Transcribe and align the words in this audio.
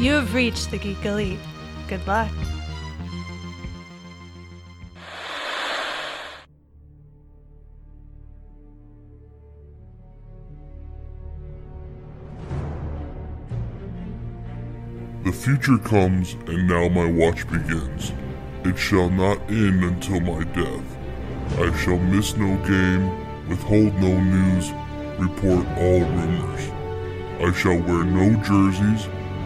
You 0.00 0.14
have 0.14 0.32
reached 0.32 0.70
the 0.70 0.78
Geek 0.78 1.04
Elite. 1.04 1.38
Good 1.86 2.06
luck. 2.06 2.30
The 15.22 15.32
future 15.32 15.76
comes, 15.76 16.32
and 16.46 16.66
now 16.66 16.88
my 16.88 17.04
watch 17.04 17.46
begins. 17.50 18.14
It 18.64 18.78
shall 18.78 19.10
not 19.10 19.38
end 19.50 19.84
until 19.84 20.20
my 20.20 20.44
death. 20.44 20.96
I 21.58 21.76
shall 21.76 21.98
miss 21.98 22.34
no 22.38 22.56
game, 22.66 23.50
withhold 23.50 23.92
no 23.96 24.18
news, 24.18 24.70
report 25.18 25.66
all 25.76 26.00
rumors. 26.00 26.70
I 27.42 27.52
shall 27.52 27.78
wear 27.82 28.04
no 28.04 28.42
jerseys 28.42 29.06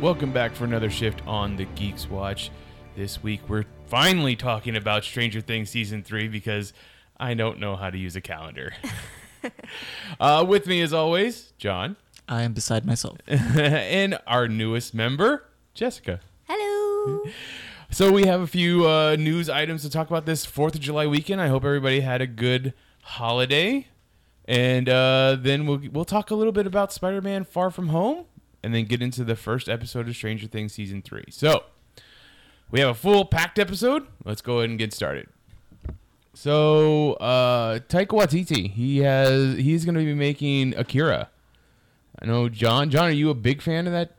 Welcome 0.00 0.32
back 0.32 0.54
for 0.54 0.62
another 0.62 0.90
shift 0.90 1.26
on 1.26 1.56
the 1.56 1.64
Geeks 1.64 2.08
Watch. 2.08 2.52
This 2.94 3.20
week 3.20 3.40
we're 3.48 3.64
finally 3.86 4.36
talking 4.36 4.76
about 4.76 5.02
Stranger 5.02 5.40
Things 5.40 5.70
season 5.70 6.04
three 6.04 6.28
because 6.28 6.72
I 7.18 7.34
don't 7.34 7.58
know 7.58 7.74
how 7.74 7.90
to 7.90 7.98
use 7.98 8.14
a 8.14 8.20
calendar. 8.20 8.74
uh, 10.20 10.44
with 10.46 10.68
me, 10.68 10.82
as 10.82 10.92
always, 10.92 11.52
John, 11.58 11.96
I 12.28 12.42
am 12.42 12.52
beside 12.52 12.86
myself. 12.86 13.18
and 13.26 14.16
our 14.28 14.46
newest 14.46 14.94
member, 14.94 15.42
Jessica. 15.74 16.20
Hello. 16.48 17.24
So 17.90 18.12
we 18.12 18.24
have 18.26 18.40
a 18.40 18.46
few 18.46 18.88
uh, 18.88 19.16
news 19.18 19.50
items 19.50 19.82
to 19.82 19.90
talk 19.90 20.06
about 20.06 20.26
this 20.26 20.46
Fourth 20.46 20.76
of 20.76 20.80
July 20.80 21.08
weekend. 21.08 21.40
I 21.40 21.48
hope 21.48 21.64
everybody 21.64 22.00
had 22.00 22.22
a 22.22 22.26
good 22.28 22.72
holiday, 23.02 23.88
and 24.44 24.88
uh, 24.88 25.36
then 25.40 25.66
we'll 25.66 25.80
we'll 25.90 26.04
talk 26.04 26.30
a 26.30 26.36
little 26.36 26.52
bit 26.52 26.68
about 26.68 26.92
Spider-Man: 26.92 27.42
Far 27.42 27.72
From 27.72 27.88
Home, 27.88 28.26
and 28.62 28.74
then 28.74 28.84
get 28.84 29.00
into 29.02 29.24
the 29.24 29.36
first 29.36 29.68
episode 29.68 30.08
of 30.08 30.16
Stranger 30.16 30.46
Things 30.46 30.72
season 30.72 31.02
three. 31.02 31.24
So 31.30 31.64
we 32.70 32.80
have 32.80 32.90
a 32.90 32.94
full 32.94 33.24
packed 33.24 33.58
episode. 33.58 34.06
Let's 34.24 34.40
go 34.42 34.58
ahead 34.58 34.70
and 34.70 34.78
get 34.78 34.92
started. 34.92 35.28
So 36.34 37.14
uh, 37.14 37.80
Taika 37.80 38.08
Waititi, 38.08 38.70
he 38.70 38.98
has 38.98 39.56
he's 39.56 39.84
going 39.84 39.96
to 39.96 40.04
be 40.04 40.14
making 40.14 40.74
Akira. 40.76 41.30
I 42.20 42.26
know 42.26 42.48
John. 42.48 42.90
John, 42.90 43.08
are 43.08 43.12
you 43.12 43.30
a 43.30 43.34
big 43.34 43.60
fan 43.62 43.86
of 43.86 43.92
that 43.92 44.12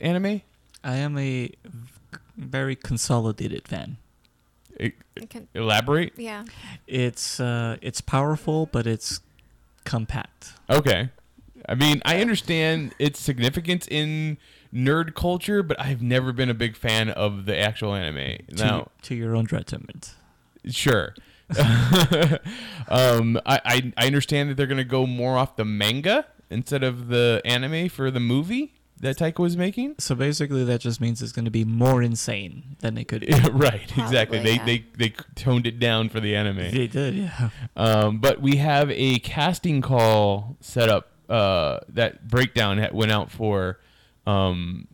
anime? 0.00 0.42
I 0.84 0.96
am 0.96 1.16
a 1.18 1.50
very 2.36 2.76
consolidated 2.76 3.66
fan. 3.66 3.96
E- 4.78 4.92
I 5.20 5.24
can- 5.26 5.48
Elaborate. 5.54 6.12
yeah. 6.16 6.44
It's 6.86 7.40
uh, 7.40 7.76
it's 7.80 8.00
powerful, 8.02 8.66
but 8.66 8.86
it's 8.86 9.20
compact. 9.84 10.52
Okay. 10.68 11.08
I 11.68 11.74
mean, 11.74 12.00
I 12.04 12.20
understand 12.20 12.94
its 12.98 13.20
significance 13.20 13.86
in 13.88 14.38
nerd 14.72 15.14
culture, 15.14 15.62
but 15.62 15.80
I've 15.80 16.02
never 16.02 16.32
been 16.32 16.50
a 16.50 16.54
big 16.54 16.76
fan 16.76 17.10
of 17.10 17.46
the 17.46 17.58
actual 17.58 17.94
anime. 17.94 18.38
To, 18.48 18.64
Now, 18.64 18.88
to 19.02 19.14
your 19.14 19.34
own 19.36 19.46
detriment. 19.46 20.14
sure. 20.68 21.14
um, 22.88 23.38
I, 23.46 23.60
I 23.64 23.92
I 23.96 24.06
understand 24.06 24.50
that 24.50 24.56
they're 24.56 24.66
gonna 24.66 24.82
go 24.82 25.06
more 25.06 25.38
off 25.38 25.54
the 25.54 25.64
manga 25.64 26.26
instead 26.50 26.82
of 26.82 27.06
the 27.06 27.40
anime 27.44 27.88
for 27.88 28.10
the 28.10 28.18
movie 28.18 28.74
that 29.00 29.18
Taika 29.18 29.38
was 29.38 29.56
making. 29.56 29.94
So 29.98 30.14
basically, 30.14 30.64
that 30.64 30.80
just 30.80 31.00
means 31.00 31.20
it's 31.22 31.32
going 31.32 31.44
to 31.44 31.50
be 31.50 31.64
more 31.64 32.02
insane 32.02 32.76
than 32.80 32.96
it 32.96 33.08
could 33.08 33.20
be. 33.20 33.26
Yeah, 33.28 33.48
right, 33.52 33.82
exactly. 33.96 34.38
Probably, 34.40 34.58
They, 34.58 34.78
they 34.98 35.08
they 35.10 35.14
toned 35.34 35.66
it 35.66 35.78
down 35.78 36.08
for 36.08 36.20
the 36.20 36.34
anime. 36.34 36.70
They 36.70 36.86
did, 36.86 37.14
yeah. 37.14 37.50
Um, 37.76 38.18
but 38.18 38.40
we 38.40 38.56
have 38.56 38.90
a 38.90 39.18
casting 39.20 39.82
call 39.82 40.56
set 40.60 40.88
up. 40.88 41.10
Uh, 41.28 41.80
that 41.88 42.28
breakdown 42.28 42.86
went 42.92 43.10
out 43.10 43.30
for 43.30 43.80
um, 44.26 44.86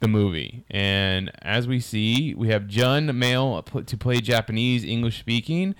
the 0.00 0.08
movie, 0.08 0.64
and 0.70 1.30
as 1.42 1.68
we 1.68 1.80
see, 1.80 2.34
we 2.34 2.48
have 2.48 2.66
Jun 2.66 3.18
male 3.18 3.62
to 3.62 3.96
play 3.96 4.20
Japanese 4.20 4.84
English 4.84 5.18
speaking. 5.18 5.74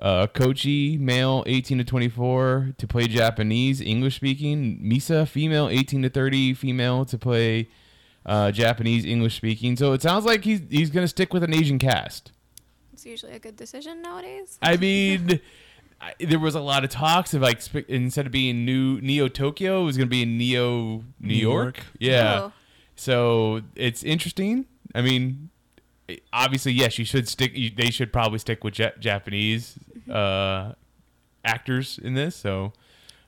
Uh, 0.00 0.26
Kochi 0.26 0.96
male 0.96 1.44
18 1.46 1.76
to 1.78 1.84
24 1.84 2.72
to 2.78 2.86
play 2.86 3.06
Japanese 3.06 3.82
English 3.82 4.16
speaking. 4.16 4.80
Misa 4.82 5.28
female 5.28 5.68
18 5.68 6.02
to 6.02 6.08
30 6.08 6.54
female 6.54 7.04
to 7.04 7.18
play 7.18 7.68
uh, 8.24 8.50
Japanese 8.50 9.04
English 9.04 9.36
speaking. 9.36 9.76
So 9.76 9.92
it 9.92 10.00
sounds 10.00 10.24
like 10.24 10.44
he's 10.44 10.62
he's 10.70 10.90
gonna 10.90 11.08
stick 11.08 11.34
with 11.34 11.42
an 11.42 11.52
Asian 11.52 11.78
cast. 11.78 12.32
It's 12.92 13.04
usually 13.04 13.32
a 13.32 13.38
good 13.38 13.56
decision 13.56 14.02
nowadays. 14.02 14.58
I 14.62 14.76
mean, 14.76 15.40
I, 16.00 16.14
there 16.18 16.38
was 16.38 16.54
a 16.54 16.60
lot 16.60 16.82
of 16.82 16.90
talks 16.90 17.34
of 17.34 17.42
like 17.42 17.60
sp- 17.60 17.88
instead 17.88 18.26
of 18.26 18.32
being 18.32 18.64
new 18.64 19.00
Neo 19.00 19.28
Tokyo, 19.28 19.82
it 19.82 19.84
was 19.84 19.96
going 19.96 20.08
to 20.08 20.10
be 20.10 20.22
in 20.22 20.38
Neo 20.38 20.64
New, 20.70 21.04
New 21.20 21.34
York. 21.34 21.76
York. 21.76 21.86
Yeah. 21.98 22.40
Oh. 22.40 22.52
So 22.96 23.62
it's 23.74 24.02
interesting. 24.02 24.66
I 24.94 25.02
mean, 25.02 25.50
obviously, 26.32 26.72
yes, 26.72 26.98
you 26.98 27.04
should 27.04 27.28
stick. 27.28 27.52
You, 27.54 27.70
they 27.70 27.90
should 27.90 28.12
probably 28.12 28.38
stick 28.38 28.64
with 28.64 28.78
ja- 28.78 28.90
Japanese 28.98 29.78
uh, 30.10 30.72
actors 31.44 31.98
in 32.02 32.14
this. 32.14 32.34
So, 32.36 32.72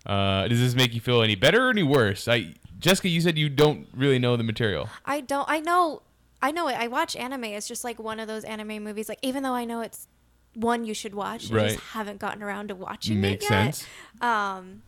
uh, 0.07 0.49
does 0.49 0.59
this 0.59 0.75
make 0.75 0.95
you 0.95 1.01
feel 1.01 1.23
any 1.23 1.35
better 1.35 1.67
or 1.67 1.71
any 1.71 1.83
worse? 1.83 2.27
I 2.27 2.55
Jessica, 2.79 3.09
you 3.09 3.21
said 3.21 3.39
you 3.39 3.49
don't 3.49 3.87
really 3.95 4.19
know 4.19 4.37
the 4.37 4.43
material. 4.43 4.89
I 5.05 5.21
don't. 5.21 5.49
I 5.49 5.61
know. 5.61 6.03
I 6.41 6.51
know 6.51 6.67
it. 6.69 6.77
I 6.77 6.89
watch 6.89 7.15
anime. 7.15 7.45
It's 7.45 7.69
just 7.69 7.85
like 7.85 7.99
one 7.99 8.19
of 8.19 8.27
those 8.27 8.45
anime 8.45 8.83
movies. 8.83 9.09
Like 9.09 9.21
even 9.23 9.43
though 9.43 9.55
I 9.55 9.65
know 9.65 9.81
it's 9.81 10.09
one 10.55 10.85
you 10.85 10.95
should 10.95 11.15
watch, 11.15 11.51
I 11.51 11.55
Right. 11.55 11.71
just 11.73 11.81
haven't 11.93 12.19
gotten 12.19 12.43
around 12.43 12.69
to 12.69 12.75
watching 12.75 13.21
Makes 13.21 13.45
it 13.47 13.51
yet. 13.51 13.75
sense. 13.77 13.87
Um. 14.21 14.83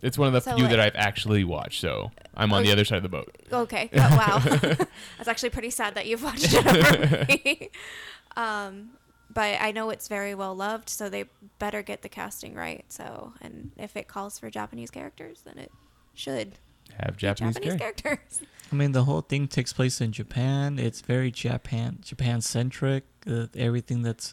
It's 0.00 0.16
one 0.16 0.28
of 0.28 0.32
the 0.32 0.40
So, 0.40 0.54
few 0.56 0.68
that 0.68 0.78
I've 0.78 0.94
actually 0.94 1.42
watched. 1.42 1.80
So 1.80 2.12
I'm 2.36 2.52
on 2.52 2.62
the 2.62 2.70
other 2.70 2.84
side 2.84 2.98
of 2.98 3.02
the 3.02 3.08
boat. 3.08 3.34
Okay. 3.52 3.90
Oh, 3.94 3.98
wow. 4.16 4.38
That's 5.18 5.26
actually 5.28 5.50
pretty 5.50 5.70
sad 5.70 5.96
that 5.96 6.06
you've 6.06 6.22
watched 6.22 6.52
it 6.52 6.66
over 6.66 7.26
me. 7.26 7.70
Um. 8.36 8.90
But 9.30 9.60
I 9.60 9.72
know 9.72 9.90
it's 9.90 10.08
very 10.08 10.34
well 10.34 10.54
loved, 10.54 10.88
so 10.88 11.10
they 11.10 11.24
better 11.58 11.82
get 11.82 12.00
the 12.02 12.08
casting 12.08 12.54
right. 12.54 12.84
So, 12.88 13.34
and 13.42 13.72
if 13.76 13.94
it 13.94 14.08
calls 14.08 14.38
for 14.38 14.48
Japanese 14.50 14.90
characters, 14.90 15.42
then 15.44 15.58
it 15.58 15.70
should 16.14 16.52
Have 17.02 17.16
Japanese, 17.18 17.54
Japanese 17.56 17.78
characters. 17.78 18.02
characters. 18.02 18.40
I 18.72 18.74
mean, 18.74 18.92
the 18.92 19.04
whole 19.04 19.20
thing 19.20 19.46
takes 19.46 19.72
place 19.74 20.00
in 20.00 20.12
Japan. 20.12 20.78
It's 20.78 21.02
very 21.02 21.30
Japan 21.30 21.98
Japan 22.02 22.40
centric. 22.40 23.04
Uh, 23.30 23.46
everything 23.54 24.00
that's, 24.02 24.32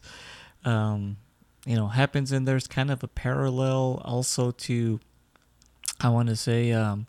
um, 0.65 1.17
you 1.65 1.75
know, 1.75 1.87
happens 1.87 2.31
and 2.31 2.47
there's 2.47 2.67
kind 2.67 2.91
of 2.91 3.03
a 3.03 3.07
parallel 3.07 4.01
also 4.03 4.51
to, 4.51 4.99
I 6.01 6.09
want 6.09 6.29
to 6.29 6.35
say, 6.35 6.71
um, 6.73 7.07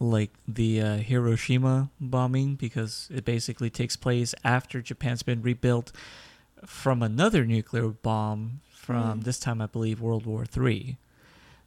like 0.00 0.30
the 0.48 0.80
uh, 0.80 0.96
Hiroshima 0.96 1.90
bombing 2.00 2.54
because 2.56 3.08
it 3.14 3.24
basically 3.24 3.70
takes 3.70 3.94
place 3.96 4.34
after 4.44 4.80
Japan's 4.80 5.22
been 5.22 5.42
rebuilt 5.42 5.92
from 6.66 7.02
another 7.02 7.44
nuclear 7.44 7.88
bomb 7.88 8.60
from 8.72 9.20
Mm. 9.20 9.24
this 9.24 9.38
time 9.38 9.60
I 9.60 9.66
believe 9.66 10.00
World 10.00 10.26
War 10.26 10.44
Three. 10.44 10.96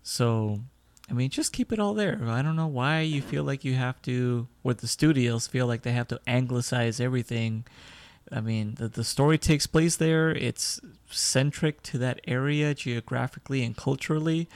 So, 0.03 0.59
I 1.09 1.13
mean, 1.13 1.29
just 1.29 1.54
keep 1.54 1.71
it 1.71 1.80
all 1.80 1.94
there. 1.94 2.19
I 2.27 2.42
don't 2.42 2.56
know 2.57 2.68
why 2.68 3.01
you 3.01 3.21
feel 3.21 3.44
like 3.45 3.63
you 3.63 3.75
have 3.75 4.01
to, 4.04 4.48
or 4.63 4.74
the 4.74 4.88
studios 4.88 5.48
feel 5.48 5.65
like 5.68 5.83
they 5.83 5.94
have 5.94 6.07
to 6.09 6.19
anglicize 6.27 7.00
everything. 7.00 7.65
I 8.31 8.42
mean, 8.42 8.75
the, 8.75 8.88
the 8.88 9.04
story 9.04 9.38
takes 9.38 9.68
place 9.68 9.95
there. 9.95 10.31
It's 10.31 10.80
centric 11.10 11.83
to 11.83 11.98
that 12.00 12.19
area 12.27 12.74
geographically 12.74 13.63
and 13.63 13.75
culturally. 13.77 14.50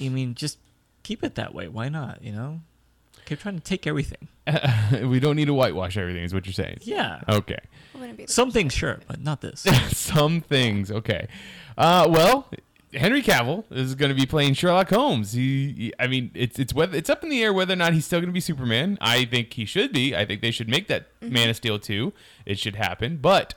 I 0.00 0.08
mean, 0.08 0.34
just 0.34 0.58
keep 1.02 1.22
it 1.24 1.34
that 1.34 1.54
way. 1.54 1.68
Why 1.68 1.88
not? 1.88 2.22
You 2.22 2.32
know, 2.32 2.60
keep 3.26 3.40
trying 3.40 3.56
to 3.56 3.62
take 3.62 3.86
everything. 3.86 4.28
we 5.02 5.18
don't 5.20 5.36
need 5.36 5.46
to 5.46 5.54
whitewash 5.54 5.96
everything, 5.96 6.22
is 6.24 6.34
what 6.34 6.46
you're 6.46 6.52
saying. 6.52 6.78
Yeah, 6.82 7.20
Okay. 7.28 7.58
Wouldn't 7.94 8.18
be 8.18 8.24
the 8.26 8.32
some 8.32 8.50
things 8.50 8.72
sure, 8.74 9.00
but 9.06 9.20
not 9.22 9.40
this. 9.40 9.60
Some 9.92 10.40
things. 10.40 10.90
Okay. 10.90 11.28
Uh, 11.78 12.06
well, 12.10 12.48
Henry 12.94 13.22
Cavill 13.22 13.64
is 13.70 13.94
going 13.94 14.08
to 14.10 14.14
be 14.14 14.26
playing 14.26 14.54
Sherlock 14.54 14.90
Holmes. 14.90 15.32
He, 15.32 15.72
he- 15.72 15.94
I 15.98 16.06
mean, 16.06 16.30
it's 16.34 16.58
it's 16.58 16.72
whether 16.74 16.96
it's 16.96 17.10
up 17.10 17.22
in 17.22 17.30
the 17.30 17.42
air 17.42 17.52
whether 17.52 17.72
or 17.72 17.76
not 17.76 17.92
he's 17.92 18.04
still 18.06 18.20
going 18.20 18.28
to 18.30 18.32
be 18.34 18.40
Superman. 18.40 18.98
I 19.00 19.24
think 19.24 19.52
he 19.54 19.64
should 19.64 19.92
be. 19.92 20.14
I 20.16 20.24
think 20.24 20.40
they 20.42 20.50
should 20.50 20.68
make 20.68 20.86
that 20.88 21.06
Man 21.20 21.48
of 21.50 21.56
Steel 21.56 21.78
too. 21.78 22.12
It 22.46 22.58
should 22.58 22.76
happen. 22.76 23.16
But 23.18 23.54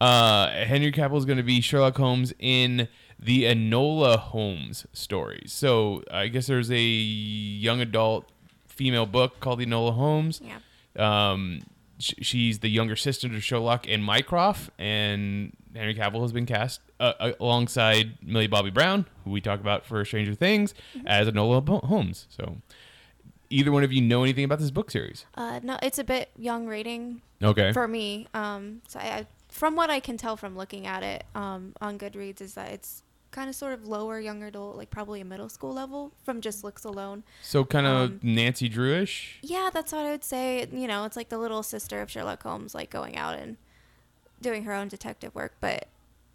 uh, 0.00 0.48
Henry 0.50 0.92
Cavill 0.92 1.16
is 1.18 1.24
going 1.24 1.38
to 1.38 1.42
be 1.44 1.60
Sherlock 1.60 1.96
Holmes 1.96 2.34
in 2.38 2.88
the 3.18 3.44
Enola 3.44 4.18
Holmes 4.18 4.86
stories. 4.92 5.52
So 5.52 6.02
I 6.10 6.28
guess 6.28 6.46
there's 6.46 6.70
a 6.70 6.78
young 6.78 7.80
adult 7.80 8.28
female 8.66 9.06
book 9.06 9.40
called 9.40 9.60
the 9.60 9.66
Enola 9.66 9.94
Holmes. 9.94 10.40
Yeah. 10.44 11.30
um, 11.32 11.60
sh- 11.98 12.14
she's 12.20 12.58
the 12.58 12.68
younger 12.68 12.96
sister 12.96 13.28
to 13.28 13.40
Sherlock 13.40 13.88
and 13.88 14.04
Mycroft, 14.04 14.70
and 14.78 15.56
Henry 15.74 15.94
Cavill 15.94 16.22
has 16.22 16.32
been 16.32 16.46
cast 16.46 16.80
uh, 17.00 17.12
uh, 17.18 17.32
alongside 17.40 18.18
Millie 18.22 18.46
Bobby 18.46 18.70
Brown, 18.70 19.06
who 19.24 19.30
we 19.30 19.40
talk 19.40 19.60
about 19.60 19.84
for 19.84 20.04
Stranger 20.04 20.34
Things, 20.34 20.74
as 21.06 21.28
Enola 21.28 21.84
Holmes. 21.84 22.26
So, 22.30 22.58
either 23.50 23.72
one 23.72 23.82
of 23.84 23.92
you 23.92 24.00
know 24.00 24.22
anything 24.22 24.44
about 24.44 24.58
this 24.60 24.70
book 24.70 24.90
series? 24.90 25.26
Uh, 25.34 25.60
no, 25.62 25.76
it's 25.82 25.98
a 25.98 26.04
bit 26.04 26.30
young 26.36 26.66
rating 26.66 27.22
Okay. 27.42 27.72
for 27.72 27.88
me. 27.88 28.26
Um, 28.34 28.82
so 28.88 28.98
I, 29.00 29.02
I, 29.04 29.26
from 29.48 29.76
what 29.76 29.90
I 29.90 30.00
can 30.00 30.16
tell 30.16 30.36
from 30.36 30.56
looking 30.56 30.86
at 30.86 31.02
it 31.02 31.24
um, 31.34 31.74
on 31.80 31.98
Goodreads, 31.98 32.40
is 32.40 32.54
that 32.54 32.70
it's 32.70 33.02
kind 33.30 33.48
of 33.48 33.56
sort 33.56 33.72
of 33.72 33.88
lower 33.88 34.20
young 34.20 34.44
adult, 34.44 34.76
like 34.76 34.90
probably 34.90 35.20
a 35.20 35.24
middle 35.24 35.48
school 35.48 35.72
level 35.74 36.12
from 36.24 36.40
just 36.40 36.62
looks 36.62 36.84
alone. 36.84 37.24
so 37.42 37.64
kind 37.64 37.84
of 37.84 38.10
um, 38.10 38.20
Nancy 38.22 38.70
Drewish. 38.70 39.38
Yeah, 39.42 39.70
that's 39.72 39.90
what 39.92 40.06
I 40.06 40.12
would 40.12 40.22
say. 40.22 40.68
You 40.70 40.86
know, 40.86 41.04
it's 41.04 41.16
like 41.16 41.30
the 41.30 41.38
little 41.38 41.64
sister 41.64 42.00
of 42.00 42.08
Sherlock 42.10 42.42
Holmes, 42.44 42.76
like 42.76 42.90
going 42.90 43.16
out 43.16 43.36
and 43.36 43.56
doing 44.44 44.62
her 44.64 44.72
own 44.72 44.86
detective 44.88 45.34
work. 45.34 45.54
But 45.60 45.88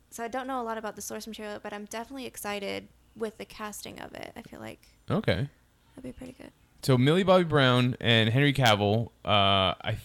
so 0.09 0.23
I 0.23 0.27
don't 0.27 0.47
know 0.47 0.61
a 0.61 0.63
lot 0.63 0.77
about 0.77 0.95
the 0.97 1.01
source 1.01 1.25
material, 1.27 1.59
but 1.63 1.71
I'm 1.71 1.85
definitely 1.85 2.25
excited 2.25 2.89
with 3.15 3.37
the 3.37 3.45
casting 3.45 3.99
of 3.99 4.13
it. 4.13 4.33
I 4.35 4.41
feel 4.41 4.59
like 4.59 4.81
Okay. 5.09 5.47
that'd 5.95 6.03
be 6.03 6.11
pretty 6.11 6.33
good. 6.33 6.51
So 6.81 6.97
Millie 6.97 7.23
Bobby 7.23 7.43
Brown 7.43 7.95
and 8.01 8.29
Henry 8.29 8.53
Cavill. 8.53 9.07
Uh, 9.23 9.75
I 9.81 9.97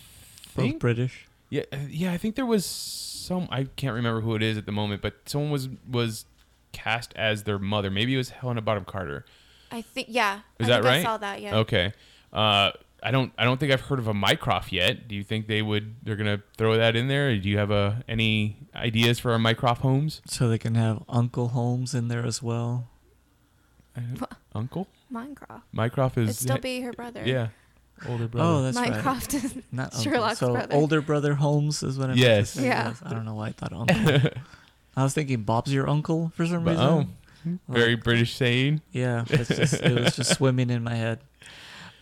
Both 0.55 0.65
think. 0.65 0.81
British. 0.81 1.27
Yeah, 1.51 1.63
uh, 1.73 1.77
yeah. 1.89 2.13
I 2.13 2.17
think 2.19 2.35
there 2.37 2.47
was 2.47 2.67
some. 2.67 3.47
I 3.51 3.65
can't 3.77 3.95
remember 3.95 4.21
who 4.23 4.35
it 4.35 4.43
is 4.43 4.57
at 4.59 4.67
the 4.67 4.73
moment, 4.73 5.03
but 5.03 5.15
someone 5.27 5.51
was 5.51 5.69
was 5.89 6.25
cast 6.73 7.13
as 7.15 7.45
their 7.45 7.59
mother. 7.61 7.91
Maybe 7.91 8.15
it 8.15 8.17
was 8.17 8.31
Helena 8.31 8.61
Bonham 8.61 8.85
Carter. 8.85 9.25
I 9.71 9.83
think 9.83 10.09
yeah. 10.11 10.41
Is 10.59 10.67
I 10.67 10.71
that 10.71 10.75
think 10.83 10.85
right? 10.87 11.01
I 11.01 11.03
saw 11.05 11.17
that. 11.19 11.41
Yeah. 11.43 11.57
Okay. 11.59 11.93
Uh, 12.33 12.73
I 13.07 13.11
don't. 13.11 13.33
I 13.37 13.45
don't 13.45 13.61
think 13.61 13.71
I've 13.71 13.83
heard 13.83 13.99
of 13.99 14.09
a 14.09 14.15
Mycroft 14.15 14.73
yet. 14.73 15.07
Do 15.09 15.15
you 15.15 15.23
think 15.23 15.47
they 15.47 15.61
would? 15.61 15.97
They're 16.03 16.17
gonna 16.17 16.41
throw 16.57 16.77
that 16.79 16.97
in 16.97 17.07
there. 17.09 17.37
Do 17.37 17.49
you 17.49 17.59
have 17.59 17.71
a 17.71 18.03
any 18.09 18.57
ideas 18.75 19.19
for 19.19 19.31
our 19.33 19.39
Mycroft 19.39 19.83
Holmes? 19.83 20.23
So 20.27 20.49
they 20.49 20.57
can 20.59 20.75
have 20.75 21.03
Uncle 21.09 21.49
Holmes 21.49 21.95
in 21.95 22.09
there 22.09 22.25
as 22.25 22.43
well. 22.43 22.89
Uncle 24.55 24.89
Minecraft. 25.13 25.63
Mycroft 25.73 26.19
is 26.19 26.31
It'd 26.31 26.41
still 26.41 26.59
be 26.59 26.81
her 26.81 26.93
brother. 26.97 27.23
yeah, 27.25 27.49
older 28.09 28.27
brother. 28.27 28.49
Oh, 28.49 28.63
that's 28.63 28.77
right. 28.77 28.93
Minecraft 28.93 29.35
is 29.35 29.55
Not 29.73 29.95
Uncle. 29.95 30.01
Sherlock's 30.03 30.39
so 30.39 30.53
brother. 30.53 30.75
older 30.75 31.01
brother 31.01 31.35
Holmes 31.35 31.83
is 31.83 31.99
what 31.99 32.05
I 32.05 32.07
meant 32.09 32.21
to 32.21 32.27
Yes. 32.27 32.51
say, 32.51 32.67
Yeah. 32.67 32.89
yes. 32.89 33.03
I 33.05 33.11
don't 33.11 33.25
know 33.25 33.35
why 33.35 33.49
I 33.49 33.53
thought 33.53 33.73
uncle. 33.73 34.31
I 34.97 35.03
was 35.03 35.15
thinking 35.15 35.43
Bob's 35.43 35.73
your 35.73 35.89
uncle 35.89 36.33
for 36.35 36.47
some 36.47 36.65
But- 36.65 36.73
reason. 36.73 36.87
oh, 36.87 37.59
very 37.69 37.95
British 37.95 38.35
saying. 38.35 38.81
Yeah, 38.93 39.25
it's 39.29 39.49
just, 39.55 39.75
it 39.75 40.01
was 40.01 40.17
just 40.17 40.35
swimming 40.37 40.71
in 40.71 40.83
my 40.83 40.95
head. 40.95 41.21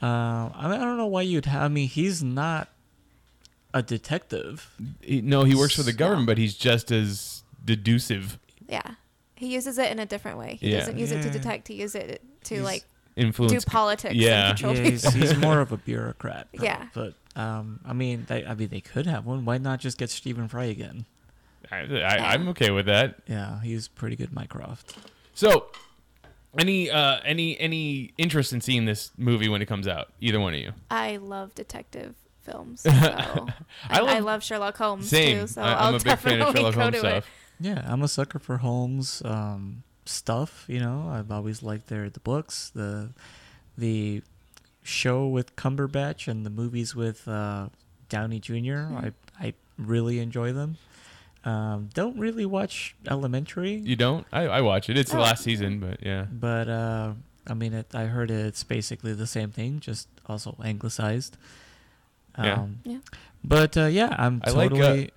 Uh, 0.02 0.50
I, 0.54 0.68
mean, 0.68 0.80
I 0.80 0.84
don't 0.84 0.96
know 0.96 1.06
why 1.06 1.22
you'd 1.22 1.46
have. 1.46 1.62
I 1.62 1.68
mean, 1.68 1.88
he's 1.88 2.22
not 2.22 2.68
a 3.72 3.82
detective. 3.82 4.70
He- 5.00 5.20
no, 5.20 5.44
he 5.44 5.54
works 5.54 5.76
for 5.76 5.82
the 5.82 5.92
No. 5.92 5.98
government, 5.98 6.26
but 6.26 6.38
he's 6.38 6.54
just 6.54 6.90
as 6.90 7.42
deducive. 7.64 8.38
yeah. 8.68 8.94
He 9.34 9.52
uses 9.54 9.76
it 9.76 9.90
in 9.90 9.98
a 9.98 10.06
different 10.06 10.38
way. 10.38 10.58
He 10.60 10.70
Yeah. 10.70 10.78
doesn't 10.80 10.98
use 10.98 11.10
it 11.10 11.20
to 11.22 11.26
Yeah. 11.28 11.32
detect. 11.32 11.66
He 11.68 11.74
uses 11.74 11.96
it 11.96 12.22
to 12.44 12.54
He's- 12.54 12.64
like 12.64 12.84
Influence. 13.16 13.52
do 13.64 13.70
politics 13.70 14.14
yeah. 14.14 14.50
and 14.50 14.56
control 14.58 14.76
Yeah, 14.76 14.90
he's, 14.90 15.04
people. 15.04 15.20
he's 15.20 15.36
more 15.36 15.60
of 15.60 15.72
a 15.72 15.76
bureaucrat. 15.88 16.46
though. 16.54 16.62
Yeah. 16.64 16.86
but 16.94 17.14
um, 17.34 17.80
I 17.84 17.92
mean, 17.92 18.24
they, 18.28 18.44
I 18.46 18.54
mean, 18.54 18.68
they 18.68 18.80
could 18.80 19.06
have 19.06 19.24
one. 19.26 19.44
Why 19.44 19.58
not 19.58 19.80
just 19.80 19.98
get 19.98 20.10
Stephen 20.10 20.46
Fry 20.48 20.64
again? 20.66 21.06
I, 21.72 21.78
I, 21.78 22.32
I'm 22.34 22.46
okay 22.48 22.70
with 22.70 22.86
that. 22.86 23.16
Yeah, 23.26 23.60
he's 23.62 23.88
pretty 23.88 24.14
good, 24.16 24.32
Mycroft. 24.32 24.96
So, 25.34 25.66
any 26.58 26.90
uh, 26.90 27.20
any 27.24 27.58
any 27.58 28.12
interest 28.18 28.52
in 28.52 28.60
seeing 28.60 28.84
this 28.84 29.10
movie 29.16 29.48
when 29.48 29.62
it 29.62 29.66
comes 29.66 29.88
out? 29.88 30.08
Either 30.20 30.40
one 30.40 30.54
of 30.54 30.60
you? 30.60 30.72
I 30.90 31.16
love 31.16 31.54
detective 31.54 32.14
films. 32.42 32.84
So 32.92 33.48
I, 33.88 33.98
I, 33.98 34.00
love- 34.00 34.24
love, 34.24 34.42
Sherlock 34.44 34.76
Holmes 34.76 35.08
Same. 35.08 35.40
too. 35.40 35.46
So 35.46 35.62
I, 35.62 35.72
I'll 35.72 35.88
am 35.88 35.94
a 35.94 35.98
big 35.98 36.18
fan 36.18 36.40
of 36.42 36.54
Sherlock 36.54 36.74
Holmes 36.74 36.92
to 36.94 36.98
stuff. 36.98 37.30
Yeah, 37.60 37.82
I'm 37.86 38.02
a 38.02 38.08
sucker 38.08 38.38
for 38.38 38.58
Holmes 38.58 39.22
um, 39.24 39.82
stuff. 40.04 40.64
You 40.68 40.80
know, 40.80 41.08
I've 41.10 41.30
always 41.30 41.62
liked 41.62 41.88
their 41.88 42.10
the 42.10 42.20
books, 42.20 42.70
the 42.74 43.10
the 43.78 44.22
show 44.82 45.26
with 45.26 45.56
Cumberbatch, 45.56 46.28
and 46.28 46.44
the 46.44 46.50
movies 46.50 46.94
with 46.94 47.26
uh, 47.28 47.68
Downey 48.08 48.40
junior 48.40 48.88
I 48.96 49.12
I 49.40 49.54
really 49.78 50.18
enjoy 50.18 50.52
them. 50.52 50.76
Um, 51.44 51.90
don't 51.94 52.16
really 52.18 52.46
watch 52.46 52.94
Elementary, 53.10 53.74
You 53.74 53.96
don't? 53.96 54.26
I, 54.32 54.42
I 54.42 54.60
watch 54.60 54.88
it. 54.88 54.96
It's 54.96 55.10
the 55.10 55.18
Oh. 55.18 55.22
last 55.22 55.42
season, 55.42 55.80
but 55.80 56.02
yeah. 56.02 56.26
but 56.30 56.68
uh, 56.68 57.14
I 57.48 57.54
mean, 57.54 57.72
it, 57.74 57.92
I 57.94 58.04
heard 58.04 58.30
it's 58.30 58.62
basically 58.62 59.12
the 59.12 59.26
same 59.26 59.50
thing, 59.50 59.80
just 59.80 60.06
also 60.26 60.56
anglicized. 60.64 61.36
Yeah. 62.38 62.54
Um, 62.54 62.78
Yeah. 62.84 62.98
But 63.44 63.76
uh, 63.76 63.86
yeah, 63.86 64.14
I'm 64.16 64.40
I 64.44 64.50
like, 64.50 64.70
uh, 64.72 64.76
totally 64.76 65.10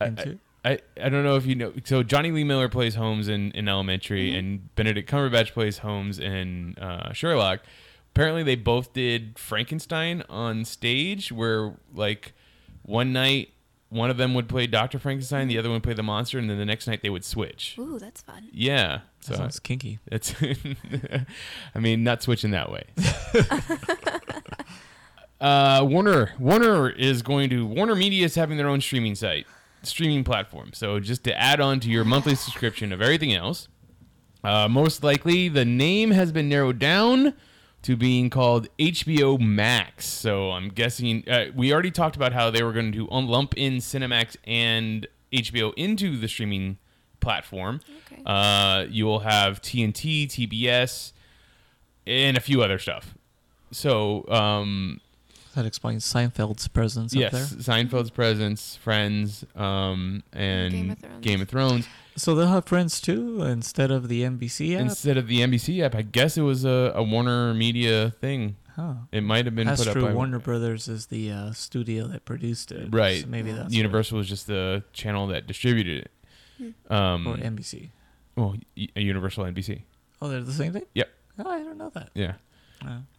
I- 0.00 0.04
I- 0.04 0.08
into. 0.08 0.38
I, 0.64 0.78
I 1.00 1.08
don't 1.10 1.22
know 1.22 1.36
if 1.36 1.46
you 1.46 1.54
know. 1.54 1.72
So 1.84 2.02
Jonny 2.02 2.32
Lee 2.32 2.42
Miller 2.42 2.68
plays 2.68 2.96
Holmes 2.96 3.28
in, 3.28 3.52
in 3.52 3.68
Elementary, 3.68 4.32
Mhm. 4.32 4.38
and 4.38 4.74
Benedict 4.74 5.08
Cumberbatch 5.08 5.52
plays 5.52 5.78
Holmes 5.78 6.18
in 6.18 6.74
uh, 6.78 7.12
Sherlock. 7.12 7.60
Apparently, 8.12 8.42
they 8.42 8.56
both 8.56 8.92
did 8.92 9.38
Frankenstein 9.38 10.24
on 10.28 10.64
stage, 10.64 11.30
where 11.30 11.74
like 11.94 12.32
one 12.82 13.12
night 13.12 13.50
one 13.88 14.10
of 14.10 14.16
them 14.16 14.34
would 14.34 14.48
play 14.48 14.66
Doctor 14.66 14.98
Frankenstein, 14.98 15.48
the 15.48 15.58
other 15.58 15.68
one 15.68 15.76
would 15.76 15.82
play 15.82 15.94
the 15.94 16.02
monster, 16.02 16.38
and 16.38 16.50
then 16.50 16.58
the 16.58 16.64
next 16.64 16.86
night 16.86 17.02
they 17.02 17.10
would 17.10 17.24
switch. 17.24 17.76
Ooh, 17.78 17.98
that's 17.98 18.20
fun. 18.20 18.48
Yeah, 18.52 19.00
That 19.20 19.24
so 19.24 19.34
sounds 19.34 19.60
kinky. 19.60 19.98
it's. 20.06 20.34
I 21.74 21.78
mean, 21.78 22.02
not 22.02 22.22
switching 22.22 22.50
that 22.50 22.70
way. 22.70 22.84
uh, 25.40 25.84
Warner 25.88 26.32
Warner 26.38 26.90
is 26.90 27.22
going 27.22 27.50
to 27.50 27.66
Warner 27.66 27.94
Media 27.94 28.24
is 28.24 28.34
having 28.34 28.56
their 28.56 28.68
own 28.68 28.80
streaming 28.80 29.14
site, 29.14 29.46
streaming 29.82 30.24
platform. 30.24 30.70
So 30.72 31.00
just 31.00 31.24
to 31.24 31.38
add 31.38 31.60
on 31.60 31.80
to 31.80 31.90
your 31.90 32.04
monthly 32.04 32.34
subscription 32.34 32.92
of 32.92 33.02
everything 33.02 33.34
else, 33.34 33.68
uh, 34.42 34.68
most 34.68 35.04
likely 35.04 35.48
the 35.48 35.64
name 35.64 36.10
has 36.10 36.32
been 36.32 36.48
narrowed 36.48 36.78
down 36.78 37.34
to 37.86 37.96
being 37.96 38.28
called 38.30 38.66
HBO 38.80 39.38
Max. 39.38 40.06
So 40.06 40.50
I'm 40.50 40.70
guessing 40.70 41.22
uh, 41.28 41.46
we 41.54 41.72
already 41.72 41.92
talked 41.92 42.16
about 42.16 42.32
how 42.32 42.50
they 42.50 42.64
were 42.64 42.72
going 42.72 42.90
to 42.90 43.08
un- 43.12 43.28
lump 43.28 43.54
in 43.56 43.76
Cinemax 43.76 44.36
and 44.44 45.06
HBO 45.32 45.72
into 45.76 46.16
the 46.18 46.26
streaming 46.26 46.78
platform. 47.20 47.80
Okay. 48.12 48.22
Uh, 48.26 48.86
you 48.90 49.04
will 49.04 49.20
have 49.20 49.62
TNT, 49.62 50.26
TBS, 50.26 51.12
and 52.08 52.36
a 52.36 52.40
few 52.40 52.60
other 52.60 52.80
stuff. 52.80 53.14
So, 53.70 54.28
um, 54.30 55.00
That 55.54 55.64
explains 55.64 56.04
Seinfeld's 56.04 56.66
presence 56.66 57.14
yes, 57.14 57.32
up 57.32 57.50
there. 57.50 57.58
Seinfeld's 57.58 58.10
presence, 58.10 58.74
Friends, 58.82 59.44
um, 59.54 60.24
and 60.32 60.72
Game 60.72 60.90
of 60.90 60.98
Thrones. 60.98 61.20
Game 61.24 61.40
of 61.40 61.48
Thrones. 61.48 61.88
So 62.16 62.34
they'll 62.34 62.46
have 62.48 62.64
Friends 62.64 63.00
too 63.00 63.42
instead 63.42 63.90
of 63.90 64.08
the 64.08 64.22
NBC 64.22 64.74
app. 64.74 64.80
Instead 64.80 65.16
of 65.18 65.26
the 65.28 65.40
NBC 65.40 65.82
app, 65.82 65.94
I 65.94 66.02
guess 66.02 66.36
it 66.38 66.42
was 66.42 66.64
a, 66.64 66.92
a 66.94 67.02
Warner 67.02 67.52
Media 67.54 68.10
thing. 68.20 68.56
huh. 68.74 68.94
It 69.12 69.22
might 69.22 69.44
have 69.44 69.54
been 69.54 69.66
That's 69.66 69.84
put 69.84 69.92
true. 69.92 70.02
up 70.02 70.08
by 70.08 70.14
Warner 70.14 70.38
Brothers 70.38 70.88
is 70.88 71.06
the 71.06 71.30
uh, 71.30 71.52
studio 71.52 72.06
that 72.08 72.24
produced 72.24 72.72
it. 72.72 72.88
Right. 72.94 73.20
So 73.22 73.26
maybe 73.28 73.50
Yeah. 73.50 73.56
that's 73.56 73.74
Universal 73.74 74.18
was 74.18 74.28
just 74.28 74.46
the 74.46 74.82
channel 74.92 75.26
that 75.28 75.46
distributed 75.46 76.08
it. 76.58 76.74
Um, 76.90 77.26
or 77.26 77.36
NBC. 77.36 77.90
well, 78.34 78.56
y- 78.76 78.88
Universal 78.96 79.44
NBC. 79.44 79.82
Oh, 80.22 80.28
they're 80.28 80.40
the 80.42 80.52
same 80.52 80.72
thing. 80.72 80.86
Yep. 80.94 81.08
Oh, 81.44 81.50
I 81.50 81.58
don't 81.62 81.76
know 81.76 81.90
that. 81.90 82.08
Yeah. 82.14 82.32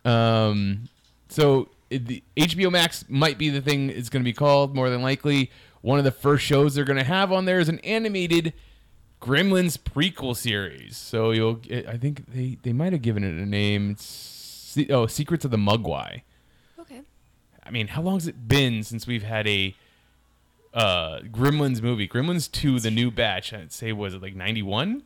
Uh, 0.04 0.10
Um, 0.10 0.90
so 1.30 1.70
it, 1.92 2.08
the 2.08 2.24
HBO 2.36 2.72
Max 2.72 3.06
might 3.08 3.38
be 3.38 3.50
the 3.50 3.62
thing 3.62 3.92
it's 3.92 4.10
going 4.10 4.24
to 4.24 4.28
be 4.28 4.34
called 4.34 4.76
more 4.76 4.90
than 4.90 5.04
likely. 5.04 5.52
One 5.82 6.00
of 6.00 6.06
the 6.06 6.12
first 6.12 6.44
shows 6.46 6.74
they're 6.74 6.84
going 6.84 6.98
to 6.98 7.04
have 7.04 7.32
on 7.32 7.46
there 7.46 7.60
is 7.60 7.70
an 7.70 7.78
animated 7.82 8.54
Gremlins 9.22 9.78
prequel 9.78 10.36
series. 10.36 10.96
So 10.98 11.32
you'll, 11.32 11.60
I 11.88 11.98
think 11.98 12.32
they 12.34 12.58
they 12.62 12.74
might 12.74 12.94
have 12.94 13.02
given 13.02 13.24
it 13.24 13.42
a 13.42 13.46
name. 13.46 13.92
It's, 13.92 14.78
oh, 14.90 15.08
Secrets 15.08 15.44
of 15.46 15.52
the 15.52 15.58
Mogwai. 15.58 16.22
Okay. 16.80 17.02
I 17.64 17.72
mean, 17.72 17.88
how 17.88 18.02
long's 18.02 18.28
it 18.28 18.48
been 18.48 18.84
since 18.84 19.08
we've 19.08 19.24
had 19.24 19.48
a 19.48 19.76
uh, 20.74 21.20
Gremlins 21.32 21.82
movie? 21.82 22.08
Gremlins 22.08 22.52
2, 22.52 22.80
the 22.80 22.92
new 22.92 23.10
batch, 23.10 23.52
I'd 23.54 23.72
say, 23.72 23.92
was 23.92 24.14
it 24.14 24.22
like 24.22 24.36
91? 24.36 25.04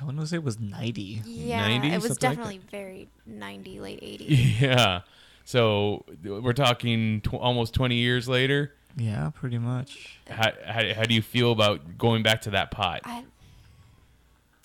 I 0.00 0.04
want 0.04 0.18
to 0.20 0.26
say 0.26 0.36
it 0.36 0.44
was 0.44 0.58
ninety. 0.60 1.20
Yeah, 1.24 1.66
90, 1.66 1.88
it 1.88 1.94
was 1.94 2.04
something 2.04 2.28
like 2.28 2.36
definitely 2.36 2.60
very 2.70 3.08
90, 3.26 3.80
late 3.80 3.98
eighty. 4.02 4.24
Yeah. 4.60 5.00
So 5.44 6.04
we're 6.22 6.52
talking 6.52 7.20
tw- 7.22 7.34
almost 7.34 7.74
20 7.74 7.96
years 7.96 8.28
later. 8.28 8.74
Yeah, 8.96 9.30
pretty 9.34 9.58
much. 9.58 10.18
How, 10.28 10.50
how, 10.64 10.94
how 10.94 11.02
do 11.04 11.14
you 11.14 11.22
feel 11.22 11.52
about 11.52 11.96
going 11.98 12.22
back 12.22 12.42
to 12.42 12.50
that 12.50 12.70
pot? 12.70 13.00
I 13.04 13.24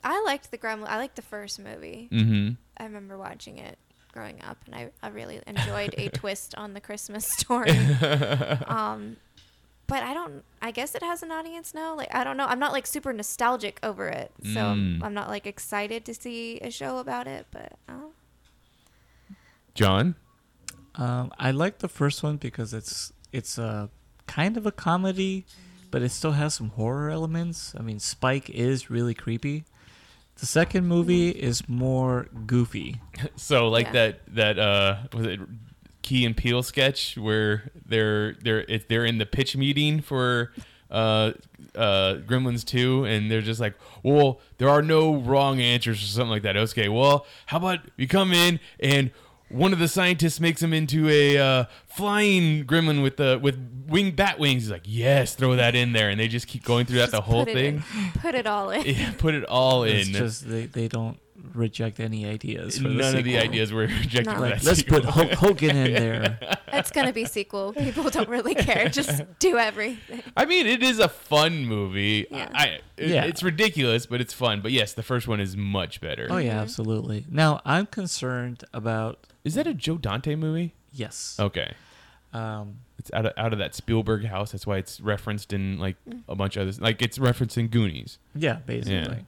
I 0.03 0.21
liked 0.25 0.51
the 0.51 0.57
Gremlin. 0.57 0.87
I 0.87 0.97
liked 0.97 1.15
the 1.15 1.21
first 1.21 1.59
movie. 1.59 2.09
Mm-hmm. 2.11 2.53
I 2.77 2.83
remember 2.83 3.17
watching 3.17 3.57
it 3.57 3.77
growing 4.11 4.41
up, 4.43 4.57
and 4.65 4.75
I, 4.75 4.89
I 5.01 5.09
really 5.09 5.41
enjoyed 5.47 5.95
a 5.97 6.09
twist 6.13 6.55
on 6.55 6.73
the 6.73 6.81
Christmas 6.81 7.25
story. 7.25 7.71
um, 8.67 9.17
but 9.87 10.03
I 10.03 10.13
don't. 10.13 10.43
I 10.61 10.71
guess 10.71 10.95
it 10.95 11.03
has 11.03 11.23
an 11.23 11.31
audience 11.31 11.73
now. 11.73 11.95
Like 11.95 12.13
I 12.13 12.23
don't 12.23 12.35
know. 12.37 12.45
I'm 12.45 12.59
not 12.59 12.71
like 12.71 12.87
super 12.87 13.13
nostalgic 13.13 13.79
over 13.83 14.07
it, 14.07 14.31
so 14.53 14.59
I'm, 14.59 14.99
Mm. 14.99 15.03
I'm 15.05 15.13
not 15.13 15.29
like 15.29 15.45
excited 15.45 16.05
to 16.05 16.13
see 16.13 16.59
a 16.59 16.71
show 16.71 16.97
about 16.97 17.27
it. 17.27 17.45
But 17.51 17.73
oh, 17.87 18.11
John? 19.75 20.15
Um, 20.95 21.31
I 21.39 21.51
like 21.51 21.79
the 21.79 21.87
first 21.87 22.23
one 22.23 22.37
because 22.37 22.73
it's 22.73 23.13
it's 23.31 23.57
uh, 23.57 23.87
kind 24.35 24.57
of 24.57 24.65
a 24.65 24.71
comedy, 24.71 25.45
but 25.91 26.01
it 26.01 26.09
still 26.09 26.31
has 26.33 26.53
some 26.55 26.69
horror 26.69 27.09
elements. 27.09 27.73
I 27.77 27.81
mean, 27.83 27.99
Spike 27.99 28.49
is 28.49 28.89
really 28.89 29.13
creepy. 29.13 29.63
The 30.39 30.45
second 30.47 30.87
movie 30.87 31.29
is 31.29 31.69
more 31.69 32.27
goofy. 32.47 32.99
So 33.35 33.69
like 33.69 33.87
Yeah. 33.87 33.91
that 33.93 34.35
that 34.35 34.59
uh 34.59 34.97
was 35.13 35.25
it 35.27 35.39
Key 36.01 36.25
and 36.25 36.35
Peele 36.35 36.63
sketch 36.63 37.17
where 37.17 37.69
they're 37.85 38.33
they're 38.43 38.61
if 38.67 38.87
they're 38.87 39.05
in 39.05 39.19
the 39.19 39.25
pitch 39.25 39.55
meeting 39.55 40.01
for 40.01 40.51
uh 40.91 41.31
uh 41.75 42.15
Gremlins 42.27 42.65
2 42.65 43.05
and 43.05 43.29
they're 43.31 43.41
just 43.41 43.59
like, 43.61 43.75
"Well, 44.03 44.41
there 44.57 44.69
are 44.69 44.81
no 44.81 45.15
wrong 45.15 45.61
answers 45.61 46.01
or 46.03 46.05
something 46.07 46.29
like 46.31 46.41
that." 46.43 46.57
Okay, 46.57 46.89
well, 46.89 47.25
how 47.45 47.57
about 47.57 47.79
you 47.97 48.07
come 48.07 48.33
in 48.33 48.59
and 48.79 49.11
one 49.53 49.71
of 49.73 49.79
the 49.79 49.87
scientists 49.87 50.39
makes 50.39 50.61
him 50.61 50.73
into 50.73 51.07
a 51.09 51.37
uh, 51.37 51.65
flying 51.87 52.65
gremlin 52.65 53.01
with 53.03 53.17
the 53.17 53.39
with 53.41 53.57
wing 53.87 54.11
bat 54.11 54.39
wings. 54.39 54.63
He's 54.63 54.71
like, 54.71 54.83
"Yes, 54.85 55.35
throw 55.35 55.55
that 55.55 55.75
in 55.75 55.93
there." 55.93 56.09
And 56.09 56.19
they 56.19 56.27
just 56.27 56.47
keep 56.47 56.63
going 56.63 56.85
through 56.85 56.97
that 56.99 57.11
the 57.11 57.21
whole 57.21 57.45
put 57.45 57.53
thing. 57.53 57.75
in. 57.75 58.11
Put 58.21 58.35
it 58.35 58.47
all 58.47 58.69
in. 58.71 58.83
Yeah, 58.85 59.13
put 59.17 59.33
it 59.33 59.45
all 59.45 59.83
It's 59.83 60.07
in. 60.07 60.13
just 60.13 60.49
they, 60.49 60.65
they 60.65 60.87
don't 60.87 61.17
reject 61.53 61.99
any 61.99 62.25
ideas. 62.25 62.77
For 62.77 62.87
the 62.87 62.93
None 62.95 63.17
of 63.17 63.23
the 63.23 63.37
ideas 63.37 63.71
were 63.73 63.81
rejected. 63.87 64.25
No. 64.33 64.39
Like, 64.39 64.63
let's 64.63 64.79
sequel. 64.79 65.01
put 65.01 65.09
Hulk 65.09 65.31
Hogan 65.33 65.75
in 65.75 65.93
there. 65.93 66.39
It's 66.73 66.89
gonna 66.89 67.13
be 67.13 67.25
sequel. 67.25 67.71
People 67.73 68.09
don't 68.09 68.27
really 68.27 68.55
care. 68.55 68.89
Just 68.89 69.21
do 69.37 69.57
everything. 69.59 70.23
I 70.35 70.45
mean, 70.45 70.65
it 70.65 70.81
is 70.81 70.97
a 70.97 71.07
fun 71.07 71.67
movie. 71.67 72.25
Yeah. 72.31 72.49
I, 72.51 72.65
it- 72.97 73.09
Yeah. 73.09 73.25
it's 73.25 73.43
ridiculous, 73.43 74.07
but 74.07 74.21
it's 74.21 74.33
fun. 74.33 74.61
But 74.61 74.71
yes, 74.71 74.91
the 74.93 75.03
first 75.03 75.27
one 75.27 75.39
is 75.39 75.55
much 75.55 76.01
better. 76.01 76.25
Oh 76.31 76.37
yeah, 76.37 76.59
absolutely. 76.59 77.27
Now 77.29 77.61
I'm 77.63 77.85
concerned 77.85 78.63
about 78.73 79.27
Is 79.43 79.53
that 79.53 79.67
a 79.67 79.75
Joe 79.75 79.97
Dante 79.99 80.33
movie? 80.35 80.73
yes. 80.91 81.37
Okay, 81.39 81.73
Um, 82.33 82.77
it's 82.97 83.11
out 83.13 83.27
of 83.27 83.33
out 83.37 83.53
of 83.53 83.59
that 83.59 83.75
Spielberg 83.75 84.25
house. 84.25 84.51
That's 84.53 84.65
why 84.65 84.77
it's 84.77 84.99
referenced 84.99 85.53
in 85.53 85.77
like 85.77 85.97
a 86.27 86.33
bunch 86.35 86.55
of 86.57 86.63
others. 86.63 86.81
Like 86.81 87.03
it's 87.03 87.19
referenced 87.19 87.55
in 87.59 87.67
Goonies. 87.67 88.17
yeah, 88.33 88.57
basically. 88.65 89.25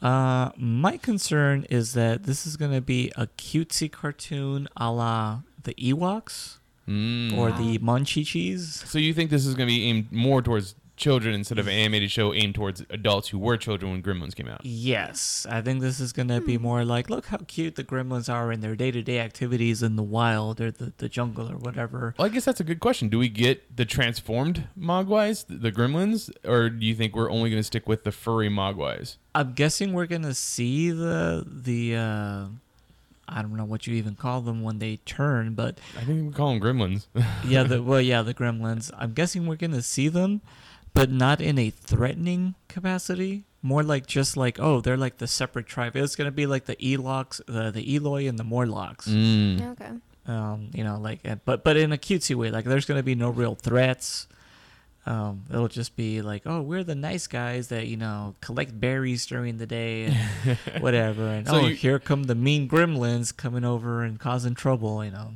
Uh, 0.00 0.50
my 0.56 0.96
concern 0.96 1.66
is 1.70 1.92
that 1.94 2.22
this 2.24 2.46
is 2.46 2.56
going 2.56 2.72
to 2.72 2.80
be 2.80 3.10
a 3.16 3.26
cutesy 3.38 3.90
cartoon 3.90 4.68
a 4.76 4.90
la 4.92 5.40
the 5.62 5.74
Ewoks 5.74 6.54
Mm. 6.86 7.36
or 7.36 7.52
the 7.52 7.78
Monchichis. 7.80 8.86
so 8.86 8.98
you 8.98 9.12
think 9.12 9.28
this 9.28 9.44
is 9.44 9.54
going 9.54 9.68
to 9.68 9.74
be 9.74 9.84
aimed 9.84 10.10
more 10.10 10.40
towards 10.40 10.74
children 10.98 11.34
instead 11.34 11.58
of 11.58 11.66
an 11.66 11.72
animated 11.72 12.10
show 12.10 12.34
aimed 12.34 12.54
towards 12.54 12.84
adults 12.90 13.28
who 13.28 13.38
were 13.38 13.56
children 13.56 13.92
when 13.92 14.02
Gremlins 14.02 14.34
came 14.34 14.48
out? 14.48 14.60
Yes, 14.64 15.46
I 15.48 15.62
think 15.62 15.80
this 15.80 16.00
is 16.00 16.12
going 16.12 16.28
to 16.28 16.40
be 16.40 16.58
more 16.58 16.84
like, 16.84 17.08
look 17.08 17.26
how 17.26 17.38
cute 17.46 17.76
the 17.76 17.84
gremlins 17.84 18.32
are 18.32 18.52
in 18.52 18.60
their 18.60 18.76
day 18.76 18.90
to 18.90 19.02
day 19.02 19.20
activities 19.20 19.82
in 19.82 19.96
the 19.96 20.02
wild 20.02 20.60
or 20.60 20.70
the, 20.70 20.92
the 20.98 21.08
jungle 21.08 21.50
or 21.50 21.56
whatever. 21.56 22.14
Well, 22.18 22.26
I 22.26 22.28
guess 22.28 22.44
that's 22.44 22.60
a 22.60 22.64
good 22.64 22.80
question. 22.80 23.08
Do 23.08 23.18
we 23.18 23.28
get 23.28 23.76
the 23.76 23.84
transformed 23.84 24.68
Mogwais, 24.78 25.46
the, 25.46 25.54
the 25.54 25.72
Gremlins, 25.72 26.30
or 26.44 26.68
do 26.68 26.84
you 26.84 26.94
think 26.94 27.14
we're 27.16 27.30
only 27.30 27.50
going 27.50 27.60
to 27.60 27.66
stick 27.66 27.88
with 27.88 28.04
the 28.04 28.12
furry 28.12 28.50
Mogwais? 28.50 29.16
I'm 29.34 29.52
guessing 29.52 29.92
we're 29.92 30.06
gonna 30.06 30.34
see 30.34 30.90
the 30.90 31.46
the 31.46 31.94
uh, 31.94 32.46
I 33.28 33.42
don't 33.42 33.56
know 33.56 33.64
what 33.64 33.86
you 33.86 33.94
even 33.94 34.16
call 34.16 34.40
them 34.40 34.62
when 34.62 34.78
they 34.80 34.96
turn, 35.04 35.54
but 35.54 35.78
I 35.96 36.00
think 36.00 36.26
we 36.26 36.32
call 36.34 36.48
them 36.52 36.60
Gremlins. 36.60 37.06
yeah, 37.46 37.62
the 37.62 37.80
well, 37.88 38.00
yeah, 38.00 38.22
the 38.22 38.34
gremlins. 38.34 38.90
I'm 38.98 39.12
guessing 39.12 39.46
we're 39.46 39.56
gonna 39.56 39.82
see 39.82 40.08
them, 40.08 40.40
but 40.94 41.10
not 41.10 41.40
in 41.40 41.58
a 41.58 41.70
threatening 41.70 42.54
capacity. 42.68 43.44
More 43.60 43.82
like 43.82 44.06
just 44.06 44.36
like 44.36 44.60
oh, 44.60 44.80
they're 44.80 44.96
like 44.96 45.18
the 45.18 45.26
separate 45.26 45.66
tribe. 45.66 45.96
It's 45.96 46.14
gonna 46.14 46.30
be 46.30 46.46
like 46.46 46.66
the 46.66 46.76
Eloks, 46.76 47.40
the 47.46 47.70
the 47.72 47.96
Eloi 47.96 48.28
and 48.28 48.38
the 48.38 48.44
Morlocks. 48.44 49.08
Mm. 49.08 49.72
Okay. 49.72 49.90
Um, 50.26 50.70
you 50.74 50.84
know, 50.84 50.98
like 50.98 51.20
but 51.44 51.64
but 51.64 51.76
in 51.76 51.92
a 51.92 51.96
cutesy 51.98 52.34
way. 52.36 52.50
Like 52.50 52.64
there's 52.66 52.84
gonna 52.84 53.02
be 53.02 53.14
no 53.16 53.30
real 53.30 53.54
threats. 53.56 54.28
Um, 55.06 55.44
it'll 55.48 55.68
just 55.68 55.96
be 55.96 56.20
like, 56.20 56.42
oh, 56.44 56.60
we're 56.60 56.84
the 56.84 56.94
nice 56.94 57.26
guys 57.26 57.68
that 57.68 57.86
you 57.86 57.96
know 57.96 58.34
collect 58.40 58.78
berries 58.78 59.26
during 59.26 59.56
the 59.56 59.66
day 59.66 60.04
and 60.04 60.58
whatever. 60.82 61.26
And 61.26 61.46
So 61.48 61.54
oh, 61.62 61.66
you- 61.66 61.74
here 61.74 61.98
come 61.98 62.24
the 62.24 62.34
mean 62.34 62.68
gremlins 62.68 63.34
coming 63.36 63.64
over 63.64 64.02
and 64.04 64.20
causing 64.20 64.54
trouble. 64.54 65.04
You 65.04 65.10
know. 65.10 65.32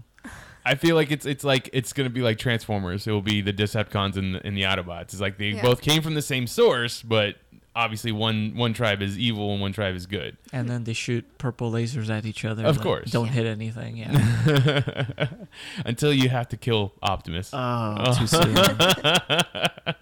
I 0.65 0.75
feel 0.77 0.95
like 0.97 1.11
it's 1.11 1.27
it's 1.27 1.45
like 1.45 1.69
it's 1.73 1.93
gonna 1.93 2.11
be 2.11 2.21
like 2.23 2.39
Transformers. 2.39 3.07
It 3.07 3.11
will 3.13 3.23
be 3.23 3.41
the 3.41 3.53
Decepticons 3.53 4.17
and 4.17 4.37
the, 4.37 4.47
and 4.47 4.57
the 4.57 4.63
Autobots. 4.63 5.03
It's 5.13 5.21
like 5.21 5.39
they 5.39 5.49
Yeah. 5.51 5.63
both 5.63 5.81
came 5.83 6.03
from 6.03 6.15
the 6.15 6.23
same 6.23 6.47
source, 6.47 7.03
but 7.03 7.37
obviously 7.75 8.13
one 8.13 8.55
one 8.55 8.73
tribe 8.75 9.01
is 9.03 9.19
evil 9.19 9.53
and 9.53 9.61
one 9.61 9.73
tribe 9.73 9.95
is 9.97 10.07
good. 10.07 10.37
And 10.53 10.69
then 10.69 10.85
they 10.85 10.93
shoot 10.93 11.25
purple 11.39 11.73
lasers 11.73 12.11
at 12.11 12.25
each 12.27 12.45
other. 12.45 12.65
Of 12.67 12.77
like, 12.77 12.83
course. 12.85 13.11
Don't 13.11 13.29
hit 13.29 13.47
anything. 13.47 13.97
Yeah. 13.97 15.29
Until 15.85 16.13
you 16.13 16.29
have 16.29 16.49
to 16.51 16.57
kill 16.57 16.93
Optimus. 17.03 17.51
oh, 17.53 18.15
too 18.19 18.27
soon. 18.27 18.57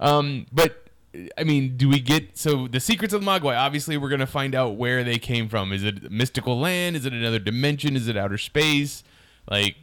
Um, 0.00 0.46
but 0.52 0.88
I 1.38 1.44
mean, 1.44 1.76
do 1.78 1.88
we 1.88 2.00
get 2.00 2.36
so 2.36 2.68
the 2.68 2.80
secrets 2.80 3.14
of 3.14 3.22
the 3.24 3.26
Mogwai? 3.26 3.56
Obviously, 3.56 3.96
we're 3.96 4.10
gonna 4.10 4.26
find 4.26 4.54
out 4.54 4.76
where 4.76 5.04
they 5.04 5.18
came 5.18 5.48
from. 5.48 5.72
Is 5.72 5.84
it 5.84 6.10
mystical 6.10 6.58
land? 6.60 6.96
Is 6.96 7.06
it 7.06 7.12
another 7.14 7.38
dimension? 7.38 7.96
Is 7.96 8.06
it 8.08 8.16
outer 8.16 8.36
space? 8.36 9.02
Like 9.50 9.76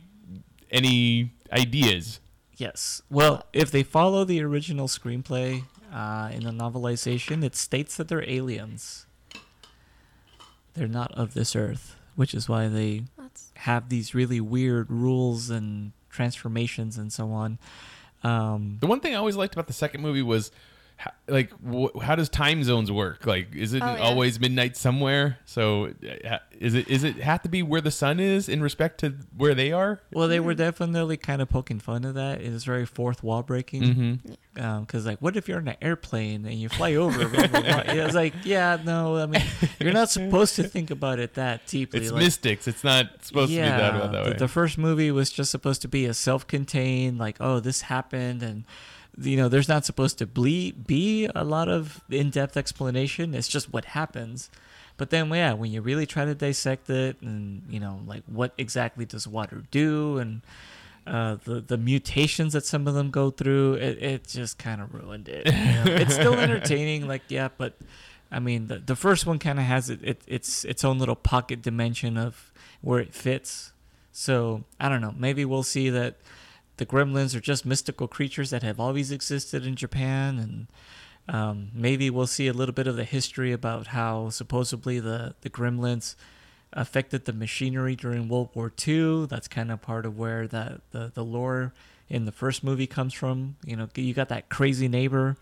any 0.74 1.32
ideas? 1.52 2.20
Yes. 2.58 3.02
Well, 3.10 3.46
if 3.54 3.72
they 3.72 3.84
follow 3.84 4.26
the 4.26 4.42
original 4.42 4.88
screenplay 4.88 5.64
uh, 5.94 6.30
in 6.34 6.44
the 6.44 6.52
novelization, 6.52 7.44
it 7.44 7.56
states 7.56 7.96
that 7.98 8.08
they're 8.10 8.28
aliens. 8.30 9.06
They're 10.74 10.88
not 10.88 11.12
of 11.14 11.34
this 11.34 11.56
earth, 11.56 11.96
which 12.16 12.34
is 12.34 12.50
why 12.50 12.68
they 12.68 13.04
That's 13.18 13.52
have 13.58 13.90
these 13.90 14.14
really 14.16 14.42
weird 14.42 14.90
rules 14.90 15.50
and 15.50 15.92
transformations 16.10 16.98
and 16.98 17.14
so 17.14 17.32
on. 17.32 17.60
Um, 18.24 18.78
The 18.80 18.88
one 18.88 19.00
thing 19.00 19.14
I 19.14 19.18
always 19.18 19.36
liked 19.36 19.54
about 19.54 19.68
the 19.68 19.74
second 19.74 20.02
movie 20.02 20.22
was, 20.22 20.52
how, 21.04 21.12
like, 21.28 21.52
wh- 21.62 22.02
how 22.02 22.16
does 22.16 22.30
time 22.30 22.64
zones 22.64 22.90
work? 22.92 23.26
Like, 23.26 23.54
is 23.56 23.74
it 23.74 23.82
Oh, 23.84 23.94
yeah. 23.96 24.00
always 24.02 24.40
midnight 24.40 24.78
somewhere? 24.78 25.38
So, 25.46 25.92
uh, 26.30 26.38
is 26.60 26.74
it 26.76 26.88
is 26.88 27.04
it 27.04 27.18
have 27.18 27.42
to 27.44 27.50
be 27.50 27.62
where 27.62 27.82
the 27.82 27.92
sun 27.92 28.20
is 28.20 28.48
in 28.48 28.62
respect 28.62 29.00
to 29.02 29.16
where 29.36 29.54
they 29.54 29.72
are? 29.72 30.00
well, 30.14 30.28
they 30.28 30.40
were 30.40 30.54
definitely 30.54 31.18
kind 31.18 31.42
of 31.42 31.50
poking 31.50 31.80
fun 31.80 32.06
of 32.06 32.14
that. 32.16 32.40
It 32.42 32.48
is 32.48 32.64
very 32.64 32.86
fourth 32.86 33.22
wall 33.24 33.44
breaking. 33.44 33.84
Mm-hmm. 33.84 34.80
because 34.82 35.06
like 35.06 35.20
what 35.20 35.36
if 35.36 35.48
you're 35.50 35.60
in 35.60 35.68
an 35.68 35.76
airplane 35.82 36.46
and 36.46 36.56
you 36.56 36.70
fly 36.70 36.94
over 36.96 37.28
blah, 37.28 37.48
blah, 37.48 37.62
blah. 37.62 37.82
It's 37.88 38.14
like 38.14 38.34
yeah 38.44 38.78
no 38.86 39.18
i 39.18 39.26
mean 39.26 39.42
you're 39.80 39.92
not 39.94 40.12
supposed 40.12 40.56
to 40.58 40.64
think 40.64 40.92
about 40.92 41.18
it 41.20 41.34
that 41.34 41.66
deeply 41.66 42.02
It's 42.02 42.12
like, 42.12 42.22
mystics. 42.24 42.68
It's 42.68 42.84
not 42.84 43.08
supposed 43.26 43.50
to 43.50 43.56
be 43.56 43.62
that, 43.62 43.94
that 43.94 44.12
the, 44.12 44.30
way. 44.30 44.38
the 44.38 44.48
first 44.48 44.78
movie 44.78 45.10
was 45.10 45.32
just 45.32 45.50
supposed 45.50 45.82
to 45.82 45.88
be 45.88 46.06
a 46.06 46.14
self-contained 46.14 47.18
like 47.18 47.38
oh 47.40 47.60
this 47.60 47.82
happened 47.82 48.44
and 48.44 48.64
you 49.18 49.38
know 49.38 49.50
there's 49.50 49.70
not 49.70 49.86
supposed 49.86 50.18
to 50.18 50.26
be, 50.26 50.72
be 50.72 51.30
a 51.36 51.44
lot 51.44 51.70
of 51.70 52.02
in-depth 52.10 52.58
explanation 52.58 53.34
it's 53.34 53.48
just 53.48 53.72
what 53.72 53.86
happens 53.86 54.50
but 54.98 55.10
then 55.10 55.30
yeah 55.30 55.54
when 55.54 55.72
you 55.72 55.82
really 55.82 56.06
try 56.06 56.26
to 56.26 56.36
dissect 56.36 56.90
it 56.90 57.22
and 57.22 57.64
you 57.70 57.80
know 57.80 58.00
like 58.08 58.24
what 58.26 58.54
exactly 58.58 59.06
does 59.06 59.28
water 59.28 59.64
do 59.72 60.18
and 60.18 60.42
uh, 61.06 61.36
the 61.44 61.60
the 61.62 61.78
mutations 61.78 62.54
that 62.54 62.66
some 62.66 62.88
of 62.88 62.94
them 62.94 63.12
go 63.12 63.30
through, 63.30 63.74
it, 63.74 64.02
it 64.02 64.28
just 64.28 64.58
kind 64.58 64.82
of 64.82 64.94
ruined 64.94 65.28
it. 65.28 65.46
you 65.48 65.52
know? 65.52 65.84
it's 65.86 66.14
still 66.14 66.36
entertaining, 66.36 67.08
like 67.08 67.24
yeah, 67.28 67.50
but 67.58 67.74
I 68.32 68.40
mean 68.40 68.68
the 68.68 68.80
the 68.80 68.96
first 68.96 69.26
one 69.26 69.40
kind 69.40 69.60
of 69.60 69.66
has 69.66 69.90
it, 69.90 70.00
it 70.02 70.22
its 70.28 70.64
its 70.64 70.84
own 70.84 71.00
little 71.00 71.16
pocket 71.16 71.62
dimension 71.62 72.18
of 72.18 72.54
where 72.82 73.00
it 73.00 73.14
fits. 73.14 73.74
So 74.12 74.64
I 74.80 74.90
don't 74.90 75.02
know. 75.02 75.14
Maybe 75.18 75.44
we'll 75.44 75.64
see 75.64 75.90
that 75.90 76.16
the 76.78 76.86
gremlins 76.86 77.36
are 77.36 77.40
just 77.40 77.66
mystical 77.66 78.08
creatures 78.08 78.50
that 78.50 78.64
have 78.64 78.80
always 78.80 79.12
existed 79.12 79.66
in 79.66 79.76
Japan, 79.76 80.40
and 80.40 81.36
um, 81.36 81.72
maybe 81.74 82.10
we'll 82.10 82.28
see 82.28 82.48
a 82.48 82.54
little 82.54 82.74
bit 82.74 82.88
of 82.88 82.96
the 82.96 83.04
history 83.04 83.52
about 83.52 83.88
how 83.88 84.30
supposedly 84.30 85.00
the 85.00 85.36
the 85.42 85.50
gremlins 85.50 86.16
affected 86.74 87.26
the 87.26 87.34
machinery 87.34 87.96
during 87.96 88.28
World 88.28 88.50
War 88.54 88.72
II. 88.88 89.28
That's 89.28 89.48
kind 89.48 89.72
of 89.72 89.82
part 89.82 90.06
of 90.06 90.18
where 90.18 90.48
that 90.48 90.82
the, 90.92 91.12
the 91.14 91.24
lore 91.24 91.74
in 92.10 92.26
the 92.26 92.32
first 92.32 92.64
movie 92.64 92.88
comes 92.88 93.14
from. 93.14 93.56
You 93.64 93.76
know, 93.76 93.88
you 93.96 94.14
got 94.14 94.30
that 94.30 94.50
crazy 94.50 94.88
neighbor 94.88 95.38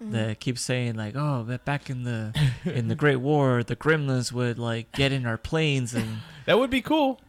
that 0.00 0.40
keeps 0.40 0.62
saying 0.62 0.94
like, 0.94 1.14
"Oh, 1.14 1.44
but 1.46 1.64
back 1.66 1.90
in 1.90 2.04
the 2.04 2.32
in 2.64 2.88
the 2.88 2.94
Great 2.94 3.16
War, 3.16 3.62
the 3.62 3.76
gremlins 3.76 4.32
would 4.32 4.58
like 4.58 4.92
get 4.92 5.12
in 5.12 5.26
our 5.26 5.36
planes," 5.36 5.92
and 5.92 6.18
that 6.46 6.58
would 6.58 6.70
be 6.70 6.80
cool. 6.80 7.20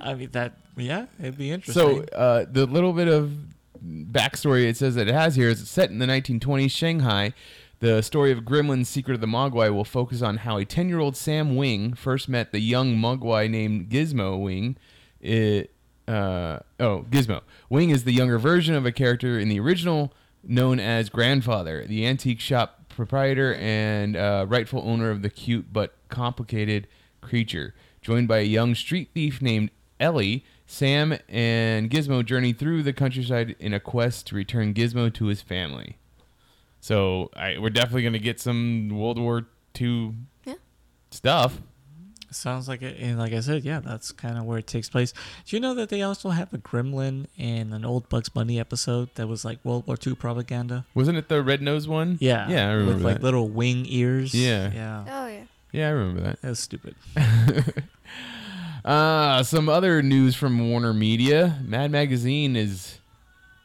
I 0.00 0.14
mean 0.14 0.30
that 0.32 0.58
yeah, 0.78 1.06
it'd 1.20 1.38
be 1.38 1.50
interesting. 1.50 1.82
So, 1.82 2.04
uh, 2.16 2.46
the 2.50 2.66
little 2.66 2.92
bit 2.92 3.08
of 3.08 3.32
backstory 3.84 4.64
it 4.64 4.76
says 4.76 4.94
that 4.96 5.08
it 5.08 5.14
has 5.14 5.36
here 5.36 5.48
is 5.48 5.60
it's 5.60 5.70
set 5.70 5.90
in 5.90 5.98
the 5.98 6.06
1920s 6.06 6.70
Shanghai. 6.70 7.32
The 7.80 8.02
story 8.02 8.32
of 8.32 8.40
Gremlin's 8.40 8.88
Secret 8.88 9.14
of 9.14 9.20
the 9.20 9.28
Mogwai 9.28 9.72
will 9.72 9.84
focus 9.84 10.20
on 10.20 10.38
how 10.38 10.58
a 10.58 10.64
10 10.64 10.88
year 10.88 10.98
old 10.98 11.16
Sam 11.16 11.54
Wing 11.54 11.94
first 11.94 12.28
met 12.28 12.50
the 12.50 12.60
young 12.60 12.96
Mogwai 12.96 13.48
named 13.48 13.88
Gizmo 13.88 14.40
Wing. 14.42 14.76
It, 15.20 15.72
uh, 16.08 16.58
oh, 16.80 17.04
Gizmo. 17.10 17.42
Wing 17.68 17.90
is 17.90 18.04
the 18.04 18.12
younger 18.12 18.38
version 18.38 18.74
of 18.74 18.84
a 18.84 18.92
character 18.92 19.38
in 19.38 19.48
the 19.48 19.60
original 19.60 20.12
known 20.42 20.80
as 20.80 21.08
Grandfather, 21.08 21.84
the 21.86 22.06
antique 22.06 22.40
shop 22.40 22.80
proprietor 22.88 23.54
and 23.54 24.16
uh, 24.16 24.46
rightful 24.48 24.82
owner 24.84 25.10
of 25.10 25.22
the 25.22 25.30
cute 25.30 25.72
but 25.72 25.94
complicated 26.08 26.88
creature. 27.20 27.74
Joined 28.02 28.26
by 28.26 28.38
a 28.38 28.44
young 28.44 28.74
street 28.74 29.10
thief 29.14 29.40
named 29.40 29.70
Ellie, 30.00 30.44
Sam 30.70 31.16
and 31.30 31.90
Gizmo 31.90 32.22
journey 32.24 32.52
through 32.52 32.82
the 32.82 32.92
countryside 32.92 33.56
in 33.58 33.72
a 33.72 33.80
quest 33.80 34.26
to 34.28 34.34
return 34.36 34.74
Gizmo 34.74 35.12
to 35.14 35.24
his 35.26 35.40
family. 35.40 35.96
So 36.80 37.30
I, 37.34 37.56
we're 37.58 37.70
definitely 37.70 38.02
going 38.02 38.12
to 38.12 38.18
get 38.18 38.38
some 38.38 38.90
World 38.90 39.18
War 39.18 39.46
II 39.80 40.12
Yeah. 40.44 40.54
stuff. 41.10 41.58
Sounds 42.30 42.68
like 42.68 42.82
it, 42.82 42.98
and 43.00 43.18
like 43.18 43.32
I 43.32 43.40
said, 43.40 43.64
yeah, 43.64 43.80
that's 43.80 44.12
kind 44.12 44.36
of 44.36 44.44
where 44.44 44.58
it 44.58 44.66
takes 44.66 44.90
place. 44.90 45.14
Do 45.46 45.56
you 45.56 45.60
know 45.60 45.72
that 45.74 45.88
they 45.88 46.02
also 46.02 46.28
have 46.28 46.52
a 46.52 46.58
gremlin 46.58 47.26
in 47.38 47.72
an 47.72 47.86
old 47.86 48.10
Bugs 48.10 48.28
Bunny 48.28 48.60
episode 48.60 49.08
that 49.14 49.26
was 49.26 49.46
like 49.46 49.64
World 49.64 49.86
War 49.86 49.96
II 50.06 50.14
propaganda? 50.16 50.84
Wasn't 50.94 51.16
it 51.16 51.30
the 51.30 51.42
red 51.42 51.62
nose 51.62 51.88
one? 51.88 52.18
Yeah, 52.20 52.46
Yeah, 52.50 52.68
I 52.68 52.72
remember 52.72 52.94
with 52.96 53.02
like 53.02 53.14
that. 53.16 53.22
little 53.22 53.48
wing 53.48 53.86
ears. 53.88 54.34
Yeah. 54.34 54.70
yeah, 54.74 55.04
Oh 55.08 55.26
yeah. 55.28 55.44
Yeah, 55.72 55.88
I 55.88 55.90
remember 55.92 56.20
that. 56.20 56.42
that 56.42 56.48
was 56.50 56.58
stupid. 56.60 56.94
Uh, 58.84 59.42
some 59.42 59.68
other 59.68 60.02
news 60.02 60.34
from 60.34 60.70
Warner 60.70 60.92
Media. 60.94 61.58
Mad 61.64 61.90
Magazine 61.90 62.56
is 62.56 62.98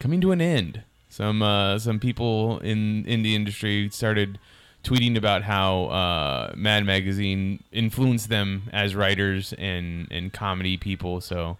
coming 0.00 0.20
to 0.20 0.32
an 0.32 0.40
end. 0.40 0.82
Some 1.08 1.42
uh, 1.42 1.78
some 1.78 2.00
people 2.00 2.58
in 2.60 3.04
in 3.06 3.22
the 3.22 3.34
industry 3.34 3.88
started 3.90 4.38
tweeting 4.82 5.16
about 5.16 5.42
how 5.44 5.84
uh, 5.86 6.52
Mad 6.56 6.84
Magazine 6.84 7.62
influenced 7.72 8.28
them 8.28 8.64
as 8.72 8.94
writers 8.94 9.52
and 9.56 10.08
and 10.10 10.32
comedy 10.32 10.76
people. 10.76 11.20
So 11.20 11.56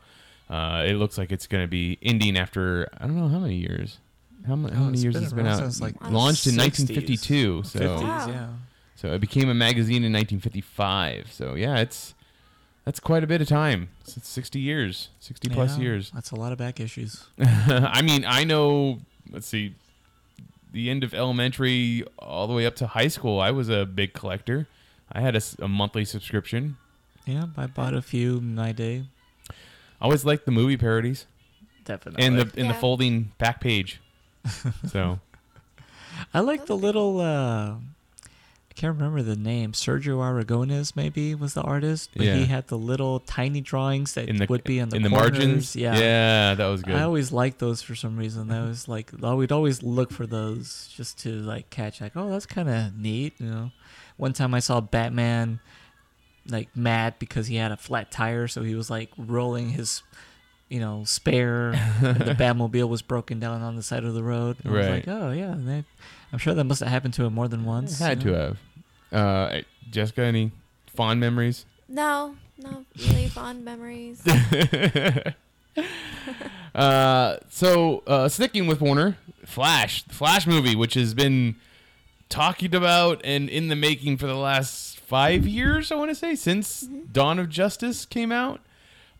uh, 0.50 0.84
it 0.86 0.94
looks 0.94 1.16
like 1.16 1.30
it's 1.30 1.46
going 1.46 1.62
to 1.64 1.68
be 1.68 1.98
ending 2.02 2.36
after 2.36 2.88
I 2.98 3.06
don't 3.06 3.16
know 3.16 3.28
how 3.28 3.38
many 3.38 3.56
years. 3.56 3.98
How, 4.46 4.56
mu- 4.56 4.68
how 4.68 4.82
Oh, 4.82 4.84
many 4.86 4.98
years 4.98 5.14
been 5.14 5.22
it's 5.22 5.32
been 5.32 5.46
around 5.46 5.62
out? 5.62 5.80
like, 5.80 5.94
Launched 6.10 6.46
in 6.46 6.54
1952. 6.56 7.62
So 7.62 7.78
50s, 7.78 8.28
yeah. 8.28 8.48
so 8.94 9.12
it 9.14 9.20
became 9.22 9.48
a 9.48 9.54
magazine 9.54 10.04
in 10.04 10.12
1955. 10.12 11.32
So 11.32 11.54
yeah, 11.54 11.78
it's 11.78 12.12
that's 12.84 13.00
quite 13.00 13.24
a 13.24 13.26
bit 13.26 13.40
of 13.40 13.48
time. 13.48 13.88
It's, 14.02 14.16
it's 14.16 14.28
60 14.28 14.58
years, 14.58 15.08
60 15.20 15.48
plus 15.48 15.78
years. 15.78 16.10
That's 16.14 16.30
a 16.30 16.36
lot 16.36 16.52
of 16.52 16.58
back 16.58 16.80
issues. 16.80 17.24
I 17.38 18.02
mean, 18.02 18.24
I 18.26 18.44
know. 18.44 19.00
Let's 19.30 19.46
see, 19.46 19.74
the 20.72 20.90
end 20.90 21.02
of 21.02 21.14
elementary 21.14 22.04
all 22.18 22.46
the 22.46 22.52
way 22.52 22.66
up 22.66 22.76
to 22.76 22.86
high 22.88 23.08
school. 23.08 23.40
I 23.40 23.50
was 23.50 23.68
a 23.68 23.86
big 23.86 24.12
collector. 24.12 24.66
I 25.10 25.20
had 25.20 25.40
a 25.58 25.68
monthly 25.68 26.04
subscription. 26.04 26.76
Yeah, 27.24 27.46
I 27.56 27.66
bought 27.66 27.94
a 27.94 28.02
few 28.02 28.38
in 28.38 28.54
my 28.54 28.72
day. 28.72 29.04
I 29.50 30.04
always 30.04 30.24
liked 30.26 30.44
the 30.44 30.50
movie 30.50 30.76
parodies 30.76 31.26
Definitely. 31.84 32.22
and 32.24 32.38
the 32.38 32.60
and 32.60 32.68
the 32.68 32.74
folding 32.74 33.32
back 33.38 33.60
page. 33.60 34.00
so 34.86 35.20
I 36.34 36.40
like 36.40 36.66
the 36.66 36.76
little. 36.76 37.20
uh 37.20 37.76
I 38.76 38.80
can't 38.80 38.96
remember 38.96 39.22
the 39.22 39.36
name. 39.36 39.70
Sergio 39.70 40.18
Aragones 40.18 40.96
maybe 40.96 41.32
was 41.36 41.54
the 41.54 41.62
artist, 41.62 42.10
but 42.16 42.26
Yeah. 42.26 42.34
he 42.34 42.46
had 42.46 42.66
the 42.66 42.76
little 42.76 43.20
tiny 43.20 43.60
drawings 43.60 44.14
that 44.14 44.26
the 44.26 44.46
would 44.48 44.64
be 44.64 44.80
in 44.80 44.88
the, 44.88 44.96
in 44.96 45.02
the 45.02 45.10
corners. 45.10 45.30
margins, 45.32 45.76
Yeah. 45.76 45.96
yeah, 45.96 46.54
that 46.54 46.66
was 46.66 46.82
good. 46.82 46.96
I 46.96 47.02
always 47.04 47.30
liked 47.30 47.60
those 47.60 47.82
for 47.82 47.94
some 47.94 48.16
reason. 48.16 48.48
That 48.48 48.54
mm-hmm. 48.60 48.68
was 48.70 48.88
like 48.88 49.12
I 49.22 49.32
would 49.32 49.52
always 49.52 49.84
look 49.84 50.10
for 50.10 50.26
those 50.26 50.92
just 50.92 51.20
to 51.20 51.30
like 51.30 51.70
catch 51.70 52.00
like 52.00 52.16
oh 52.16 52.28
that's 52.30 52.46
kind 52.46 52.68
of 52.68 52.98
neat, 52.98 53.34
you 53.38 53.48
know. 53.48 53.70
One 54.16 54.32
time 54.32 54.54
I 54.54 54.58
saw 54.60 54.80
Batman 54.80 55.60
like 56.48 56.76
mad 56.76 57.14
because 57.20 57.46
he 57.46 57.54
had 57.56 57.70
a 57.70 57.76
flat 57.76 58.10
tire, 58.10 58.48
so 58.48 58.62
he 58.64 58.74
was 58.74 58.90
like 58.90 59.10
rolling 59.16 59.70
his 59.70 60.02
you 60.68 60.80
know 60.80 61.04
spare. 61.04 61.74
and 62.02 62.16
the 62.22 62.34
Batmobile 62.38 62.88
was 62.88 63.02
broken 63.02 63.38
down 63.38 63.62
on 63.62 63.76
the 63.76 63.84
side 63.84 64.02
of 64.02 64.14
the 64.14 64.22
road. 64.24 64.56
And 64.64 64.72
I 64.74 64.76
was 64.76 64.86
Right. 64.88 65.06
like 65.06 65.08
oh 65.16 65.30
yeah, 65.30 65.54
that, 65.56 65.84
I'm 66.34 66.38
sure 66.38 66.52
that 66.52 66.64
must 66.64 66.80
have 66.80 66.88
happened 66.88 67.14
to 67.14 67.24
him 67.24 67.32
more 67.32 67.46
than 67.46 67.64
once. 67.64 68.00
had 68.00 68.24
you 68.24 68.32
to 68.32 68.36
know? 68.36 68.56
have. 69.12 69.12
Uh, 69.12 69.60
Jessica, 69.88 70.22
any 70.22 70.50
fond 70.88 71.20
memories? 71.20 71.64
No, 71.88 72.34
no, 72.58 72.84
really 72.98 73.28
fond 73.28 73.64
memories. 73.64 74.20
uh, 76.74 77.36
so 77.48 78.02
uh, 78.08 78.28
sticking 78.28 78.66
with 78.66 78.80
Warner, 78.80 79.16
Flash, 79.44 80.02
the 80.02 80.14
Flash 80.14 80.44
movie, 80.44 80.74
which 80.74 80.94
has 80.94 81.14
been 81.14 81.54
talked 82.28 82.74
about 82.74 83.20
and 83.22 83.48
in 83.48 83.68
the 83.68 83.76
making 83.76 84.16
for 84.16 84.26
the 84.26 84.34
last 84.34 84.98
five 84.98 85.46
years, 85.46 85.92
I 85.92 85.94
want 85.94 86.10
to 86.10 86.16
say, 86.16 86.34
since 86.34 86.80
Dawn 86.80 87.38
of 87.38 87.48
Justice 87.48 88.04
came 88.04 88.32
out. 88.32 88.60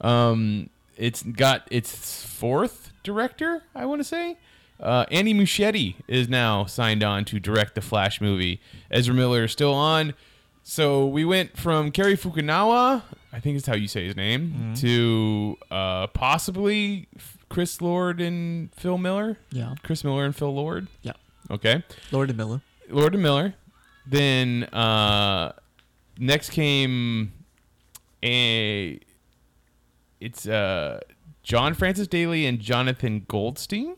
Um, 0.00 0.68
it's 0.96 1.22
got 1.22 1.68
its 1.70 2.24
fourth 2.24 2.90
director, 3.04 3.62
I 3.72 3.86
want 3.86 4.00
to 4.00 4.04
say. 4.04 4.36
Uh, 4.84 5.06
Andy 5.10 5.32
Muschietti 5.34 5.94
is 6.06 6.28
now 6.28 6.66
signed 6.66 7.02
on 7.02 7.24
to 7.26 7.40
direct 7.40 7.74
the 7.74 7.80
Flash 7.80 8.20
movie. 8.20 8.60
Ezra 8.90 9.14
Miller 9.14 9.44
is 9.44 9.52
still 9.52 9.72
on. 9.74 10.14
So 10.62 11.06
we 11.06 11.24
went 11.24 11.56
from 11.56 11.90
Kerry 11.90 12.16
Fukunawa, 12.16 13.02
I 13.32 13.40
think 13.40 13.56
is 13.56 13.66
how 13.66 13.74
you 13.74 13.88
say 13.88 14.06
his 14.06 14.16
name, 14.16 14.74
to 14.76 15.56
uh, 15.70 16.06
possibly 16.08 17.08
Chris 17.48 17.80
Lord 17.82 18.20
and 18.20 18.72
Phil 18.74 18.96
Miller. 18.96 19.38
Yeah, 19.50 19.74
Chris 19.82 20.04
Miller 20.04 20.24
and 20.24 20.34
Phil 20.34 20.54
Lord. 20.54 20.86
yeah. 21.02 21.12
Okay. 21.50 21.82
Lord 22.10 22.30
and 22.30 22.38
Miller. 22.38 22.62
Lord 22.88 23.12
and 23.14 23.22
Miller. 23.22 23.54
Then 24.06 24.64
uh, 24.64 25.52
next 26.18 26.50
came 26.50 27.32
a 28.22 28.98
it's 30.20 30.46
uh, 30.48 31.00
John 31.42 31.74
Francis 31.74 32.06
Daley 32.08 32.46
and 32.46 32.58
Jonathan 32.60 33.26
Goldstein. 33.28 33.96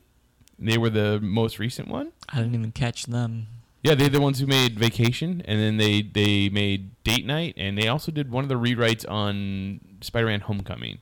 They 0.59 0.79
were 0.79 0.90
the 0.90 1.21
most 1.21 1.59
recent 1.59 1.88
one. 1.88 2.12
I 2.29 2.38
didn't 2.38 2.55
even 2.55 2.73
catch 2.73 3.05
them. 3.05 3.47
Yeah, 3.83 3.95
they're 3.95 4.09
the 4.09 4.21
ones 4.21 4.40
who 4.40 4.47
made 4.47 4.79
Vacation, 4.79 5.42
and 5.45 5.61
then 5.61 5.77
they 5.77 6.03
they 6.03 6.49
made 6.49 7.03
Date 7.05 7.25
Night, 7.27 7.55
and 7.57 7.77
they 7.79 7.88
also 7.88 8.11
did 8.11 8.31
one 8.31 8.42
of 8.42 8.49
the 8.49 8.57
rewrites 8.57 9.09
on 9.09 9.81
Spider-Man: 10.01 10.40
Homecoming. 10.40 10.99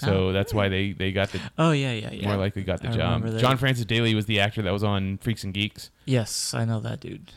So 0.00 0.28
Oh. 0.28 0.32
that's 0.32 0.52
why 0.52 0.68
they 0.68 0.92
they 0.92 1.12
got 1.12 1.28
the 1.30 1.40
Oh 1.56 1.70
yeah, 1.70 1.92
yeah, 1.92 2.10
yeah. 2.10 2.26
more 2.26 2.36
likely 2.36 2.64
got 2.64 2.80
the 2.82 2.88
I 2.88 2.92
job. 2.96 3.38
John 3.38 3.56
Francis 3.56 3.84
Daley 3.84 4.14
was 4.14 4.26
the 4.26 4.40
actor 4.40 4.62
that 4.62 4.72
was 4.72 4.82
on 4.82 5.18
Freaks 5.18 5.44
and 5.44 5.54
Geeks. 5.54 5.90
Yes, 6.06 6.52
I 6.54 6.64
know 6.64 6.80
that 6.80 6.98
dude. 7.00 7.30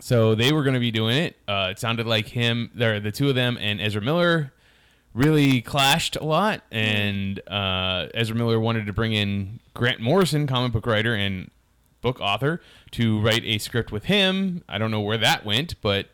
So 0.00 0.34
they 0.34 0.52
were 0.52 0.62
going 0.64 0.74
to 0.74 0.80
be 0.80 0.90
doing 0.90 1.16
it. 1.16 1.36
Uh, 1.48 1.68
it 1.70 1.78
sounded 1.78 2.06
like 2.06 2.26
him, 2.26 2.70
there, 2.74 2.98
the 2.98 3.12
two 3.12 3.28
of 3.28 3.34
them, 3.34 3.56
and 3.60 3.80
Ezra 3.80 4.02
Miller 4.02 4.52
really 5.14 5.60
clashed 5.60 6.16
a 6.16 6.24
lot. 6.24 6.62
And 6.70 7.40
uh, 7.48 8.08
Ezra 8.14 8.36
Miller 8.36 8.58
wanted 8.58 8.86
to 8.86 8.92
bring 8.92 9.12
in 9.12 9.60
Grant 9.74 10.00
Morrison, 10.00 10.46
comic 10.46 10.72
book 10.72 10.86
writer 10.86 11.14
and 11.14 11.50
book 12.00 12.20
author, 12.20 12.60
to 12.92 13.20
write 13.20 13.44
a 13.44 13.58
script 13.58 13.92
with 13.92 14.04
him. 14.04 14.62
I 14.68 14.78
don't 14.78 14.90
know 14.90 15.00
where 15.00 15.18
that 15.18 15.44
went, 15.44 15.80
but 15.80 16.08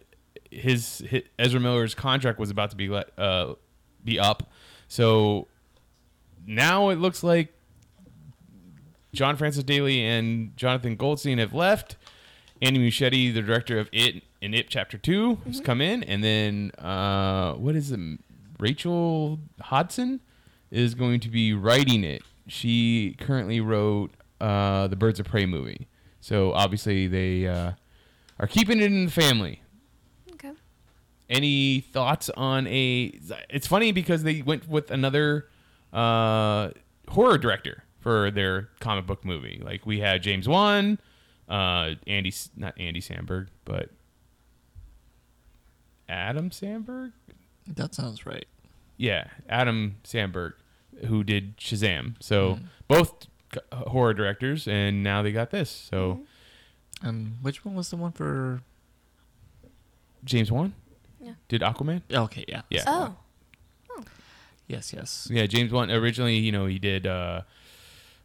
his, 0.51 0.99
his 0.99 1.23
Ezra 1.39 1.61
Miller's 1.61 1.95
contract 1.95 2.39
was 2.39 2.51
about 2.51 2.71
to 2.71 2.77
be 2.77 2.89
let 2.89 3.11
uh, 3.19 3.55
be 4.05 4.19
up. 4.19 4.51
So 4.89 5.49
now 6.47 6.89
it 6.89 6.97
looks 6.97 7.23
like 7.23 7.53
John 9.13 9.37
Francis 9.37 9.65
Daley 9.65 10.05
and 10.05 10.57
Jonathan 10.57 10.97
Goldstein 10.97 11.39
have 11.39 11.55
left. 11.55 11.97
Andy 12.61 12.81
Muschietti, 12.81 13.33
the 13.33 13.43
director 13.43 13.79
of 13.79 13.89
It 13.93 14.23
and 14.43 14.55
It 14.55 14.69
Chapter 14.69 14.99
2 14.99 15.43
has 15.47 15.61
come 15.61 15.81
in, 15.81 16.03
and 16.03 16.25
then 16.25 16.73
uh, 16.79 17.55
what 17.55 17.77
is 17.77 17.93
it? 17.93 18.01
Rachel 18.59 19.39
Hodson 19.61 20.21
is 20.71 20.95
going 20.95 21.21
to 21.21 21.29
be 21.29 21.53
writing 21.55 22.05
it. 22.05 22.23
She 22.47 23.17
currently 23.21 23.61
wrote 23.61 24.13
uh, 24.41 24.89
the 24.89 24.97
Birds 24.97 25.21
of 25.21 25.27
Prey 25.27 25.47
movie, 25.47 25.89
so 26.21 26.53
obviously 26.53 27.07
they 27.07 27.47
uh, 27.47 27.73
are 28.39 28.47
keeping 28.47 28.79
it 28.79 28.85
in 28.87 29.07
the 29.07 29.11
family. 29.11 29.63
okay. 30.33 30.53
Any 31.29 31.81
thoughts 31.81 32.31
on 32.31 32.67
a? 32.67 33.13
It's 33.51 33.67
funny 33.67 33.93
because 33.93 34.23
they 34.23 34.43
went 34.43 34.69
with 34.69 34.91
another 34.91 35.49
uh, 35.93 36.71
horror 37.09 37.39
director 37.39 37.85
for 38.01 38.31
their 38.31 38.71
comic 38.81 39.07
book 39.07 39.25
movie. 39.25 39.61
Like 39.63 39.85
we 39.85 40.01
had 40.01 40.23
James 40.23 40.49
Wan, 40.49 40.99
uh, 41.49 41.91
Andy, 42.07 42.33
not 42.57 42.75
Andy 42.81 43.01
Samberg, 43.01 43.49
but 43.65 43.91
Adam 46.09 46.51
Samberg. 46.51 47.13
That 47.77 47.95
sounds 47.95 48.25
right. 48.27 48.47
Yeah, 48.97 49.29
Adam 49.49 49.97
Samberg, 50.05 50.55
who 51.07 51.23
did 51.23 51.57
Shazam. 51.59 52.15
So 52.21 52.59
both 52.89 53.27
horror 53.73 54.15
directors, 54.15 54.67
and 54.67 55.03
now 55.03 55.23
they 55.23 55.33
got 55.33 55.51
this. 55.51 55.71
So 55.71 56.21
Um, 57.03 57.39
which 57.43 57.65
one 57.65 57.75
was 57.75 57.91
the 57.91 57.97
one 57.97 58.13
for? 58.13 58.63
James 60.25 60.51
Wan 60.51 60.75
Yeah. 61.23 61.35
did 61.49 61.61
Aquaman. 61.63 62.03
Okay, 62.13 62.45
yeah. 62.49 62.63
Yeah. 62.71 62.83
Oh, 62.87 63.17
Yes, 64.67 64.93
yes. 64.93 65.29
Yeah, 65.31 65.47
James 65.47 65.73
Wan 65.73 65.91
originally, 65.91 66.37
you 66.37 66.53
know, 66.53 66.67
he 66.67 66.79
did 66.79 67.07
uh, 67.07 67.43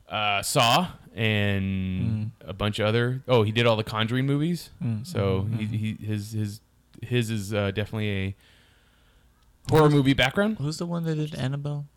uh, 0.10 0.41
Saw 0.41 0.88
and 1.15 2.32
a 2.41 2.51
bunch 2.51 2.79
of 2.79 2.86
other. 2.88 3.23
Oh, 3.29 3.43
he 3.43 3.51
did 3.53 3.65
all 3.65 3.77
the 3.77 3.84
Conjuring 3.86 4.25
movies. 4.25 4.69
Mm, 4.84 5.08
So 5.08 5.47
mm, 5.49 5.58
he, 5.60 5.65
mm. 5.65 5.97
he 5.99 6.06
his 6.06 6.32
his 6.34 6.62
his 7.01 7.29
is 7.29 7.53
uh, 7.53 7.71
definitely 7.71 8.10
a 8.10 8.36
horror 9.69 9.89
movie 9.89 10.13
background. 10.13 10.58
Who's 10.60 10.78
the 10.78 10.86
one 10.86 11.04
that 11.06 11.15
did 11.15 11.36
Annabelle? 11.36 11.88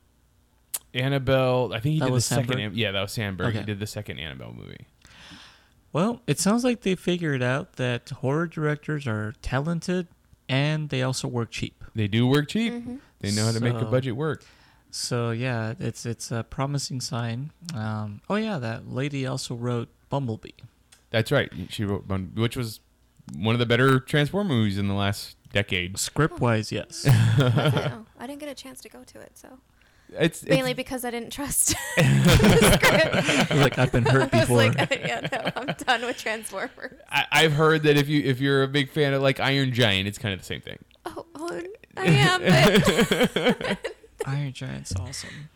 Annabelle, 0.95 1.73
I 1.75 1.81
think 1.81 1.95
he 1.95 1.99
That 1.99 2.07
did 2.07 2.11
the 2.11 2.15
was 2.15 2.25
second. 2.27 2.49
Sandberg? 2.49 2.73
An- 2.73 2.79
yeah, 2.79 2.91
that 2.93 3.01
was 3.03 3.13
Sandberg. 3.13 3.53
He 3.53 3.59
Okay. 3.59 3.67
did 3.67 3.81
the 3.81 3.87
second 3.87 4.19
Annabelle 4.19 4.53
movie. 4.53 4.87
Well, 5.93 6.23
it 6.27 6.39
sounds 6.39 6.65
like 6.65 6.83
they 6.83 6.95
figured 6.95 7.43
out 7.43 7.75
that 7.75 8.09
horror 8.11 8.47
directors 8.47 9.07
are 9.07 9.35
talented 9.43 10.09
and 10.49 10.89
they 10.91 11.03
also 11.03 11.29
work 11.29 11.51
cheap. 11.51 11.83
They 11.95 12.09
do 12.09 12.27
work 12.27 12.49
cheap. 12.49 12.73
Mm-hmm. 12.73 12.97
They 13.21 13.31
know 13.33 13.47
how 13.47 13.53
to 13.53 13.61
make 13.61 13.75
a 13.75 13.81
So- 13.81 13.91
budget 13.91 14.17
work. 14.17 14.45
So 14.91 15.31
yeah, 15.31 15.75
it's 15.79 16.07
it's 16.07 16.31
a 16.31 16.43
promising 16.45 17.01
sign. 17.03 17.51
Um, 17.75 18.23
oh 18.31 18.37
yeah, 18.37 18.59
that 18.59 18.89
lady 18.89 19.27
also 19.27 19.55
wrote 19.55 19.89
Bumblebee. 20.09 20.51
That's 21.11 21.31
right. 21.31 21.51
She 21.69 21.85
wrote, 21.85 22.09
Bun- 22.09 22.33
which 22.35 22.57
was 22.57 22.81
one 23.37 23.55
of 23.55 23.59
the 23.59 23.67
better 23.67 24.01
Transformer 24.01 24.49
movies 24.55 24.79
in 24.79 24.89
the 24.89 24.95
last 24.95 25.37
decade. 25.53 25.99
Script 25.99 26.41
wise, 26.41 26.73
yes. 26.73 27.05
oh, 27.09 28.07
I 28.19 28.27
didn't 28.27 28.41
get 28.41 28.49
a 28.49 28.55
chance 28.55 28.81
to 28.83 28.89
go 28.89 29.03
to 29.05 29.21
it, 29.21 29.33
so 29.35 29.59
It's, 30.11 30.43
it's 30.43 30.51
mainly 30.51 30.75
because 30.75 31.05
I 31.05 31.11
didn't 31.11 31.31
trust. 31.31 31.75
I 31.99 33.47
was 33.51 33.61
like, 33.61 33.79
I've 33.79 33.93
been 33.93 34.05
hurt 34.05 34.29
I 34.35 34.39
was 34.39 34.49
before. 34.49 34.57
like, 34.57 34.91
yeah, 35.05 35.27
no, 35.33 35.51
I'm 35.57 35.75
done 35.87 36.03
with 36.07 36.19
Transformers. 36.19 36.99
I, 37.11 37.25
I've 37.33 37.53
heard 37.53 37.83
that 37.85 37.97
if 37.97 38.09
you 38.09 38.23
if 38.23 38.41
you're 38.41 38.63
a 38.63 38.69
big 38.69 38.91
fan 38.91 39.15
of 39.15 39.23
like 39.23 39.41
Iron 39.41 39.73
Giant, 39.73 40.07
it's 40.09 40.19
kind 40.19 40.33
of 40.35 40.41
the 40.41 40.47
same 40.47 40.61
thing. 40.61 40.79
Oh, 41.05 41.27
oh 41.35 41.63
I 41.97 42.07
am, 42.07 43.77
Iron 44.27 44.53
Giant's 44.53 44.95
awesome. 44.97 45.51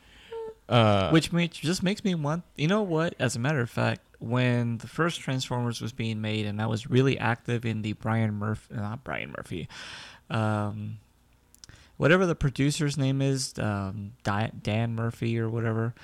Uh, 0.68 1.10
Which 1.10 1.32
makes, 1.32 1.56
just 1.58 1.82
makes 1.82 2.04
me 2.04 2.14
want. 2.14 2.44
You 2.56 2.68
know 2.68 2.82
what? 2.82 3.14
As 3.18 3.34
a 3.34 3.40
matter 3.40 3.60
of 3.60 3.68
fact, 3.68 4.02
when 4.20 4.78
the 4.78 4.86
first 4.86 5.20
Transformers 5.20 5.80
was 5.80 5.92
being 5.92 6.20
made, 6.20 6.46
and 6.46 6.60
I 6.62 6.66
was 6.66 6.88
really 6.88 7.18
active 7.18 7.64
in 7.64 7.82
the 7.82 7.94
Brian 7.94 8.34
Murphy, 8.34 8.74
not 8.74 9.02
Brian 9.02 9.34
Murphy, 9.36 9.68
um, 10.30 10.98
whatever 11.96 12.26
the 12.26 12.34
producer's 12.34 12.96
name 12.96 13.20
is, 13.22 13.54
um, 13.58 14.12
Dan 14.22 14.94
Murphy 14.94 15.38
or 15.38 15.48
whatever, 15.48 15.94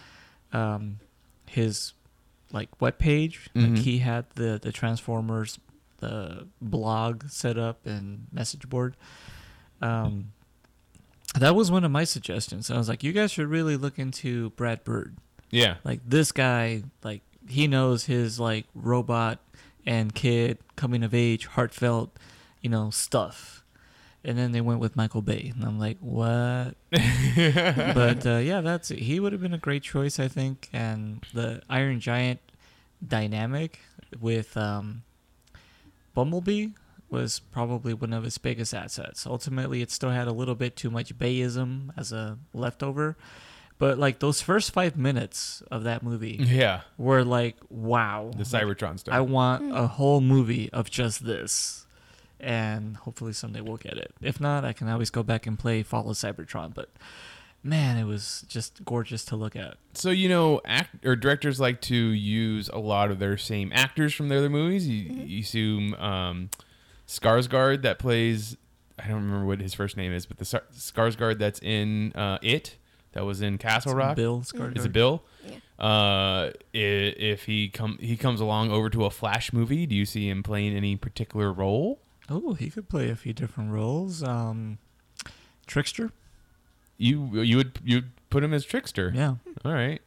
um, 0.53 0.99
his 1.47 1.93
like 2.53 2.69
web 2.81 2.99
page, 2.99 3.49
Mhm. 3.55 3.75
like 3.77 3.85
he 3.85 3.99
had 3.99 4.25
the 4.35 4.59
the 4.61 4.73
Transformers 4.73 5.59
the 5.99 6.47
blog 6.61 7.29
set 7.29 7.57
up 7.59 7.87
and 7.87 8.27
message 8.33 8.69
board. 8.69 8.97
Um, 9.81 10.33
that 11.39 11.55
was 11.55 11.71
one 11.71 11.85
of 11.85 11.91
my 11.91 12.05
suggestions. 12.05 12.71
I 12.71 12.77
was 12.79 12.89
like, 12.89 13.03
you 13.03 13.13
guys 13.13 13.31
should 13.33 13.49
really 13.49 13.77
look 13.77 13.99
into 13.99 14.51
Brad 14.51 14.85
Bird. 14.85 15.17
yeah, 15.51 15.77
Like 15.85 16.01
this 16.07 16.33
guy, 16.33 16.83
like 17.03 17.23
he 17.49 17.67
knows 17.67 18.07
his 18.07 18.39
like 18.41 18.67
robot 18.75 19.39
and 19.85 20.15
kid 20.15 20.59
coming 20.75 21.03
of 21.03 21.15
age, 21.15 21.47
heartfelt, 21.47 22.17
you 22.61 22.71
know, 22.71 22.91
stuff. 22.91 23.65
And 24.25 24.37
then 24.37 24.51
they 24.51 24.61
went 24.61 24.81
with 24.81 24.97
Michael 24.97 25.23
Bay, 25.23 25.53
and 25.55 25.65
I'm 25.65 25.79
like, 25.79 25.99
what? 26.01 26.75
but 26.91 28.27
uh, 28.27 28.39
yeah, 28.39 28.61
that's 28.61 28.89
he 28.89 29.21
would 29.21 29.33
have 29.33 29.41
been 29.41 29.55
a 29.55 29.59
great 29.59 29.85
choice, 29.85 30.19
I 30.19 30.27
think. 30.27 30.69
And 30.73 31.25
the 31.33 31.63
Iron 31.71 32.01
Giant 32.01 32.41
dynamic 33.07 33.79
with 34.21 34.57
um, 34.57 35.05
Bumblebee 36.15 36.71
was 37.09 37.39
probably 37.39 37.95
one 37.95 38.13
of 38.13 38.25
his 38.25 38.39
biggest 38.39 38.75
assets. 38.75 39.27
Ultimately, 39.27 39.81
it 39.81 39.91
still 39.91 40.11
had 40.11 40.27
a 40.27 40.33
little 40.33 40.57
bit 40.57 40.75
too 40.75 40.91
much 40.91 41.17
Bayism 41.17 41.91
as 41.97 42.11
a 42.11 42.39
leftover, 42.53 43.17
but 43.79 43.99
like 43.99 44.21
those 44.21 44.41
first 44.41 44.73
five 44.73 44.97
minutes 44.97 45.63
of 45.71 45.85
that 45.85 46.03
movie 46.03 46.39
yeah. 46.41 46.83
were 46.97 47.25
like, 47.25 47.57
wow, 47.69 48.31
The 48.37 48.45
Cybertron 48.45 48.99
stuff. 48.99 49.15
I 49.15 49.21
want 49.21 49.77
a 49.77 49.87
whole 49.87 50.21
movie 50.21 50.71
of 50.73 50.91
just 50.91 51.25
this. 51.25 51.87
And 52.41 52.97
hopefully 52.97 53.33
someday 53.33 53.61
we'll 53.61 53.77
get 53.77 53.97
it. 53.97 54.15
If 54.21 54.41
not, 54.41 54.65
I 54.65 54.73
can 54.73 54.89
always 54.89 55.11
go 55.11 55.23
back 55.23 55.47
and 55.47 55.59
play 55.59 55.83
Fall 55.83 56.09
of 56.09 56.17
Cybertron. 56.17 56.75
But 56.75 56.91
man, 57.63 57.97
it 57.97 58.05
was 58.05 58.45
just 58.49 58.85
gorgeous 58.85 59.25
to 59.27 59.37
look 59.37 59.57
at. 59.57 59.77
So 59.95 60.11
you 60.11 60.29
know, 60.29 60.61
act 60.65 61.05
or 61.05 61.17
directors 61.17 61.61
like 61.61 61.81
to 61.83 61.97
use 61.97 62.69
a 62.69 62.79
lot 62.79 63.11
of 63.11 63.19
their 63.19 63.37
same 63.37 63.73
actors 63.75 64.15
from 64.15 64.29
their 64.29 64.39
other 64.39 64.51
movies. 64.51 64.87
You, 64.87 65.13
you 65.25 65.41
assume 65.41 65.95
um, 65.95 66.51
Skarsgård 67.07 67.83
that 67.83 67.99
plays. 67.99 68.57
I 68.99 69.09
don't 69.09 69.25
remember 69.25 69.47
what 69.47 69.61
his 69.61 69.75
first 69.75 69.97
name 69.97 70.13
is, 70.13 70.25
but 70.25 70.39
the 70.39 70.47
Sar- 70.47 70.65
Skarsgård 70.75 71.39
that's 71.39 71.61
in 71.61 72.13
uh, 72.15 72.39
it 72.41 72.77
that 73.17 73.25
was 73.25 73.41
in 73.41 73.59
Castle 73.59 73.95
Rock. 73.95 74.17
Bill 74.17 74.41
Skarsgård. 74.43 74.79
Is 74.79 74.85
it 74.85 74.93
Bill? 74.93 75.23
Yeah. 75.45 75.85
Uh, 75.85 76.51
if 76.73 77.45
he 77.45 77.69
come 77.69 77.99
he 78.01 78.17
comes 78.17 78.41
along 78.41 78.71
over 78.71 78.89
to 78.91 79.05
a 79.05 79.11
Flash 79.11 79.53
movie, 79.53 79.87
do 79.87 79.95
you 79.95 80.05
see 80.05 80.29
him 80.29 80.43
playing 80.43 80.77
any 80.77 80.97
particular 80.97 81.53
role? 81.53 82.01
Oh, 82.29 82.55
he 82.55 82.71
could 82.71 82.89
play 82.89 83.09
a 83.11 83.17
few 83.17 83.33
different 83.33 83.73
roles. 83.73 84.23
Um, 84.23 84.79
Trickster. 85.67 86.13
You 86.99 87.43
you 87.43 87.57
would 87.59 87.79
you 87.85 88.03
put 88.31 88.43
him 88.43 88.55
as 88.55 88.65
Trickster. 88.65 89.13
Yeah. 89.15 89.37
All 89.65 89.73
right. 89.73 90.01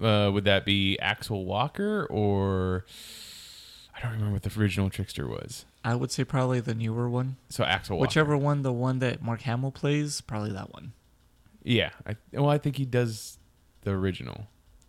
Uh, 0.00 0.30
would 0.32 0.44
that 0.44 0.64
be 0.64 0.98
Axel 1.00 1.44
Walker 1.44 2.06
or 2.06 2.86
I 3.94 4.00
don't 4.00 4.12
remember 4.12 4.34
what 4.34 4.42
the 4.42 4.60
original 4.60 4.88
Trickster 4.90 5.28
was. 5.28 5.64
I 5.84 5.94
would 5.94 6.10
say 6.10 6.24
probably 6.24 6.60
the 6.60 6.74
newer 6.74 7.08
one. 7.08 7.36
So 7.48 7.64
Axel 7.64 7.96
Walker. 7.96 8.08
Whichever 8.08 8.36
one, 8.36 8.62
the 8.62 8.72
one 8.72 9.00
that 9.00 9.22
Mark 9.22 9.42
Hamill 9.42 9.72
plays, 9.72 10.20
probably 10.20 10.52
that 10.52 10.72
one. 10.72 10.92
Yeah. 11.64 11.90
I, 12.06 12.16
well, 12.32 12.48
I 12.50 12.58
think 12.58 12.76
he 12.76 12.84
does 12.84 13.38
the 13.82 13.90
original. 13.92 14.46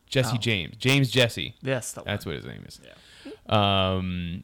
Jesse 0.08 0.36
Oh. 0.36 0.40
James. 0.40 0.76
James 0.78 1.10
Jesse. 1.12 1.56
Yes, 1.62 1.92
that 1.94 2.06
That's 2.06 2.26
one. 2.26 2.36
what 2.36 2.44
his 2.44 2.52
name 2.52 2.64
is. 2.68 2.80
Yeah. 2.84 3.94
Um, 3.96 4.44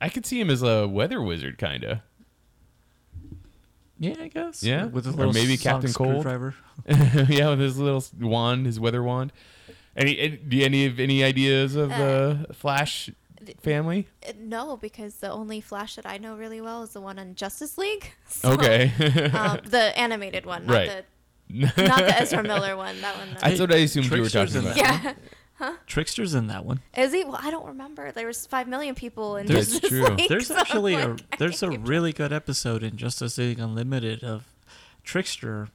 I 0.00 0.08
could 0.08 0.26
see 0.26 0.40
him 0.40 0.50
as 0.50 0.62
a 0.62 0.88
weather 0.88 1.22
wizard, 1.22 1.56
kind 1.58 1.84
of. 1.84 1.98
Yeah, 3.98 4.16
I 4.20 4.28
guess. 4.28 4.62
Yeah? 4.62 4.86
with 4.86 5.06
a 5.06 5.10
Or 5.10 5.12
little 5.12 5.32
maybe 5.32 5.56
sonic 5.56 5.60
Captain 5.60 5.92
Cold. 5.92 6.20
screwdriver. 6.22 6.54
yeah, 7.32 7.50
with 7.50 7.60
his 7.60 7.78
little 7.78 8.04
wand, 8.20 8.66
his 8.66 8.80
weather 8.80 9.02
wand. 9.02 9.32
Any 9.96 10.18
any- 10.18 10.36
do 10.36 10.56
you- 10.56 10.64
any 10.64 10.94
any 10.98 11.22
ideas 11.22 11.76
of 11.76 11.90
the 11.90 12.46
Flash 12.52 13.10
family? 13.62 14.08
Uh, 14.28 14.32
no, 14.40 14.76
because 14.76 15.16
the 15.16 15.30
only 15.30 15.60
Flash 15.60 15.94
that 15.94 16.06
I 16.06 16.18
know 16.18 16.34
really 16.36 16.60
well 16.60 16.82
is 16.82 16.90
the 16.90 17.00
one 17.00 17.18
on 17.20 17.36
Justice 17.36 17.78
League. 17.78 18.12
So, 18.28 18.52
Okay. 18.54 18.90
um, 19.32 19.60
the 19.64 19.96
animated 19.96 20.44
one, 20.44 20.66
not 20.66 20.72
Right. 20.74 20.88
the 20.88 21.04
not 21.48 21.74
the 21.76 22.16
Ezra 22.20 22.42
Miller 22.42 22.76
one. 22.76 23.00
That 23.00 23.16
one. 23.16 23.28
That's 23.40 23.60
what 23.60 23.72
I 23.72 23.76
assumed 23.76 24.06
you 24.06 24.10
were 24.22 24.28
Trickster's 24.28 24.52
talking 24.54 24.66
in 24.70 24.78
about. 24.78 25.02
that. 25.02 25.16
yeah, 25.60 25.74
Trickster's 25.86 26.34
in 26.34 26.46
that 26.48 26.64
one. 26.64 26.80
is 26.96 27.12
he? 27.12 27.24
Well, 27.24 27.38
I 27.40 27.50
don't 27.50 27.66
remember. 27.66 28.10
There 28.12 28.26
was 28.26 28.46
five 28.46 28.66
million 28.68 28.94
people 28.94 29.36
in 29.36 29.46
That's 29.46 29.72
Justice 29.72 29.88
true. 29.90 30.04
League, 30.06 30.28
There's 30.28 30.48
so 30.48 30.56
actually 30.56 30.96
I'm 30.96 31.02
a 31.02 31.12
like, 31.14 31.38
there's 31.38 31.62
a 31.62 31.70
really 31.70 32.12
good 32.12 32.32
episode 32.32 32.82
in 32.82 32.96
Justice 32.96 33.38
League 33.38 33.58
Unlimited 33.60 34.24
of 34.24 34.44
Trickster, 35.04 35.68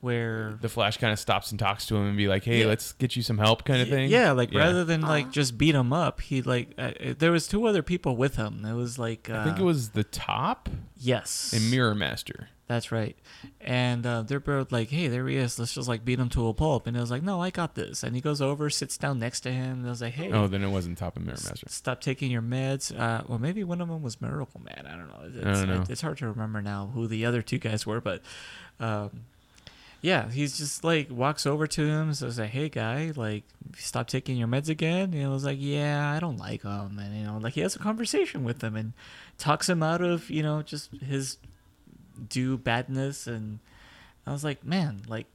where 0.00 0.58
The 0.60 0.68
Flash 0.68 0.96
kind 0.98 1.12
of 1.12 1.18
stops 1.18 1.50
and 1.50 1.58
talks 1.58 1.86
to 1.86 1.96
him 1.96 2.06
and 2.06 2.16
be 2.16 2.28
like, 2.28 2.44
"Hey, 2.44 2.60
Yeah. 2.60 2.66
let's 2.66 2.92
get 2.92 3.16
you 3.16 3.22
some 3.22 3.38
help," 3.38 3.64
kind 3.64 3.80
of 3.82 3.88
thing. 3.88 4.10
yeah, 4.10 4.32
like 4.32 4.52
Yeah. 4.52 4.60
rather 4.60 4.84
than 4.84 5.00
like 5.02 5.30
just 5.32 5.56
beat 5.58 5.74
him 5.74 5.92
up, 5.92 6.20
he 6.20 6.42
like 6.42 6.72
uh, 6.78 6.92
uh, 7.02 7.14
there 7.18 7.32
was 7.32 7.46
two 7.48 7.66
other 7.66 7.82
people 7.82 8.16
with 8.16 8.36
him. 8.36 8.64
It 8.64 8.74
was 8.74 8.98
like 8.98 9.28
uh, 9.30 9.38
I 9.40 9.44
think 9.44 9.58
it 9.58 9.64
was 9.64 9.90
the 9.90 10.04
top 10.04 10.68
yes, 10.96 11.52
and 11.54 11.70
Mirror 11.70 11.94
Master. 11.96 12.48
That's 12.66 12.90
right. 12.90 13.14
And 13.60 14.06
uh, 14.06 14.22
they're 14.22 14.40
both 14.40 14.72
like, 14.72 14.88
"Hey, 14.88 15.08
there 15.08 15.28
he 15.28 15.36
is. 15.36 15.58
Let's 15.58 15.74
just 15.74 15.86
like 15.86 16.02
beat 16.02 16.18
him 16.18 16.30
to 16.30 16.48
a 16.48 16.54
pulp." 16.54 16.86
And 16.86 16.96
it 16.96 17.00
was 17.00 17.10
like, 17.10 17.22
"No, 17.22 17.42
I 17.42 17.50
got 17.50 17.74
this." 17.74 18.02
And 18.02 18.14
he 18.14 18.22
goes 18.22 18.40
over, 18.40 18.70
sits 18.70 18.96
down 18.96 19.18
next 19.18 19.40
to 19.40 19.52
him, 19.52 19.80
and 19.80 19.86
I 19.86 19.90
was 19.90 20.00
like, 20.00 20.14
"Hey, 20.14 20.32
Oh, 20.32 20.46
then 20.46 20.62
it 20.64 20.70
wasn't 20.70 20.96
top 20.96 21.16
and 21.16 21.26
Mirror 21.26 21.38
Master. 21.44 21.66
stop 21.68 22.00
taking 22.00 22.30
your 22.30 22.40
meds." 22.40 22.98
Uh, 22.98 23.22
well, 23.28 23.38
maybe 23.38 23.64
one 23.64 23.82
of 23.82 23.88
them 23.88 24.02
was 24.02 24.18
Miracle 24.20 24.62
Man. 24.62 24.86
I 24.86 24.96
don't 24.96 25.08
know. 25.08 25.40
It's, 25.50 25.58
I 25.60 25.66
don't 25.66 25.74
know. 25.76 25.84
it's 25.90 26.00
hard 26.00 26.16
to 26.18 26.28
remember 26.28 26.62
now 26.62 26.90
who 26.94 27.06
the 27.06 27.26
other 27.26 27.42
two 27.42 27.58
guys 27.58 27.84
were, 27.86 28.00
but 28.00 28.22
um, 28.80 29.10
yeah, 30.00 30.30
he's 30.30 30.56
just 30.56 30.84
like 30.84 31.10
walks 31.10 31.44
over 31.44 31.66
to 31.66 31.82
him, 31.86 32.02
and 32.08 32.16
says 32.16 32.38
like, 32.38 32.48
"Hey, 32.50 32.70
guy, 32.70 33.12
like, 33.14 33.44
stop 33.76 34.06
taking 34.06 34.38
your 34.38 34.48
meds 34.48 34.70
again." 34.70 35.04
And 35.12 35.14
he 35.14 35.26
was 35.26 35.44
like, 35.44 35.58
"Yeah, 35.60 36.10
I 36.12 36.18
don't 36.18 36.38
like 36.38 36.62
him," 36.62 36.98
and 36.98 37.14
you 37.14 37.24
know, 37.24 37.36
like 37.42 37.52
he 37.54 37.60
has 37.60 37.76
a 37.76 37.78
conversation 37.78 38.42
with 38.42 38.62
him 38.64 38.74
and 38.74 38.94
talks 39.36 39.68
him 39.68 39.82
out 39.82 40.00
of 40.00 40.30
you 40.30 40.42
know 40.42 40.62
just 40.62 40.90
his 41.02 41.36
do 42.28 42.56
badness 42.56 43.26
and 43.26 43.58
I 44.26 44.32
was 44.32 44.44
like, 44.44 44.64
man, 44.64 45.02
like 45.06 45.26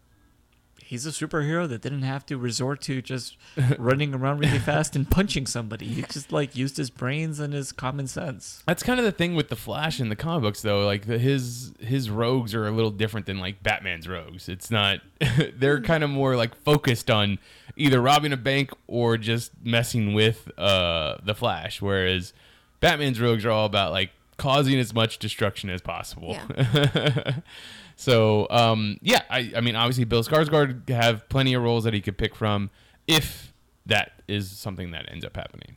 he's 0.89 1.05
a 1.05 1.11
superhero 1.11 1.69
that 1.69 1.81
didn't 1.81 2.01
have 2.01 2.25
to 2.25 2.35
resort 2.35 2.81
to 2.81 2.99
just 2.99 3.37
running 3.77 4.15
around 4.15 4.39
really 4.39 4.57
fast 4.57 4.95
and 4.95 5.09
punching 5.09 5.45
somebody. 5.45 5.85
He 5.85 6.01
just 6.01 6.31
like 6.31 6.55
used 6.55 6.77
his 6.77 6.89
brains 6.89 7.39
and 7.39 7.53
his 7.53 7.71
common 7.71 8.07
sense. 8.07 8.63
That's 8.65 8.81
kind 8.81 8.99
of 8.99 9.05
the 9.05 9.11
thing 9.11 9.35
with 9.35 9.49
the 9.49 9.55
Flash 9.55 9.99
in 9.99 10.09
the 10.09 10.15
comic 10.15 10.41
books, 10.41 10.63
though. 10.63 10.85
Like 10.85 11.05
the, 11.05 11.19
his 11.19 11.73
his 11.79 12.09
rogues 12.09 12.55
are 12.55 12.67
a 12.67 12.71
little 12.71 12.89
different 12.89 13.27
than 13.27 13.39
like 13.39 13.61
Batman's 13.61 14.07
rogues. 14.07 14.49
It's 14.49 14.71
not. 14.71 15.01
they're 15.53 15.81
kind 15.81 16.03
of 16.03 16.09
more 16.09 16.35
like 16.35 16.55
focused 16.63 17.11
on 17.11 17.37
either 17.75 18.01
robbing 18.01 18.33
a 18.33 18.37
bank 18.37 18.71
or 18.87 19.17
just 19.17 19.51
messing 19.63 20.13
with 20.13 20.49
uh 20.57 21.17
the 21.23 21.35
Flash. 21.35 21.83
Whereas 21.83 22.33
Batman's 22.79 23.21
rogues 23.21 23.45
are 23.45 23.51
all 23.51 23.65
about 23.65 23.91
like 23.91 24.09
causing 24.39 24.79
as 24.79 24.93
much 24.93 25.19
destruction 25.19 25.69
as 25.69 25.81
possible. 25.81 26.37
Yeah. 26.55 27.39
so 27.95 28.47
um 28.49 28.97
yeah, 29.01 29.21
I 29.29 29.51
I 29.55 29.61
mean 29.61 29.75
obviously 29.75 30.05
Bill 30.05 30.23
Skarsgård 30.23 30.89
have 30.89 31.29
plenty 31.29 31.53
of 31.53 31.61
roles 31.61 31.83
that 31.83 31.93
he 31.93 32.01
could 32.01 32.17
pick 32.17 32.35
from 32.35 32.71
if 33.07 33.53
that 33.85 34.11
is 34.27 34.49
something 34.49 34.91
that 34.91 35.11
ends 35.11 35.25
up 35.25 35.35
happening. 35.35 35.75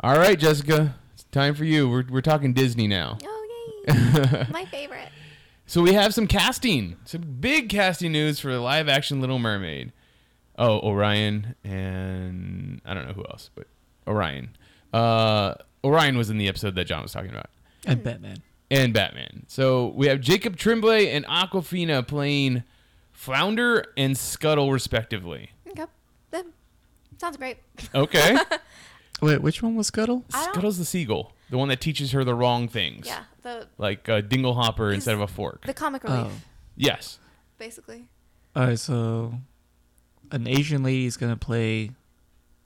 All 0.00 0.18
right, 0.18 0.38
Jessica, 0.38 0.96
it's 1.14 1.24
time 1.24 1.54
for 1.54 1.64
you. 1.64 1.88
We're, 1.88 2.04
we're 2.08 2.20
talking 2.20 2.52
Disney 2.52 2.86
now. 2.86 3.18
Oh 3.24 3.84
yay! 3.88 4.46
My 4.50 4.64
favorite. 4.66 5.08
So 5.66 5.80
we 5.80 5.94
have 5.94 6.12
some 6.12 6.26
casting, 6.26 6.96
some 7.06 7.22
big 7.40 7.70
casting 7.70 8.12
news 8.12 8.38
for 8.38 8.52
the 8.52 8.60
live 8.60 8.88
action 8.88 9.20
Little 9.20 9.38
Mermaid. 9.38 9.92
Oh, 10.58 10.78
Orion 10.80 11.54
and 11.64 12.80
I 12.84 12.94
don't 12.94 13.08
know 13.08 13.14
who 13.14 13.24
else, 13.30 13.50
but 13.54 13.66
Orion. 14.06 14.50
Uh, 14.92 15.54
Orion 15.84 16.16
was 16.16 16.30
in 16.30 16.38
the 16.38 16.48
episode 16.48 16.74
that 16.76 16.86
John 16.86 17.02
was 17.02 17.12
talking 17.12 17.30
about, 17.30 17.50
And 17.86 18.02
Batman. 18.02 18.38
and 18.70 18.92
Batman. 18.94 19.44
So 19.48 19.88
we 19.88 20.06
have 20.08 20.20
Jacob 20.20 20.56
Tremblay 20.56 21.10
and 21.10 21.24
Awkwafina 21.26 22.06
playing 22.06 22.64
Flounder 23.12 23.84
and 23.96 24.16
Scuttle, 24.16 24.72
respectively. 24.72 25.50
Okay. 25.68 25.84
That 26.30 26.46
sounds 27.18 27.36
great. 27.36 27.58
Okay. 27.94 28.36
Wait, 29.22 29.40
which 29.42 29.62
one 29.62 29.76
was 29.76 29.86
Scuttle? 29.88 30.24
Scuttle's 30.28 30.78
the 30.78 30.84
seagull, 30.84 31.32
the 31.50 31.56
one 31.58 31.68
that 31.68 31.80
teaches 31.80 32.12
her 32.12 32.24
the 32.24 32.34
wrong 32.34 32.66
things. 32.68 33.06
Yeah. 33.06 33.24
The 33.42 33.68
Like 33.78 34.08
a 34.08 34.22
dinglehopper 34.22 34.88
He's- 34.88 34.94
instead 34.96 35.14
of 35.14 35.20
a 35.20 35.26
fork. 35.28 35.64
the 35.66 35.74
comic 35.74 36.02
relief, 36.04 36.26
Oh. 36.26 36.40
yes. 36.76 37.18
basically. 37.58 38.06
All 38.56 38.66
right, 38.66 38.78
so 38.78 39.34
an 40.30 40.46
Asian 40.48 40.82
lady 40.82 41.06
is 41.06 41.16
gonna 41.16 41.36
play 41.36 41.90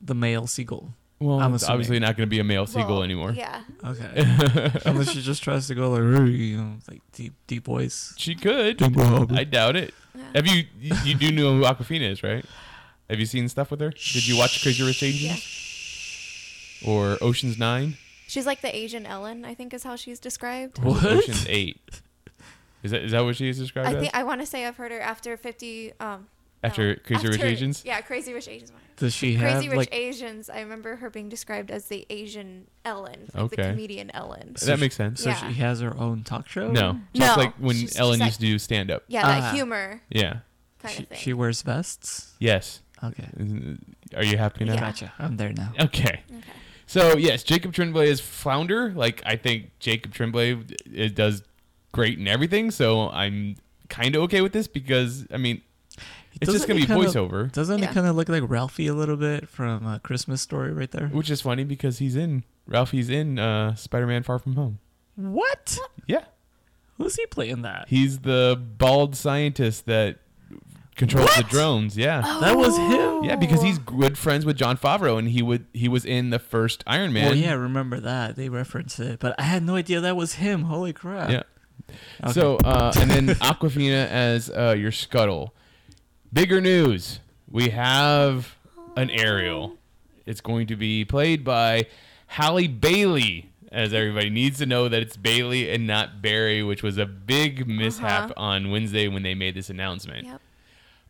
the 0.01 0.15
male 0.15 0.47
seagull. 0.47 0.95
Well, 1.21 1.41
I'm 1.41 1.53
it's 1.55 1.65
assuming. 1.65 1.75
obviously 1.75 1.99
not 1.99 2.17
going 2.17 2.27
to 2.29 2.31
be 2.31 2.39
a 2.39 2.45
male 2.45 2.67
seagull 2.67 2.97
Well, 2.97 3.03
anymore. 3.03 3.33
Yeah. 3.33 3.63
Okay. 3.85 4.25
Unless 4.85 5.11
she 5.11 5.21
just 5.23 5.43
tries 5.43 5.67
to 5.67 5.75
go 5.75 5.91
like, 5.91 6.03
"Hey," 6.27 6.31
you 6.31 6.57
know, 6.59 6.75
like 6.89 7.01
deep, 7.13 7.33
deep 7.49 7.65
voice. 7.65 8.15
She 8.17 8.35
could. 8.37 8.81
I 9.33 9.45
doubt 9.45 9.75
it. 9.77 9.93
Yeah. 10.15 10.23
Have 10.37 10.47
you 10.47 10.65
you 10.81 10.95
you 11.05 11.15
do 11.15 11.33
know 11.33 11.57
who 11.57 11.63
Awkwafina 11.65 12.09
is, 12.11 12.23
right? 12.23 12.45
Have 13.11 13.19
you 13.19 13.27
seen 13.27 13.49
stuff 13.49 13.71
with 13.71 13.81
her? 13.81 13.91
Did 13.91 14.27
you 14.29 14.37
watch 14.39 14.63
Crazy 14.63 14.85
Rich 14.85 15.03
Asians 15.03 16.83
or 16.87 17.17
Ocean's 17.21 17.59
Nine? 17.59 17.97
She's 18.27 18.47
like 18.47 18.61
the 18.61 18.75
Asian 18.75 19.07
Ellen, 19.07 19.45
I 19.45 19.55
think 19.55 19.73
is 19.73 19.85
how 19.85 19.97
she's 19.97 20.21
described. 20.21 20.79
What? 20.85 21.05
Ocean's 21.05 21.47
Eight. 21.49 21.81
Is 22.83 22.91
that 22.93 23.03
is 23.03 23.11
that 23.13 23.25
what 23.25 23.35
she 23.37 23.49
is 23.49 23.59
described 23.59 23.89
I 23.89 23.95
as? 23.95 24.01
think 24.01 24.15
I 24.15 24.23
want 24.23 24.41
to 24.41 24.47
say 24.47 24.67
I've 24.67 24.77
heard 24.77 24.93
her 24.93 25.01
after 25.01 25.37
50 25.37 25.95
um 25.99 26.29
After 26.63 26.89
no, 26.89 26.97
Crazy 27.05 27.29
Rich 27.29 27.41
Asians? 27.43 27.83
Yeah, 27.85 28.01
Crazy 28.01 28.33
Rich 28.35 28.49
Asians. 28.49 28.73
Does 28.97 29.15
she 29.15 29.35
have 29.35 29.53
Crazy 29.53 29.69
Rich 29.69 29.77
like? 29.79 29.95
Asians. 29.95 30.51
I 30.51 30.61
remember 30.61 30.97
her 30.97 31.09
being 31.09 31.29
described 31.29 31.71
as 31.71 31.85
the 31.87 32.05
Asian 32.11 32.67
Ellen, 32.85 33.29
like 33.33 33.45
Okay. 33.45 33.63
the 33.63 33.69
comedian 33.71 34.11
Ellen. 34.13 34.57
So 34.57 34.67
that 34.67 34.77
she- 34.77 34.81
makes 34.81 34.97
sense. 34.97 35.23
So 35.23 35.31
Yeah. 35.31 35.49
she 35.49 35.55
has 35.61 35.81
her 35.81 35.97
own 35.97 36.25
talk 36.25 36.49
show. 36.49 36.71
No, 36.73 36.99
just 37.15 37.37
No, 37.37 37.43
like 37.43 37.55
when 37.57 37.77
she's- 37.77 37.97
Ellen 37.97 38.19
she's 38.19 38.27
used 38.27 38.41
to 38.41 38.47
do 38.47 38.59
stand 38.59 38.91
up. 38.91 39.05
Yeah, 39.07 39.23
Ah. 39.25 39.41
that 39.41 39.55
humor 39.55 40.01
Yeah. 40.11 40.39
kind 40.81 40.95
She, 40.97 41.03
of 41.05 41.09
thing. 41.11 41.19
she 41.19 41.33
wears 41.33 41.63
vests. 41.63 42.33
Yes. 42.41 42.81
Okay. 43.05 43.29
Are 44.17 44.25
you 44.25 44.37
happy 44.37 44.65
now? 44.65 44.75
Yeah. 44.75 44.81
Gotcha. 44.81 45.13
I'm 45.21 45.37
there 45.37 45.53
now. 45.53 45.73
Okay. 45.79 46.23
okay. 46.29 46.43
So 46.87 47.17
yes, 47.17 47.45
Jacob 47.45 47.73
Tremblay 47.73 48.09
is 48.09 48.21
flounder. 48.21 48.91
Like 48.93 49.23
I 49.25 49.37
think 49.37 49.71
Jacob 49.79 50.13
Tremblay 50.13 50.59
it 50.93 51.15
does 51.15 51.45
great 51.93 52.19
in 52.19 52.27
everything. 52.27 52.73
So 52.73 53.11
I'm 53.11 53.55
kind 53.89 54.17
of 54.17 54.23
okay 54.23 54.41
with 54.41 54.53
this 54.53 54.67
because 54.67 55.25
I 55.33 55.37
mean 55.37 55.63
it's 56.41 56.53
just 56.53 56.67
Doesn't 56.67 56.69
gonna 56.69 56.81
be 56.81 56.87
kinda- 56.87 57.07
voiceover, 57.07 57.53
Doesn't 57.53 57.79
Yeah. 57.79 57.91
it 57.91 57.95
kind 57.95 58.07
of 58.07 58.17
look 58.17 58.29
like 58.29 58.43
Ralphie 58.49 58.87
a 58.87 58.95
little 58.95 59.17
bit 59.17 59.49
from 59.49 59.87
uh, 59.87 59.99
Christmas 59.99 60.41
Story 60.43 60.73
right 60.73 60.91
there? 60.91 61.09
which 61.09 61.31
is 61.31 61.41
funny 61.41 61.65
because 61.65 61.99
he's 61.99 62.17
in 62.17 62.45
Ralphie's 62.67 63.09
in 63.09 63.39
uh, 63.39 63.75
Spider-Man: 63.75 64.23
Far 64.23 64.39
From 64.39 64.55
Home. 64.57 64.79
What? 65.17 65.79
Yeah, 66.07 66.25
Who's 66.99 67.17
he 67.17 67.27
playing 67.27 67.63
that? 67.63 67.87
he's 67.89 68.21
the 68.21 68.61
bald 68.79 69.17
scientist 69.17 69.87
that 69.87 70.19
controls 70.97 71.31
the 71.37 71.45
drones. 71.45 71.97
Yeah. 71.97 72.21
That 72.41 72.57
was 72.57 72.77
him? 72.77 73.23
Yeah, 73.25 73.37
because 73.37 73.63
he's 73.63 73.79
good 73.79 74.19
friends 74.19 74.45
with 74.45 74.57
Jon 74.57 74.77
Favreau, 74.77 75.19
and 75.19 75.29
he 75.29 75.43
would 75.43 75.67
he 75.73 75.89
was 75.89 76.05
in 76.05 76.31
the 76.31 76.39
first 76.39 76.83
Iron 76.87 77.13
Man. 77.13 77.27
Well, 77.27 77.35
yeah, 77.37 77.51
I 77.53 77.55
remember 77.55 78.01
that. 78.01 78.37
They 78.37 78.49
referenced 78.49 78.99
it, 79.01 79.19
but 79.21 79.35
I 79.39 79.43
had 79.43 79.63
no 79.63 79.77
idea 79.77 80.01
that 80.01 80.17
was 80.17 80.35
him. 80.35 80.63
Holy 80.65 80.93
crap. 80.93 81.31
Yeah. 81.31 81.43
Okay. 82.23 82.33
So, 82.33 82.57
uh, 82.57 82.93
and 82.99 83.11
then 83.11 83.27
Awkwafina 83.37 84.09
as 84.09 84.51
uh, 84.51 84.75
your 84.79 84.93
scuttle. 84.93 85.55
Bigger 86.33 86.61
news: 86.61 87.21
we 87.51 87.71
have 87.71 88.57
an 88.97 89.11
Ariel. 89.11 89.77
It's 90.27 90.41
going 90.41 90.67
to 90.67 90.77
be 90.77 91.05
played 91.05 91.45
by 91.45 91.87
Halle 92.27 92.67
Bailey. 92.69 93.47
As 93.71 93.93
everybody 93.93 94.31
needs 94.31 94.57
to 94.59 94.67
know 94.67 94.89
that 94.89 95.03
it's 95.03 95.19
Bailey 95.19 95.71
and 95.71 95.87
not 95.87 96.23
Barry, 96.23 96.63
which 96.63 96.83
was 96.83 96.97
a 96.97 97.05
big 97.05 97.69
mishap 97.69 98.31
Uh-huh. 98.31 98.35
on 98.43 98.71
Wednesday 98.71 99.09
when 99.09 99.23
they 99.23 99.35
made 99.35 99.55
this 99.55 99.69
announcement. 99.69 100.25
Yep. 100.27 100.41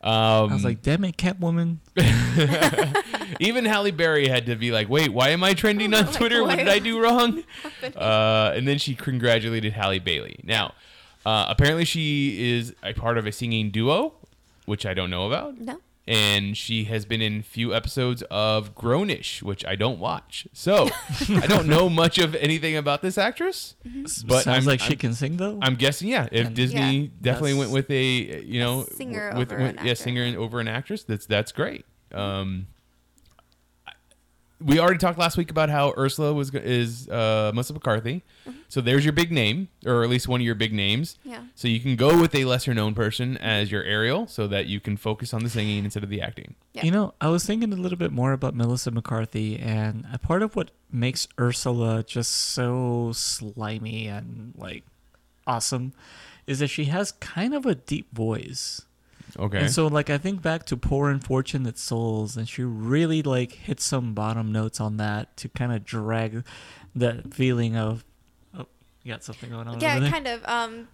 Um, 0.01 0.11
I 0.49 0.53
was 0.53 0.65
like, 0.65 0.81
damn 0.81 1.05
it, 1.05 1.15
Catwoman. 1.15 1.77
even 3.39 3.63
Halle 3.63 3.91
Berry 3.91 4.27
had 4.27 4.45
to 4.47 4.57
be 4.57 4.71
like, 4.71 4.89
"Wait, 4.89 5.13
why 5.13 5.29
am 5.29 5.41
I 5.41 5.53
trending 5.53 5.93
on 5.93 6.05
Like, 6.07 6.15
Twitter? 6.15 6.43
What 6.43 6.57
did 6.57 6.67
I 6.69 6.79
do 6.79 7.01
wrong?" 7.01 7.43
Uh, 7.95 8.51
and 8.55 8.67
then 8.67 8.77
she 8.77 8.93
congratulated 8.93 9.71
Halle 9.73 9.99
Bailey. 9.99 10.37
Now, 10.43 10.73
uh, 11.25 11.45
apparently, 11.49 11.85
she 11.85 12.55
is 12.57 12.73
a 12.83 12.93
part 12.93 13.17
of 13.17 13.25
a 13.25 13.31
singing 13.31 13.71
duo, 13.71 14.13
which 14.69 14.85
I 14.85 14.93
don't 14.93 15.09
know 15.09 15.25
about, 15.27 15.59
No. 15.59 15.79
and 16.07 16.55
she 16.55 16.85
has 16.85 17.05
been 17.05 17.21
in 17.21 17.41
few 17.43 17.73
episodes 17.73 18.21
of 18.31 18.73
Grownish, 18.75 19.41
which 19.41 19.65
I 19.65 19.75
don't 19.75 19.99
watch. 19.99 20.47
So 20.53 20.89
I 21.29 21.47
don't 21.47 21.67
know 21.67 21.89
much 22.03 22.17
of 22.17 22.35
anything 22.35 22.75
about 22.77 23.01
this 23.01 23.17
actress. 23.17 23.75
But 23.83 24.43
Sounds 24.43 24.47
I'm- 24.47 24.65
like 24.65 24.79
she 24.79 24.91
I'm- 24.93 24.97
can 24.97 25.13
sing 25.13 25.37
though. 25.37 25.59
I'm 25.61 25.75
guessing, 25.75 26.07
yeah. 26.07 26.27
If 26.31 26.47
And- 26.47 26.55
Disney 26.55 26.79
Yeah. 26.99 27.07
definitely 27.21 27.53
That's- 27.53 27.71
went 27.71 27.71
with 27.71 27.89
a, 27.91 28.43
you 28.45 28.59
know, 28.59 28.85
singer 28.95 29.33
with, 29.35 29.51
over 29.51 29.61
with- 29.63 29.69
an 29.79 29.85
yeah, 29.85 29.91
actor. 29.91 30.03
singer 30.03 30.39
over 30.39 30.59
an 30.59 30.67
actress. 30.67 31.03
That's 31.03 31.25
that's 31.25 31.51
great. 31.51 31.85
Um, 32.13 32.67
I- 32.77 32.78
we 34.61 34.79
already 34.79 34.97
talked 34.97 35.17
last 35.17 35.37
week 35.37 35.51
about 35.51 35.69
how 35.69 35.93
Ursula 35.97 36.33
was 36.33 36.53
is 36.53 37.07
uh, 37.09 37.51
Melissa 37.53 37.73
McCarthy. 37.73 38.23
Mm-hmm. 38.47 38.59
So 38.67 38.81
there's 38.81 39.05
your 39.05 39.13
big 39.13 39.31
name, 39.31 39.69
or 39.85 40.03
at 40.03 40.09
least 40.09 40.27
one 40.27 40.41
of 40.41 40.45
your 40.45 40.55
big 40.55 40.73
names. 40.73 41.17
Yeah. 41.23 41.41
So 41.55 41.67
you 41.67 41.79
can 41.79 41.95
go 41.95 42.19
with 42.19 42.35
a 42.35 42.45
lesser 42.45 42.73
known 42.73 42.93
person 42.93 43.37
as 43.37 43.71
your 43.71 43.83
Ariel, 43.83 44.27
so 44.27 44.47
that 44.47 44.65
you 44.65 44.79
can 44.79 44.97
focus 44.97 45.33
on 45.33 45.43
the 45.43 45.49
singing 45.49 45.83
instead 45.85 46.03
of 46.03 46.09
the 46.09 46.21
acting. 46.21 46.55
Yeah. 46.73 46.85
You 46.85 46.91
know, 46.91 47.13
I 47.21 47.29
was 47.29 47.45
thinking 47.45 47.71
a 47.71 47.77
little 47.77 47.97
bit 47.97 48.11
more 48.11 48.33
about 48.33 48.55
Melissa 48.55 48.91
McCarthy, 48.91 49.57
and 49.57 50.05
a 50.11 50.19
part 50.19 50.41
of 50.41 50.55
what 50.55 50.71
makes 50.91 51.27
Ursula 51.39 52.03
just 52.03 52.31
so 52.31 53.11
slimy 53.13 54.07
and 54.07 54.53
like 54.57 54.83
awesome 55.47 55.93
is 56.45 56.59
that 56.59 56.67
she 56.67 56.85
has 56.85 57.11
kind 57.13 57.53
of 57.53 57.65
a 57.65 57.75
deep 57.75 58.13
voice. 58.13 58.81
Okay. 59.37 59.59
And 59.59 59.71
so, 59.71 59.87
like, 59.87 60.09
I 60.09 60.17
think 60.17 60.41
back 60.41 60.65
to 60.67 60.77
Poor 60.77 61.09
Unfortunate 61.09 61.77
Souls, 61.77 62.37
and 62.37 62.47
she 62.47 62.63
really 62.63 63.21
like 63.21 63.51
hit 63.51 63.79
some 63.79 64.13
bottom 64.13 64.51
notes 64.51 64.79
on 64.79 64.97
that 64.97 65.35
to 65.37 65.49
kind 65.49 65.71
of 65.71 65.83
drag 65.85 66.43
that 66.95 67.33
feeling 67.33 67.75
of. 67.75 68.05
Oh, 68.57 68.65
you 69.03 69.13
got 69.13 69.23
something 69.23 69.49
going 69.49 69.67
on 69.67 69.79
Yeah, 69.79 69.93
over 69.93 70.01
there? 70.01 70.11
kind 70.11 70.27
of. 70.27 70.45
Um, 70.45 70.87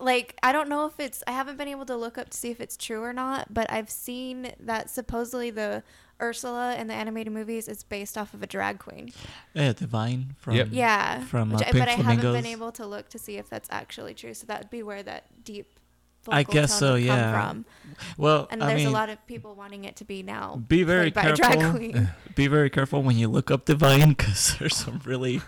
like 0.00 0.36
I 0.42 0.52
don't 0.52 0.68
know 0.68 0.86
if 0.86 0.98
it's. 0.98 1.22
I 1.26 1.32
haven't 1.32 1.58
been 1.58 1.68
able 1.68 1.84
to 1.86 1.96
look 1.96 2.16
up 2.16 2.30
to 2.30 2.36
see 2.36 2.50
if 2.50 2.60
it's 2.60 2.76
true 2.76 3.02
or 3.02 3.12
not, 3.12 3.52
but 3.52 3.70
I've 3.70 3.90
seen 3.90 4.52
that 4.60 4.88
supposedly 4.88 5.50
the 5.50 5.82
Ursula 6.22 6.76
in 6.76 6.86
the 6.86 6.94
animated 6.94 7.32
movies 7.32 7.68
is 7.68 7.82
based 7.82 8.16
off 8.18 8.34
of 8.34 8.42
a 8.42 8.46
drag 8.46 8.78
queen. 8.78 9.12
Yeah, 9.54 9.72
Divine 9.72 10.34
from. 10.38 10.56
Yep. 10.56 10.68
Yeah, 10.70 11.24
From, 11.24 11.50
which 11.50 11.62
uh, 11.62 11.64
Pink 11.64 11.78
but 11.78 11.88
I 11.88 11.92
haven't 11.92 12.32
been 12.32 12.46
able 12.46 12.72
to 12.72 12.86
look 12.86 13.08
to 13.10 13.18
see 13.18 13.36
if 13.36 13.48
that's 13.48 13.68
actually 13.70 14.14
true. 14.14 14.34
So 14.34 14.46
that 14.46 14.60
would 14.60 14.70
be 14.70 14.82
where 14.82 15.02
that 15.02 15.44
deep. 15.44 15.79
I 16.28 16.42
guess 16.42 16.78
tone 16.78 16.78
so, 16.78 16.92
come 16.94 17.02
yeah. 17.04 17.32
From. 17.50 17.64
Well, 18.16 18.48
And 18.50 18.62
I 18.62 18.68
there's 18.68 18.78
mean, 18.80 18.88
a 18.88 18.90
lot 18.92 19.10
of 19.10 19.24
people 19.26 19.54
wanting 19.54 19.84
it 19.84 19.96
to 19.96 20.04
be 20.04 20.22
now. 20.22 20.56
be 20.68 20.82
very 20.84 21.10
played 21.10 21.24
by 21.24 21.30
a 21.30 21.34
drag 21.36 21.58
careful. 21.58 22.06
Be 22.34 22.46
very 22.46 22.70
careful 22.70 23.02
when 23.02 23.18
you 23.18 23.28
look 23.28 23.50
up 23.50 23.64
Divine, 23.66 24.10
because 24.10 24.56
there's 24.58 24.76
some 24.76 25.00
really. 25.04 25.42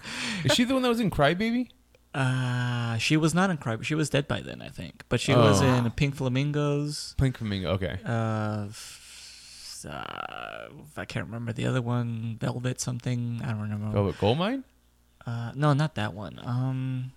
is 0.45 0.53
she 0.53 0.65
the 0.65 0.75
one 0.75 0.83
that 0.83 0.89
was 0.91 1.01
in 1.01 1.11
Crybaby? 1.11 1.69
Uh, 2.15 2.99
she 2.99 3.17
was 3.17 3.33
not 3.33 3.49
in 3.49 3.57
Cry, 3.57 3.77
but 3.77 3.87
she 3.87 3.95
was 3.95 4.11
dead 4.11 4.29
by 4.29 4.41
then, 4.41 4.61
I 4.61 4.69
think. 4.69 5.05
But 5.09 5.21
she 5.21 5.33
was 5.35 5.63
Oh. 5.63 5.67
in 5.67 5.91
Pink 5.93 6.17
Flamingos. 6.17 7.15
Pink 7.17 7.39
Flamingo. 7.39 7.71
Okay. 7.71 7.99
Uh, 8.05 8.67
f- 8.69 9.87
uh, 9.89 10.69
I 10.97 11.05
can't 11.07 11.25
remember 11.27 11.53
the 11.55 11.65
other 11.67 11.81
one. 11.81 12.37
Velvet 12.39 12.81
something. 12.81 13.41
I 13.43 13.49
don't 13.53 13.63
remember. 13.63 13.91
Velvet 13.93 14.19
Goldmine. 14.19 14.65
Uh, 15.27 15.53
no, 15.55 15.73
not 15.73 15.95
that 15.95 16.13
one. 16.13 16.39
Um, 16.45 17.13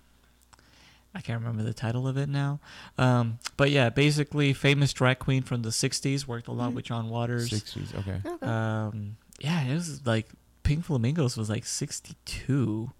I 1.16 1.22
can't 1.22 1.40
remember 1.40 1.62
the 1.62 1.72
title 1.72 2.06
of 2.06 2.18
it 2.18 2.28
now. 2.28 2.60
Um, 2.98 3.38
but 3.56 3.70
yeah, 3.70 3.88
basically, 3.88 4.52
famous 4.52 4.92
drag 4.92 5.18
queen 5.18 5.42
from 5.42 5.62
the 5.62 5.70
'60s. 5.70 6.26
Worked 6.26 6.46
a 6.48 6.52
lot 6.52 6.74
with 6.74 6.84
John 6.84 7.08
Waters. 7.08 7.48
Sixties. 7.48 7.92
Okay. 7.98 8.20
Okay. 8.24 8.46
Um, 8.46 9.16
yeah, 9.40 9.64
it 9.64 9.72
was 9.74 10.06
like 10.06 10.28
Pink 10.62 10.84
Flamingos 10.84 11.36
was 11.36 11.48
like 11.48 11.64
62, 11.64 12.90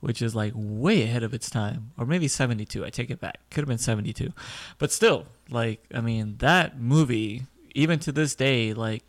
which 0.00 0.20
is 0.20 0.34
like 0.34 0.52
way 0.54 1.02
ahead 1.04 1.22
of 1.22 1.32
its 1.32 1.48
time, 1.48 1.92
or 1.96 2.04
maybe 2.04 2.28
72. 2.28 2.84
I 2.84 2.90
take 2.90 3.10
it 3.10 3.20
back. 3.20 3.38
Could 3.50 3.62
have 3.62 3.68
been 3.68 3.78
72, 3.78 4.32
but 4.78 4.92
still, 4.92 5.26
like 5.48 5.84
I 5.94 6.00
mean, 6.00 6.36
that 6.38 6.78
movie, 6.78 7.44
even 7.74 7.98
to 8.00 8.12
this 8.12 8.34
day, 8.34 8.74
like 8.74 9.04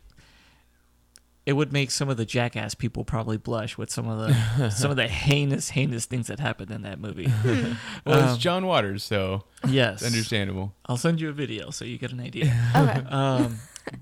it 1.46 1.52
would 1.54 1.72
make 1.72 1.90
some 1.92 2.08
of 2.08 2.16
the 2.16 2.24
jackass 2.26 2.74
people 2.74 3.04
probably 3.04 3.36
blush 3.36 3.78
with 3.78 3.88
some 3.90 4.08
of 4.08 4.18
the 4.56 4.70
some 4.70 4.90
of 4.90 4.96
the 4.96 5.06
heinous, 5.08 5.70
heinous 5.70 6.04
things 6.04 6.26
that 6.26 6.40
happened 6.40 6.70
in 6.72 6.82
that 6.82 6.98
movie. 7.00 7.32
Well, 8.04 8.22
Um, 8.22 8.28
it's 8.28 8.38
John 8.38 8.66
Waters, 8.66 9.02
so 9.04 9.44
yes, 9.66 10.02
it's 10.02 10.10
understandable. 10.12 10.74
I'll 10.86 10.96
send 10.96 11.20
you 11.20 11.28
a 11.28 11.32
video 11.32 11.70
so 11.70 11.84
you 11.84 11.98
get 11.98 12.12
an 12.12 12.20
idea. 12.20 12.52
okay. 12.76 13.02
um, 13.08 13.58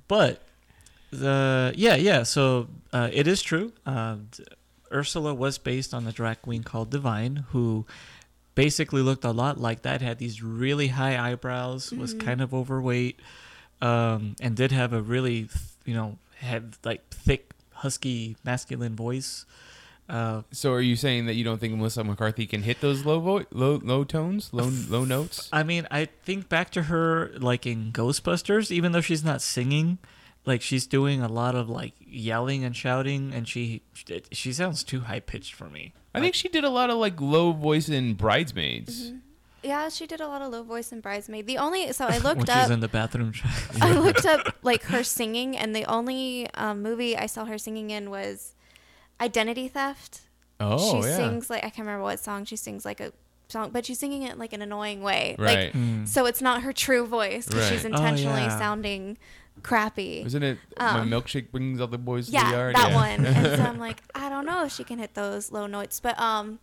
but 0.09 0.43
the 1.11 1.73
yeah 1.77 1.95
yeah 1.95 2.23
so 2.25 2.69
uh, 2.93 3.09
it 3.13 3.27
is 3.27 3.43
true. 3.43 3.73
Uh, 3.87 4.17
Ursula 4.93 5.35
was 5.35 5.59
based 5.59 5.93
on 5.95 6.07
a 6.07 6.13
drag 6.13 6.43
queen 6.43 6.63
called 6.63 6.91
Divine, 6.91 7.45
who 7.51 7.85
basically 8.55 9.03
looked 9.03 9.25
a 9.25 9.33
lot 9.33 9.61
like 9.61 9.83
that. 9.83 10.01
Had 10.03 10.19
these 10.19 10.43
really 10.43 10.89
high 10.89 11.19
eyebrows, 11.33 11.93
was 11.93 12.15
kind 12.15 12.41
of 12.41 12.55
overweight, 12.55 13.19
um, 13.81 14.37
and 14.41 14.55
did 14.57 14.73
have 14.73 14.93
a 14.93 15.03
really 15.03 15.43
th- 15.45 15.51
you 15.85 15.95
know 15.95 16.17
had 16.45 16.77
like 16.85 17.09
thick 17.11 17.53
husky 17.73 18.37
masculine 18.45 18.95
voice. 18.97 19.45
Uh, 20.09 20.43
So 20.53 20.73
are 20.73 20.81
you 20.83 20.97
saying 20.97 21.27
that 21.27 21.35
you 21.35 21.45
don't 21.45 21.59
think 21.59 21.75
Melissa 21.75 22.05
McCarthy 22.05 22.47
can 22.47 22.63
hit 22.63 22.81
those 22.81 23.05
low 23.07 23.19
vo- 23.21 23.47
low 23.51 23.81
low 23.83 24.05
tones, 24.05 24.51
low 24.53 24.69
low 24.89 25.05
notes? 25.05 25.49
I 25.53 25.63
mean, 25.63 25.87
I 25.91 26.07
think 26.25 26.49
back 26.49 26.71
to 26.73 26.83
her 26.85 27.33
like 27.39 27.67
in 27.67 27.91
Ghostbusters, 27.93 28.71
even 28.71 28.93
though 28.93 29.01
she's 29.01 29.25
not 29.25 29.41
singing, 29.41 29.99
like 30.45 30.61
she's 30.61 30.87
doing 30.87 31.23
a 31.23 31.29
lot 31.29 31.55
of 31.55 31.71
like 31.71 31.95
yelling 32.01 32.65
and 32.65 32.77
shouting, 32.77 33.33
and 33.33 33.49
she 33.49 33.81
she 34.31 34.53
sounds 34.53 34.85
too 34.85 35.01
high 35.01 35.21
pitched 35.21 35.55
for 35.55 35.71
me. 35.71 35.95
I 36.15 36.21
think 36.21 36.35
she 36.37 36.49
did 36.49 36.65
a 36.65 36.71
lot 36.71 36.91
of 36.91 36.99
like 36.99 37.19
low 37.21 37.53
voice 37.53 37.89
in 37.89 38.15
Bridesmaids. 38.15 39.11
Yeah, 39.65 39.89
she 39.89 40.07
did 40.07 40.21
a 40.21 40.29
lot 40.29 40.43
of 40.43 40.53
low 40.53 40.63
voice 40.63 40.93
in 40.93 41.01
Bridesmaid. 41.01 41.47
The 41.47 41.59
only 41.59 41.93
so 41.93 42.07
I 42.07 42.11
when 42.19 42.23
looked 42.23 42.41
she's 42.43 42.51
up 42.51 42.71
in 42.71 42.81
the 42.81 42.89
bathroom. 42.89 43.33
I 43.81 43.93
looked 43.93 44.27
up 44.35 44.55
like 44.63 44.83
her 44.85 45.03
singing, 45.03 45.57
and 45.57 45.75
the 45.75 45.85
only 45.87 46.49
um, 46.55 46.83
movie 46.83 47.17
I 47.17 47.27
saw 47.27 47.45
her 47.47 47.59
singing 47.59 47.91
in 47.91 48.11
was 48.11 48.55
Identity 49.21 49.69
Theft. 49.69 50.23
Oh 50.61 51.01
she 51.03 51.09
yeah, 51.09 51.17
sings 51.17 51.51
like 51.51 51.65
I 51.65 51.71
can't 51.71 51.87
remember 51.87 52.05
what 52.05 52.21
song 52.21 52.45
she 52.45 52.57
sings 52.57 52.85
like 52.85 53.01
a 53.01 53.13
song, 53.49 53.71
but 53.73 53.85
she's 53.87 53.99
singing 53.99 54.23
it 54.23 54.39
like 54.39 54.53
an 54.53 54.63
annoying 54.63 55.03
way. 55.03 55.35
right. 55.39 55.73
Mm. 55.73 56.07
So 56.07 56.27
it's 56.27 56.41
not 56.43 56.63
her 56.63 56.73
true 56.73 57.07
voice. 57.07 57.49
'cause 57.49 57.69
She's 57.69 57.85
Right. 57.85 57.93
Oh, 57.93 57.97
intentionally 57.97 58.43
yeah. 58.43 58.59
sounding 58.59 59.19
crappy. 59.63 60.23
Isn't 60.27 60.43
it 60.43 60.59
my 60.79 61.01
Um, 61.01 61.11
milkshake 61.11 61.51
brings 61.51 61.81
all 61.81 61.87
the 61.87 61.99
boys 61.99 62.27
to 62.27 62.33
yeah, 62.33 62.51
the 62.51 62.57
yard? 62.57 62.77
that 62.77 62.91
Yeah. 62.91 62.95
one. 62.97 63.25
And 63.27 63.57
so 63.57 63.63
I'm 63.65 63.79
like, 63.79 64.03
I 64.15 64.29
don't 64.29 64.47
know 64.47 64.65
if 64.65 64.73
she 64.73 64.85
can 64.85 64.99
hit 64.99 65.15
those 65.15 65.51
low 65.53 65.67
notes, 65.67 66.01
but 66.01 66.19
um, 66.21 66.59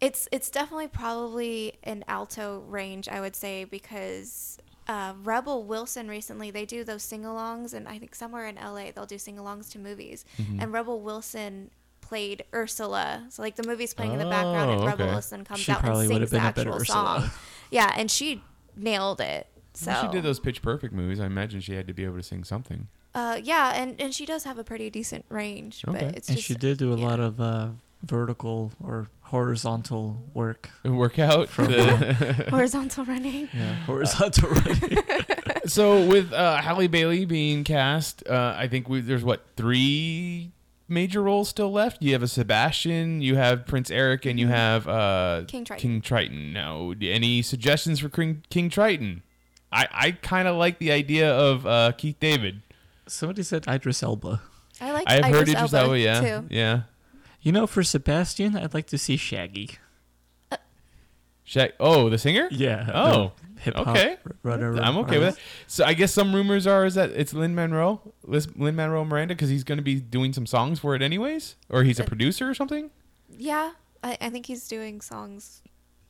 it's 0.00 0.28
it's 0.32 0.50
definitely 0.50 0.88
probably 0.88 1.74
an 1.82 2.04
alto 2.08 2.60
range, 2.68 3.08
I 3.08 3.20
would 3.20 3.36
say, 3.36 3.64
because 3.64 4.58
uh, 4.88 5.12
Rebel 5.22 5.64
Wilson 5.64 6.08
recently 6.08 6.50
they 6.50 6.64
do 6.64 6.84
those 6.84 7.02
sing-alongs, 7.02 7.74
and 7.74 7.86
I 7.86 7.98
think 7.98 8.14
somewhere 8.14 8.46
in 8.46 8.56
LA 8.56 8.90
they'll 8.94 9.06
do 9.06 9.18
sing-alongs 9.18 9.70
to 9.72 9.78
movies, 9.78 10.24
Mm-hmm. 10.40 10.60
and 10.60 10.72
Rebel 10.72 11.00
Wilson 11.00 11.70
played 12.00 12.44
Ursula. 12.54 13.26
So 13.30 13.42
like 13.42 13.56
the 13.56 13.66
movie's 13.66 13.94
playing 13.94 14.12
in 14.12 14.18
the 14.18 14.24
background, 14.24 14.70
and 14.70 14.80
Oh, 14.82 14.86
Rebel. 14.86 15.06
Wilson 15.06 15.44
comes 15.44 15.60
She 15.60 15.70
out 15.72 15.78
and 15.78 15.84
probably 15.86 16.08
would 16.08 16.14
sings 16.16 16.20
have 16.20 16.30
the 16.30 16.36
been 16.38 16.46
a 16.46 16.52
better 16.52 16.70
actual 16.80 16.80
Ursula. 16.82 17.20
song. 17.20 17.30
Yeah, 17.70 17.92
and 17.96 18.10
she 18.10 18.42
nailed 18.76 19.20
it. 19.20 19.46
So 19.74 19.92
Well, 19.92 20.02
she 20.06 20.08
did 20.12 20.24
those 20.24 20.40
Pitch 20.40 20.60
Perfect 20.62 20.92
movies. 20.92 21.20
I 21.20 21.26
imagine 21.26 21.60
she 21.60 21.74
had 21.74 21.86
to 21.86 21.94
be 21.94 22.04
able 22.04 22.16
to 22.16 22.22
sing 22.24 22.42
something. 22.42 22.88
Uh, 23.14 23.38
yeah, 23.42 23.72
and, 23.80 24.00
and 24.00 24.12
she 24.14 24.26
does 24.26 24.42
have 24.44 24.58
a 24.58 24.64
pretty 24.64 24.88
decent 24.90 25.24
range, 25.28 25.84
Okay. 25.86 26.06
but 26.06 26.16
it's 26.16 26.28
and 26.28 26.36
just 26.36 26.48
she 26.48 26.54
did 26.54 26.78
do 26.78 26.92
a 26.92 26.96
yeah. 26.96 27.06
lot 27.06 27.20
of 27.20 27.40
uh, 27.40 27.68
vertical 28.02 28.72
or 28.82 29.08
horizontal 29.22 30.22
work. 30.34 30.70
Workout. 30.84 31.48
From- 31.48 31.66
the- 31.66 32.46
horizontal 32.50 33.04
running. 33.04 33.48
Yeah, 33.52 33.74
horizontal 33.86 34.50
running. 34.50 34.98
so 35.66 36.06
with 36.06 36.32
uh, 36.32 36.56
Halle 36.56 36.88
Bailey 36.88 37.24
being 37.24 37.64
cast, 37.64 38.26
uh, 38.26 38.54
I 38.56 38.68
think 38.68 38.88
we, 38.88 39.00
there's 39.00 39.24
what 39.24 39.44
three 39.56 40.52
major 40.88 41.22
roles 41.22 41.48
still 41.48 41.70
left. 41.70 42.02
You 42.02 42.12
have 42.12 42.22
a 42.22 42.28
Sebastian, 42.28 43.22
you 43.22 43.36
have 43.36 43.66
Prince 43.66 43.90
Eric, 43.90 44.26
and 44.26 44.38
you 44.40 44.48
have 44.48 44.88
uh, 44.88 45.44
King 45.46 45.64
Triton. 45.64 45.80
King 45.80 46.00
Triton. 46.00 46.52
Now, 46.52 46.92
any 47.00 47.42
suggestions 47.42 48.00
for 48.00 48.08
King, 48.08 48.42
King 48.50 48.68
Triton? 48.70 49.22
I, 49.72 49.86
I 49.92 50.10
kind 50.10 50.48
of 50.48 50.56
like 50.56 50.80
the 50.80 50.90
idea 50.90 51.32
of 51.32 51.64
uh, 51.64 51.92
Keith 51.92 52.16
David. 52.18 52.62
Somebody 53.06 53.44
said 53.44 53.66
Idris 53.68 54.02
Elba. 54.02 54.40
I 54.80 54.92
like. 54.92 55.04
I've 55.08 55.24
heard 55.26 55.48
Idris 55.48 55.54
Idris 55.56 55.74
Elba, 55.74 55.84
Elba, 55.86 55.98
yeah, 56.00 56.20
Too. 56.20 56.46
yeah. 56.50 56.80
You 57.42 57.52
know, 57.52 57.66
for 57.66 57.82
Sebastian, 57.82 58.56
I'd 58.56 58.74
like 58.74 58.86
to 58.88 58.98
see 58.98 59.16
Shaggy. 59.16 59.70
Sha- 61.44 61.68
oh, 61.80 62.08
the 62.08 62.18
singer? 62.18 62.48
Yeah. 62.52 62.88
Oh, 62.94 63.32
hip 63.58 63.74
hop. 63.74 63.88
okay. 63.88 64.18
runner- 64.42 64.76
I'm 64.80 64.96
okay 64.98 65.18
with 65.18 65.36
it. 65.36 65.42
So 65.66 65.84
I 65.84 65.94
guess 65.94 66.12
some 66.12 66.34
rumors 66.34 66.66
are 66.66 66.84
is 66.84 66.94
that 66.94 67.10
it's 67.10 67.32
Lin 67.32 67.54
Manuel, 67.54 68.14
Lin 68.24 68.76
Manuel 68.76 69.04
Miranda, 69.04 69.34
because 69.34 69.48
he's 69.48 69.64
going 69.64 69.78
to 69.78 69.82
be 69.82 69.96
doing 69.96 70.32
some 70.32 70.46
songs 70.46 70.78
for 70.78 70.94
it 70.94 71.02
anyways, 71.02 71.56
or 71.68 71.82
he's 71.82 71.98
a 71.98 72.04
Uh, 72.04 72.06
producer 72.06 72.48
or 72.48 72.54
something. 72.54 72.90
Yeah, 73.36 73.72
I, 74.04 74.16
I 74.20 74.30
think 74.30 74.46
he's 74.46 74.68
doing 74.68 75.00
songs 75.00 75.62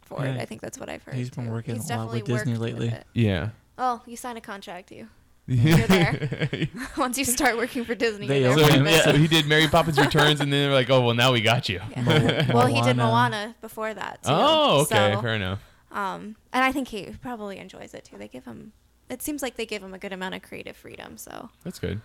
for 0.03 0.25
it. 0.27 0.39
I 0.39 0.45
think 0.45 0.61
that's 0.61 0.79
what 0.79 0.89
I've 0.91 1.03
heard. 1.05 1.15
He's 1.15 1.31
been 1.31 1.47
too. 1.47 1.51
working 1.53 1.77
He's 1.77 1.89
a 1.91 1.97
lot 1.97 2.11
with 2.13 2.25
Disney 2.25 2.53
worked 2.59 2.63
with 2.75 2.81
lately. 2.83 2.99
Yeah. 3.15 3.51
Oh, 3.79 4.03
you 4.07 4.17
signed 4.17 4.37
a 4.37 4.43
contract, 4.43 4.91
you. 4.93 5.09
You're 5.51 5.79
there. 5.89 6.69
Once 6.97 7.19
you 7.19 7.25
start 7.25 7.57
working 7.57 7.85
for 7.85 7.95
Disney, 7.97 8.27
They 8.29 8.43
you're 8.43 8.55
So 8.57 8.61
there 8.61 8.67
own 8.67 8.71
he, 8.71 8.77
for 8.77 8.77
a 8.77 8.79
him, 8.79 8.85
bit. 8.85 9.05
so 9.05 9.13
he 9.15 9.27
did 9.27 9.47
Mary 9.47 9.67
Poppins 9.69 9.99
Returns, 9.99 10.41
and 10.41 10.53
then 10.53 10.63
they're 10.63 10.73
like, 10.73 10.89
"Oh, 10.91 11.01
well, 11.01 11.15
now 11.15 11.33
we 11.33 11.41
got 11.41 11.69
you." 11.69 11.81
Yeah. 11.91 12.03
Mo- 12.49 12.55
well, 12.55 12.67
he 12.69 12.81
did 12.83 12.97
Moana. 12.97 13.01
Moana 13.37 13.55
before 13.61 13.93
that 13.93 14.23
too. 14.23 14.31
Oh, 14.33 14.83
okay, 14.83 15.15
So, 15.15 15.21
fair 15.21 15.35
enough. 15.35 15.59
um, 15.91 16.37
and 16.53 16.65
I 16.65 16.71
think 16.73 16.89
he 16.89 17.15
probably 17.21 17.59
enjoys 17.59 17.95
it 17.95 18.05
too. 18.05 18.17
They 18.17 18.29
give 18.29 18.45
him. 18.45 18.73
It 19.09 19.23
seems 19.23 19.43
like 19.43 19.57
they 19.57 19.67
give 19.67 19.83
him 19.83 19.93
a 19.93 19.99
good 19.99 20.13
amount 20.13 20.37
of 20.37 20.43
creative 20.43 20.77
freedom. 20.77 21.17
So 21.17 21.51
That's 21.65 21.81
good. 21.81 22.01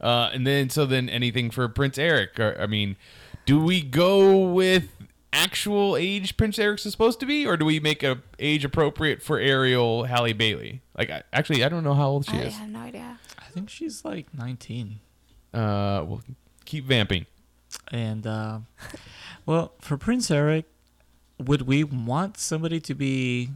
Uh, 0.00 0.30
and 0.32 0.44
then, 0.44 0.68
so 0.68 0.84
then, 0.84 1.08
anything 1.08 1.48
for 1.50 1.68
Prince 1.68 1.96
Eric? 1.98 2.40
Or, 2.40 2.56
I 2.60 2.66
mean, 2.66 2.96
do 3.46 3.60
we 3.62 3.80
go 3.80 4.50
with 4.52 4.88
actual 5.32 5.96
age 5.96 6.36
Prince 6.36 6.58
Eric's 6.58 6.82
supposed 6.82 7.20
to 7.20 7.26
be, 7.26 7.46
or 7.46 7.56
do 7.56 7.64
we 7.64 7.80
make 7.80 8.02
a 8.02 8.22
age 8.38 8.64
appropriate 8.64 9.22
for 9.22 9.38
Ariel 9.38 10.04
Halle 10.04 10.32
Bailey? 10.32 10.82
Like, 10.96 11.10
I, 11.10 11.22
actually, 11.32 11.64
I 11.64 11.68
don't 11.68 11.84
know 11.84 11.94
how 11.94 12.08
old 12.08 12.26
she 12.26 12.36
I 12.36 12.42
is. 12.42 12.56
have 12.56 12.68
no 12.68 12.80
idea. 12.80 13.18
I 13.38 13.44
think 13.46 13.70
she's 13.70 14.04
like 14.04 14.26
19. 14.36 15.00
Uh, 15.52 16.04
well, 16.06 16.22
keep 16.64 16.84
vamping. 16.84 17.26
And, 17.90 18.26
uh, 18.26 18.60
well, 19.46 19.72
for 19.80 19.96
Prince 19.96 20.30
Eric, 20.30 20.66
would 21.38 21.62
we 21.62 21.84
want 21.84 22.38
somebody 22.38 22.80
to 22.80 22.94
be. 22.94 23.50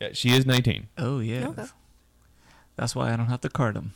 Yeah, 0.00 0.10
she 0.12 0.30
is 0.30 0.46
19. 0.46 0.88
Oh, 0.98 1.18
yeah. 1.20 1.48
Okay. 1.48 1.66
That's 2.76 2.94
why 2.94 3.12
I 3.12 3.16
don't 3.16 3.26
have 3.26 3.42
to 3.42 3.50
card 3.50 3.76
him. 3.76 3.92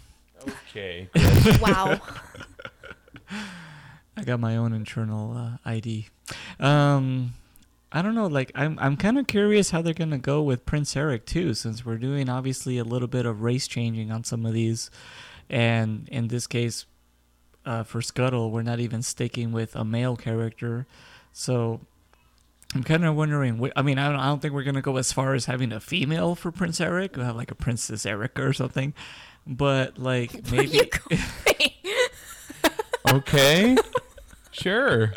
Okay. 0.68 1.08
wow. 1.60 2.00
I 4.16 4.24
got 4.24 4.38
my 4.40 4.56
own 4.56 4.72
internal 4.72 5.36
uh, 5.36 5.56
ID. 5.64 6.08
Um, 6.60 7.34
I 7.92 8.02
don't 8.02 8.14
know. 8.14 8.26
Like, 8.26 8.50
I'm 8.54 8.78
I'm 8.80 8.96
kind 8.96 9.18
of 9.18 9.26
curious 9.26 9.70
how 9.70 9.82
they're 9.82 9.94
gonna 9.94 10.18
go 10.18 10.42
with 10.42 10.66
Prince 10.66 10.96
Eric 10.96 11.26
too, 11.26 11.54
since 11.54 11.84
we're 11.84 11.96
doing 11.98 12.28
obviously 12.28 12.78
a 12.78 12.84
little 12.84 13.08
bit 13.08 13.26
of 13.26 13.42
race 13.42 13.68
changing 13.68 14.10
on 14.10 14.24
some 14.24 14.44
of 14.46 14.52
these, 14.52 14.90
and 15.48 16.08
in 16.10 16.28
this 16.28 16.46
case, 16.46 16.86
uh, 17.64 17.82
for 17.84 18.02
Scuttle, 18.02 18.50
we're 18.50 18.62
not 18.62 18.80
even 18.80 19.02
sticking 19.02 19.52
with 19.52 19.76
a 19.76 19.84
male 19.84 20.16
character, 20.16 20.86
so. 21.32 21.80
I'm 22.76 22.82
kind 22.82 23.04
of 23.04 23.14
wondering. 23.14 23.70
I 23.76 23.82
mean, 23.82 23.98
I 24.00 24.08
don't. 24.10 24.18
I 24.18 24.26
don't 24.26 24.42
think 24.42 24.52
we're 24.52 24.64
gonna 24.64 24.82
go 24.82 24.96
as 24.96 25.12
far 25.12 25.34
as 25.34 25.44
having 25.44 25.70
a 25.70 25.78
female 25.78 26.34
for 26.34 26.50
Prince 26.50 26.80
Eric. 26.80 27.14
We'll 27.16 27.24
have 27.24 27.36
like 27.36 27.52
a 27.52 27.54
Princess 27.54 28.04
Erica 28.04 28.42
or 28.44 28.52
something, 28.52 28.94
but 29.46 29.96
like 29.96 30.32
Where 30.48 30.62
are 30.62 30.64
maybe. 30.64 30.90
you 31.06 31.98
okay. 33.12 33.76
Sure. 34.50 35.12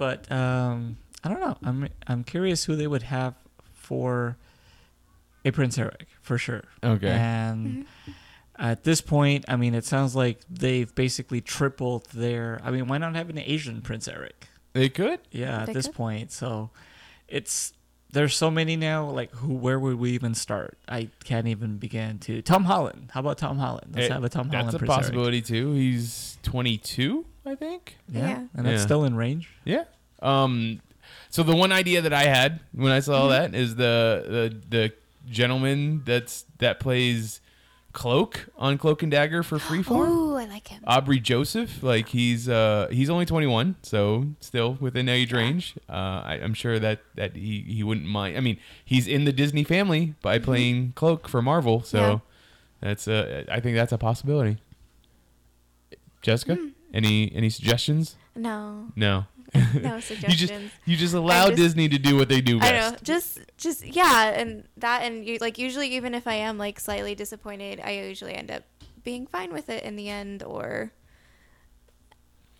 But 0.00 0.32
um, 0.32 0.96
I 1.22 1.28
don't 1.28 1.40
know. 1.40 1.56
I'm 1.62 1.88
I'm 2.08 2.24
curious 2.24 2.64
who 2.64 2.74
they 2.74 2.86
would 2.88 3.02
have 3.04 3.34
for 3.74 4.36
a 5.44 5.50
Prince 5.52 5.78
Eric 5.78 6.08
for 6.22 6.38
sure. 6.38 6.64
Okay. 6.82 7.08
And 7.08 7.86
at 8.58 8.82
this 8.84 9.00
point, 9.00 9.44
I 9.48 9.56
mean, 9.56 9.74
it 9.74 9.84
sounds 9.84 10.16
like 10.16 10.40
they've 10.50 10.92
basically 10.94 11.40
tripled 11.40 12.06
their. 12.12 12.60
I 12.64 12.70
mean, 12.70 12.88
why 12.88 12.98
not 12.98 13.14
have 13.14 13.30
an 13.30 13.38
Asian 13.38 13.80
Prince 13.82 14.08
Eric? 14.08 14.48
They 14.72 14.88
could. 14.88 15.20
Yeah, 15.30 15.64
They 15.64 15.70
at 15.70 15.74
this 15.74 15.86
could. 15.86 15.94
point, 15.96 16.32
so 16.32 16.70
it's 17.28 17.72
there's 18.12 18.34
so 18.36 18.50
many 18.50 18.76
now. 18.76 19.08
Like, 19.10 19.32
who? 19.32 19.54
Where 19.54 19.78
would 19.78 19.96
we 19.98 20.10
even 20.12 20.34
start? 20.34 20.78
I 20.88 21.08
can't 21.24 21.46
even 21.48 21.76
begin 21.78 22.18
to. 22.20 22.42
Tom 22.42 22.64
Holland. 22.64 23.10
How 23.12 23.20
about 23.20 23.38
Tom 23.38 23.58
Holland? 23.58 23.92
Let's 23.94 24.08
Eh, 24.10 24.12
have 24.12 24.24
a 24.24 24.28
Tom 24.28 24.48
Holland. 24.48 24.66
That's 24.68 24.74
a 24.76 24.78
Prince 24.78 24.90
Eric. 24.92 25.02
possibility 25.04 25.42
too. 25.42 25.72
He's 25.72 26.38
22, 26.42 27.24
I 27.46 27.54
think. 27.54 27.96
Yeah, 28.08 28.20
Yeah. 28.28 28.36
and 28.54 28.66
that's 28.66 28.80
Yeah. 28.80 28.84
still 28.84 29.04
in 29.04 29.14
range. 29.16 29.48
Yeah. 29.64 29.84
Um. 30.22 30.80
So 31.30 31.42
the 31.42 31.56
one 31.56 31.72
idea 31.72 32.02
that 32.02 32.12
I 32.12 32.24
had 32.24 32.60
when 32.72 32.92
I 32.92 33.00
saw 33.00 33.28
that 33.28 33.54
is 33.54 33.76
the 33.76 34.24
the 34.28 34.62
the 34.78 34.92
gentleman 35.30 36.02
that's 36.04 36.44
that 36.58 36.80
plays 36.80 37.40
Cloak 37.92 38.48
on 38.56 38.78
Cloak 38.78 39.02
and 39.02 39.10
Dagger 39.10 39.42
for 39.42 39.58
Freeform. 39.58 40.08
Ooh, 40.08 40.34
I 40.36 40.44
like 40.44 40.68
him. 40.68 40.80
Aubrey 40.86 41.18
Joseph, 41.18 41.82
like 41.82 42.08
he's 42.10 42.48
uh 42.48 42.86
he's 42.92 43.10
only 43.10 43.26
21, 43.26 43.74
so 43.82 44.26
still 44.40 44.74
within 44.80 45.08
age 45.08 45.32
range. 45.32 45.74
Uh, 45.88 46.22
I, 46.24 46.34
I'm 46.42 46.54
sure 46.54 46.78
that 46.78 47.00
that 47.16 47.34
he 47.34 47.62
he 47.66 47.82
wouldn't 47.82 48.06
mind. 48.06 48.36
I 48.36 48.40
mean, 48.40 48.58
he's 48.84 49.08
in 49.08 49.24
the 49.24 49.32
Disney 49.32 49.64
family 49.64 50.14
by 50.22 50.38
playing 50.38 50.92
Cloak 50.94 51.26
for 51.28 51.42
Marvel, 51.42 51.82
so 51.82 51.98
Yeah. 51.98 52.18
that's 52.80 53.08
uh 53.08 53.44
I 53.48 53.58
think 53.60 53.74
that's 53.76 53.92
a 53.92 53.98
possibility. 53.98 54.58
Jessica, 56.22 56.58
any 56.94 57.32
any 57.34 57.50
suggestions? 57.50 58.16
No, 58.34 58.86
No. 58.96 59.26
no 59.74 59.98
suggestions. 60.00 60.22
You 60.40 60.46
just 60.46 60.52
you 60.86 60.96
just 60.96 61.14
allow 61.14 61.46
just- 61.46 61.56
Disney 61.56 61.88
to 61.88 61.98
do 61.98 62.16
what 62.16 62.28
they 62.28 62.40
do 62.40 62.60
best. 62.60 62.72
I 62.72 62.78
know, 62.90 62.96
just, 63.02 63.40
just 63.56 63.84
yeah, 63.84 64.28
and 64.30 64.64
that, 64.76 65.02
and 65.02 65.26
you 65.26 65.38
like 65.40 65.58
usually, 65.58 65.88
even 65.96 66.14
if 66.14 66.26
I 66.28 66.34
am 66.34 66.56
like 66.58 66.78
slightly 66.78 67.14
disappointed, 67.16 67.80
I 67.84 67.90
usually 67.92 68.34
end 68.34 68.50
up 68.52 68.62
being 69.02 69.26
fine 69.26 69.52
with 69.52 69.68
it 69.68 69.82
in 69.82 69.96
the 69.96 70.08
end, 70.08 70.44
or 70.44 70.92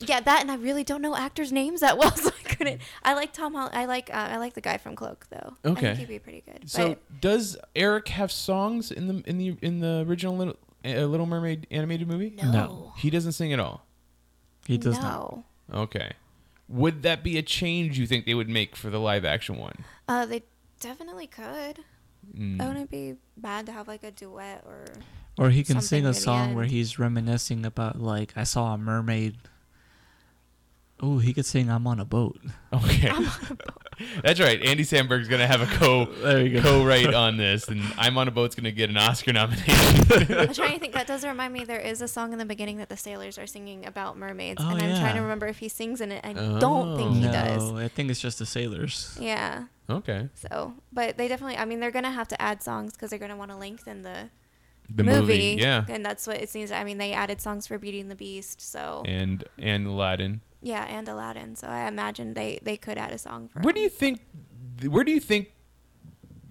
yeah, 0.00 0.20
that, 0.20 0.40
and 0.40 0.50
I 0.50 0.56
really 0.56 0.82
don't 0.82 1.02
know 1.02 1.14
actors' 1.14 1.52
names 1.52 1.80
that 1.80 1.98
well, 1.98 2.10
so 2.16 2.30
I 2.30 2.48
couldn't. 2.54 2.80
I 3.04 3.14
like 3.14 3.32
Tom 3.32 3.54
Holland. 3.54 3.74
I 3.76 3.84
like, 3.84 4.10
uh, 4.12 4.28
I 4.30 4.38
like 4.38 4.54
the 4.54 4.60
guy 4.62 4.78
from 4.78 4.96
Cloak 4.96 5.26
though. 5.30 5.54
I 5.64 5.68
Okay. 5.68 5.80
think 5.88 5.98
he'd 5.98 6.08
be 6.08 6.18
pretty 6.18 6.42
good. 6.44 6.68
So 6.70 6.88
but 6.90 7.20
does 7.20 7.56
Eric 7.76 8.08
have 8.08 8.32
songs 8.32 8.90
in 8.90 9.06
the 9.06 9.22
in 9.28 9.38
the 9.38 9.56
in 9.62 9.80
the 9.80 10.04
original 10.08 10.36
Little, 10.36 10.56
uh, 10.84 11.04
Little 11.04 11.26
Mermaid 11.26 11.66
animated 11.70 12.08
movie? 12.08 12.34
no, 12.42 12.50
No. 12.50 12.92
He 12.96 13.10
doesn't 13.10 13.32
sing 13.32 13.52
at 13.52 13.60
all. 13.60 13.86
He 14.66 14.78
does 14.78 14.96
no. 14.96 15.44
not. 15.70 15.82
Okay. 15.82 16.12
Would 16.68 17.02
that 17.02 17.24
be 17.24 17.36
a 17.36 17.42
change 17.42 17.98
you 17.98 18.06
think 18.06 18.26
they 18.26 18.34
would 18.34 18.48
make 18.48 18.76
for 18.76 18.90
the 18.90 19.00
live 19.00 19.24
action 19.24 19.56
one? 19.56 19.84
Uh, 20.08 20.26
they 20.26 20.42
definitely 20.78 21.26
could. 21.26 21.80
Mm. 22.36 22.62
It 22.62 22.66
wouldn't 22.66 22.90
be 22.90 23.16
bad 23.36 23.66
to 23.66 23.72
have 23.72 23.88
like 23.88 24.04
a 24.04 24.10
duet 24.10 24.62
or. 24.66 24.84
Or 25.38 25.50
he 25.50 25.64
can 25.64 25.80
sing 25.80 26.04
a 26.06 26.12
song 26.12 26.54
where 26.54 26.66
he's 26.66 26.98
reminiscing 26.98 27.64
about 27.64 28.00
like 28.00 28.32
I 28.36 28.44
saw 28.44 28.74
a 28.74 28.78
mermaid. 28.78 29.36
Oh, 31.00 31.18
he 31.18 31.32
could 31.32 31.46
sing 31.46 31.70
"I'm 31.70 31.86
on 31.86 31.98
a 31.98 32.04
boat." 32.04 32.38
Okay. 32.72 33.10
That's 34.22 34.40
right. 34.40 34.60
Andy 34.62 34.84
Samberg's 34.84 35.28
gonna 35.28 35.46
have 35.46 35.60
a 35.60 35.66
co 35.66 36.04
There 36.22 36.46
you 36.46 36.60
go. 36.60 36.62
co-write 36.62 37.14
on 37.14 37.36
this, 37.36 37.68
and 37.68 37.82
I'm 37.98 38.16
on 38.18 38.28
a 38.28 38.30
boat's 38.30 38.54
gonna 38.54 38.70
get 38.70 38.90
an 38.90 38.96
Oscar 38.96 39.32
nomination. 39.32 39.74
I'm 40.38 40.52
trying 40.54 40.74
to 40.74 40.78
think. 40.78 40.94
That 40.94 41.06
does 41.06 41.24
remind 41.24 41.52
me. 41.52 41.64
There 41.64 41.80
is 41.80 42.00
a 42.02 42.08
song 42.08 42.32
in 42.32 42.38
the 42.38 42.44
beginning 42.44 42.78
that 42.78 42.88
the 42.88 42.96
sailors 42.96 43.38
are 43.38 43.46
singing 43.46 43.86
about 43.86 44.16
mermaids, 44.16 44.62
Oh, 44.64 44.68
and 44.70 44.82
I'm 44.82 45.00
trying 45.00 45.16
to 45.16 45.22
remember 45.22 45.46
if 45.46 45.58
he 45.58 45.68
sings 45.68 46.00
in 46.00 46.12
it. 46.12 46.24
I 46.24 46.34
oh, 46.34 46.58
don't 46.58 46.96
think 46.96 47.14
he 47.14 47.20
no, 47.26 47.32
does. 47.32 47.72
I 47.72 47.88
think 47.88 48.10
it's 48.10 48.20
just 48.20 48.38
the 48.38 48.46
sailors. 48.46 49.16
Yeah. 49.20 49.64
okay. 49.88 50.28
So, 50.34 50.74
but 50.92 51.16
they 51.16 51.28
definitely. 51.28 51.56
I 51.56 51.64
mean, 51.64 51.80
they're 51.80 51.90
gonna 51.90 52.10
have 52.10 52.28
to 52.28 52.40
add 52.40 52.62
songs 52.62 52.92
because 52.92 53.10
they're 53.10 53.18
gonna 53.18 53.36
want 53.36 53.50
to 53.50 53.56
lengthen 53.56 54.02
the, 54.02 54.30
The 54.94 55.04
movie, 55.04 55.56
yeah, 55.60 55.84
and 55.88 56.04
that's 56.04 56.26
what 56.26 56.36
it 56.40 56.48
seems. 56.48 56.72
I 56.72 56.84
mean, 56.84 56.98
they 56.98 57.12
added 57.12 57.40
songs 57.40 57.66
for 57.66 57.78
Beauty 57.78 58.00
and 58.00 58.10
the 58.10 58.16
Beast, 58.16 58.60
so 58.60 59.02
and 59.06 59.44
and 59.58 59.86
Aladdin. 59.86 60.40
Yeah, 60.62 60.84
and 60.84 61.08
Aladdin. 61.08 61.56
So 61.56 61.66
I 61.68 61.86
imagine 61.88 62.34
they 62.34 62.58
they 62.62 62.76
could 62.76 62.98
add 62.98 63.12
a 63.12 63.18
song 63.18 63.48
for. 63.48 63.60
Where 63.60 63.72
do 63.72 63.80
you 63.80 63.88
think? 63.88 64.20
Where 64.86 65.04
do 65.04 65.12
you 65.12 65.20
think 65.20 65.52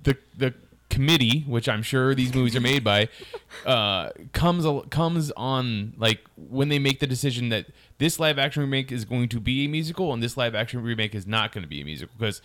the 0.03 0.17
the 0.37 0.53
committee, 0.89 1.41
which 1.47 1.69
I'm 1.69 1.83
sure 1.83 2.15
these 2.15 2.33
movies 2.33 2.55
are 2.55 2.59
made 2.61 2.83
by, 2.83 3.09
uh, 3.65 4.09
comes 4.33 4.65
comes 4.89 5.31
on 5.37 5.93
like 5.97 6.19
when 6.35 6.69
they 6.69 6.79
make 6.79 6.99
the 6.99 7.07
decision 7.07 7.49
that 7.49 7.67
this 7.99 8.19
live 8.19 8.39
action 8.39 8.61
remake 8.63 8.91
is 8.91 9.05
going 9.05 9.29
to 9.29 9.39
be 9.39 9.65
a 9.65 9.67
musical 9.67 10.13
and 10.13 10.23
this 10.23 10.35
live 10.37 10.55
action 10.55 10.81
remake 10.81 11.13
is 11.13 11.27
not 11.27 11.51
going 11.51 11.61
to 11.63 11.67
be 11.67 11.81
a 11.81 11.85
musical 11.85 12.15
because 12.17 12.41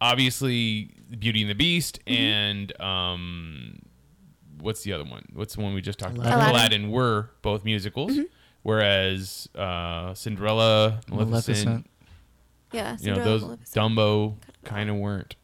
obviously 0.00 0.90
Beauty 1.18 1.40
and 1.42 1.50
the 1.50 1.54
Beast 1.54 2.00
Mm-hmm. 2.06 2.22
and 2.22 2.80
um, 2.80 3.78
what's 4.60 4.82
the 4.82 4.92
other 4.92 5.04
one? 5.04 5.24
What's 5.32 5.54
the 5.54 5.62
one 5.62 5.72
we 5.74 5.80
just 5.80 5.98
talked 5.98 6.16
about? 6.16 6.26
Aladdin. 6.32 6.50
Aladdin 6.54 6.90
were 6.90 7.30
both 7.42 7.64
musicals, 7.64 8.12
Mm-hmm. 8.12 8.22
Whereas 8.66 9.48
uh, 9.54 10.12
Cinderella, 10.14 11.00
Maleficent, 11.08 11.30
Maleficent. 11.30 11.86
Yeah, 12.72 12.96
you 13.00 13.10
know 13.10 13.14
Cinderella, 13.14 13.24
those 13.24 13.42
Maleficent. 13.42 13.76
Dumbo 13.96 14.34
kind 14.64 14.90
of 14.90 14.96
weren't. 14.96 15.36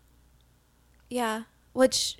Yeah, 1.08 1.42
which 1.72 2.18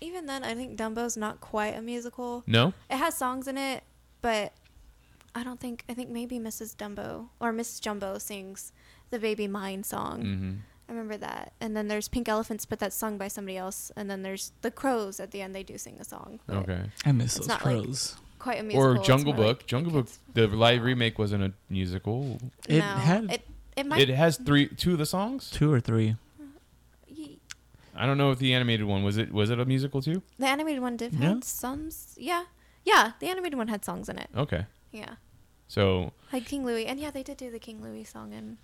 even 0.00 0.26
then, 0.26 0.42
I 0.42 0.54
think 0.54 0.76
Dumbo's 0.76 1.16
not 1.16 1.40
quite 1.40 1.76
a 1.76 1.80
musical. 1.82 2.42
No. 2.46 2.74
It 2.90 2.96
has 2.96 3.16
songs 3.16 3.46
in 3.46 3.56
it, 3.56 3.84
but 4.22 4.52
I 5.36 5.44
don't 5.44 5.60
think. 5.60 5.84
I 5.88 5.94
think 5.94 6.10
maybe 6.10 6.38
Mrs. 6.40 6.74
Dumbo 6.74 7.28
or 7.38 7.52
Mrs. 7.52 7.80
Jumbo 7.80 8.18
sings 8.18 8.72
the 9.10 9.20
"Baby 9.20 9.46
Mine" 9.46 9.84
song. 9.84 10.22
Mm-hmm. 10.22 10.52
I 10.88 10.92
remember 10.92 11.16
that. 11.16 11.52
And 11.60 11.74
then 11.76 11.88
there's 11.88 12.08
Pink 12.08 12.28
Elephants, 12.28 12.66
but 12.66 12.78
that's 12.78 12.94
sung 12.96 13.16
by 13.16 13.28
somebody 13.28 13.56
else. 13.56 13.90
And 13.96 14.10
then 14.10 14.22
there's 14.22 14.52
the 14.60 14.70
Crows 14.70 15.18
at 15.18 15.30
the 15.30 15.40
end. 15.40 15.54
They 15.54 15.62
do 15.62 15.78
sing 15.78 15.96
a 15.98 16.04
song. 16.04 16.40
Okay. 16.50 16.90
I 17.06 17.12
miss 17.12 17.36
those 17.36 17.48
not 17.48 17.64
like- 17.64 17.74
crows. 17.82 18.16
Quite 18.44 18.60
a 18.60 18.62
musical. 18.62 18.86
Or 18.86 18.98
Jungle 19.02 19.32
Book. 19.32 19.58
like 19.58 19.66
Jungle 19.66 19.90
Book. 19.92 20.06
The 20.34 20.46
live 20.46 20.82
remake 20.84 21.18
wasn't 21.18 21.42
a 21.44 21.52
musical. 21.70 22.38
It 22.68 22.78
No, 22.80 22.84
had 22.84 23.24
it. 23.30 23.48
It 23.74 23.86
might. 23.86 24.02
It 24.02 24.10
has 24.10 24.36
three, 24.36 24.68
two 24.68 24.92
of 24.92 24.98
the 24.98 25.06
songs. 25.06 25.50
two 25.50 25.72
or 25.72 25.80
three. 25.80 26.16
Uh, 27.10 27.14
I 27.96 28.06
don't 28.06 28.18
know 28.18 28.30
if 28.32 28.38
the 28.38 28.52
animated 28.52 28.86
one 28.86 29.02
was 29.02 29.16
it. 29.16 29.32
Was 29.32 29.48
it 29.50 29.58
a 29.58 29.64
musical 29.64 30.02
too? 30.02 30.22
the 30.38 30.46
animated 30.46 30.82
one 30.82 30.96
did 30.98 31.14
Yeah. 31.14 31.28
have 31.30 31.44
some. 31.44 31.86
s- 31.86 32.14
Yeah, 32.18 32.44
yeah. 32.84 33.12
The 33.20 33.28
animated 33.28 33.56
one 33.56 33.68
had 33.68 33.82
songs 33.84 34.08
in 34.10 34.18
it. 34.18 34.28
Okay. 34.36 34.66
Yeah, 34.92 35.14
So 35.68 36.12
like 36.32 36.44
King 36.44 36.64
Louis, 36.66 36.86
and 36.86 37.00
yeah, 37.00 37.10
they 37.10 37.22
did 37.24 37.36
do 37.38 37.50
the 37.50 37.58
King 37.58 37.82
Louis 37.82 38.04
song. 38.04 38.32
And 38.34 38.58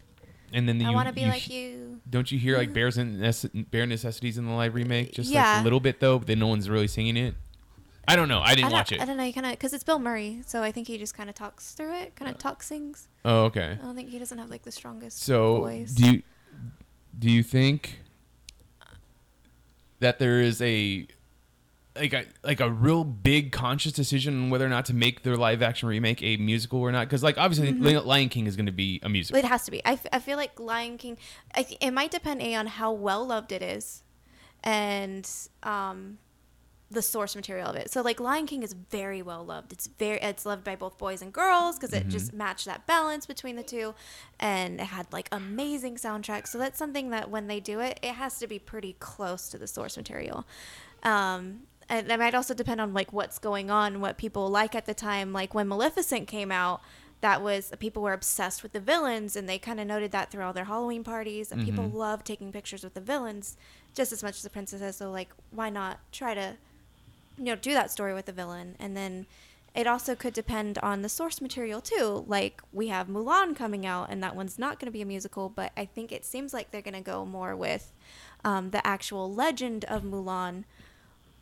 and 0.53 0.69
then 0.69 0.79
the, 0.79 0.85
I 0.85 0.91
want 0.91 1.09
to 1.09 1.15
be 1.15 1.23
you 1.23 1.27
like 1.29 1.49
you. 1.49 2.01
Don't 2.09 2.31
you 2.31 2.39
hear 2.39 2.57
like 2.59 2.71
mm. 2.71 2.75
Bears 2.75 2.99
and 2.99 3.21
Nece- 3.21 3.71
Bare 3.71 3.87
Necessities 3.87 4.37
in 4.39 4.45
the 4.47 4.53
live 4.53 4.75
remake? 4.75 5.13
Just 5.15 5.33
like 5.33 5.61
a 5.61 5.65
little 5.65 5.81
bit 5.81 5.99
though. 6.01 6.19
But 6.19 6.27
then 6.29 6.39
no 6.39 6.49
one's 6.49 6.69
really 6.69 6.87
singing 6.87 7.17
it. 7.17 7.35
I 8.09 8.17
don't 8.17 8.29
know. 8.29 8.41
I 8.41 8.49
I 8.51 8.55
didn't 8.55 8.71
don't, 8.71 8.73
watch 8.73 8.93
it. 8.93 9.01
I 9.01 9.05
don't 9.05 9.17
know. 9.17 9.25
He 9.25 9.33
kind 9.33 9.47
of 9.47 9.53
because 9.53 9.73
it's 9.73 9.85
Bill 9.85 9.99
Murray, 9.99 10.43
so 10.47 10.63
I 10.63 10.73
think 10.73 10.89
he 10.89 10.99
just 10.99 11.15
kind 11.17 11.29
of 11.29 11.35
talks 11.37 11.73
through 11.73 11.95
it, 11.95 12.17
kind 12.17 12.31
of 12.31 12.39
talk 12.39 12.63
sings. 12.63 13.09
Oh, 13.25 13.45
okay. 13.45 13.79
I 13.81 13.85
don't 13.85 13.95
think 13.95 14.09
he 14.11 14.19
doesn't 14.19 14.39
have 14.39 14.51
like 14.51 14.63
the 14.63 14.73
strongest 14.73 15.23
So 15.23 15.59
voice. 15.61 15.93
do 15.93 16.11
you 16.11 16.23
do 17.19 17.31
you 17.31 17.43
think 17.43 18.01
that 20.01 20.19
there 20.19 20.41
is 20.41 20.61
a 20.63 21.07
like 21.97 22.13
a 22.13 22.25
like 22.43 22.61
a 22.61 22.71
real 22.71 23.05
big 23.05 23.53
conscious 23.53 23.93
decision 23.93 24.45
on 24.45 24.51
whether 24.51 24.65
or 24.65 24.69
not 24.71 24.87
to 24.87 24.95
make 24.95 25.23
their 25.23 25.37
live 25.37 25.61
action 25.63 25.89
remake 25.89 26.23
a 26.23 26.37
musical 26.39 26.81
or 26.81 26.91
not? 26.93 27.07
Because 27.07 27.23
like 27.23 27.37
obviously 27.37 27.73
Mm-hmm. 27.73 28.09
Lion 28.09 28.29
King 28.29 28.47
is 28.47 28.57
going 28.57 28.67
to 28.67 28.73
be 28.73 29.01
a 29.03 29.09
musical. 29.09 29.39
It 29.39 29.45
has 29.45 29.65
to 29.65 29.71
be. 29.71 29.85
I, 29.85 29.93
f- 29.93 30.07
I 30.13 30.19
feel 30.21 30.37
like 30.37 30.59
Lion 30.59 30.99
King. 30.99 31.19
I 31.55 31.63
th- 31.65 31.79
it 31.81 31.91
might 31.91 32.11
depend 32.11 32.41
a 32.43 32.55
on 32.55 32.67
how 32.67 32.93
well 32.93 33.27
loved 33.27 33.53
it 33.53 33.63
is, 33.63 34.03
and 34.65 35.29
um, 35.63 36.19
the 36.91 37.03
source 37.03 37.37
material 37.37 37.69
of 37.69 37.77
it. 37.77 37.91
So 37.91 38.03
like 38.03 38.19
Lion 38.19 38.47
King 38.47 38.63
is 38.63 38.73
very 38.73 39.23
well 39.23 39.45
loved. 39.45 39.73
It's 39.73 39.87
very 39.87 40.19
it's 40.21 40.45
loved 40.45 40.65
by 40.65 40.75
both 40.75 40.99
boys 40.99 41.23
and 41.23 41.33
girls 41.33 41.79
because 41.79 41.93
it 41.95 42.09
just 42.09 42.33
matched 42.33 42.67
that 42.67 42.87
balance 42.87 43.27
between 43.27 43.57
the 43.57 43.63
two, 43.63 43.95
and 44.41 44.81
it 44.81 44.87
had 44.87 45.07
like 45.13 45.29
amazing 45.31 45.97
soundtrack. 45.97 46.49
So 46.49 46.59
that's 46.59 46.79
something 46.79 47.11
that 47.11 47.31
when 47.31 47.47
they 47.47 47.61
do 47.61 47.81
it, 47.81 48.01
it 48.03 48.15
has 48.15 48.39
to 48.41 48.47
be 48.47 48.59
pretty 48.59 48.97
close 48.99 49.49
to 49.51 49.59
the 49.59 49.67
source 49.67 49.97
material. 49.97 50.47
Um, 51.03 51.61
and 51.89 52.09
that 52.09 52.19
might 52.19 52.35
also 52.35 52.55
depend 52.55 52.81
on 52.81 52.93
like 52.93 53.13
what's 53.13 53.39
going 53.39 53.71
on, 53.71 54.01
what 54.01 54.17
people 54.17 54.49
like 54.49 54.75
at 54.75 54.87
the 54.87 54.95
time. 54.95 55.33
Like 55.33 55.55
when 55.55 55.69
Maleficent 55.69 56.29
came 56.29 56.53
out, 56.53 56.81
that 57.21 57.43
was 57.43 57.73
people 57.79 58.03
were 58.03 58.13
obsessed 58.13 58.63
with 58.63 58.73
the 58.73 58.81
villains, 58.81 59.37
and 59.37 59.49
they 59.49 59.59
kind 59.59 59.79
of 59.79 59.87
noted 59.87 60.11
that 60.13 60.31
through 60.31 60.43
all 60.43 60.53
their 60.53 60.65
Halloween 60.65 61.05
parties. 61.05 61.53
And 61.53 61.65
people 61.65 61.89
love 61.89 62.25
taking 62.25 62.51
pictures 62.51 62.83
with 62.83 62.95
the 62.95 63.01
villains 63.01 63.57
just 63.95 64.11
as 64.13 64.23
much 64.23 64.37
as 64.37 64.43
the 64.43 64.51
princesses. 64.51 64.97
So 64.97 65.11
like, 65.11 65.31
why 65.51 65.69
not 65.69 66.01
try 66.13 66.35
to, 66.35 66.57
you 67.41 67.47
know, 67.47 67.57
do 67.57 67.73
that 67.73 67.91
story 67.91 68.13
with 68.13 68.27
the 68.27 68.33
villain? 68.33 68.77
And 68.79 68.95
then 68.95 69.27
it 69.75 69.87
also 69.87 70.15
could 70.15 70.35
depend 70.35 70.79
on 70.79 71.01
the 71.01 71.09
source 71.09 71.41
material 71.41 71.81
too. 71.81 72.25
Like 72.29 72.61
we 72.71 72.89
have 72.89 73.09
Mulan 73.09 73.57
coming 73.57 73.87
out, 73.87 74.11
and 74.11 74.23
that 74.23 74.37
one's 74.37 74.59
not 74.59 74.79
going 74.79 74.87
to 74.87 74.93
be 74.93 75.01
a 75.01 75.07
musical, 75.07 75.49
but 75.49 75.73
I 75.75 75.87
think 75.87 76.13
it 76.13 76.27
seems 76.27 76.53
like 76.53 76.71
they're 76.71 76.83
going 76.83 76.95
to 76.95 77.01
go 77.01 77.25
more 77.25 77.57
with 77.57 77.93
um, 78.45 78.71
the 78.71 78.87
actual 78.87 79.33
legend 79.33 79.87
of 79.87 80.03
Mulan 80.03 80.65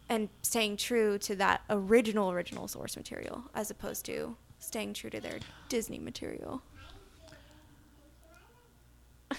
and 0.09 0.29
staying 0.43 0.77
true 0.77 1.19
to 1.19 1.35
that 1.37 1.63
original 1.69 2.31
original 2.31 2.69
source 2.69 2.97
material 2.97 3.45
as 3.55 3.71
opposed 3.71 4.05
to 4.07 4.37
staying 4.61 4.95
true 4.95 5.11
to 5.11 5.21
their 5.21 5.41
Disney 5.69 5.99
material. 5.99 6.63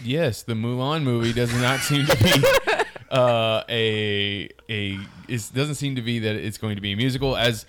yes, 0.03 0.43
the 0.43 0.53
Mulan 0.53 1.03
movie 1.03 1.33
does 1.33 1.53
not 1.61 1.79
seem 1.79 2.05
to 2.05 2.17
be 2.17 2.31
uh, 3.11 3.63
a 3.69 4.49
a 4.69 4.99
it 5.27 5.51
doesn't 5.53 5.75
seem 5.75 5.95
to 5.95 6.01
be 6.01 6.19
that 6.19 6.35
it's 6.35 6.57
going 6.57 6.75
to 6.75 6.81
be 6.81 6.93
a 6.93 6.95
musical. 6.95 7.35
As 7.35 7.65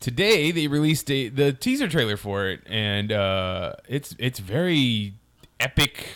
today 0.00 0.50
they 0.50 0.66
released 0.66 1.10
a, 1.10 1.28
the 1.28 1.52
teaser 1.52 1.88
trailer 1.88 2.16
for 2.16 2.48
it, 2.48 2.60
and 2.66 3.12
uh, 3.12 3.74
it's 3.88 4.14
it's 4.18 4.38
very 4.38 5.14
epic. 5.60 6.08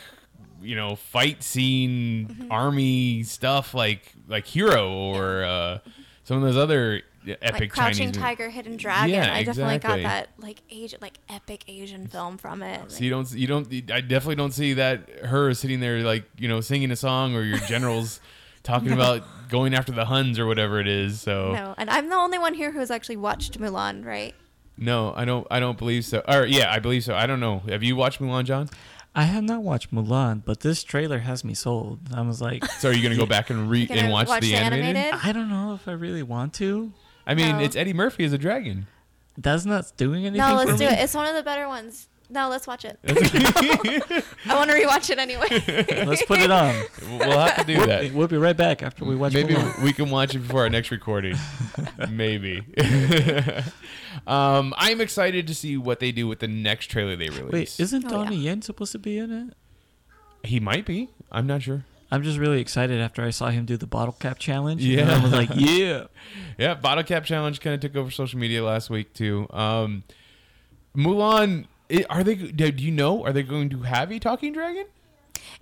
You 0.63 0.75
know, 0.75 0.97
fight 0.97 1.43
scene, 1.45 2.27
Mm-hmm. 2.29 2.51
army 2.53 3.23
stuff 3.23 3.75
like 3.75 4.13
like 4.27 4.47
Hero 4.47 4.91
or 4.93 5.45
uh, 5.45 5.79
some 6.25 6.39
of 6.39 6.43
those 6.43 6.57
other 6.57 7.03
epic 7.29 7.61
like 7.61 7.71
Crouching 7.71 8.07
Chinese. 8.13 8.17
Tiger, 8.17 8.51
Hidden 8.51 8.77
Dragon. 8.77 9.11
Yeah, 9.11 9.33
I 9.35 9.43
definitely 9.45 9.77
exactly. 9.77 10.03
got 10.03 10.09
that 10.09 10.29
like 10.39 10.63
Asian, 10.71 10.99
like 11.01 11.19
epic 11.29 11.65
Asian 11.69 12.07
film 12.09 12.39
from 12.39 12.63
it. 12.63 12.91
So 12.91 13.05
you 13.05 13.11
don't, 13.11 13.31
you 13.33 13.47
don't, 13.47 13.67
I 13.93 14.01
definitely 14.01 14.37
don't 14.37 14.53
see 14.53 14.73
that 14.75 15.09
her 15.27 15.53
sitting 15.55 15.81
there 15.81 16.01
like 16.01 16.25
you 16.39 16.49
know 16.49 16.61
singing 16.61 16.91
a 16.91 16.97
song 16.97 17.37
or 17.37 17.43
your 17.43 17.59
generals 17.59 18.21
talking 18.67 18.93
about 19.01 19.23
going 19.49 19.73
after 19.75 19.93
the 19.93 20.05
Huns 20.05 20.39
or 20.39 20.47
whatever 20.47 20.81
it 20.81 20.89
is. 20.89 21.21
So 21.21 21.53
no, 21.53 21.75
and 21.79 21.89
I'm 21.89 22.09
the 22.11 22.17
only 22.17 22.39
one 22.39 22.53
here 22.55 22.73
who 22.73 22.81
has 22.81 22.91
actually 22.91 23.17
watched 23.17 23.59
Mulan, 23.61 24.05
right? 24.05 24.35
no, 24.79 25.15
I 25.17 25.25
don't, 25.25 25.47
I 25.51 25.59
don't 25.59 25.79
believe 25.79 26.05
so. 26.05 26.23
Or 26.29 26.45
yeah, 26.45 26.71
I 26.71 26.81
believe 26.81 27.03
so. 27.05 27.15
I 27.15 27.27
don't 27.27 27.41
know. 27.41 27.61
Have 27.69 27.83
you 27.83 27.97
watched 27.97 28.21
Mulan, 28.21 28.45
John? 28.45 28.69
I 29.15 29.23
have 29.23 29.43
not 29.45 29.63
watched 29.63 29.95
Mulan, 29.95 30.43
but 30.45 30.61
this 30.61 30.85
trailer 30.85 31.21
has 31.21 31.43
me 31.43 31.55
sold. 31.55 32.01
I 32.15 32.21
was 32.21 32.43
like, 32.43 32.63
So 32.81 32.91
are 32.91 32.93
you 32.93 33.03
gonna 33.03 33.17
go 33.17 33.25
back 33.37 33.49
and 33.49 33.71
read 33.71 33.91
and 33.91 34.13
watch, 34.13 34.29
the, 34.41 34.55
animated? 34.55 35.15
I 35.15 35.33
don't 35.33 35.49
know 35.49 35.73
if 35.75 35.89
I 35.89 35.93
really 35.93 36.23
want 36.23 36.53
to. 36.55 36.93
I 37.27 37.35
mean, 37.35 37.57
No. 37.57 37.63
it's 37.65 37.75
Eddie 37.75 37.95
Murphy 37.95 38.25
as 38.25 38.35
a 38.35 38.39
dragon. 38.39 38.87
That's 39.39 39.65
not 39.65 39.91
doing 39.97 40.27
anything. 40.27 40.47
No, 40.47 40.55
let's 40.57 40.73
do 40.79 40.87
me. 40.87 40.93
it. 40.93 40.99
It's 40.99 41.15
one 41.15 41.27
of 41.27 41.35
the 41.35 41.43
better 41.43 41.67
ones. 41.69 42.09
No, 42.29 42.49
let's 42.49 42.67
watch 42.67 42.85
it. 42.85 42.99
I 43.07 44.55
want 44.57 44.71
to 44.71 44.77
rewatch 44.77 45.11
it 45.11 45.19
anyway. 45.19 45.47
Let's 46.07 46.25
put 46.25 46.41
it 46.41 46.51
on. 46.51 46.75
we'll 47.19 47.39
have 47.39 47.57
to 47.59 47.65
do 47.65 47.77
We'll, 47.79 47.87
that. 47.87 48.13
we'll 48.13 48.27
be 48.29 48.37
right 48.37 48.57
back 48.57 48.83
after 48.83 49.05
we 49.05 49.15
watch 49.15 49.35
it. 49.35 49.47
Maybe 49.47 49.55
Mulan. 49.55 49.83
we 49.85 49.93
can 49.93 50.11
watch 50.11 50.35
it 50.35 50.41
before 50.41 50.63
our 50.63 50.69
next 50.71 50.91
recording. 50.91 51.37
Maybe. 52.11 52.65
um, 54.27 54.75
I'm 54.77 55.01
excited 55.01 55.47
to 55.47 55.55
see 55.55 55.77
what 55.77 56.01
they 56.01 56.13
do 56.13 56.27
with 56.27 56.41
the 56.41 56.49
next 56.49 56.87
trailer 56.87 57.17
they 57.17 57.29
release. 57.29 57.53
Wait, 57.79 57.81
isn't 57.81 58.05
Oh, 58.07 58.09
Donnie 58.09 58.37
yeah. 58.37 58.51
Yen 58.51 58.63
supposed 58.63 58.93
to 58.93 58.99
be 58.99 59.19
in 59.19 59.31
it? 59.33 59.55
he 60.47 60.61
might 60.61 60.87
be. 60.87 61.11
I'm 61.33 61.47
not 61.47 61.63
sure. 61.63 61.85
I'm 62.11 62.23
just 62.23 62.39
really 62.39 62.61
excited 62.61 63.01
after 63.01 63.25
I 63.25 63.31
saw 63.31 63.49
him 63.51 63.65
do 63.65 63.77
the 63.77 63.87
bottle 63.87 64.13
cap 64.19 64.39
challenge. 64.39 64.81
Yeah. 64.85 65.01
And 65.03 65.11
I 65.11 65.23
was 65.23 65.33
like, 65.33 65.49
yeah. 65.55 66.05
Yeah, 66.57 66.75
bottle 66.75 67.03
cap 67.03 67.25
challenge 67.25 67.61
kind 67.61 67.75
of 67.75 67.81
took 67.81 67.97
over 67.97 68.11
social 68.13 68.39
media 68.39 68.63
last 68.65 68.89
week 68.91 69.13
too. 69.13 69.49
Um, 69.51 70.05
Mulan, 70.97 71.67
i- 71.91 72.05
are 72.11 72.25
they? 72.25 72.35
Do 72.35 72.71
do 72.73 72.83
you 72.85 72.93
know? 72.93 73.25
Are 73.25 73.33
they 73.33 73.43
going 73.43 73.69
to 73.71 73.83
have 73.83 74.11
a 74.11 74.19
talking 74.19 74.53
dragon? 74.53 74.87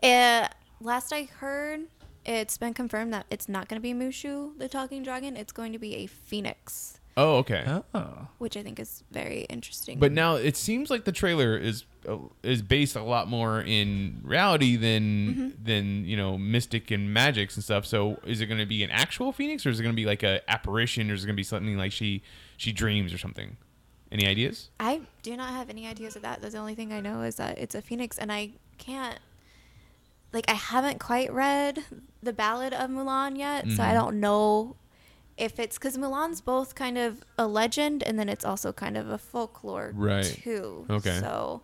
Uh, 0.02 0.48
last 0.80 1.12
I 1.12 1.24
heard, 1.24 1.82
it's 2.24 2.56
been 2.58 2.74
confirmed 2.74 3.12
that 3.12 3.26
it's 3.30 3.48
not 3.48 3.68
going 3.68 3.80
to 3.80 3.82
be 3.82 3.92
Mushu, 3.94 4.58
the 4.58 4.68
talking 4.68 5.02
dragon. 5.02 5.36
It's 5.36 5.52
going 5.52 5.72
to 5.72 5.78
be 5.78 5.94
a 5.96 6.06
phoenix, 6.06 6.98
Oh, 7.16 7.36
okay. 7.36 7.64
Oh. 7.94 8.28
which 8.38 8.56
I 8.56 8.62
think 8.62 8.80
is 8.80 9.02
very 9.10 9.42
interesting. 9.48 9.98
But 9.98 10.12
now 10.12 10.34
it 10.36 10.56
seems 10.56 10.90
like 10.90 11.04
the 11.04 11.12
trailer 11.12 11.56
is 11.56 11.84
uh, 12.08 12.18
is 12.42 12.60
based 12.62 12.96
a 12.96 13.02
lot 13.02 13.28
more 13.28 13.60
in 13.60 14.20
reality 14.24 14.76
than 14.76 15.54
than 15.62 16.04
you 16.04 16.16
know 16.16 16.36
mystic 16.38 16.90
and 16.90 17.12
magics 17.14 17.54
and 17.56 17.64
stuff. 17.64 17.86
So 17.86 18.18
is 18.26 18.40
it 18.40 18.46
going 18.46 18.60
to 18.60 18.66
be 18.66 18.82
an 18.82 18.90
actual 18.90 19.32
phoenix, 19.32 19.64
or 19.64 19.70
is 19.70 19.78
it 19.80 19.82
going 19.82 19.94
to 19.94 19.96
be 20.00 20.06
like 20.06 20.22
a 20.22 20.40
apparition, 20.50 21.10
or 21.10 21.14
is 21.14 21.24
it 21.24 21.26
going 21.26 21.34
to 21.36 21.40
be 21.40 21.44
something 21.44 21.76
like 21.76 21.92
she 21.92 22.22
she 22.56 22.72
dreams 22.72 23.12
or 23.12 23.18
something? 23.18 23.56
Any 24.14 24.28
ideas? 24.28 24.70
I 24.78 25.00
do 25.22 25.36
not 25.36 25.50
have 25.50 25.68
any 25.68 25.88
ideas 25.88 26.14
of 26.14 26.22
that. 26.22 26.40
The 26.40 26.56
only 26.56 26.76
thing 26.76 26.92
I 26.92 27.00
know 27.00 27.22
is 27.22 27.34
that 27.34 27.58
it's 27.58 27.74
a 27.74 27.82
phoenix, 27.82 28.16
and 28.16 28.30
I 28.32 28.52
can't. 28.78 29.18
Like, 30.32 30.48
I 30.48 30.54
haven't 30.54 31.00
quite 31.00 31.32
read 31.32 31.84
the 32.22 32.32
Ballad 32.32 32.72
of 32.72 32.90
Mulan 32.90 33.36
yet, 33.36 33.70
so 33.72 33.82
I 33.82 33.90
Mhm. 33.90 33.94
don't 33.94 34.20
know 34.20 34.76
if 35.36 35.58
it's 35.58 35.78
because 35.78 35.96
Mulan's 35.96 36.40
both 36.40 36.76
kind 36.76 36.96
of 36.96 37.24
a 37.36 37.46
legend 37.48 38.04
and 38.04 38.16
then 38.18 38.28
it's 38.28 38.44
also 38.44 38.72
kind 38.72 38.96
of 38.96 39.08
a 39.08 39.18
folklore 39.18 39.92
Right. 39.96 40.24
too. 40.24 40.86
Okay. 40.88 41.18
So, 41.20 41.62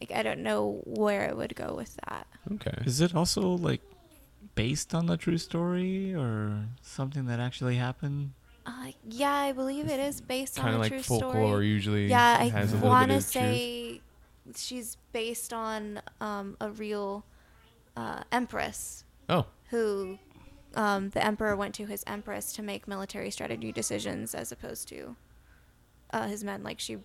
like, 0.00 0.12
I 0.12 0.22
don't 0.22 0.40
know 0.44 0.80
where 0.84 1.24
it 1.28 1.36
would 1.36 1.56
go 1.56 1.74
with 1.74 1.96
that. 2.08 2.26
Okay. 2.52 2.82
Is 2.84 3.00
it 3.00 3.14
also 3.16 3.42
like 3.56 3.82
based 4.54 4.94
on 4.94 5.08
a 5.10 5.16
true 5.16 5.38
story 5.38 6.14
or 6.14 6.66
something 6.82 7.26
that 7.26 7.40
actually 7.40 7.76
happened? 7.76 8.32
Uh, 8.66 8.90
yeah, 9.08 9.32
I 9.32 9.52
believe 9.52 9.88
it 9.88 10.00
is 10.00 10.20
based 10.20 10.56
Kind 10.56 10.70
on 10.70 10.74
of 10.74 10.80
a 10.80 10.82
like 10.82 10.92
true 10.92 11.02
folklore 11.02 11.32
story. 11.32 11.68
usually. 11.68 12.06
Yeah, 12.08 12.36
I 12.40 12.48
has 12.48 12.74
a 12.74 12.78
want 12.78 13.10
to 13.10 13.18
of 13.18 13.22
truth. 13.22 13.32
say 13.32 14.00
she's 14.56 14.96
based 15.12 15.52
on 15.52 16.00
um, 16.20 16.56
a 16.60 16.70
real 16.70 17.24
uh, 17.96 18.22
empress 18.32 19.04
Oh, 19.28 19.46
who 19.70 20.18
um, 20.74 21.10
the 21.10 21.24
emperor 21.24 21.54
went 21.56 21.74
to 21.76 21.86
his 21.86 22.02
empress 22.08 22.52
to 22.54 22.62
make 22.62 22.86
military 22.88 23.30
strategy 23.30 23.70
decisions 23.72 24.34
as 24.34 24.50
opposed 24.52 24.88
to 24.88 25.14
uh, 26.12 26.26
his 26.26 26.42
men. 26.42 26.62
Like 26.64 26.80
she, 26.80 26.96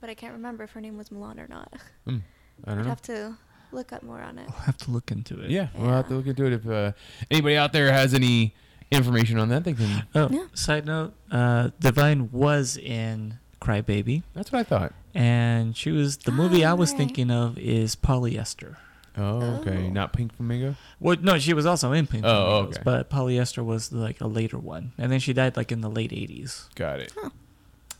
but 0.00 0.08
I 0.10 0.14
can't 0.14 0.32
remember 0.32 0.62
if 0.64 0.70
her 0.72 0.80
name 0.80 0.96
was 0.96 1.10
Milan 1.10 1.40
or 1.40 1.48
not. 1.48 1.72
hmm, 2.06 2.18
I 2.64 2.70
don't 2.70 2.78
I'd 2.78 2.82
know. 2.84 2.88
have 2.88 3.02
to 3.02 3.36
look 3.72 3.92
up 3.92 4.02
more 4.04 4.20
on 4.20 4.38
it. 4.38 4.46
We'll 4.46 4.58
have 4.60 4.76
to 4.78 4.90
look 4.92 5.10
into 5.10 5.40
it. 5.40 5.50
Yeah, 5.50 5.68
we'll 5.74 5.90
have 5.90 6.06
to 6.08 6.14
look 6.14 6.26
into 6.28 6.46
it. 6.46 6.52
If 6.52 6.68
uh, 6.68 6.92
anybody 7.32 7.56
out 7.56 7.72
there 7.72 7.92
has 7.92 8.14
any 8.14 8.54
information 8.90 9.38
on 9.38 9.48
that, 9.50 9.64
they 9.64 9.72
can. 9.74 10.04
Oh, 10.14 10.28
Yeah. 10.30 10.46
side 10.54 10.86
note, 10.86 11.14
uh, 11.30 11.70
Divine 11.80 12.30
was 12.32 12.76
in 12.76 13.38
Crybaby, 13.60 14.22
That's 14.34 14.50
what 14.52 14.60
I 14.60 14.62
thought. 14.64 14.92
and 15.14 15.76
she 15.76 15.90
was 15.90 16.18
the 16.18 16.32
movie 16.32 16.64
I 16.64 16.72
was 16.74 16.90
right. 16.92 16.98
thinking 16.98 17.30
of 17.30 17.58
is 17.58 17.96
Polyester. 17.96 18.76
Oh, 19.16 19.40
okay. 19.60 19.86
Oh. 19.88 19.90
Not 19.90 20.12
Pink 20.12 20.32
Flamingo. 20.36 20.76
Well, 21.00 21.16
no, 21.20 21.38
she 21.40 21.52
was 21.52 21.66
also 21.66 21.90
in 21.92 22.06
Pink 22.06 22.24
Oh, 22.24 22.46
Flamingos, 22.46 22.76
okay. 22.76 22.82
but 22.84 23.10
Polyester 23.10 23.64
was 23.64 23.92
like 23.92 24.20
a 24.20 24.28
later 24.28 24.58
one, 24.58 24.92
and 24.96 25.10
then 25.10 25.18
she 25.18 25.32
died 25.32 25.56
like 25.56 25.72
in 25.72 25.80
the 25.80 25.90
late 25.90 26.12
'80s. 26.12 26.72
Got 26.76 27.00
it. 27.00 27.12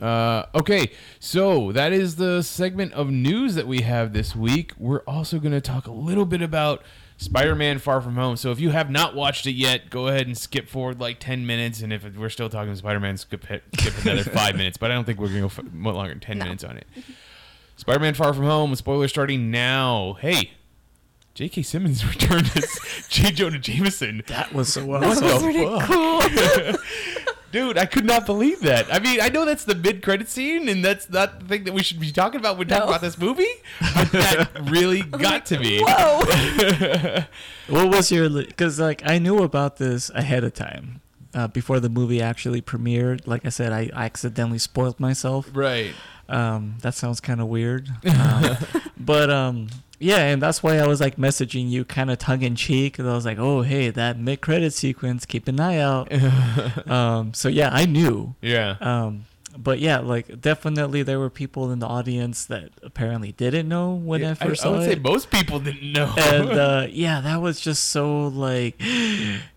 Uh, 0.01 0.45
okay, 0.55 0.93
so 1.18 1.72
that 1.72 1.93
is 1.93 2.16
the 2.16 2.41
segment 2.43 2.93
of 2.93 3.11
news 3.11 3.57
that 3.57 3.66
we 3.66 3.80
have 3.80 4.12
this 4.12 4.36
week. 4.36 4.72
We're 4.78 5.01
also 5.09 5.41
going 5.41 5.51
to 5.53 5.61
talk 5.61 5.89
a 5.89 5.93
little 5.93 6.24
bit 6.24 6.41
about 6.41 6.84
Spider-Man: 7.18 7.78
Far 7.80 8.00
From 8.00 8.14
Home. 8.14 8.36
So 8.36 8.50
if 8.52 8.60
you 8.60 8.70
have 8.70 8.90
not 8.90 9.14
watched 9.14 9.46
it 9.46 9.52
yet, 9.52 9.90
go 9.90 10.06
ahead 10.08 10.26
and 10.26 10.38
skip 10.38 10.68
forward 10.68 11.00
like 11.00 11.18
ten 11.20 11.46
minutes, 11.46 11.82
and 11.82 11.92
if 11.92 12.04
we're 12.16 12.28
still 12.30 12.48
talking 12.48 12.74
Spider-Man, 12.74 13.16
skip 13.18 13.44
skip 13.44 14.04
another 14.04 14.22
five 14.30 14.56
minutes. 14.56 14.76
But 14.78 14.90
I 14.90 14.94
don't 14.94 15.04
think 15.04 15.18
we're 15.18 15.28
going 15.28 15.48
to 15.48 15.62
go 15.62 15.68
f- 15.68 15.94
longer 15.94 16.10
than 16.12 16.20
ten 16.20 16.38
No. 16.38 16.44
minutes 16.46 16.64
on 16.64 16.76
it. 16.78 16.86
Spider-Man: 17.76 18.14
Far 18.14 18.32
From 18.32 18.44
Home. 18.44 18.74
Spoiler 18.76 19.08
starting 19.08 19.50
now. 19.50 20.14
Hey. 20.20 20.52
J.K. 21.34 21.62
Simmons 21.62 22.04
returned 22.08 22.50
as 22.56 23.06
J. 23.08 23.30
Jonah 23.30 23.60
Jameson. 23.60 24.24
That 24.26 24.52
was 24.52 24.72
so 24.72 24.84
What 24.84 25.04
awesome. 25.04 25.28
the 25.28 25.38
pretty 25.38 26.76
fuck? 26.76 27.36
Dude, 27.51 27.78
I 27.78 27.86
could 27.86 28.05
not 28.05 28.26
believe 28.26 28.61
that. 28.61 28.92
I 28.92 28.99
mean, 28.99 29.20
I 29.20 29.30
know 29.30 29.44
that's 29.44 29.64
the 29.64 29.74
mid-credit 29.74 30.28
scene, 30.28 30.68
and 30.68 30.84
that's 30.84 31.09
not 31.09 31.40
the 31.40 31.46
thing 31.46 31.64
that 31.64 31.72
we 31.72 31.82
should 31.82 31.99
be 31.99 32.12
talking 32.12 32.38
about 32.38 32.59
when 32.59 32.68
talking 32.68 32.88
about 32.88 33.01
this 33.01 33.16
movie. 33.16 33.46
But 33.80 34.12
that 34.12 34.51
really 34.70 35.03
got 35.03 35.46
to 35.46 35.59
me. 35.59 35.80
Whoa! 35.82 37.24
What 37.68 37.88
was 37.88 38.11
your? 38.11 38.30
Because 38.30 38.80
like 38.80 39.03
I 39.05 39.18
knew 39.18 39.42
about 39.42 39.76
this 39.76 40.09
ahead 40.11 40.42
of 40.42 40.55
time, 40.55 41.03
uh, 41.34 41.49
before 41.49 41.80
the 41.80 41.88
movie 41.88 42.22
actually 42.22 42.62
premiered. 42.62 43.26
Like 43.26 43.44
I 43.44 43.51
said, 43.51 43.72
I, 43.72 43.90
I 43.94 44.05
accidentally 44.07 44.59
spoiled 44.59 44.99
myself. 44.99 45.51
Right. 45.53 45.94
Um, 46.28 46.76
that 46.82 46.94
sounds 46.94 47.20
kind 47.20 47.40
of 47.40 47.49
weird. 47.49 47.88
Um, 48.07 48.57
but 48.99 49.30
um, 49.30 49.68
yeah, 49.99 50.18
and 50.26 50.40
that's 50.40 50.62
why 50.62 50.78
I 50.78 50.86
was 50.86 51.01
like 51.01 51.16
messaging 51.16 51.68
you 51.70 51.84
kind 51.84 52.11
of 52.11 52.18
tongue 52.18 52.42
in 52.42 52.55
cheek. 52.57 52.92
Because 52.94 53.07
I 53.07 53.14
was 53.14 53.24
like, 53.26 53.38
oh 53.38 53.62
hey, 53.62 53.90
that 53.90 54.18
mid 54.18 54.40
credit 54.40 54.72
sequence, 54.72 55.26
keep 55.26 55.49
an 55.49 55.59
eye 55.61 55.78
out. 55.78 56.11
um, 56.90 57.34
so 57.34 57.49
yeah, 57.49 57.70
I 57.72 57.84
knew. 57.86 58.34
Yeah. 58.40 58.76
Um, 58.80 59.24
but 59.57 59.80
yeah, 59.80 59.99
like 59.99 60.40
definitely 60.40 61.03
there 61.03 61.18
were 61.18 61.30
people 61.30 61.72
in 61.72 61.80
the 61.80 61.86
audience 61.86 62.44
that 62.46 62.70
apparently 62.82 63.32
didn't 63.32 63.68
know 63.68 63.92
when 63.92 64.20
Yeah, 64.20 64.30
I 64.30 64.34
first 64.34 64.61
I, 64.61 64.64
saw 64.64 64.72
would 64.72 64.82
it 64.82 64.94
say 64.94 65.01
most 65.01 65.30
people 65.32 65.59
didn't 65.59 65.92
know. 65.92 66.14
and 66.16 66.51
uh, 66.51 66.86
yeah, 66.90 67.20
that 67.20 67.40
was 67.42 67.59
just 67.61 67.84
so 67.90 68.28
like, 68.28 68.80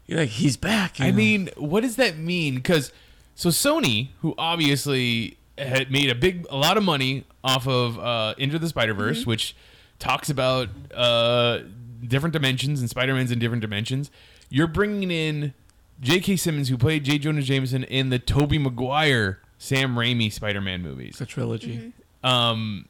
you're 0.08 0.20
like 0.22 0.30
he's 0.30 0.58
back. 0.58 1.00
I 1.00 1.12
know? 1.12 1.18
mean, 1.18 1.50
what 1.56 1.82
does 1.82 1.98
that 1.98 2.18
mean? 2.18 2.56
Because 2.56 2.92
so 3.36 3.50
Sony, 3.50 4.10
who 4.22 4.34
obviously 4.40 5.38
had 5.58 5.92
made 5.92 6.10
a 6.10 6.16
big, 6.16 6.48
a 6.50 6.58
lot 6.58 6.78
of 6.78 6.84
money 6.84 7.26
off 7.44 7.68
of 7.68 8.00
uh, 8.00 8.34
Into 8.40 8.58
the 8.58 8.70
Spider 8.70 8.94
Verse, 8.96 9.26
which 9.28 9.56
talks 10.02 10.30
about 10.30 10.68
uh, 10.94 11.60
different 12.06 12.34
dimensions 12.34 12.82
and 12.82 12.90
Spider 12.90 13.14
Man's 13.14 13.32
in 13.32 13.40
different 13.40 13.62
dimensions. 13.62 14.12
You're 14.50 14.68
bringing 14.68 15.12
in 15.12 15.54
J.K. 16.02 16.36
Simmons, 16.36 16.68
who 16.68 16.78
played 16.78 17.06
J. 17.06 17.18
Jonah 17.20 17.42
Jameson 17.44 17.84
in 17.86 18.10
the 18.10 18.20
Tobey 18.20 18.58
Maguire, 18.58 19.40
Sam 19.58 19.96
Raimi 19.96 20.34
Spider 20.34 20.60
Man 20.60 20.82
movies. 20.82 21.12
it's 21.12 21.22
a 21.22 21.26
trilogy. 21.26 21.94
Um, 22.24 22.88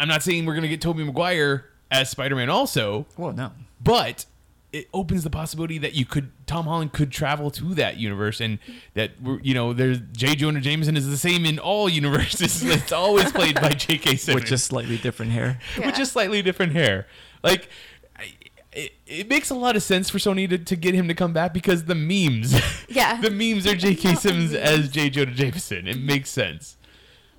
I'm 0.00 0.08
not 0.08 0.22
saying 0.22 0.46
we're 0.46 0.54
gonna 0.54 0.68
get 0.68 0.80
Tobey 0.80 1.02
Maguire 1.04 1.66
as 1.90 2.08
Spider 2.08 2.36
Man 2.36 2.48
also, 2.48 3.06
Well, 3.16 3.32
no, 3.32 3.50
but 3.82 4.24
it 4.72 4.86
opens 4.92 5.24
the 5.24 5.30
possibility 5.30 5.78
that 5.78 5.94
you 5.94 6.04
could 6.04 6.30
Tom 6.46 6.66
Holland 6.66 6.92
could 6.92 7.10
travel 7.10 7.50
to 7.52 7.74
that 7.74 7.96
universe 7.96 8.40
and 8.40 8.58
that 8.94 9.12
we're, 9.22 9.40
you 9.40 9.54
know 9.54 9.72
there's 9.72 9.98
J. 10.12 10.34
Jonah 10.34 10.60
Jameson 10.60 10.96
is 10.96 11.08
the 11.08 11.16
same 11.16 11.46
in 11.46 11.58
all 11.58 11.88
universes. 11.88 12.62
it's 12.64 12.92
always 12.92 13.32
played 13.32 13.54
by 13.54 13.70
J.K. 13.70 14.16
Simmons, 14.16 14.42
with 14.42 14.48
just 14.48 14.66
slightly 14.66 14.98
different 14.98 15.32
hair. 15.32 15.58
Yeah. 15.78 15.86
with 15.86 15.94
just 15.96 16.12
slightly 16.12 16.42
different 16.42 16.72
hair. 16.72 17.06
Like 17.42 17.68
it, 18.72 18.92
it 19.06 19.28
makes 19.28 19.48
a 19.50 19.54
lot 19.54 19.74
of 19.76 19.82
sense 19.82 20.10
for 20.10 20.18
Sony 20.18 20.48
to, 20.50 20.58
to 20.58 20.76
get 20.76 20.94
him 20.94 21.08
to 21.08 21.14
come 21.14 21.32
back 21.32 21.54
because 21.54 21.84
the 21.84 21.94
memes, 21.94 22.54
Yeah. 22.88 23.20
the 23.20 23.30
memes 23.30 23.66
are 23.66 23.74
J.K. 23.74 24.14
Simmons 24.16 24.52
as 24.52 24.90
J. 24.90 25.08
Jonah 25.08 25.32
Jameson. 25.32 25.86
It 25.88 25.98
makes 25.98 26.28
sense. 26.30 26.76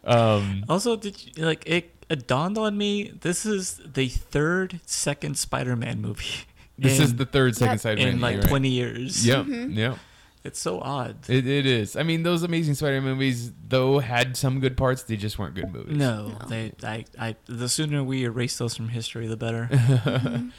Um, 0.03 0.65
Also, 0.67 0.95
did 0.95 1.37
you, 1.37 1.45
like 1.45 1.63
it, 1.67 1.93
it 2.09 2.27
dawned 2.27 2.57
on 2.57 2.77
me? 2.77 3.11
This 3.21 3.45
is 3.45 3.79
the 3.85 4.07
third 4.09 4.79
second 4.85 5.37
Spider-Man 5.37 6.01
movie. 6.01 6.45
This 6.81 6.97
in, 6.97 7.03
is 7.05 7.15
the 7.15 7.25
third 7.25 7.55
second 7.55 7.73
Yep. 7.73 7.79
side 7.81 7.99
in 7.99 8.19
like 8.19 8.41
20 8.47 8.69
years. 8.69 9.25
Yep, 9.25 9.45
yep. 9.49 9.97
It's 10.43 10.57
so 10.59 10.79
odd. 10.79 11.17
It, 11.29 11.45
it 11.45 11.65
is. 11.65 11.97
I 11.97 12.03
mean, 12.03 12.23
those 12.23 12.43
Amazing 12.43 12.75
Spider-Man 12.75 13.03
movies, 13.13 13.51
though, 13.67 13.99
had 13.99 14.37
some 14.37 14.61
good 14.61 14.77
parts. 14.77 15.03
They 15.03 15.17
just 15.17 15.37
weren't 15.37 15.53
good 15.53 15.71
movies. 15.71 15.97
No, 15.97 16.29
No. 16.29 16.47
they, 16.47 16.71
I, 16.81 17.03
I, 17.19 17.35
the 17.45 17.67
sooner 17.67 18.01
we 18.05 18.23
erase 18.23 18.57
those 18.57 18.73
from 18.75 18.87
history, 18.89 19.27
the 19.27 19.35
better. 19.37 19.69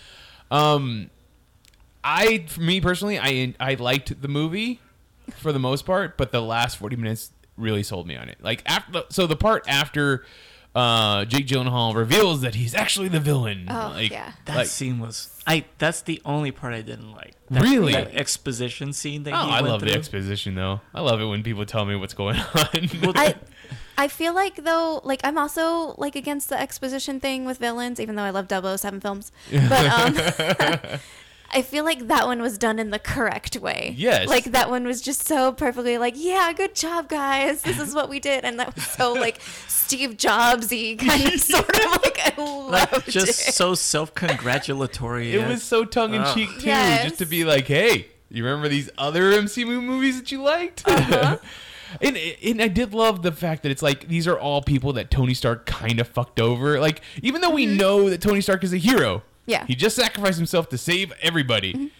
Um, 0.50 1.10
I, 2.02 2.44
for 2.48 2.60
me 2.60 2.80
personally, 2.80 3.18
I 3.18 3.54
I 3.60 3.74
liked 3.74 4.20
the 4.20 4.28
movie 4.28 4.80
for 5.36 5.52
the 5.52 5.58
most 5.60 5.86
part, 5.86 6.16
but 6.16 6.32
the 6.32 6.40
last 6.42 6.76
forty 6.76 6.96
minutes 6.96 7.30
really 7.56 7.82
sold 7.82 8.06
me 8.08 8.16
on 8.16 8.28
it. 8.28 8.38
Like 8.42 8.62
after, 8.66 9.02
so 9.10 9.26
the 9.28 9.36
part 9.36 9.64
after 9.68 10.24
uh, 10.74 11.24
Jake 11.24 11.46
Gyllenhaal 11.46 11.94
reveals 11.94 12.42
that 12.42 12.54
he's 12.54 12.74
actually 12.74 13.08
the 13.08 13.20
villain. 13.20 13.66
Oh, 13.68 13.92
like, 13.94 14.10
yeah. 14.10 14.32
That 14.46 14.56
like- 14.56 14.66
scene 14.66 14.98
was, 15.00 15.40
I. 15.46 15.64
That's 15.78 16.02
the 16.02 16.20
only 16.24 16.50
part 16.52 16.74
I 16.74 16.82
didn't 16.82 17.12
like. 17.12 17.34
That, 17.50 17.62
Really? 17.62 17.92
that 17.92 18.14
exposition 18.14 18.92
scene 18.92 19.24
that 19.24 19.34
Oh, 19.34 19.46
he 19.46 19.52
I 19.52 19.60
went 19.62 19.72
love 19.72 19.80
the 19.80 19.92
exposition 19.92 20.54
though. 20.54 20.80
I 20.94 21.00
love 21.00 21.20
it 21.20 21.24
when 21.26 21.42
people 21.42 21.64
tell 21.66 21.84
me 21.84 21.96
what's 21.96 22.14
going 22.14 22.36
on. 22.54 22.68
I 23.16 23.34
I 23.98 24.06
feel 24.08 24.32
like 24.34 24.62
though, 24.64 25.00
like 25.02 25.20
I'm 25.24 25.36
also 25.36 25.94
like 25.98 26.14
against 26.14 26.48
the 26.48 26.60
exposition 26.60 27.18
thing 27.18 27.44
with 27.44 27.58
villains, 27.58 27.98
even 27.98 28.14
though 28.14 28.22
I 28.22 28.30
love 28.30 28.46
007 28.48 29.00
films. 29.00 29.32
But 29.50 29.86
um, 29.86 31.00
I 31.52 31.62
feel 31.62 31.84
like 31.84 32.06
that 32.06 32.26
one 32.26 32.40
was 32.40 32.58
done 32.58 32.78
in 32.78 32.90
the 32.90 32.98
correct 33.00 33.56
way. 33.56 33.94
Yes. 33.98 34.28
Like 34.28 34.44
that 34.52 34.70
one 34.70 34.86
was 34.86 35.00
just 35.00 35.26
so 35.26 35.50
perfectly 35.52 35.98
like, 35.98 36.14
yeah, 36.16 36.52
good 36.52 36.74
job, 36.76 37.08
guys. 37.08 37.62
This 37.62 37.80
is 37.80 37.94
what 37.94 38.08
we 38.08 38.20
did, 38.20 38.44
and 38.44 38.60
that 38.60 38.74
was 38.74 38.84
so 38.86 39.12
like 39.26 39.40
Steve 39.66 40.10
Jobsy 40.16 40.98
kind 40.98 41.26
of 41.34 41.40
sort 41.40 41.68
of 41.68 42.02
like 42.02 42.20
I 42.38 42.40
loved 42.42 42.92
like 42.92 43.04
just 43.06 43.48
it. 43.48 43.52
so 43.54 43.74
self-congratulatory. 43.74 45.32
it 45.34 45.46
was 45.48 45.62
so 45.62 45.84
tongue 45.84 46.14
in 46.14 46.24
cheek 46.34 46.50
too, 46.60 46.66
Yes. 46.66 47.04
just 47.04 47.18
to 47.18 47.26
be 47.26 47.44
like, 47.44 47.66
hey, 47.66 48.06
You 48.28 48.44
remember 48.44 48.68
these 48.68 48.88
other 48.98 49.32
MCU 49.32 49.82
movies 49.82 50.18
that 50.20 50.30
you 50.30 50.42
liked? 50.42 50.86
Uh-huh. 50.86 51.38
and 52.00 52.16
and 52.16 52.62
I 52.62 52.68
did 52.68 52.94
love 52.94 53.22
the 53.22 53.32
fact 53.32 53.64
that 53.64 53.70
it's 53.72 53.82
like 53.82 54.06
these 54.08 54.28
are 54.28 54.38
all 54.38 54.62
people 54.62 54.92
that 54.94 55.10
Tony 55.10 55.34
Stark 55.34 55.66
kind 55.66 55.98
of 55.98 56.06
fucked 56.06 56.38
over. 56.40 56.78
Like 56.78 57.00
even 57.22 57.40
though 57.40 57.50
we 57.50 57.66
know 57.66 58.08
that 58.10 58.20
Tony 58.20 58.40
Stark 58.40 58.62
is 58.64 58.72
a 58.72 58.76
hero, 58.78 59.16
Mm-hmm. 59.18 59.29
Yeah. 59.50 59.58
Mm-hmm. 59.58 59.66
he 59.66 59.74
just 59.74 59.96
sacrificed 59.96 60.38
himself 60.38 60.68
to 60.70 60.78
save 60.78 61.12
everybody. 61.22 61.90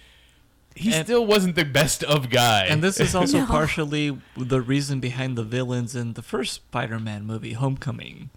He 0.76 0.92
And- 0.94 1.04
still 1.04 1.26
wasn't 1.26 1.56
the 1.56 1.64
best 1.64 2.04
of 2.04 2.30
guy. 2.30 2.66
And 2.66 2.82
this 2.82 3.00
is 3.00 3.14
also 3.14 3.38
No. 3.44 3.46
partially 3.46 4.18
the 4.36 4.60
reason 4.60 5.00
behind 5.00 5.36
the 5.36 5.42
villains 5.42 5.94
in 5.96 6.12
the 6.14 6.22
first 6.22 6.54
Spider-Man 6.54 7.24
movie, 7.26 7.54
Homecoming. 7.54 8.30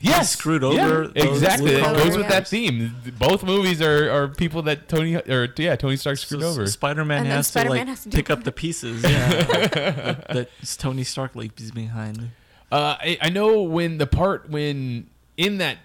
He 0.00 0.08
Yes, 0.10 0.30
screwed 0.30 0.62
yeah, 0.62 0.68
over 0.68 1.08
those 1.08 1.26
exactly. 1.42 1.72
It 1.74 1.82
goes 1.82 2.16
with 2.16 2.28
that 2.28 2.46
theme. 2.46 2.94
Both 3.18 3.42
movies 3.42 3.82
are, 3.82 4.08
are 4.10 4.28
people 4.28 4.62
that 4.62 4.88
Tony 4.88 5.16
or 5.16 5.48
yeah 5.56 5.74
Tony 5.74 5.96
Stark 5.96 6.18
screwed 6.18 6.42
So 6.42 6.48
over. 6.50 6.66
Spider-Man 6.68 7.24
has 7.26 7.48
Spider-Man 7.48 7.74
to 7.74 7.80
like 7.80 7.88
has 7.88 8.02
to 8.04 8.08
do 8.10 8.16
pick 8.16 8.30
up 8.30 8.44
the 8.44 8.52
pieces. 8.52 9.02
Yeah, 9.02 9.28
that, 9.42 10.28
that 10.28 10.48
Tony 10.78 11.02
Stark 11.02 11.34
leaves 11.34 11.72
behind. 11.72 12.30
Uh, 12.70 12.94
I, 13.00 13.18
I 13.22 13.28
know 13.30 13.62
when 13.62 13.98
the 13.98 14.06
part 14.06 14.48
when 14.48 15.08
in 15.36 15.58
that 15.58 15.78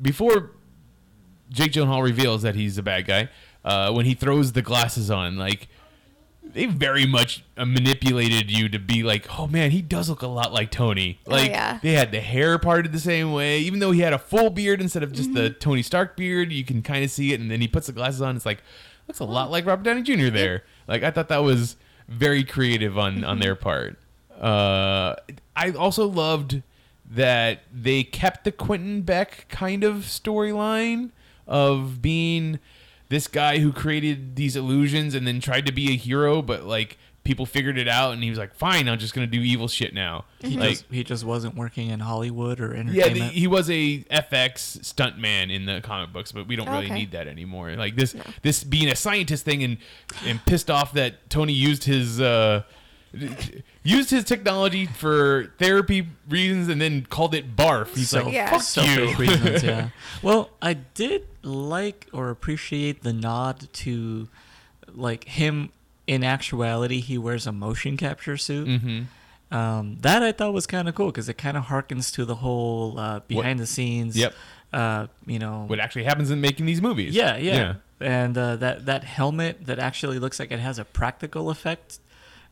before 0.00 0.52
Jake 1.50 1.72
Gyllenhaal 1.72 2.02
reveals 2.02 2.42
that 2.42 2.54
he's 2.54 2.78
a 2.78 2.82
bad 2.82 3.06
guy, 3.06 3.28
uh, 3.64 3.92
when 3.92 4.06
he 4.06 4.14
throws 4.14 4.52
the 4.52 4.62
glasses 4.62 5.10
on, 5.10 5.36
like 5.36 5.68
they 6.42 6.64
very 6.66 7.06
much 7.06 7.44
uh, 7.56 7.64
manipulated 7.64 8.50
you 8.50 8.68
to 8.70 8.78
be 8.78 9.02
like, 9.02 9.38
oh 9.38 9.46
man, 9.46 9.70
he 9.70 9.82
does 9.82 10.08
look 10.08 10.22
a 10.22 10.26
lot 10.26 10.52
like 10.52 10.70
Tony. 10.70 11.18
Oh, 11.26 11.32
Like 11.32 11.50
yeah. 11.50 11.78
they 11.82 11.92
had 11.92 12.10
the 12.10 12.20
hair 12.20 12.58
parted 12.58 12.92
the 12.92 12.98
same 13.00 13.32
way, 13.32 13.60
even 13.60 13.80
though 13.80 13.90
he 13.92 14.00
had 14.00 14.12
a 14.12 14.18
full 14.18 14.50
beard 14.50 14.80
instead 14.80 15.02
of 15.02 15.12
just 15.12 15.34
the 15.34 15.50
Tony 15.50 15.82
Stark 15.82 16.16
beard. 16.16 16.50
You 16.52 16.64
can 16.64 16.82
kind 16.82 17.04
of 17.04 17.10
see 17.10 17.32
it, 17.32 17.40
and 17.40 17.50
then 17.50 17.60
he 17.60 17.68
puts 17.68 17.86
the 17.86 17.92
glasses 17.92 18.22
on. 18.22 18.34
It's 18.36 18.46
like 18.46 18.62
looks 19.06 19.20
a 19.20 19.24
lot 19.24 19.50
like 19.50 19.66
Robert 19.66 19.84
Downey 19.84 20.02
Jr. 20.02 20.30
There. 20.30 20.64
Like 20.86 21.02
I 21.02 21.10
thought 21.10 21.28
that 21.28 21.42
was 21.42 21.76
very 22.08 22.44
creative 22.44 22.96
on 22.98 23.24
on 23.24 23.40
their 23.40 23.54
part. 23.68 23.98
Uh, 24.40 25.16
I 25.56 25.70
also 25.72 26.06
loved 26.06 26.62
that 27.10 27.60
they 27.72 28.04
kept 28.04 28.44
the 28.44 28.52
Quentin 28.52 29.02
Beck 29.02 29.46
kind 29.48 29.82
of 29.84 29.96
storyline 30.04 31.10
of 31.48 32.00
being 32.02 32.58
this 33.08 33.26
guy 33.26 33.58
who 33.58 33.72
created 33.72 34.36
these 34.36 34.54
illusions 34.54 35.14
and 35.14 35.26
then 35.26 35.40
tried 35.40 35.66
to 35.66 35.72
be 35.72 35.90
a 35.92 35.96
hero, 35.96 36.42
but 36.42 36.64
like 36.64 36.98
people 37.24 37.44
figured 37.44 37.76
it 37.76 37.88
out 37.88 38.12
and 38.14 38.22
he 38.22 38.30
was 38.30 38.38
like, 38.38 38.54
"Fine, 38.54 38.88
I'm 38.88 38.98
just 38.98 39.12
gonna 39.14 39.26
do 39.26 39.40
evil 39.40 39.66
shit 39.68 39.92
now." 39.94 40.24
He 40.40 40.56
Like, 40.56 40.70
just 40.70 40.84
he 40.90 41.04
just 41.04 41.24
wasn't 41.24 41.56
working 41.56 41.90
in 41.90 42.00
Hollywood 42.00 42.60
or 42.60 42.72
yeah, 42.74 42.80
entertainment. 42.80 43.32
the, 43.34 43.40
he 43.40 43.46
was 43.46 43.68
a 43.70 43.98
FX 44.10 44.78
stuntman 44.80 45.50
in 45.54 45.64
the 45.66 45.80
comic 45.82 46.12
books, 46.12 46.32
but 46.32 46.46
we 46.46 46.56
don't 46.56 46.68
really 46.68 46.86
Okay. 46.86 46.94
need 46.94 47.10
that 47.12 47.26
anymore. 47.26 47.74
Like 47.76 47.96
this, 47.96 48.14
this 48.42 48.62
being 48.64 48.88
a 48.88 48.96
scientist 48.96 49.44
thing, 49.44 49.62
and 49.62 49.78
and 50.26 50.44
pissed 50.46 50.70
off 50.70 50.92
that 50.94 51.28
Tony 51.30 51.52
used 51.54 51.84
his 51.84 52.20
uh, 52.20 52.62
used 53.82 54.10
his 54.10 54.24
technology 54.24 54.86
for 54.86 55.52
therapy 55.58 56.06
reasons, 56.28 56.68
and 56.68 56.80
then 56.80 57.04
called 57.06 57.34
it 57.34 57.56
barf. 57.56 57.94
He's 57.94 58.10
Self- 58.10 58.26
like, 58.26 58.34
Yeah. 58.34 58.50
"Fuck 58.50 58.62
selfish 58.62 59.10
you." 59.10 59.16
reasons, 59.16 59.62
yeah. 59.62 59.88
Well, 60.22 60.50
I 60.60 60.74
did 60.74 61.26
like 61.42 62.06
or 62.12 62.30
appreciate 62.30 63.02
the 63.02 63.12
nod 63.12 63.68
to 63.72 64.28
like 64.94 65.24
him 65.24 65.70
in 66.06 66.24
actuality 66.24 67.00
he 67.00 67.18
wears 67.18 67.46
a 67.46 67.52
motion 67.52 67.96
capture 67.96 68.36
suit. 68.36 68.80
hmm 68.80 69.02
Um, 69.50 69.96
that 70.02 70.22
I 70.22 70.32
thought 70.32 70.52
was 70.52 70.66
kind 70.66 70.88
of 70.88 70.94
cool 70.94 71.06
because 71.06 71.28
it 71.30 71.38
kind 71.38 71.56
of 71.56 71.64
harkens 71.64 72.12
to 72.14 72.24
the 72.26 72.34
whole 72.36 72.98
uh, 72.98 73.20
behind 73.20 73.58
the 73.60 73.66
scenes. 73.66 74.16
Yep. 74.16 74.34
Uh, 74.72 75.06
you 75.26 75.38
know. 75.38 75.64
What 75.66 75.80
actually 75.80 76.04
happens 76.04 76.30
in 76.30 76.40
making 76.42 76.66
these 76.66 76.82
movies? 76.82 77.14
yeah, 77.14 77.36
yeah. 77.38 77.74
And 78.00 78.36
uh, 78.36 78.56
that 78.56 78.84
that 78.86 79.04
helmet 79.04 79.64
that 79.66 79.78
actually 79.78 80.18
looks 80.18 80.38
like 80.38 80.52
it 80.52 80.58
has 80.60 80.78
a 80.78 80.84
practical 80.84 81.48
effect 81.50 81.98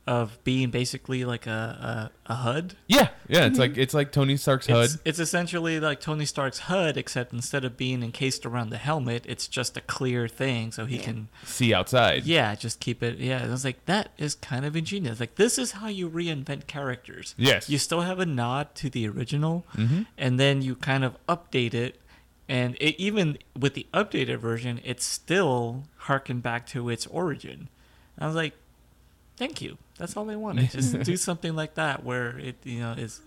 of 0.07 0.39
being 0.45 0.71
basically 0.71 1.25
like 1.25 1.47
a 1.49 2.11
a, 2.29 2.33
a 2.33 2.35
HUD. 2.37 2.77
yeah, 2.87 3.09
yeah. 3.29 3.47
It's 3.47 3.59
like 3.59 3.77
it's 3.77 3.93
like 3.93 4.13
Tony 4.13 4.37
Stark's 4.37 4.67
HUD. 4.69 4.85
It's, 4.85 4.99
it's 5.05 5.19
essentially 5.19 5.81
like 5.81 6.01
Tony 6.01 6.25
Stark's 6.25 6.61
HUD, 6.61 6.97
except 6.97 7.33
instead 7.33 7.65
of 7.65 7.77
being 7.77 8.03
encased 8.05 8.47
around 8.47 8.71
the 8.71 8.77
helmet, 8.77 9.25
it's 9.29 9.49
just 9.49 9.77
a 9.77 9.81
clear 9.81 10.29
thing, 10.29 10.71
so 10.71 10.87
he 10.87 10.99
can, 10.99 11.29
See 11.45 11.75
outside. 11.75 12.25
yeah, 12.25 12.55
just 12.55 12.79
keep 12.79 13.03
it. 13.03 13.19
Yeah, 13.19 13.39
and 13.39 13.49
I 13.49 13.51
was 13.51 13.65
like, 13.65 13.85
that 13.87 14.11
is 14.17 14.37
kind 14.37 14.65
of 14.65 14.77
ingenious. 14.77 15.19
Like, 15.19 15.35
this 15.35 15.59
is 15.59 15.73
how 15.73 15.89
you 15.89 16.09
reinvent 16.09 16.69
characters. 16.69 17.35
Yes. 17.37 17.69
you 17.69 17.79
still 17.79 18.03
have 18.03 18.21
a 18.21 18.27
nod 18.27 18.75
to 18.77 18.89
the 18.89 19.09
original, 19.09 19.67
Mhm. 19.75 20.07
and 20.17 20.39
then 20.39 20.63
you 20.63 20.77
kind 20.77 21.03
of 21.05 21.17
update 21.27 21.75
it, 21.75 22.01
and 22.49 22.77
it, 22.77 22.95
even 23.03 23.39
with 23.59 23.75
the 23.75 23.89
updated 23.93 24.39
version, 24.39 24.81
it 24.85 25.03
still 25.03 25.83
harken 25.97 26.39
back 26.39 26.65
to 26.69 26.89
its 26.91 27.09
origin. 27.09 27.69
I 28.19 28.27
was 28.29 28.37
like, 28.37 28.55
thank 29.37 29.61
you. 29.63 29.79
That's 29.99 30.17
all 30.17 30.31
I 30.31 30.37
wanted. 30.37 30.71
Just 30.73 31.01
do 31.03 31.17
something 31.17 31.55
like 31.55 31.75
that 31.75 32.05
where 32.05 32.39
it, 32.39 32.57
you 32.65 32.81
know, 32.81 32.93
is 32.93 33.21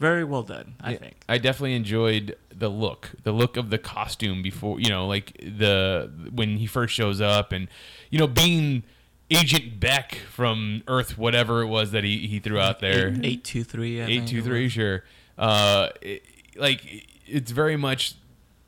very 0.00 0.24
well 0.24 0.42
done. 0.42 0.74
I 0.80 0.92
Yeah, 0.92 0.98
think. 0.98 1.16
I 1.28 1.38
definitely 1.38 1.74
enjoyed 1.74 2.36
the 2.54 2.68
look, 2.68 3.10
the 3.22 3.32
look 3.32 3.56
of 3.56 3.70
the 3.70 3.78
costume 3.78 4.42
before, 4.42 4.80
you 4.80 4.88
know, 4.88 5.06
like 5.06 5.36
the 5.40 6.10
when 6.32 6.56
he 6.56 6.66
first 6.66 6.94
shows 6.94 7.20
up, 7.20 7.52
and 7.52 7.68
you 8.10 8.18
know, 8.18 8.26
being 8.26 8.82
Agent 9.30 9.80
Beck 9.80 10.16
from 10.30 10.82
Earth, 10.88 11.16
whatever 11.16 11.62
it 11.62 11.66
was 11.66 11.92
that 11.92 12.04
he, 12.04 12.26
he 12.26 12.38
threw 12.40 12.58
out 12.58 12.80
there, 12.80 13.14
Eight, 13.22 13.44
two 13.44 13.64
three. 13.64 14.00
I 14.00 14.04
eight 14.04 14.08
think 14.08 14.28
two 14.28 14.42
three, 14.42 14.68
sure. 14.68 15.04
Uh, 15.38 15.88
it- 16.00 16.22
like 16.56 17.08
it's 17.26 17.50
very 17.50 17.76
much, 17.76 18.14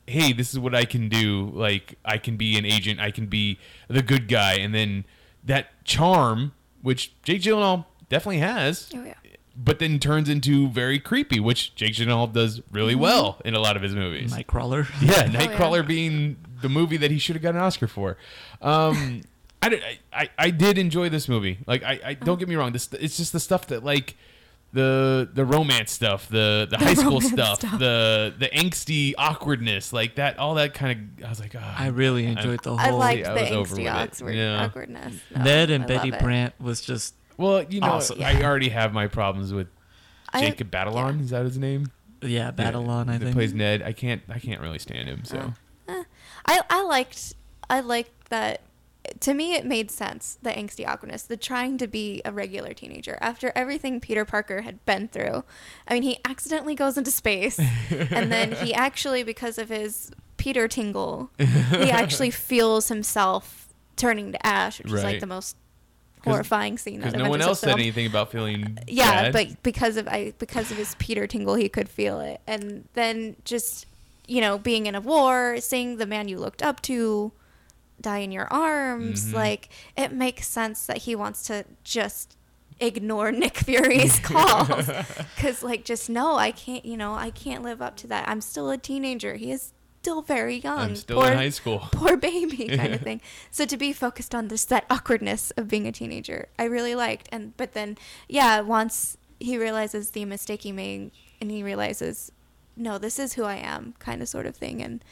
hey, 0.07 0.33
this 0.33 0.51
is 0.51 0.59
what 0.59 0.75
I 0.75 0.83
can 0.83 1.07
do. 1.07 1.49
Like 1.53 1.97
I 2.03 2.17
can 2.17 2.35
be 2.35 2.57
an 2.57 2.65
agent, 2.65 2.99
I 2.99 3.11
can 3.11 3.27
be 3.27 3.59
the 3.87 4.01
good 4.01 4.27
guy, 4.27 4.55
and 4.55 4.75
then 4.75 5.05
that 5.45 5.67
charm, 5.85 6.51
which 6.81 7.13
Jake 7.23 7.41
Gyllenhaal 7.41 7.85
definitely 8.09 8.39
has 8.39 8.89
Oh 8.95 9.03
yeah. 9.03 9.13
but 9.55 9.79
then 9.79 9.99
turns 9.99 10.29
into 10.29 10.69
very 10.69 10.99
creepy, 10.99 11.39
which 11.39 11.75
Jake 11.75 11.93
Gyllenhaal 11.93 12.31
does 12.31 12.61
really 12.71 12.93
Mm-hmm. 12.93 13.01
well 13.01 13.41
in 13.45 13.53
a 13.55 13.59
lot 13.59 13.75
of 13.75 13.81
his 13.83 13.93
movies. 13.95 14.33
Nightcrawler. 14.33 14.87
yeah, 15.01 15.23
Oh, 15.27 15.31
yeah. 15.31 15.47
Nightcrawler 15.47 15.85
being 15.85 16.37
the 16.61 16.69
movie 16.69 16.97
that 16.97 17.11
he 17.11 17.19
should 17.19 17.35
have 17.35 17.43
got 17.43 17.55
an 17.55 17.61
Oscar 17.61 17.87
for. 17.87 18.17
Um, 18.61 19.21
I, 19.61 19.69
did- 19.69 19.83
I, 19.83 19.99
I, 20.13 20.29
I 20.37 20.49
did 20.51 20.77
enjoy 20.77 21.09
this 21.09 21.27
movie. 21.27 21.59
Like, 21.67 21.83
I, 21.83 21.87
I 21.91 22.11
Uh-huh. 22.13 22.25
don't 22.25 22.39
get 22.39 22.47
me 22.47 22.55
wrong. 22.55 22.71
This 22.71 22.91
it's 22.93 23.17
just 23.17 23.33
the 23.33 23.39
stuff 23.39 23.67
that 23.67 23.83
like 23.83 24.15
the 24.73 25.29
the 25.33 25.45
romance 25.45 25.91
stuff, 25.91 26.27
the 26.29 26.67
the, 26.69 26.77
high 26.77 26.93
school 26.93 27.21
stuff, 27.21 27.59
stuff. 27.59 27.79
the 27.79 28.33
the 28.37 28.47
angsty 28.49 29.13
awkwardness, 29.17 29.93
like 29.93 30.15
that, 30.15 30.37
all 30.39 30.55
that 30.55 30.73
kind 30.73 31.11
of. 31.19 31.25
I 31.25 31.29
was 31.29 31.39
like, 31.39 31.55
oh, 31.55 31.59
I 31.77 31.87
really 31.87 32.25
enjoyed 32.25 32.61
the 32.63 32.75
whole. 32.75 32.79
I 32.79 32.89
liked 32.91 33.27
I 33.27 33.33
the 33.33 33.59
was 33.59 33.71
angsty 33.71 33.89
awkward, 33.91 34.35
Yeah. 34.35 34.65
awkwardness. 34.65 35.15
No, 35.35 35.43
Ned 35.43 35.69
and 35.69 35.83
I 35.85 35.87
Betty. 35.87 36.11
Brant 36.11 36.53
was 36.59 36.81
just 36.81 37.15
Well, 37.37 37.63
you 37.63 37.79
know, 37.81 37.87
Awesome. 37.93 38.21
I 38.21 38.43
already 38.43 38.69
have 38.69 38.93
my 38.93 39.07
problems 39.07 39.53
with 39.53 39.67
I- 40.33 40.41
Jacob 40.41 40.69
Batalon. 40.69 41.17
yeah. 41.17 41.23
Is 41.23 41.29
that 41.31 41.45
his 41.45 41.57
name? 41.57 41.91
yeah, 42.21 42.51
Babylon. 42.51 43.09
I 43.09 43.19
think. 43.19 43.33
plays 43.33 43.53
Ned. 43.53 43.81
I 43.83 43.93
can't. 43.93 44.21
I 44.29 44.39
can't 44.39 44.59
really 44.61 44.79
stand 44.79 45.07
him. 45.07 45.23
So 45.23 45.53
oh. 45.87 45.93
eh, 45.93 46.03
I, 46.45 46.61
I 46.69 46.83
liked 46.83 47.33
I 47.69 47.79
liked 47.81 48.29
that 48.29 48.61
to 49.19 49.33
me 49.33 49.55
it 49.55 49.65
made 49.65 49.89
sense 49.91 50.37
the 50.41 50.49
angsty 50.51 50.87
awkwardness 50.87 51.23
the 51.23 51.37
trying 51.37 51.77
to 51.77 51.87
be 51.87 52.21
a 52.25 52.31
regular 52.31 52.73
teenager 52.73 53.17
after 53.21 53.51
everything 53.55 53.99
peter 53.99 54.25
parker 54.25 54.61
had 54.61 54.83
been 54.85 55.07
through 55.07 55.43
i 55.87 55.93
mean 55.93 56.03
he 56.03 56.19
accidentally 56.25 56.75
goes 56.75 56.97
into 56.97 57.11
space 57.11 57.59
and 57.89 58.31
then 58.31 58.51
he 58.53 58.73
actually 58.73 59.23
because 59.23 59.57
of 59.57 59.69
his 59.69 60.11
peter 60.37 60.67
tingle 60.67 61.29
he 61.37 61.91
actually 61.91 62.31
feels 62.31 62.87
himself 62.87 63.67
turning 63.95 64.31
to 64.31 64.45
ash 64.45 64.79
which 64.79 64.93
is 64.93 65.03
like 65.03 65.19
the 65.19 65.27
most 65.27 65.55
horrifying 66.27 66.77
scene 66.77 66.97
because 66.97 67.13
that 67.13 67.19
no 67.19 67.29
one 67.29 67.41
else 67.41 67.59
said 67.59 67.73
anything 67.73 68.05
about 68.05 68.31
feeling. 68.31 68.77
Yeah, 68.87 69.29
bad. 69.29 69.33
but 69.33 69.63
because 69.63 69.97
of 69.97 70.07
I 70.07 70.33
because 70.39 70.71
of 70.71 70.77
his 70.77 70.95
Peter 70.95 71.27
tingle, 71.27 71.55
he 71.55 71.69
could 71.69 71.89
feel 71.89 72.19
it, 72.19 72.41
and 72.47 72.87
then 72.93 73.35
just 73.45 73.85
you 74.27 74.41
know 74.41 74.57
being 74.57 74.85
in 74.85 74.95
a 74.95 75.01
war, 75.01 75.57
seeing 75.59 75.97
the 75.97 76.05
man 76.05 76.27
you 76.27 76.37
looked 76.37 76.61
up 76.61 76.81
to 76.83 77.31
die 77.99 78.19
in 78.19 78.31
your 78.31 78.47
arms, 78.53 79.27
Mhm. 79.27 79.33
like 79.33 79.69
it 79.95 80.11
makes 80.11 80.47
sense 80.47 80.85
that 80.85 80.97
he 80.99 81.15
wants 81.15 81.43
to 81.47 81.65
just 81.83 82.35
ignore 82.79 83.31
Nick 83.31 83.57
Fury's 83.57 84.19
calls 84.23 84.85
because 85.35 85.63
like 85.63 85.83
just 85.83 86.09
no, 86.09 86.35
I 86.35 86.51
can't, 86.51 86.85
you 86.85 86.95
know, 86.97 87.15
I 87.15 87.31
can't 87.31 87.63
live 87.63 87.81
up 87.81 87.95
to 87.97 88.07
that. 88.07 88.27
I'm 88.29 88.41
still 88.41 88.69
a 88.69 88.77
teenager. 88.77 89.35
He 89.35 89.51
is 89.51 89.73
still 90.01 90.21
very 90.21 90.57
young. 90.57 90.77
I'm 90.79 90.95
still 90.95 91.21
Poor- 91.21 91.31
in 91.31 91.37
high 91.37 91.49
school. 91.49 91.79
poor 91.91 92.15
baby 92.15 92.67
kind 92.67 92.93
of 92.93 93.01
thing. 93.01 93.19
So 93.51 93.65
to 93.65 93.75
be 93.77 93.91
focused 93.93 94.35
on 94.35 94.47
this 94.47 94.63
that 94.65 94.85
awkwardness 94.89 95.51
of 95.57 95.67
being 95.67 95.87
a 95.87 95.91
teenager, 95.91 96.49
I 96.59 96.65
really 96.65 96.93
liked. 96.95 97.27
And 97.31 97.57
but 97.57 97.73
then 97.73 97.97
yeah, 98.29 98.61
once 98.61 99.17
he 99.39 99.57
realizes 99.57 100.11
the 100.11 100.23
mistake 100.25 100.61
he 100.61 100.71
made 100.71 101.11
and 101.41 101.49
he 101.51 101.63
realizes, 101.63 102.31
no, 102.75 102.97
this 102.99 103.17
is 103.19 103.33
who 103.33 103.43
I 103.43 103.55
am, 103.55 103.95
kind 103.99 104.21
of 104.21 104.29
sort 104.29 104.45
of 104.45 104.55
thing, 104.55 104.81
and 104.83 105.03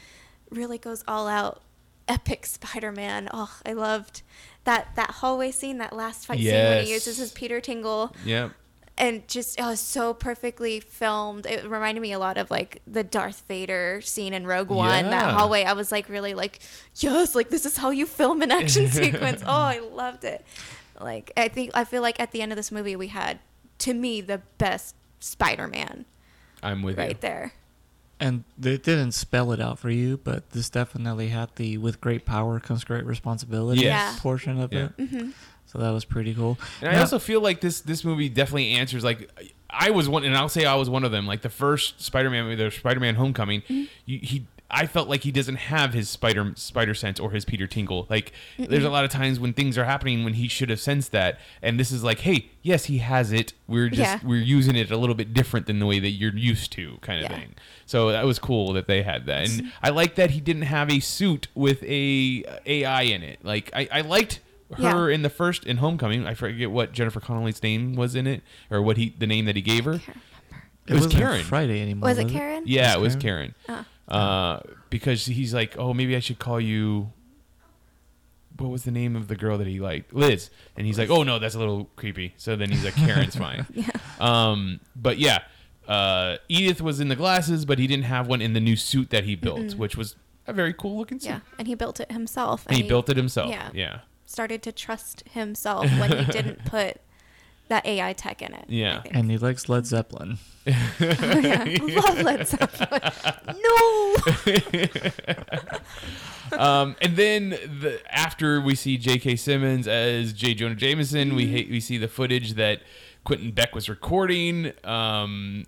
really 0.50 0.78
goes 0.78 1.02
all 1.08 1.26
out. 1.26 1.62
Epic 2.08 2.46
Spider-Man. 2.46 3.28
Oh, 3.32 3.52
I 3.64 3.72
loved 3.72 4.22
that 4.64 4.88
that 4.96 5.10
hallway 5.10 5.50
scene, 5.50 5.78
that 5.78 5.92
last 5.94 6.26
fight 6.26 6.38
scene 6.38 6.46
when 6.46 6.84
he 6.84 6.90
Yes. 6.90 7.06
uses 7.06 7.18
his 7.18 7.32
Peter 7.32 7.60
Tingle. 7.60 8.14
Yep. 8.24 8.52
and 8.98 9.28
just 9.28 9.58
it 9.60 9.62
was 9.62 9.78
so 9.78 10.14
perfectly 10.14 10.80
filmed. 10.80 11.44
It 11.44 11.68
reminded 11.68 12.00
me 12.00 12.12
a 12.12 12.18
lot 12.18 12.38
of 12.38 12.50
like 12.50 12.80
the 12.86 13.04
Darth 13.04 13.42
Vader 13.46 14.00
scene 14.02 14.32
in 14.32 14.46
Rogue 14.46 14.70
One. 14.70 15.04
Yeah. 15.04 15.10
That 15.10 15.34
hallway, 15.34 15.64
I 15.64 15.74
was 15.74 15.92
like 15.92 16.08
really 16.08 16.32
like, 16.32 16.60
yes, 16.96 17.34
like 17.34 17.50
this 17.50 17.66
is 17.66 17.76
how 17.76 17.90
you 17.90 18.06
film 18.06 18.40
an 18.40 18.50
action 18.50 18.88
sequence. 18.90 19.42
Oh, 19.44 19.50
I 19.52 19.80
loved 19.80 20.24
it. 20.24 20.46
Like 20.98 21.30
I 21.36 21.48
think 21.48 21.72
I 21.74 21.84
feel 21.84 22.00
like 22.00 22.18
at 22.18 22.32
the 22.32 22.40
end 22.40 22.52
of 22.52 22.56
this 22.56 22.72
movie 22.72 22.96
we 22.96 23.08
had, 23.08 23.38
to 23.80 23.92
me, 23.92 24.22
the 24.22 24.40
best 24.56 24.94
Spider-Man 25.20 26.06
I'm 26.62 26.82
with 26.82 26.96
right 26.96 27.04
you. 27.04 27.08
Right 27.10 27.20
there. 27.20 27.52
And 28.18 28.44
they 28.56 28.78
didn't 28.78 29.12
spell 29.12 29.52
it 29.52 29.60
out 29.60 29.78
for 29.78 29.90
you, 29.90 30.16
but 30.16 30.50
this 30.50 30.70
definitely 30.70 31.28
had 31.28 31.50
the 31.56 31.76
"with 31.76 32.00
great 32.00 32.24
power 32.24 32.58
comes 32.60 32.82
great 32.84 33.04
responsibility" 33.04 33.82
Yes. 33.82 34.18
Portion 34.20 34.58
of 34.60 34.72
Yeah. 34.72 34.84
it. 34.84 34.96
Mm-hmm. 34.96 35.30
So 35.66 35.78
that 35.80 35.90
was 35.90 36.04
pretty 36.06 36.32
cool. 36.34 36.58
And 36.80 36.96
I 36.96 37.00
also 37.00 37.18
feel 37.18 37.40
like 37.42 37.60
this 37.60 37.80
this 37.80 38.04
movie 38.04 38.28
definitely 38.30 38.70
answers 38.72 39.04
like 39.04 39.30
I 39.68 39.90
was 39.90 40.08
one, 40.08 40.24
and 40.24 40.34
I'll 40.36 40.48
say 40.48 40.64
I 40.64 40.76
was 40.76 40.88
one 40.88 41.04
of 41.04 41.12
them. 41.12 41.26
Like 41.26 41.42
the 41.42 41.50
first 41.50 42.00
Spider-Man, 42.00 42.44
movie, 42.44 42.54
the 42.62 42.70
Spider-Man 42.70 43.16
Homecoming, 43.16 43.62
you, 43.68 43.86
he 44.22 44.46
I 44.68 44.86
felt 44.86 45.08
like 45.08 45.22
he 45.22 45.30
doesn't 45.30 45.56
have 45.56 45.92
his 45.92 46.08
spider 46.08 46.52
spider 46.56 46.94
sense 46.94 47.20
or 47.20 47.30
his 47.32 47.44
Peter 47.44 47.66
Tingle. 47.66 48.06
Like 48.08 48.32
there's 48.58 48.84
a 48.84 48.90
lot 48.90 49.04
of 49.04 49.10
times 49.10 49.38
when 49.38 49.52
things 49.52 49.76
are 49.76 49.84
happening 49.84 50.24
when 50.24 50.34
he 50.34 50.48
should 50.48 50.70
have 50.70 50.80
sensed 50.80 51.12
that, 51.12 51.38
and 51.62 51.78
this 51.78 51.92
is 51.92 52.02
like, 52.02 52.20
hey, 52.20 52.48
yes, 52.62 52.86
he 52.86 52.98
has 52.98 53.30
it. 53.30 53.52
We're 53.68 53.88
just 53.90 54.00
Yeah. 54.00 54.18
we're 54.24 54.40
using 54.42 54.74
it 54.76 54.90
a 54.90 54.96
little 54.96 55.14
bit 55.14 55.34
different 55.34 55.66
than 55.66 55.78
the 55.80 55.86
way 55.86 55.98
that 55.98 56.10
you're 56.10 56.34
used 56.36 56.72
to, 56.72 56.98
kind 57.00 57.24
of 57.24 57.30
Yeah. 57.30 57.38
thing. 57.38 57.54
So 57.86 58.10
that 58.10 58.24
was 58.26 58.38
cool 58.40 58.72
that 58.72 58.86
they 58.88 59.02
had 59.02 59.26
that, 59.26 59.48
and 59.48 59.72
I 59.82 59.90
like 59.90 60.16
that 60.16 60.30
he 60.32 60.40
didn't 60.40 60.62
have 60.62 60.90
a 60.90 60.98
suit 61.00 61.46
with 61.54 61.82
a 61.84 62.44
AI 62.66 63.02
in 63.02 63.22
it. 63.22 63.38
Like 63.44 63.70
I, 63.72 63.88
I 63.92 64.00
liked 64.00 64.40
her 64.76 65.08
Yeah. 65.08 65.14
in 65.14 65.22
the 65.22 65.30
first 65.30 65.64
in 65.64 65.76
Homecoming. 65.76 66.26
I 66.26 66.34
forget 66.34 66.70
what 66.70 66.92
Jennifer 66.92 67.20
Connelly's 67.20 67.62
name 67.62 67.94
was 67.94 68.16
in 68.16 68.26
it, 68.26 68.42
or 68.70 68.82
what 68.82 68.96
he 68.96 69.14
the 69.16 69.26
name 69.28 69.44
that 69.44 69.54
he 69.56 69.62
gave 69.62 69.84
her. 69.84 69.94
It 70.88 70.92
was 70.94 71.02
wasn't 71.04 71.14
Karen. 71.14 71.44
Friday 71.44 71.80
anymore. 71.80 72.08
Was 72.10 72.18
it 72.18 72.28
Karen? 72.28 72.64
Yeah, 72.66 72.94
it 72.94 73.00
was 73.00 73.14
Was 73.14 73.22
Karen. 73.22 73.54
Oh. 73.68 73.84
Uh, 74.08 74.60
because 74.90 75.24
he's 75.26 75.52
like, 75.54 75.76
oh, 75.78 75.92
maybe 75.94 76.14
I 76.16 76.20
should 76.20 76.38
call 76.38 76.60
you. 76.60 77.12
What 78.58 78.70
was 78.70 78.84
the 78.84 78.90
name 78.90 79.16
of 79.16 79.28
the 79.28 79.36
girl 79.36 79.58
that 79.58 79.66
he 79.66 79.80
liked? 79.80 80.14
Liz. 80.14 80.48
And 80.76 80.86
he's 80.86 80.98
like, 80.98 81.10
oh 81.10 81.22
no, 81.22 81.38
that's 81.38 81.54
a 81.54 81.58
little 81.58 81.90
creepy. 81.96 82.34
So 82.36 82.56
then 82.56 82.70
he's 82.70 82.84
like, 82.84 82.94
Karen's 82.94 83.36
fine. 83.46 83.66
Yeah. 83.72 83.90
Um, 84.18 84.80
but 84.94 85.18
yeah, 85.18 85.40
uh, 85.88 86.36
Edith 86.48 86.80
was 86.80 87.00
in 87.00 87.08
the 87.08 87.16
glasses, 87.16 87.64
but 87.64 87.78
he 87.78 87.86
didn't 87.86 88.04
have 88.04 88.26
one 88.26 88.40
in 88.40 88.52
the 88.52 88.60
new 88.60 88.76
suit 88.76 89.10
that 89.10 89.24
he 89.24 89.34
built, 89.36 89.74
which 89.74 89.96
was 89.96 90.16
a 90.46 90.52
very 90.52 90.72
cool 90.72 90.98
looking 90.98 91.18
suit. 91.18 91.28
Yeah, 91.28 91.40
and 91.58 91.66
he 91.66 91.74
built 91.74 92.00
it 92.00 92.10
himself. 92.12 92.66
And 92.66 92.76
he 92.76 92.82
built 92.82 93.08
it 93.08 93.16
himself. 93.16 93.50
Yeah. 93.50 93.70
Yeah. 93.74 94.00
Started 94.24 94.62
to 94.64 94.72
trust 94.72 95.22
himself 95.30 95.84
when 95.98 96.10
he 96.16 96.24
didn't 96.32 96.64
put 96.66 97.00
that 97.68 97.84
AI 97.86 98.12
tech 98.12 98.42
in 98.42 98.54
it. 98.54 98.64
Yeah. 98.68 99.02
And 99.10 99.30
he 99.30 99.38
likes 99.38 99.68
Led 99.68 99.86
Zeppelin. 99.86 100.38
oh, 100.66 100.72
yeah. 101.00 101.64
Love 101.80 102.20
Led 102.22 102.46
Zeppelin. 102.46 103.12
no. 103.60 104.16
um, 106.58 106.96
and 107.00 107.16
then 107.16 107.50
the, 107.50 108.00
after 108.10 108.60
we 108.60 108.74
see 108.74 108.96
J.K. 108.96 109.36
Simmons 109.36 109.88
as 109.88 110.32
J. 110.32 110.54
Jonah 110.54 110.74
Jameson, 110.74 111.34
we 111.34 111.46
ha- 111.52 111.68
we 111.70 111.80
see 111.80 111.98
the 111.98 112.08
footage 112.08 112.54
that 112.54 112.82
Quentin 113.24 113.50
Beck 113.50 113.74
was 113.74 113.88
recording. 113.88 114.72
Um, 114.84 115.64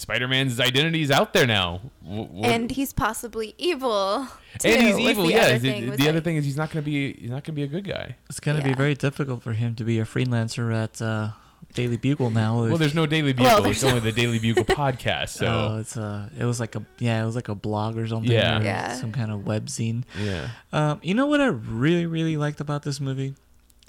Spider-Man's 0.00 0.58
identity 0.60 1.02
is 1.02 1.10
out 1.10 1.32
there 1.32 1.46
now, 1.46 1.80
W- 2.02 2.24
what- 2.24 2.50
And 2.50 2.70
he's 2.70 2.92
possibly 2.92 3.54
evil. 3.58 4.26
Too, 4.58 4.68
and 4.68 4.82
he's 4.86 4.98
evil. 4.98 5.24
the 5.26 5.32
Yeah, 5.32 5.38
other 5.42 5.58
the, 5.58 5.70
thing, 5.70 5.84
the 5.84 5.90
was 5.90 6.06
other 6.08 6.20
thing 6.20 6.36
is 6.36 6.44
he's 6.44 6.56
not 6.56 6.70
going 6.70 6.82
to 6.84 6.90
be 6.90 7.12
he's 7.14 7.30
not 7.30 7.44
going 7.44 7.44
to 7.44 7.52
be 7.52 7.62
a 7.62 7.66
good 7.68 7.84
guy. 7.84 8.16
It's 8.28 8.40
gonna 8.40 8.62
be 8.62 8.74
very 8.74 8.94
difficult 8.94 9.42
for 9.42 9.52
him 9.52 9.74
to 9.76 9.84
be 9.84 9.98
a 10.00 10.04
freelancer 10.04 10.74
at 10.74 11.00
uh, 11.00 11.30
Daily 11.74 11.96
Bugle 11.96 12.30
now. 12.30 12.64
Well, 12.64 12.76
there's 12.78 12.94
no 12.94 13.06
Daily 13.06 13.32
Bugle. 13.32 13.44
Well, 13.46 13.66
it's 13.66 13.80
there's 13.82 13.92
only 13.94 14.00
the 14.10 14.12
Daily 14.20 14.38
Bugle 14.44 14.64
podcast. 14.64 15.28
So 15.30 15.46
Oh, 15.46 15.78
it's 15.78 15.96
uh, 15.96 16.28
it 16.36 16.44
was 16.44 16.58
like 16.58 16.74
a 16.74 16.84
yeah, 16.98 17.22
it 17.22 17.26
was 17.26 17.36
like 17.36 17.48
a 17.48 17.54
blog 17.54 17.96
or 17.96 18.06
something. 18.08 18.30
Yeah. 18.32 18.58
or 18.60 18.64
Yeah. 18.64 18.94
some 18.94 19.12
kind 19.12 19.30
of 19.30 19.46
web 19.46 19.66
zine. 19.66 20.02
yeah. 20.18 20.48
Um, 20.72 20.98
you 21.02 21.14
know 21.14 21.26
what 21.26 21.40
I 21.40 21.46
really 21.46 22.06
really 22.06 22.36
liked 22.36 22.60
about 22.60 22.82
this 22.82 23.00
movie? 23.00 23.34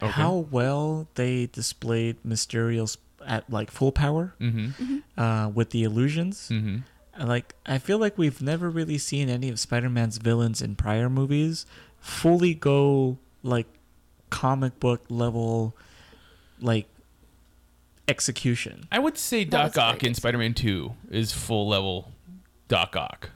Okay. 0.04 0.12
How 0.12 0.48
well 0.52 1.08
they 1.16 1.48
displayed 1.48 2.18
Mysterio's 2.24 2.98
at 3.26 3.50
like 3.50 3.72
full 3.72 3.92
power 3.92 4.34
Mm-hmm. 4.40 5.00
uh, 5.20 5.50
with 5.50 5.72
the 5.72 5.84
illusions. 5.84 6.50
Mm-hmm. 6.52 7.28
Like 7.28 7.56
I 7.66 7.78
feel 7.78 7.98
like 7.98 8.18
we've 8.18 8.42
never 8.42 8.70
really 8.70 8.98
seen 8.98 9.30
any 9.30 9.50
of 9.50 9.60
Spider-Man's 9.60 10.18
villains 10.18 10.62
in 10.62 10.76
prior 10.76 11.10
movies 11.10 11.66
fully 12.00 12.54
go 12.54 13.18
like 13.44 13.68
comic 14.30 14.80
book 14.80 15.04
level 15.10 15.76
like 16.60 16.88
execution. 18.08 18.88
I 18.92 19.00
would 19.00 19.18
say 19.18 19.44
Doc 19.44 19.76
was 19.76 19.78
Ock 19.78 20.04
in. 20.04 20.14
Spider-Man 20.14 20.54
Two 20.54 20.94
is 21.10 21.32
full 21.32 21.68
level 21.68 22.12
Doc 22.68 22.96
Ock. 22.96 23.30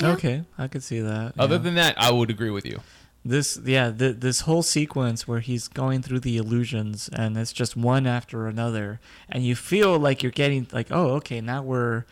Yeah. 0.00 0.12
Okay, 0.12 0.44
I 0.58 0.68
could 0.68 0.82
see 0.82 1.00
that. 1.00 1.34
Other 1.38 1.56
yeah. 1.56 1.62
than 1.62 1.74
that, 1.76 1.94
I 2.00 2.10
would 2.10 2.30
agree 2.30 2.50
with 2.50 2.66
you. 2.66 2.80
This 3.24 3.58
yeah 3.64 3.92
th- 3.92 4.16
this 4.18 4.40
whole 4.40 4.62
sequence 4.62 5.28
where 5.28 5.38
he's 5.40 5.68
going 5.68 6.02
through 6.02 6.20
the 6.20 6.36
illusions 6.36 7.08
and 7.12 7.36
it's 7.38 7.52
just 7.52 7.76
one 7.76 8.04
after 8.06 8.48
another 8.48 8.98
and 9.28 9.44
you 9.44 9.54
feel 9.54 9.96
like 9.96 10.24
you're 10.24 10.32
getting 10.32 10.66
like 10.72 10.88
oh 10.90 11.10
okay 11.14 11.40
now 11.40 11.62
we're 11.62 12.04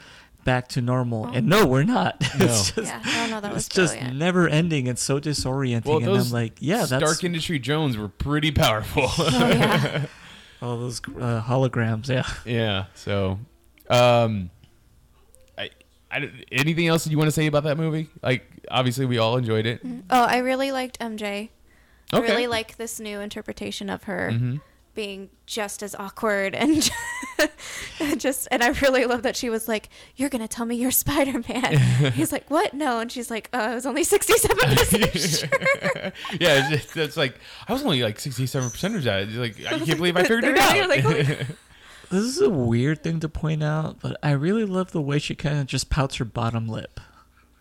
back 0.44 0.68
to 0.68 0.80
normal 0.80 1.26
and 1.26 1.48
no 1.48 1.66
we're 1.66 1.82
not 1.82 2.16
it's 2.34 2.70
just 2.70 2.86
Yeah, 2.86 3.02
I 3.04 3.16
don't 3.16 3.30
know. 3.30 3.40
That 3.40 3.52
was 3.52 3.66
it's 3.66 3.74
just 3.74 4.00
never 4.12 4.48
ending 4.48 4.86
it's 4.86 5.02
so 5.02 5.18
disorienting 5.18 5.86
Well, 5.86 5.96
and 5.96 6.06
those 6.06 6.28
i'm 6.28 6.32
like 6.32 6.52
yeah 6.60 6.86
that's 6.86 7.04
Stark 7.04 7.24
Industry 7.24 7.58
drones 7.58 7.96
were 7.98 8.08
pretty 8.08 8.52
powerful. 8.52 9.06
oh, 9.18 9.48
yeah. 9.48 10.06
all 10.62 10.76
those 10.78 11.00
uh, 11.00 11.42
holograms 11.42 12.08
yeah 12.08 12.26
yeah. 12.44 12.84
So, 12.94 13.38
um, 13.88 14.50
I, 15.58 15.70
I, 16.10 16.30
anything 16.52 16.86
else 16.86 17.06
you 17.06 17.18
want 17.18 17.28
to 17.28 17.32
say 17.32 17.46
about 17.46 17.64
that 17.64 17.76
movie? 17.76 18.08
Like, 18.22 18.46
obviously, 18.70 19.06
we 19.06 19.18
all 19.18 19.36
enjoyed 19.36 19.66
it. 19.66 19.80
Oh, 20.10 20.24
I 20.24 20.38
really 20.38 20.72
liked 20.72 20.98
MJ. 21.00 21.50
I 22.12 22.16
Okay. 22.18 22.28
really 22.28 22.46
like 22.46 22.76
this 22.76 22.98
new 23.00 23.20
interpretation 23.20 23.88
of 23.90 24.04
her 24.04 24.30
Mm-hmm. 24.32 24.56
being 24.94 25.30
just 25.46 25.82
as 25.82 25.94
awkward 25.94 26.54
and 26.56 26.90
just 28.18 28.48
and 28.50 28.62
I 28.62 28.68
really 28.82 29.04
love 29.04 29.22
that 29.22 29.36
she 29.36 29.48
was 29.50 29.68
like, 29.68 29.88
"You're 30.16 30.28
gonna 30.28 30.48
tell 30.48 30.66
me 30.66 30.76
you're 30.76 30.90
Spider 31.04 31.40
Man." 31.48 32.12
He's 32.12 32.32
like, 32.32 32.50
"What? 32.50 32.74
No," 32.74 32.98
and 33.00 33.10
she's 33.12 33.30
like, 33.30 33.48
uh, 33.52 33.58
"I 33.58 33.74
was 33.74 33.86
only 33.86 34.04
sixty 34.04 34.36
seven 34.36 34.58
percent 34.76 35.12
sure." 35.18 35.48
yeah, 36.40 36.68
it's, 36.72 36.84
just- 36.86 36.96
it's 36.96 37.16
like 37.16 37.36
I 37.68 37.72
was 37.72 37.82
only 37.84 38.02
like 38.02 38.18
sixty-seven 38.18 38.70
percent 38.70 38.96
of 38.96 39.04
that. 39.04 39.22
It's 39.28 39.36
like 39.36 39.56
I 39.66 39.78
can't 39.78 39.96
believe 39.98 40.16
I 40.16 40.22
figured 40.22 40.44
it 40.44 40.52
Really? 40.52 40.80
out. 40.80 40.88
Like, 40.88 41.04
oh, 41.04 41.54
this 42.10 42.24
is 42.24 42.40
a 42.40 42.50
weird 42.50 43.04
thing 43.04 43.20
to 43.20 43.28
point 43.28 43.62
out 43.62 44.00
but 44.00 44.16
i 44.20 44.32
really 44.32 44.64
love 44.64 44.90
the 44.90 45.00
way 45.00 45.20
she 45.20 45.36
kind 45.36 45.60
of 45.60 45.66
just 45.66 45.88
pouts 45.90 46.16
her 46.16 46.24
bottom 46.24 46.66
lip 46.66 46.98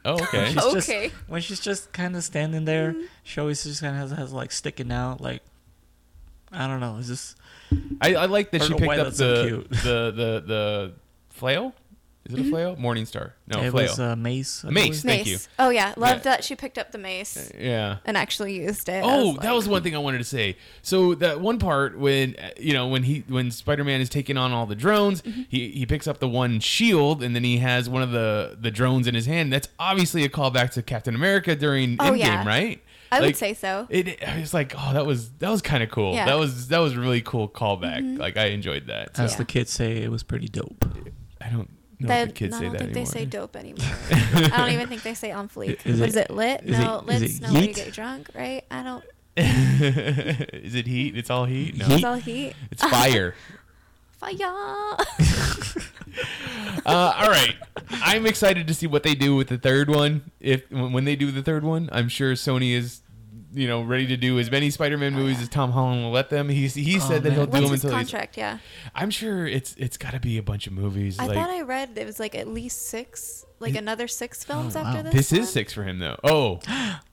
oh, 0.05 0.13
okay. 0.23 0.45
She's 0.45 0.55
just- 0.55 0.89
Okay. 0.89 1.11
when 1.27 1.41
she's 1.41 1.59
just 1.59 1.91
kind 1.93 2.15
of 2.15 2.23
standing 2.23 2.65
there, 2.65 2.91
mm-hmm. 2.93 3.05
she 3.23 3.39
always 3.39 3.63
just 3.63 3.81
kind 3.81 3.95
of 3.95 4.09
has, 4.09 4.17
has 4.17 4.33
like 4.33 4.51
sticking 4.51 4.91
out. 4.91 5.21
Like 5.21 5.41
I 6.51 6.67
don't 6.67 6.79
know. 6.79 6.97
Is 6.97 7.07
this 7.07 7.35
I, 8.01 8.15
I 8.15 8.25
like 8.25 8.51
that 8.51 8.63
she 8.63 8.73
picked 8.73 8.91
up 8.91 9.05
that's 9.05 9.17
so 9.17 9.43
the, 9.43 9.67
the 9.69 10.11
the 10.11 10.43
the 10.45 10.93
flail. 11.29 11.73
Is 12.29 12.35
it 12.35 12.45
a 12.45 12.49
flail? 12.49 12.75
Morning 12.77 13.05
Star. 13.05 13.33
No, 13.47 13.59
it 13.61 13.71
flail. 13.71 13.87
was 13.87 13.99
uh, 13.99 14.15
mace? 14.15 14.63
I 14.63 14.69
Mace. 14.69 14.83
believe. 15.01 15.01
Thank 15.01 15.25
mace. 15.27 15.47
you. 15.47 15.51
Oh 15.57 15.69
yeah, 15.69 15.93
loved 15.97 16.19
Yeah. 16.25 16.31
that 16.35 16.43
she 16.43 16.55
picked 16.55 16.77
up 16.77 16.91
the 16.91 16.97
mace 16.99 17.51
yeah. 17.59 17.97
and 18.05 18.15
actually 18.15 18.55
used 18.61 18.87
it. 18.87 19.03
I 19.03 19.11
Oh, 19.11 19.29
like, 19.31 19.41
that 19.41 19.53
was 19.53 19.67
one 19.67 19.81
thing 19.81 19.95
I 19.95 19.99
wanted 19.99 20.19
to 20.19 20.23
say. 20.23 20.55
So 20.83 21.15
that 21.15 21.41
one 21.41 21.57
part 21.57 21.97
when 21.97 22.35
uh, 22.37 22.49
you 22.57 22.73
know 22.73 22.87
when 22.87 23.03
he 23.03 23.23
when 23.27 23.49
Spider 23.51 23.83
Man 23.83 23.99
is 23.99 24.09
taking 24.09 24.37
on 24.37 24.51
all 24.51 24.65
the 24.67 24.75
drones, 24.75 25.21
Mm-hmm. 25.23 25.41
he 25.49 25.69
he 25.71 25.85
picks 25.87 26.07
up 26.07 26.19
the 26.19 26.29
one 26.29 26.59
shield 26.59 27.23
and 27.23 27.35
then 27.35 27.43
he 27.43 27.57
has 27.57 27.89
one 27.89 28.03
of 28.03 28.11
the 28.11 28.57
the 28.61 28.69
drones 28.71 29.07
in 29.07 29.15
his 29.15 29.25
hand. 29.25 29.51
That's 29.51 29.67
obviously 29.79 30.23
a 30.23 30.29
callback 30.29 30.69
to 30.73 30.83
Captain 30.83 31.15
America 31.15 31.55
during 31.55 31.97
Oh, 31.99 32.11
Endgame, 32.11 32.17
yeah. 32.19 32.47
right? 32.47 32.81
I 33.11 33.21
would 33.21 33.35
say 33.37 33.55
so. 33.55 33.87
It, 33.89 34.07
it's 34.21 34.53
like 34.53 34.75
oh 34.77 34.93
that 34.93 35.03
was 35.07 35.31
that 35.39 35.49
was 35.49 35.63
kind 35.63 35.81
of 35.81 35.89
cool. 35.89 36.13
Yeah. 36.13 36.19
Mm-hmm. 36.19 36.29
That 36.29 36.37
was 36.37 36.67
that 36.67 36.77
was 36.77 36.93
a 36.95 36.99
really 36.99 37.21
cool 37.21 37.49
callback. 37.49 38.19
Like 38.19 38.37
I 38.37 38.49
enjoyed 38.49 38.85
that. 38.85 39.17
So 39.17 39.23
As 39.23 39.35
the 39.35 39.45
kids 39.45 39.71
say, 39.71 39.97
it 40.03 40.11
was 40.11 40.21
pretty 40.21 40.47
dope. 40.47 40.85
I 41.41 41.49
don't 41.49 41.71
That- 42.07 42.21
if 42.21 42.27
the 42.29 42.33
kids 42.33 42.55
I 42.55 42.61
don't 42.61 42.71
think 42.71 42.81
anymore. 42.83 42.93
they 42.93 43.05
say 43.05 43.25
dope 43.25 43.55
anymore. 43.55 43.87
I 44.11 44.57
don't 44.57 44.71
even 44.71 44.87
think 44.87 45.03
they 45.03 45.13
say 45.13 45.31
on 45.31 45.49
fleek. 45.49 45.85
Is 45.85 45.99
is 46.01 46.15
it- 46.15 46.29
it 46.29 46.31
lit? 46.31 46.61
is 46.63 46.77
no, 46.79 47.03
it- 47.07 47.13
is 47.13 47.21
lit's 47.21 47.35
it 47.37 47.41
no 47.41 47.53
way 47.53 47.67
to 47.67 47.71
yeet? 47.73 47.75
get 47.75 47.93
drunk, 47.93 48.29
right? 48.33 48.63
I 48.71 48.83
don't. 48.83 49.03
is 49.37 50.75
it 50.75 50.87
heat? 50.87 51.17
It's 51.17 51.29
all 51.29 51.45
heat. 51.45 51.77
No, 51.77 51.85
Heat? 51.85 51.95
It's 51.95 52.03
all 52.03 52.15
heat. 52.15 52.53
it's 52.71 52.83
fire. 52.83 53.35
Fire. 54.17 54.35
uh, 56.85 57.13
all 57.17 57.29
right, 57.29 57.55
I'm 57.91 58.25
excited 58.25 58.67
to 58.67 58.73
see 58.73 58.87
what 58.87 59.03
they 59.03 59.15
do 59.15 59.35
with 59.35 59.47
the 59.47 59.57
third 59.57 59.89
one. 59.89 60.31
If 60.39 60.69
when 60.71 61.05
they 61.05 61.15
do 61.15 61.31
the 61.31 61.41
third 61.41 61.63
one, 61.63 61.89
I'm 61.91 62.09
sure 62.09 62.33
Sony 62.33 62.73
is 62.73 63.01
you 63.53 63.67
know, 63.67 63.81
ready 63.81 64.05
to 64.07 64.17
do 64.17 64.37
as 64.39 64.51
many 64.51 64.69
Spider-Man 64.69 65.13
oh, 65.15 65.17
movies 65.17 65.37
yeah. 65.37 65.43
as 65.43 65.49
Tom 65.49 65.71
Holland 65.71 66.03
will 66.03 66.11
let 66.11 66.29
them. 66.29 66.49
He's 66.49 66.73
he 66.75 66.97
Oh, 66.97 66.99
said 66.99 67.23
that 67.23 67.33
he'll 67.33 67.45
do 67.45 67.51
What's 67.51 67.63
them 67.63 67.71
his 67.71 67.83
until 67.83 67.97
he's. 67.97 68.09
contract? 68.11 68.37
Yeah. 68.37 68.57
I'm 68.93 69.09
sure 69.09 69.47
it's 69.47 69.75
it's 69.77 69.97
got 69.97 70.11
to 70.11 70.19
be 70.19 70.37
a 70.37 70.43
bunch 70.43 70.67
of 70.67 70.73
movies. 70.73 71.17
I 71.19 71.25
like 71.27 71.35
thought 71.35 71.49
I 71.49 71.61
read 71.61 71.97
it 71.97 72.05
was 72.05 72.19
like 72.19 72.35
at 72.35 72.47
least 72.47 72.87
six, 72.89 73.45
like 73.59 73.75
another 73.75 74.07
six 74.07 74.45
oh, 74.47 74.53
films 74.53 74.75
Oh, 74.75 74.79
after 74.81 74.97
wow. 74.97 75.03
this. 75.11 75.13
this 75.13 75.31
one. 75.31 75.41
is 75.41 75.49
six 75.49 75.73
for 75.73 75.83
him 75.83 75.99
though. 75.99 76.17
Oh, 76.23 76.59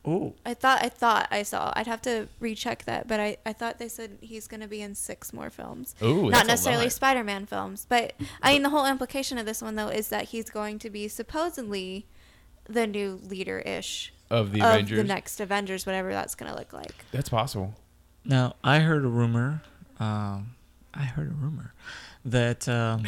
Oh, 0.04 0.34
I 0.46 0.54
thought 0.54 0.82
I 0.82 0.88
thought 0.88 1.28
I 1.30 1.42
saw. 1.42 1.72
I'd 1.74 1.86
have 1.86 2.02
to 2.02 2.28
recheck 2.40 2.84
that, 2.84 3.08
but 3.08 3.18
I, 3.18 3.36
I 3.46 3.52
thought 3.52 3.78
they 3.78 3.88
said 3.88 4.18
he's 4.20 4.46
going 4.46 4.60
to 4.60 4.68
be 4.68 4.82
in 4.82 4.94
six 4.94 5.32
more 5.32 5.50
films. 5.50 5.94
That's 6.00 6.12
not 6.30 6.46
necessarily. 6.46 6.90
Spider-Man 6.90 7.46
films, 7.46 7.86
but 7.88 8.12
I 8.42 8.52
mean 8.52 8.62
the 8.62 8.70
whole 8.70 8.86
implication 8.86 9.38
of 9.38 9.46
this 9.46 9.62
one 9.62 9.74
though 9.76 9.88
is 9.88 10.08
that 10.08 10.26
he's 10.26 10.50
going 10.50 10.78
to 10.80 10.90
be 10.90 11.08
supposedly 11.08 12.06
the 12.68 12.86
new 12.86 13.20
leader-ish 13.24 14.12
of 14.30 14.52
the 14.52 14.60
of 14.60 14.66
Avengers. 14.66 14.98
the 14.98 15.04
next 15.04 15.40
Avengers, 15.40 15.86
whatever 15.86 16.12
that's 16.12 16.34
going 16.34 16.50
to 16.50 16.58
look 16.58 16.72
like. 16.72 17.04
That's 17.12 17.28
possible. 17.28 17.74
now 18.24 18.56
I 18.64 18.80
heard 18.80 19.04
a 19.04 19.08
rumor. 19.08 19.62
Um, 20.00 20.54
I 20.92 21.02
heard 21.04 21.28
a 21.30 21.34
rumor 21.34 21.72
that 22.24 22.68
um, 22.68 23.06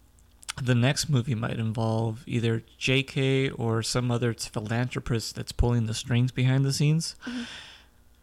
the 0.62 0.74
next 0.74 1.08
movie 1.08 1.34
might 1.34 1.58
involve 1.58 2.22
either 2.26 2.62
J.K. 2.78 3.50
or 3.50 3.82
some 3.82 4.10
other 4.10 4.34
philanthropist 4.34 5.34
that's 5.34 5.52
pulling 5.52 5.86
the 5.86 5.94
strings 5.94 6.30
behind 6.32 6.64
the 6.64 6.72
scenes, 6.72 7.16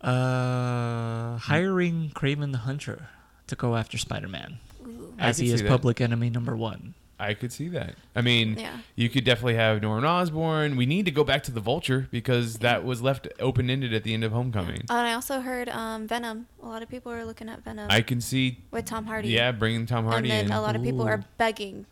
uh, 0.02 1.38
hiring 1.38 2.12
Kraven 2.14 2.52
the 2.52 2.60
Hunter 2.60 3.10
to 3.48 3.56
go 3.56 3.76
after 3.76 3.98
Spider-Man, 3.98 4.60
Ooh. 4.86 5.14
As 5.18 5.38
he 5.38 5.52
is 5.52 5.62
that. 5.62 5.70
public 5.70 6.00
enemy 6.02 6.30
number 6.30 6.56
one. 6.56 6.94
I 7.20 7.34
could 7.34 7.52
see 7.52 7.68
that. 7.70 7.96
I 8.16 8.22
mean, 8.22 8.58
Yeah. 8.60 8.78
you 8.96 9.10
could 9.10 9.24
definitely 9.24 9.56
have 9.56 9.82
Norman 9.82 10.06
Osborn. 10.06 10.76
We 10.76 10.86
need 10.86 11.06
to 11.06 11.12
go 11.12 11.24
back 11.24 11.42
to 11.44 11.52
the 11.52 11.60
Vulture 11.60 12.08
because 12.12 12.58
that 12.60 12.84
was 12.86 13.02
left 13.02 13.28
open 13.40 13.70
ended 13.72 13.92
at 13.94 14.04
the 14.04 14.14
end 14.14 14.24
of 14.24 14.32
Homecoming. 14.32 14.84
Oh, 14.90 14.96
and 14.98 15.08
I 15.08 15.14
also 15.14 15.40
heard 15.42 15.68
um, 15.70 16.08
Venom. 16.08 16.46
A 16.62 16.68
lot 16.68 16.84
of 16.84 16.90
people 16.90 17.12
are 17.12 17.26
looking 17.26 17.50
at 17.50 17.64
Venom 17.64 17.88
I 17.90 18.02
can 18.02 18.22
see, 18.22 18.60
with 18.70 18.86
Tom 18.86 19.06
Hardy. 19.08 19.30
yeah, 19.30 19.52
bringing 19.52 19.88
Tom 19.88 20.06
Hardy 20.06 20.30
and 20.30 20.40
then 20.40 20.46
in. 20.48 20.52
a 20.52 20.62
lot 20.62 20.76
of 20.76 20.84
people 20.84 21.08
are 21.08 21.24
begging, 21.40 21.88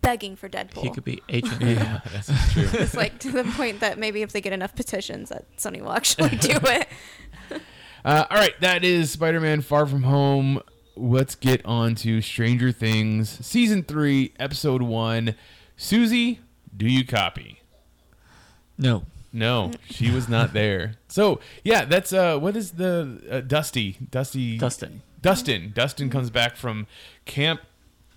begging 0.00 0.34
for 0.34 0.48
Deadpool. 0.48 0.82
He 0.82 0.90
could 0.90 1.04
be 1.04 1.22
Agent 1.28 1.60
yeah, 1.62 2.00
that's 2.12 2.52
true. 2.52 2.68
it's 2.72 2.94
like 2.94 3.20
to 3.20 3.30
the 3.30 3.44
point 3.44 3.78
that 3.80 3.98
maybe 4.00 4.22
if 4.22 4.32
they 4.32 4.40
get 4.40 4.52
enough 4.52 4.74
petitions, 4.74 5.28
that 5.28 5.44
Sony 5.56 5.80
will 5.80 5.92
actually 5.92 6.30
do 6.38 6.50
it. 6.62 6.88
Uh, 8.04 8.24
all 8.30 8.36
right, 8.36 8.58
that 8.60 8.82
is 8.84 9.10
Spider-Man: 9.12 9.60
Far 9.60 9.86
From 9.86 10.02
Home. 10.04 10.60
Let's 10.96 11.34
get 11.34 11.64
on 11.66 11.94
to 11.96 12.22
Stranger 12.22 12.72
Things, 12.72 13.28
season 13.46 13.82
three, 13.82 14.32
episode 14.38 14.80
one. 14.82 15.34
Suzie, 15.78 16.38
do 16.74 16.86
you 16.88 17.04
copy? 17.04 17.60
No, 18.78 19.04
No, 19.32 19.72
she 19.90 20.10
was 20.10 20.28
not 20.28 20.52
there. 20.52 20.94
So 21.08 21.40
yeah, 21.64 21.86
that's 21.86 22.12
uh, 22.12 22.38
what 22.38 22.56
is 22.56 22.72
the 22.72 23.22
uh, 23.30 23.40
Dusty? 23.40 23.96
Dusty. 24.10 24.58
Dustin. 24.58 25.00
Dustin. 25.22 25.72
Dustin 25.74 26.10
comes 26.10 26.28
back 26.28 26.56
from 26.56 26.86
camp 27.24 27.62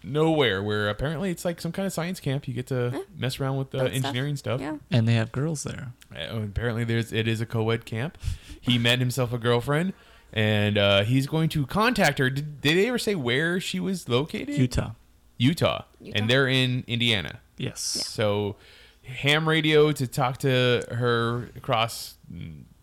nowhere, 0.04 0.62
where 0.62 0.90
apparently 0.90 1.32
it's 1.32 1.46
like 1.46 1.62
some 1.62 1.72
kind 1.72 1.86
of 1.86 1.94
science 1.94 2.20
camp. 2.20 2.46
You 2.46 2.54
get 2.54 2.68
to 2.68 3.06
mess 3.18 3.40
around 3.40 3.56
with 3.58 3.68
uh, 3.74 3.78
Build 3.80 3.92
stuff. 3.92 3.96
engineering 4.06 4.36
stuff. 4.36 4.60
Yeah. 4.60 4.78
and 4.92 5.08
they 5.08 5.14
have 5.14 5.32
girls 5.32 5.64
there. 5.64 5.94
Uh, 6.14 6.42
apparently, 6.42 6.84
there's 6.84 7.14
it 7.14 7.26
is 7.26 7.40
a 7.40 7.46
co-ed 7.46 7.86
camp. 7.86 8.18
He 8.60 8.78
met 8.78 9.00
himself 9.00 9.32
a 9.32 9.38
girlfriend, 9.38 9.94
and 10.34 10.78
uh, 10.78 11.04
he's 11.04 11.28
going 11.28 11.50
to 11.50 11.66
contact 11.66 12.20
her. 12.20 12.30
Did, 12.30 12.62
did 12.62 12.78
they 12.78 12.88
ever 12.88 12.98
say 12.98 13.16
where 13.16 13.60
she 13.60 13.80
was 13.80 14.08
located? 14.08 14.56
Utah. 14.58 14.92
Utah, 15.38 15.84
Utah. 16.02 16.20
and 16.20 16.30
they're 16.30 16.48
in 16.48 16.84
Indiana. 16.86 17.40
Yes. 17.58 17.80
So, 17.80 18.58
ham 19.04 19.48
radio 19.48 19.92
to 19.94 20.06
talk 20.06 20.38
to 20.40 20.86
her 20.92 21.50
across 21.56 22.16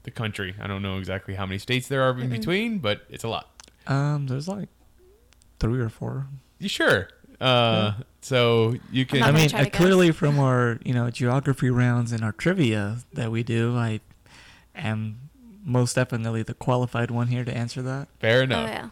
the 0.04 0.10
country. 0.10 0.54
I 0.60 0.66
don't 0.66 0.80
know 0.82 0.96
exactly 0.98 1.34
how 1.34 1.44
many 1.44 1.58
states 1.58 1.88
there 1.88 2.02
are 2.02 2.18
in 2.18 2.30
between, 2.30 2.78
but 2.78 3.02
it's 3.10 3.24
a 3.24 3.28
lot. 3.28 3.50
Um, 3.86 4.26
there's 4.26 4.48
like 4.48 4.68
three 5.60 5.80
or 5.80 5.90
four. 5.90 6.28
You 6.58 6.68
sure? 6.68 7.08
Uh, 7.40 7.92
so 8.22 8.76
you 8.90 9.04
can. 9.04 9.22
I'm 9.22 9.36
I 9.36 9.42
not 9.42 9.50
gonna 9.52 9.62
mean, 9.64 9.72
uh, 9.72 9.76
clearly 9.76 10.10
from 10.10 10.38
our 10.38 10.78
you 10.84 10.94
know 10.94 11.10
geography 11.10 11.68
rounds 11.68 12.12
and 12.12 12.24
our 12.24 12.32
trivia 12.32 12.98
that 13.12 13.30
we 13.30 13.42
do, 13.42 13.76
I 13.76 14.00
am 14.74 15.25
most 15.66 15.94
definitely 15.94 16.42
the 16.42 16.54
qualified 16.54 17.10
one 17.10 17.26
here 17.26 17.44
to 17.44 17.54
answer 17.54 17.82
that. 17.82 18.08
fair 18.20 18.40
Oh 18.40 18.44
enough. 18.44 18.90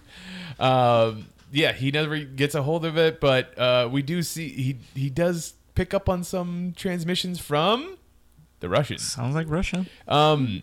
yeah. 0.58 1.02
Um, 1.04 1.26
yeah, 1.52 1.72
he 1.72 1.90
never 1.90 2.18
gets 2.18 2.54
a 2.54 2.62
hold 2.64 2.84
of 2.84 2.98
it, 2.98 3.20
but 3.20 3.56
uh, 3.58 3.88
we 3.90 4.02
do 4.02 4.22
see 4.22 4.48
he 4.50 4.78
he 4.94 5.08
does 5.08 5.54
pick 5.76 5.94
up 5.94 6.08
on 6.08 6.24
some 6.24 6.72
transmissions 6.76 7.38
from 7.40 7.96
the 8.60 8.68
Russians. 8.68 9.02
Sounds 9.02 9.34
like 9.36 9.48
Russia. 9.48 9.86
Um, 10.08 10.62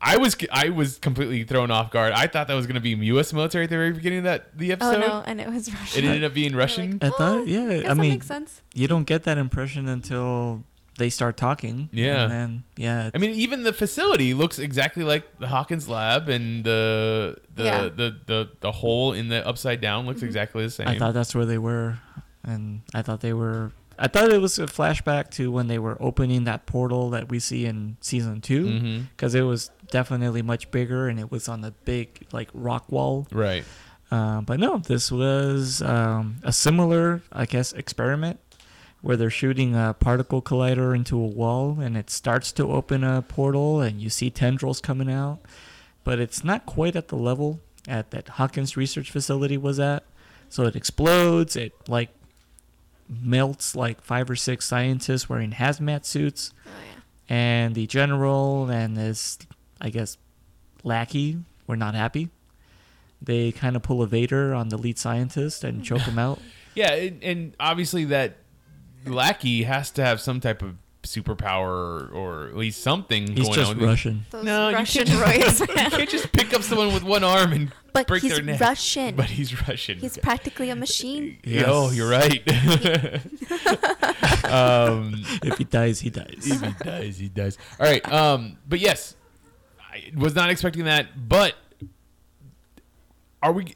I 0.00 0.16
was 0.16 0.36
I 0.52 0.68
was 0.68 0.96
completely 0.98 1.42
thrown 1.44 1.70
off 1.72 1.90
guard. 1.90 2.12
I 2.12 2.28
thought 2.28 2.46
that 2.48 2.54
was 2.54 2.66
going 2.66 2.76
to 2.76 2.80
be 2.80 2.90
U.S. 3.06 3.32
military 3.32 3.64
at 3.64 3.70
the 3.70 3.76
very 3.76 3.92
beginning 3.92 4.18
of 4.20 4.24
that 4.24 4.56
the 4.56 4.70
episode. 4.72 5.02
Oh 5.02 5.06
no, 5.08 5.22
and 5.26 5.40
it 5.40 5.48
was 5.48 5.72
Russian. 5.74 6.04
It 6.04 6.06
ended 6.06 6.24
up 6.24 6.32
being 6.34 6.54
Russian. 6.54 6.98
I 7.02 7.08
thought, 7.10 7.20
Oh, 7.20 7.44
yeah. 7.44 7.68
Guess 7.68 7.84
I 7.84 7.88
that 7.88 7.96
mean, 7.96 8.10
makes 8.10 8.26
sense. 8.26 8.62
you 8.74 8.86
don't 8.86 9.04
get 9.04 9.24
that 9.24 9.38
impression 9.38 9.88
until 9.88 10.62
they 10.98 11.08
start 11.10 11.36
talking. 11.36 11.88
Yeah. 11.92 12.24
And 12.24 12.32
then, 12.32 12.64
yeah. 12.76 13.10
I 13.14 13.18
mean, 13.18 13.30
even 13.30 13.62
the 13.62 13.72
facility 13.72 14.34
looks 14.34 14.58
exactly 14.58 15.04
like 15.04 15.38
the 15.38 15.48
Hawkins 15.48 15.88
lab, 15.88 16.28
and 16.28 16.62
the 16.64 17.36
the 17.54 17.64
Yeah. 17.64 17.82
the, 17.84 18.16
the, 18.26 18.50
the 18.60 18.72
hole 18.72 19.12
in 19.14 19.28
the 19.28 19.46
upside 19.46 19.80
down 19.80 20.06
looks 20.06 20.22
exactly 20.22 20.64
the 20.64 20.70
same. 20.70 20.88
I 20.88 20.98
thought 20.98 21.14
that's 21.14 21.34
where 21.34 21.46
they 21.46 21.58
were, 21.58 21.98
and 22.44 22.82
I 22.94 23.02
thought 23.02 23.20
they 23.20 23.32
were. 23.32 23.72
I 24.00 24.06
thought 24.06 24.30
it 24.30 24.40
was 24.40 24.60
a 24.60 24.66
flashback 24.66 25.30
to 25.32 25.50
when 25.50 25.66
they 25.66 25.78
were 25.80 25.96
opening 26.00 26.44
that 26.44 26.66
portal 26.66 27.10
that 27.10 27.28
we 27.30 27.40
see 27.40 27.66
in 27.66 27.96
season 28.00 28.40
two, 28.40 29.02
because 29.16 29.34
it 29.34 29.42
was 29.42 29.72
definitely 29.90 30.40
much 30.42 30.70
bigger 30.70 31.08
and 31.08 31.18
it 31.18 31.32
was 31.32 31.48
on 31.48 31.62
the 31.62 31.72
big 31.84 32.24
like 32.30 32.48
rock 32.54 32.92
wall. 32.92 33.26
right. 33.32 33.64
Uh, 34.10 34.40
but 34.40 34.58
no, 34.60 34.78
this 34.78 35.10
was 35.12 35.82
um, 35.82 36.36
a 36.42 36.52
similar, 36.52 37.20
I 37.30 37.44
guess, 37.44 37.72
experiment 37.74 38.38
where 39.00 39.16
they're 39.16 39.30
shooting 39.30 39.74
a 39.76 39.94
particle 39.98 40.42
collider 40.42 40.94
into 40.94 41.16
a 41.18 41.26
wall 41.26 41.78
and 41.80 41.96
it 41.96 42.10
starts 42.10 42.50
to 42.52 42.64
open 42.72 43.04
a 43.04 43.22
portal 43.22 43.80
and 43.80 44.00
you 44.00 44.10
see 44.10 44.28
tendrils 44.30 44.80
coming 44.80 45.10
out. 45.10 45.38
But 46.04 46.18
it's 46.18 46.42
not 46.42 46.66
quite 46.66 46.96
at 46.96 47.08
the 47.08 47.16
level 47.16 47.60
at 47.86 48.10
that 48.10 48.28
Hawkins 48.30 48.76
research 48.76 49.10
facility 49.10 49.56
was 49.56 49.78
at. 49.78 50.04
So 50.48 50.64
it 50.64 50.74
explodes, 50.74 51.54
it 51.56 51.72
like 51.88 52.08
melts 53.08 53.74
like 53.74 54.00
five 54.02 54.28
or 54.28 54.36
six 54.36 54.66
scientists 54.66 55.28
wearing 55.28 55.52
hazmat 55.52 56.04
suits 56.04 56.52
Oh 56.66 56.70
yeah. 57.28 57.34
and 57.34 57.74
the 57.74 57.86
general 57.86 58.68
and 58.68 58.98
this 58.98 59.38
i 59.80 59.88
guess 59.88 60.18
lackey 60.84 61.38
were 61.66 61.76
not 61.76 61.94
happy 61.94 62.28
they 63.22 63.50
kind 63.50 63.76
of 63.76 63.82
pull 63.82 64.02
a 64.02 64.06
vader 64.06 64.52
on 64.52 64.68
the 64.68 64.76
lead 64.76 64.98
scientist 64.98 65.64
and 65.64 65.82
choke 65.82 66.02
him 66.10 66.18
out 66.18 66.38
Yeah, 66.74 66.92
and, 66.92 67.22
and 67.24 67.54
obviously 67.58 68.04
that 68.06 68.36
lackey 69.08 69.64
has 69.64 69.90
to 69.92 70.04
have 70.04 70.20
some 70.20 70.40
type 70.40 70.62
of 70.62 70.76
superpower 71.04 71.68
or, 71.68 72.08
or 72.12 72.46
at 72.48 72.56
least 72.56 72.82
something 72.82 73.28
he's 73.28 73.44
going 73.44 73.54
just 73.54 73.70
on. 73.70 73.78
russian 73.78 74.26
Those 74.30 74.44
No, 74.44 74.68
you 74.68 74.74
Russian 74.74 75.06
can't 75.06 75.42
roids. 75.42 75.60
you 75.68 75.74
can't 75.74 76.10
just 76.10 76.32
pick 76.32 76.52
up 76.52 76.62
someone 76.62 76.92
with 76.92 77.02
one 77.04 77.24
arm 77.24 77.52
and 77.52 77.72
but 77.92 78.06
break 78.06 78.22
he's 78.22 78.34
their 78.34 78.42
neck. 78.42 78.60
Russian. 78.60 79.16
But 79.16 79.26
he's 79.26 79.66
Russian. 79.68 79.98
he's 79.98 80.18
practically 80.18 80.70
a 80.70 80.76
machine. 80.76 81.38
Oh, 81.66 81.90
you're 81.90 82.10
right. 82.10 82.42
um, 84.44 85.14
if 85.42 85.56
he 85.58 85.64
dies 85.64 86.00
he 86.00 86.10
dies 86.10 86.34
if 86.46 86.60
he 86.60 86.84
dies, 86.84 87.18
he 87.18 87.28
dies. 87.28 87.58
All 87.80 87.86
right. 87.86 88.12
Um, 88.12 88.58
but 88.68 88.80
yes, 88.80 89.16
I 89.80 90.10
was 90.16 90.34
not 90.34 90.50
expecting 90.50 90.84
that. 90.84 91.28
But 91.28 91.54
are 93.42 93.52
we? 93.52 93.74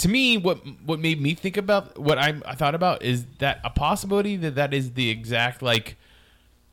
To 0.00 0.08
me, 0.08 0.36
what 0.36 0.58
what 0.84 0.98
made 1.00 1.20
me 1.20 1.34
think 1.34 1.56
about 1.56 1.98
what 1.98 2.18
I, 2.18 2.40
I 2.44 2.54
thought 2.54 2.74
about 2.74 3.02
is 3.02 3.26
that 3.38 3.60
a 3.64 3.70
possibility 3.70 4.36
that 4.36 4.54
that 4.56 4.74
is 4.74 4.92
the 4.92 5.08
exact 5.10 5.62
like 5.62 5.96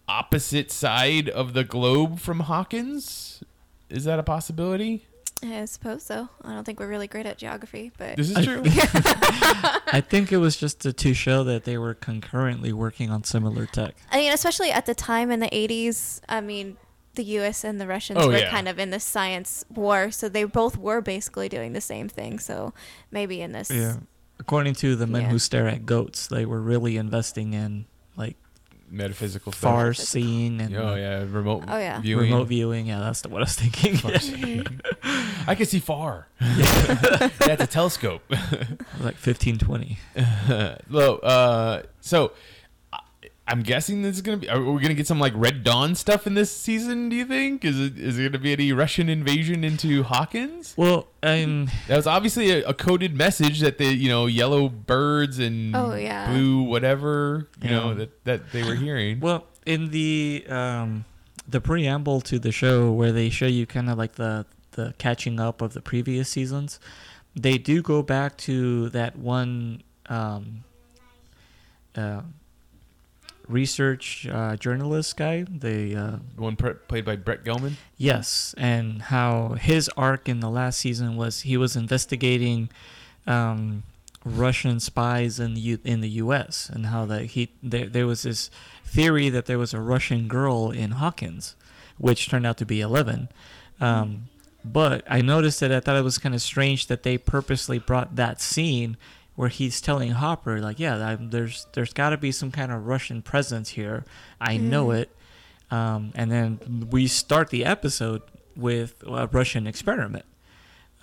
opposite 0.08 0.72
side 0.72 1.28
of 1.30 1.54
the 1.54 1.64
globe 1.64 2.20
from 2.20 2.42
Hawkins. 2.42 3.44
Is 3.90 4.06
that 4.06 4.20
a 4.20 4.24
possibility? 4.24 5.06
I 5.44 5.66
suppose 5.66 6.04
so. 6.04 6.30
I 6.44 6.54
don't 6.54 6.64
think 6.64 6.80
we're 6.80 6.88
really 6.88 7.08
great 7.08 7.26
at 7.28 7.38
geography, 7.38 7.92
but 7.98 8.18
This 8.18 8.30
is 8.32 8.38
I- 8.38 8.44
true. 8.46 8.64
i 9.94 10.02
think 10.02 10.32
it 10.32 10.38
was 10.38 10.58
just 10.58 10.82
to, 10.82 10.92
to 10.92 11.14
show 11.14 11.44
that 11.46 11.64
they 11.64 11.78
were 11.78 11.94
concurrently 11.94 12.74
working 12.74 13.10
on 13.10 13.24
similar 13.24 13.66
tech 13.66 13.96
I 14.12 14.18
mean, 14.18 14.34
especially 14.34 14.72
at 14.72 14.86
the 14.86 14.96
time 14.96 15.32
in 15.32 15.40
the 15.40 15.48
80s, 15.48 16.22
I 16.28 16.42
mean, 16.42 16.78
the 17.18 17.24
US 17.40 17.64
and 17.66 17.80
the 17.82 17.86
Russians 17.88 18.20
Oh, 18.22 18.28
were 18.30 18.38
yeah. 18.38 18.50
kind 18.50 18.68
of 18.70 18.80
in 18.80 18.90
this 18.92 19.04
science 19.04 19.66
war, 19.70 20.10
so 20.12 20.30
they 20.30 20.46
both 20.46 20.78
were 20.78 21.02
basically 21.02 21.50
doing 21.50 21.74
the 21.74 21.82
same 21.82 22.08
thing. 22.08 22.40
So 22.40 22.74
maybe 23.12 23.42
in 23.42 23.52
this 23.52 23.70
yeah. 23.70 23.98
according 24.40 24.76
to 24.76 24.96
the 24.96 25.06
men 25.08 25.24
Yeah. 25.24 25.30
who 25.30 25.40
stare 25.40 25.68
at 25.68 25.86
goats 25.86 26.28
they 26.28 26.46
were 26.46 26.62
really 26.62 26.96
investing 26.96 27.54
in 27.54 27.86
like 28.16 28.38
Metaphysical 28.90 29.52
stuff. 29.52 29.62
far 29.70 29.94
seeing 29.94 30.62
and 30.62 30.74
Oh 30.74 30.96
yeah, 30.96 31.20
remote. 31.30 31.66
Oh, 31.68 31.78
yeah. 31.78 32.00
viewing. 32.00 32.32
remote 32.32 32.48
viewing 32.48 32.86
yeah 32.88 33.00
that's 33.02 33.22
what 33.28 33.42
i 33.42 33.46
was 33.46 33.56
thinking 33.56 34.00
I 35.48 35.56
can 35.56 35.66
see 35.66 35.80
far. 35.80 36.28
That's 36.40 37.64
a 37.64 37.68
telescope. 37.68 38.22
like 39.02 39.16
15 39.16 39.58
20 39.60 39.98
Well, 40.90 41.20
uh, 41.24 41.82
so 42.02 42.32
I'm 43.50 43.62
guessing 43.64 44.02
this 44.02 44.18
is 44.18 44.22
gonna 44.22 44.38
be. 44.38 44.50
Are 44.50 44.62
we 44.62 44.82
gonna 44.82 44.94
get 44.94 45.08
some 45.08 45.20
like 45.20 45.32
Red 45.36 45.64
Dawn 45.64 45.96
stuff 45.96 46.28
in 46.28 46.34
this 46.34 46.52
season? 46.52 47.08
Do 47.08 47.16
you 47.16 47.26
think? 47.26 47.64
Is 47.64 47.80
it 47.80 47.98
is 47.98 48.20
it 48.20 48.24
gonna 48.32 48.40
be 48.44 48.52
any 48.52 48.74
Russian 48.74 49.08
invasion 49.08 49.64
into 49.64 50.04
Hawkins? 50.04 50.74
Well, 50.76 51.08
um, 51.24 51.70
That 51.88 51.96
was 51.96 52.08
obviously 52.08 52.52
a, 52.52 52.68
a 52.70 52.74
coded 52.74 53.16
message 53.16 53.62
that 53.62 53.78
the 53.78 53.86
you 53.86 54.10
know 54.10 54.26
yellow 54.26 54.68
birds 54.68 55.40
and 55.40 55.74
Oh, 55.76 55.96
yeah. 55.96 56.30
blue 56.30 56.64
whatever 56.64 57.48
you 57.62 57.70
know 57.70 57.94
that 57.94 58.24
that 58.26 58.52
they 58.52 58.64
were 58.64 58.76
hearing. 58.76 59.22
well, 59.22 59.46
in 59.66 59.92
the 59.92 60.46
um, 60.50 61.06
the 61.48 61.62
preamble 61.62 62.20
to 62.22 62.40
the 62.40 62.52
show 62.52 62.92
where 62.92 63.14
they 63.14 63.30
show 63.30 63.48
you 63.48 63.66
kind 63.66 63.90
of 63.90 63.98
like 63.98 64.16
the 64.16 64.46
the 64.72 64.94
catching 64.98 65.40
up 65.40 65.62
of 65.62 65.74
the 65.74 65.82
previous 65.82 66.28
seasons, 66.30 66.80
they 67.34 67.58
do 67.58 67.82
go 67.82 68.02
back 68.04 68.36
to 68.38 68.90
that 68.90 69.16
one 69.18 69.82
um, 70.08 70.66
uh, 71.96 72.22
research 73.48 74.28
uh, 74.30 74.56
journalist 74.58 75.18
guy. 75.18 75.44
The 75.50 75.96
uh, 75.96 76.16
The 76.36 76.42
one 76.42 76.56
pre- 76.56 76.74
played 76.74 77.06
by 77.06 77.16
Brett 77.16 77.44
Gelman. 77.44 77.74
Yes, 77.98 78.54
and 78.58 79.02
how 79.04 79.54
his 79.60 79.90
arc 79.98 80.28
in 80.30 80.40
the 80.40 80.50
last 80.50 80.80
season 80.80 81.16
was 81.16 81.42
he 81.42 81.58
was 81.58 81.76
investigating 81.76 82.70
um, 83.26 83.84
Russian 84.26 84.80
spies 84.80 85.40
in 85.40 85.54
the 85.54 85.62
U- 85.62 85.80
in 85.84 86.02
the 86.02 86.10
U.S. 86.10 86.70
and 86.70 86.88
how 86.88 87.06
that 87.06 87.26
he 87.28 87.50
there 87.64 87.88
there 87.88 88.08
was 88.08 88.24
this 88.24 88.50
theory 88.86 89.30
that 89.30 89.46
there 89.46 89.60
was 89.60 89.74
a 89.74 89.80
Russian 89.82 90.28
girl 90.28 90.72
in 90.72 90.92
Hawkins, 90.92 91.56
which 91.98 92.30
turned 92.30 92.46
out 92.46 92.58
to 92.58 92.66
be 92.66 92.82
Eleven. 92.82 93.30
Um, 93.80 94.30
but 94.66 95.04
I 95.10 95.22
noticed 95.22 95.60
that 95.62 95.72
I 95.72 95.80
thought 95.80 95.96
it 95.96 96.04
was 96.04 96.18
kind 96.18 96.36
of 96.36 96.42
strange 96.42 96.88
that 96.88 97.04
they 97.04 97.18
purposely 97.18 97.80
brought 97.80 98.16
that 98.18 98.42
scene 98.42 98.98
where 99.38 99.50
he's 99.50 99.80
telling 99.80 100.10
Hopper 100.12 100.60
like, 100.60 100.80
yeah, 100.80 101.10
I, 101.10 101.16
there's 101.16 101.68
there's 101.74 101.94
got 101.94 102.10
to 102.10 102.18
be 102.18 102.32
some 102.32 102.52
kind 102.52 102.72
of 102.72 102.88
Russian 102.88 103.22
presence 103.22 103.70
here. 103.70 104.04
I 104.42 104.58
know 104.58 104.92
it. 104.92 105.12
Um, 105.70 106.12
and 106.16 106.32
then 106.32 106.88
we 106.90 107.06
start 107.06 107.50
the 107.50 107.64
episode 107.64 108.24
with 108.56 108.96
a 109.06 109.28
Russian 109.28 109.68
experiment. 109.68 110.26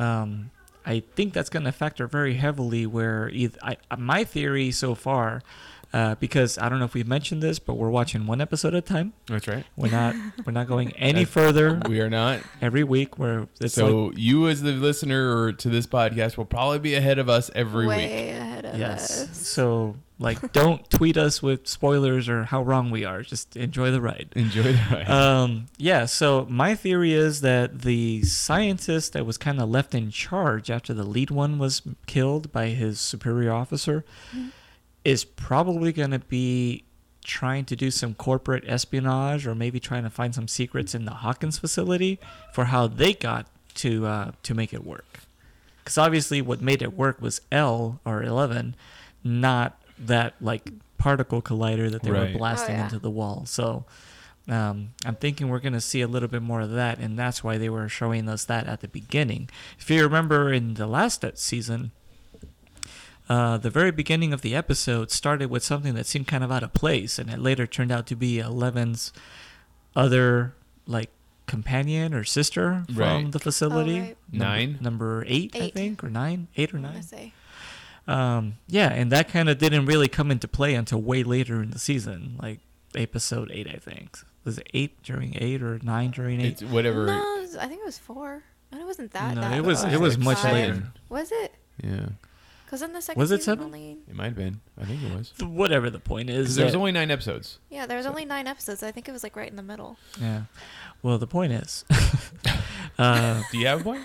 Um, 0.00 0.50
I 0.84 1.04
think 1.14 1.32
that's 1.32 1.48
going 1.48 1.64
to 1.64 1.70
factor 1.70 2.08
very 2.08 2.34
heavily 2.34 2.86
where 2.86 3.28
either, 3.28 3.56
I, 3.62 3.76
my 3.96 4.24
theory 4.24 4.72
so 4.72 4.96
far, 4.96 5.42
uh, 5.94 6.16
because 6.16 6.58
I 6.58 6.68
don't 6.68 6.80
know 6.80 6.84
if 6.86 6.92
we've 6.94 7.06
mentioned 7.06 7.40
this, 7.40 7.58
but 7.60 7.74
we're 7.74 7.88
watching 7.88 8.26
one 8.26 8.40
episode 8.40 8.74
at 8.74 8.78
a 8.78 8.80
time. 8.80 9.12
That's 9.28 9.46
right. 9.46 9.64
We're 9.76 9.92
not 9.92 10.16
we're 10.44 10.52
not 10.52 10.66
going 10.66 10.90
any 10.96 11.24
further 11.24 11.80
We 11.88 12.00
are 12.00 12.10
not. 12.10 12.40
every 12.60 12.82
week. 12.82 13.16
Where 13.18 13.42
it's 13.60 13.60
like, 13.60 13.70
So 13.70 14.10
you, 14.16 14.48
as 14.48 14.60
the 14.62 14.72
listener 14.72 15.52
to 15.52 15.68
this 15.68 15.86
podcast, 15.86 16.36
will 16.36 16.46
probably 16.46 16.80
be 16.80 16.94
ahead 16.96 17.18
of 17.20 17.28
us 17.28 17.48
every 17.54 17.86
Way 17.86 17.96
week. 17.96 18.06
ahead 18.40 18.64
of 18.64 18.78
yes. 18.78 19.22
us. 19.22 19.46
So 19.46 19.94
like, 20.18 20.52
don't 20.52 20.88
tweet 20.90 21.16
us 21.16 21.40
with 21.42 21.66
spoilers 21.68 22.28
or 22.28 22.42
how 22.44 22.62
wrong 22.62 22.90
we 22.90 23.04
are. 23.04 23.22
Just 23.22 23.56
enjoy 23.56 23.90
the 23.92 24.00
ride. 24.00 24.30
Enjoy 24.34 24.62
the 24.62 24.82
ride. 24.90 25.08
Um, 25.08 25.66
yeah, 25.76 26.06
so 26.06 26.46
my 26.50 26.74
theory 26.74 27.12
is 27.12 27.40
that 27.42 27.82
the 27.82 28.22
scientist 28.24 29.12
that 29.12 29.24
was 29.26 29.36
kind 29.38 29.60
of 29.60 29.68
left 29.68 29.94
in 29.94 30.10
charge 30.10 30.70
after 30.70 30.92
the 30.92 31.04
lead 31.04 31.30
one 31.30 31.58
was 31.58 31.82
killed 32.06 32.50
by 32.50 32.66
his 32.68 33.00
superior 33.00 33.52
officer 33.52 34.04
is 35.04 35.24
probably 35.24 35.92
going 35.92 36.10
to 36.12 36.18
be 36.18 36.84
trying 37.24 37.64
to 37.64 37.76
do 37.76 37.90
some 37.90 38.14
corporate 38.14 38.64
espionage 38.66 39.46
or 39.46 39.54
maybe 39.54 39.80
trying 39.80 40.02
to 40.04 40.10
find 40.10 40.34
some 40.34 40.46
secrets 40.48 40.94
in 40.94 41.04
the 41.04 41.10
Hawkins 41.12 41.58
facility 41.58 42.18
for 42.52 42.66
how 42.66 42.86
they 42.86 43.14
got 43.14 43.46
to 43.76 44.06
uh, 44.06 44.32
to 44.42 44.54
make 44.54 44.72
it 44.72 44.84
work. 44.84 45.20
Because 45.78 45.98
obviously, 45.98 46.40
what 46.42 46.60
made 46.62 46.80
it 46.82 46.94
work 46.96 47.20
was 47.20 47.40
El 47.52 48.00
or 48.04 48.22
eleven, 48.22 48.74
not 49.22 49.80
that 49.98 50.34
like 50.40 50.70
particle 50.98 51.42
collider 51.42 51.90
that 51.90 52.02
they 52.02 52.10
Right. 52.10 52.32
were 52.32 52.38
blasting 52.38 52.76
Oh, 52.76 52.78
yeah. 52.78 52.84
into 52.84 52.98
the 52.98 53.10
wall. 53.10 53.44
So 53.46 53.84
um, 54.48 54.90
I'm 55.04 55.16
thinking 55.16 55.48
we're 55.48 55.58
going 55.60 55.72
to 55.74 55.80
see 55.80 56.00
a 56.02 56.06
little 56.08 56.28
bit 56.28 56.42
more 56.42 56.60
of 56.62 56.70
that, 56.72 56.98
and 56.98 57.18
that's 57.18 57.42
why 57.44 57.58
they 57.58 57.68
were 57.68 57.88
showing 57.88 58.28
us 58.28 58.44
that 58.46 58.66
at 58.66 58.80
the 58.80 58.88
beginning. 58.88 59.48
If 59.78 59.90
you 59.90 60.02
remember 60.02 60.52
in 60.52 60.74
the 60.74 60.86
last 60.86 61.24
season, 61.36 61.92
uh, 63.28 63.56
the 63.56 63.70
very 63.70 63.90
beginning 63.90 64.32
of 64.32 64.42
the 64.42 64.54
episode 64.54 65.10
started 65.10 65.48
with 65.50 65.62
something 65.62 65.94
that 65.94 66.06
seemed 66.06 66.26
kind 66.26 66.44
of 66.44 66.52
out 66.52 66.62
of 66.62 66.72
place, 66.74 67.18
and 67.18 67.30
it 67.30 67.38
later 67.38 67.66
turned 67.66 67.90
out 67.92 68.06
to 68.08 68.16
be 68.16 68.38
Eleven's 68.38 69.12
other 69.96 70.54
like 70.86 71.10
companion 71.46 72.12
or 72.14 72.24
sister 72.24 72.84
from 72.86 72.96
Right. 72.96 73.32
the 73.32 73.38
facility. 73.38 73.98
Oh, 73.98 74.02
right. 74.02 74.16
Number- 74.32 74.44
Nine? 74.44 74.78
number 74.80 75.24
eight, 75.26 75.54
I 75.56 75.70
think, 75.70 76.02
or 76.04 76.10
nine, 76.10 76.48
eight 76.56 76.72
or 76.74 76.78
I 76.78 76.80
wanna 76.80 76.92
nine. 76.94 77.02
say. 77.02 77.32
Um, 78.06 78.54
yeah, 78.68 78.92
and 78.92 79.10
that 79.12 79.28
kind 79.28 79.48
of 79.48 79.58
didn't 79.58 79.86
really 79.86 80.08
come 80.08 80.30
into 80.30 80.46
play 80.48 80.74
until 80.74 81.00
way 81.00 81.22
later 81.22 81.62
in 81.62 81.70
the 81.70 81.78
season, 81.78 82.36
like 82.42 82.60
episode 82.94 83.50
eight, 83.52 83.66
I 83.68 83.78
think. 83.78 84.18
Was 84.44 84.58
it 84.58 84.68
eight 84.74 85.02
during 85.02 85.34
eight 85.40 85.62
or 85.62 85.80
nine 85.82 86.10
during 86.10 86.40
eight? 86.40 86.60
It's 86.60 86.62
whatever. 86.62 87.06
No, 87.06 87.46
I 87.58 87.66
think 87.66 87.80
it 87.80 87.86
was 87.86 87.98
four. 87.98 88.42
And 88.70 88.80
it 88.80 88.84
wasn't 88.84 89.12
that. 89.12 89.34
No, 89.36 89.40
that 89.40 89.52
it 89.56 89.64
was- 89.64 89.82
far. 89.82 89.92
it 89.92 90.00
was 90.00 90.18
much 90.18 90.38
Five. 90.38 90.52
later. 90.52 90.82
Was 91.08 91.30
it? 91.32 91.54
Yeah, 91.82 92.06
Because 92.74 92.88
in 92.88 92.92
the 92.92 93.02
second 93.02 93.20
Was 93.20 93.30
it 93.30 93.36
season 93.42 93.58
seven? 93.58 93.64
only. 93.66 93.98
it 94.08 94.16
might 94.16 94.24
have 94.24 94.34
been. 94.34 94.60
I 94.76 94.84
think 94.84 95.00
it 95.04 95.12
was. 95.16 95.32
Whatever 95.40 95.90
the 95.90 96.00
point 96.00 96.28
is, 96.28 96.38
Because 96.38 96.56
there's 96.56 96.72
that- 96.72 96.78
only 96.78 96.90
nine 96.90 97.10
episodes. 97.12 97.60
Yeah, 97.70 97.86
there 97.86 97.96
was 97.96 98.04
only 98.06 98.24
nine 98.24 98.48
episodes. 98.48 98.82
I 98.82 98.90
think 98.90 99.08
it 99.08 99.12
was 99.12 99.22
like 99.22 99.36
right 99.36 99.48
in 99.48 99.54
the 99.54 99.62
middle. 99.62 99.96
yeah. 100.20 100.42
Well, 101.00 101.18
the 101.18 101.28
point 101.28 101.52
is, 101.52 101.84
uh, 102.98 103.42
Do 103.52 103.58
you 103.58 103.66
have 103.68 103.84
one? 103.86 104.04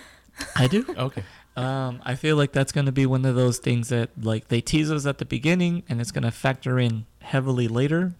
I 0.54 0.68
do. 0.68 0.84
Okay. 0.88 1.24
Um, 1.56 2.00
I 2.04 2.14
feel 2.14 2.36
like 2.36 2.52
that's 2.52 2.70
going 2.72 2.86
to 2.86 2.92
be 2.92 3.06
one 3.06 3.24
of 3.24 3.34
those 3.34 3.58
things 3.58 3.88
that 3.88 4.10
like 4.22 4.48
they 4.48 4.60
tease 4.60 4.90
us 4.90 5.04
at 5.04 5.18
the 5.18 5.24
beginning, 5.24 5.82
and 5.88 6.00
it's 6.00 6.12
going 6.12 6.22
to 6.22 6.30
factor 6.30 6.78
in 6.78 7.06
heavily 7.22 7.66
later. 7.66 8.14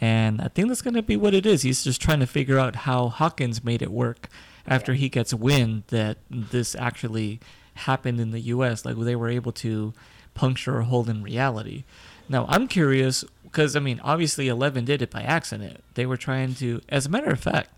And 0.00 0.40
I 0.42 0.48
think 0.48 0.66
that's 0.68 0.82
going 0.82 0.94
to 0.94 1.02
be 1.02 1.16
what 1.16 1.32
it 1.32 1.46
is. 1.46 1.62
He's 1.62 1.84
just 1.84 2.02
trying 2.02 2.20
to 2.20 2.26
figure 2.26 2.58
out 2.58 2.74
how 2.76 3.08
Hawkins 3.08 3.62
made 3.64 3.82
it 3.82 3.90
work 3.92 4.28
after 4.66 4.92
Yeah. 4.92 4.98
he 4.98 5.08
gets 5.08 5.32
wind 5.32 5.84
that 5.88 6.18
this 6.28 6.74
actually 6.74 7.38
happened 7.76 8.20
in 8.20 8.30
the 8.30 8.40
U.S. 8.40 8.84
Like 8.84 8.96
they 8.96 9.16
were 9.16 9.28
able 9.28 9.52
to 9.52 9.92
puncture 10.34 10.78
a 10.78 10.84
hole 10.84 11.08
in 11.08 11.22
reality. 11.22 11.84
Now 12.28 12.46
I'm 12.48 12.68
curious 12.68 13.24
because 13.44 13.76
I 13.76 13.80
mean, 13.80 14.00
obviously 14.02 14.48
Eleven 14.48 14.84
did 14.84 15.02
it 15.02 15.10
by 15.10 15.22
accident. 15.22 15.82
They 15.94 16.06
were 16.06 16.16
trying 16.16 16.54
to, 16.56 16.80
as 16.88 17.06
a 17.06 17.08
matter 17.08 17.30
of 17.30 17.40
fact, 17.40 17.70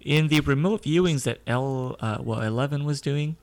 in 0.00 0.28
the 0.28 0.40
remote 0.40 0.82
viewings 0.82 1.24
that 1.24 1.40
El, 1.46 1.96
uh, 2.00 2.18
well, 2.20 2.40
Eleven 2.40 2.84
was 2.84 3.00
doing, 3.00 3.36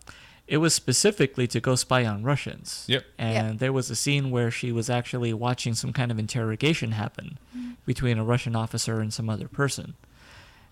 it 0.47 0.57
was 0.57 0.73
specifically 0.73 1.47
to 1.47 1.59
go 1.59 1.75
spy 1.75 2.05
on 2.05 2.23
Russians. 2.23 2.85
Yep. 2.87 3.03
And 3.17 3.59
there 3.59 3.73
was 3.73 3.89
a 3.89 3.95
scene 3.95 4.29
where 4.29 4.51
she 4.51 4.71
was 4.71 4.89
actually 4.89 5.33
watching 5.33 5.73
some 5.73 5.91
kind 5.91 6.11
of 6.11 6.19
interrogation 6.19 6.91
happen 6.91 7.39
between 7.85 8.17
a 8.17 8.23
Russian 8.23 8.55
officer 8.55 8.99
and 8.99 9.13
some 9.13 9.29
other 9.29 9.47
person. 9.47 9.95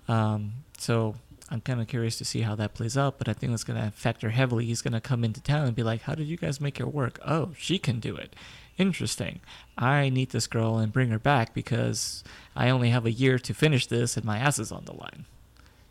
Um, 0.07 0.53
so 0.78 1.15
I'm 1.53 1.61
kind 1.61 1.79
of 1.79 1.87
curious 1.87 2.17
to 2.17 2.25
see 2.25 2.41
how 2.41 2.55
that 2.55 2.73
plays 2.73 2.97
out, 2.97 3.19
but 3.19 3.29
I 3.29 3.33
think 3.33 3.51
that's 3.51 3.63
going 3.63 3.79
to 3.79 3.91
factor 3.91 4.31
heavily. 4.31 4.65
He's 4.65 4.81
going 4.81 4.93
to 4.93 4.99
come 4.99 5.23
into 5.23 5.39
town 5.39 5.67
and 5.67 5.75
be 5.75 5.83
like, 5.83 6.01
How 6.01 6.15
did 6.15 6.25
you 6.25 6.35
guys 6.35 6.59
make 6.59 6.79
it 6.79 6.91
work? 6.91 7.19
Oh, 7.23 7.51
she 7.55 7.77
can 7.77 7.99
do 7.99 8.15
it. 8.15 8.35
Interesting. 8.79 9.39
I 9.77 10.09
need 10.09 10.31
this 10.31 10.47
girl 10.47 10.79
and 10.79 10.91
bring 10.91 11.09
her 11.09 11.19
back 11.19 11.53
because 11.53 12.23
I 12.55 12.71
only 12.71 12.89
have 12.89 13.05
a 13.05 13.11
year 13.11 13.37
to 13.37 13.53
finish 13.53 13.85
this 13.85 14.17
and 14.17 14.25
my 14.25 14.39
ass 14.39 14.57
is 14.57 14.71
on 14.71 14.85
the 14.85 14.93
line. 14.93 15.25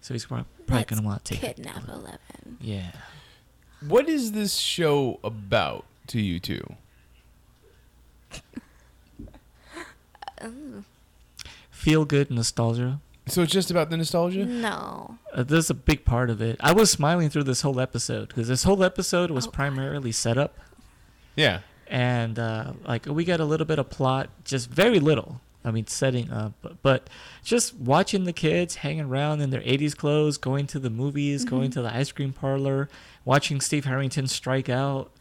So 0.01 0.15
he's 0.15 0.25
probably 0.27 0.45
going 0.67 0.85
to 1.01 1.03
want 1.03 1.25
to 1.25 1.35
take 1.35 1.45
it. 1.45 1.57
Kidnap 1.59 1.89
Eleven. 1.89 2.59
Yeah. 2.61 2.91
What 3.87 4.09
is 4.09 4.33
this 4.33 4.57
show 4.57 5.21
about 5.23 5.85
to 6.09 6.21
you 6.21 6.41
two? 6.41 6.75
Feel 11.71 12.05
good 12.05 12.33
nostalgia. 12.33 12.99
So 13.27 13.43
it's 13.43 13.53
just 13.53 13.71
about 13.71 13.89
the 13.91 13.97
nostalgia? 13.97 14.45
No. 14.45 15.19
Uh, 15.33 15.45
this 15.45 15.67
is 15.67 15.71
a 15.71 15.75
big 15.75 16.05
part 16.05 16.29
of 16.29 16.43
it. 16.43 16.57
I 16.61 16.73
was 16.73 16.91
smiling 16.91 17.31
through 17.31 17.45
this 17.45 17.61
whole 17.63 17.79
episode 17.79 18.29
because 18.29 18.49
this 18.49 18.65
whole 18.65 18.83
episode 18.83 19.31
was 19.31 19.47
Oh. 19.47 19.51
primarily 19.51 20.11
setup, 20.13 20.59
Yeah. 21.37 21.61
and 21.87 22.39
uh, 22.39 22.73
like 22.85 23.07
we 23.07 23.25
got 23.25 23.39
a 23.41 23.45
little 23.45 23.67
bit 23.67 23.79
of 23.79 23.89
plot, 23.91 24.29
just 24.45 24.69
very 24.71 24.99
little. 24.99 25.41
I 25.65 25.71
mean, 25.71 25.87
setting 25.87 26.29
up, 26.33 26.55
but, 26.61 26.83
but 26.83 27.09
just 27.45 27.77
watching 27.77 28.25
the 28.25 28.33
kids 28.33 28.75
hanging 28.77 29.05
around 29.05 29.41
in 29.41 29.51
their 29.51 29.61
'80s 29.61 29.97
clothes, 29.97 30.37
going 30.37 30.67
to 30.67 30.81
the 30.81 30.91
movies, 30.91 31.45
going 31.45 31.71
Mm-hmm. 31.71 31.81
to 31.81 31.83
the 31.83 31.95
ice 31.95 32.11
cream 32.11 32.33
parlor, 32.33 32.89
watching 33.25 33.61
Steve 33.61 33.85
Harrington 33.85 34.27
strike 34.27 34.69
out. 34.69 35.13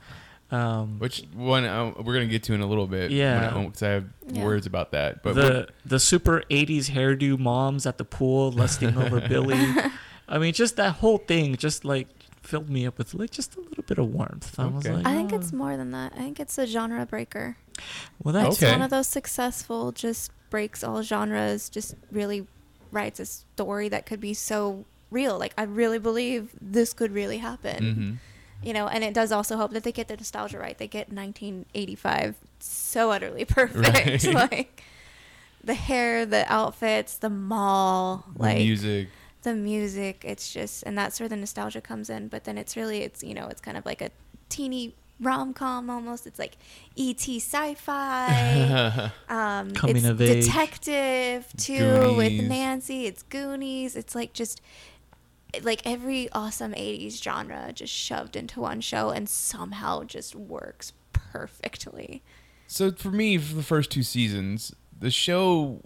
Um, 0.52 1.00
Which 1.00 1.24
one 1.34 1.64
uh, 1.64 1.94
we're 2.04 2.14
gonna 2.14 2.26
get 2.28 2.44
to 2.44 2.54
in 2.54 2.62
a 2.62 2.66
little 2.68 2.88
bit. 2.88 3.12
Yeah. 3.12 3.58
Because 3.66 3.84
I 3.84 3.90
have 3.90 4.06
Yeah. 4.32 4.44
words 4.44 4.66
about 4.66 4.92
that. 4.92 5.24
But 5.24 5.36
the 5.36 5.68
the 5.86 6.00
super 6.00 6.44
80s 6.50 6.90
hairdo 6.90 7.40
moms 7.40 7.86
at 7.86 7.98
the 7.98 8.06
pool 8.06 8.52
lusting 8.52 8.98
over 8.98 9.22
Billy. 9.30 9.60
I 10.28 10.38
mean, 10.38 10.54
just 10.54 10.76
that 10.76 10.96
whole 10.96 11.18
thing 11.20 11.56
just 11.56 11.86
like 11.86 12.08
filled 12.42 12.70
me 12.70 12.86
up 12.86 12.98
with 12.98 13.14
like 13.14 13.30
just 13.32 13.56
a 13.56 13.62
little 13.62 13.84
bit 13.84 13.98
of 13.98 14.08
warmth. 14.14 14.60
I 14.60 14.66
was 14.66 14.86
Okay. 14.86 14.96
like, 14.96 15.06
I 15.06 15.14
think 15.16 15.32
"Oh." 15.32 15.38
it's 15.38 15.54
more 15.54 15.78
than 15.78 15.92
that. 15.92 16.14
I 16.16 16.20
think 16.20 16.40
it's 16.40 16.58
a 16.58 16.66
genre 16.68 17.06
breaker. 17.06 17.56
well, 18.24 18.34
that's 18.34 18.62
Okay. 18.62 18.72
one 18.72 18.82
of 18.82 18.90
those 18.90 19.08
successful, 19.08 19.92
just 19.92 20.32
breaks 20.50 20.84
all 20.84 21.02
genres, 21.02 21.70
just 21.70 21.96
really 22.12 22.46
writes 22.92 23.20
a 23.22 23.26
story 23.26 23.88
that 23.90 24.06
could 24.06 24.20
be 24.20 24.34
so 24.34 24.84
real. 25.12 25.40
Like, 25.40 25.54
I 25.58 25.64
really 25.64 25.98
believe 25.98 26.50
this 26.60 26.92
could 26.94 27.12
really 27.14 27.38
happen. 27.38 28.20
Mhm. 28.22 28.31
You 28.64 28.74
know, 28.74 28.88
and 28.88 29.04
it 29.04 29.14
does 29.14 29.32
also 29.32 29.58
help 29.58 29.72
that 29.74 29.84
they 29.84 29.92
get 29.92 30.08
the 30.08 30.16
nostalgia 30.18 30.60
right. 30.60 30.78
They 30.78 30.88
get 30.88 31.12
1985 31.12 32.36
so 32.60 33.12
utterly 33.12 33.46
perfect. 33.60 34.24
Right. 34.24 34.34
like, 34.52 34.84
the 35.64 35.74
hair, 35.76 36.26
the 36.26 36.52
outfits, 36.52 37.18
the 37.18 37.30
mall, 37.30 38.26
like 38.36 38.58
the 38.58 38.64
music. 38.66 39.08
the 39.44 39.54
music 39.54 40.24
it's 40.26 40.52
just 40.54 40.84
and 40.84 40.98
that's 40.98 41.20
where 41.20 41.30
the 41.30 41.36
nostalgia 41.36 41.82
comes 41.82 42.10
in 42.10 42.28
but 42.28 42.44
then 42.46 42.58
it's 42.58 42.76
really 42.76 43.02
it's 43.04 43.24
you 43.24 43.34
know 43.36 43.48
it's 43.48 43.62
kind 43.62 43.78
of 43.78 43.86
like 43.86 44.02
a 44.02 44.10
teeny 44.50 44.94
rom-com 45.20 45.88
almost 45.90 46.26
it's 46.26 46.40
like 46.40 46.58
et 46.98 47.20
sci-fi 47.20 49.12
um 49.30 49.72
Coming 49.72 49.98
it's 49.98 50.06
of 50.08 50.22
age. 50.22 50.46
detective 50.46 51.48
too 51.58 52.16
with 52.16 52.34
nancy 52.44 53.06
it's 53.06 53.24
goonies 53.24 53.96
it's 53.96 54.16
like 54.16 54.34
just 54.34 54.62
like 55.64 55.82
every 55.86 56.30
awesome 56.32 56.72
80s 56.74 57.22
genre 57.22 57.72
just 57.74 57.94
shoved 57.94 58.36
into 58.36 58.62
one 58.62 58.82
show 58.82 59.10
and 59.10 59.28
somehow 59.28 60.04
just 60.04 60.36
works 60.36 60.94
perfectly 61.14 62.22
So 62.68 62.92
for 62.92 63.10
me, 63.12 63.38
for 63.38 63.56
the 63.56 63.64
first 63.64 63.92
two 63.92 64.04
seasons, 64.04 64.74
the 64.98 65.12
show 65.12 65.82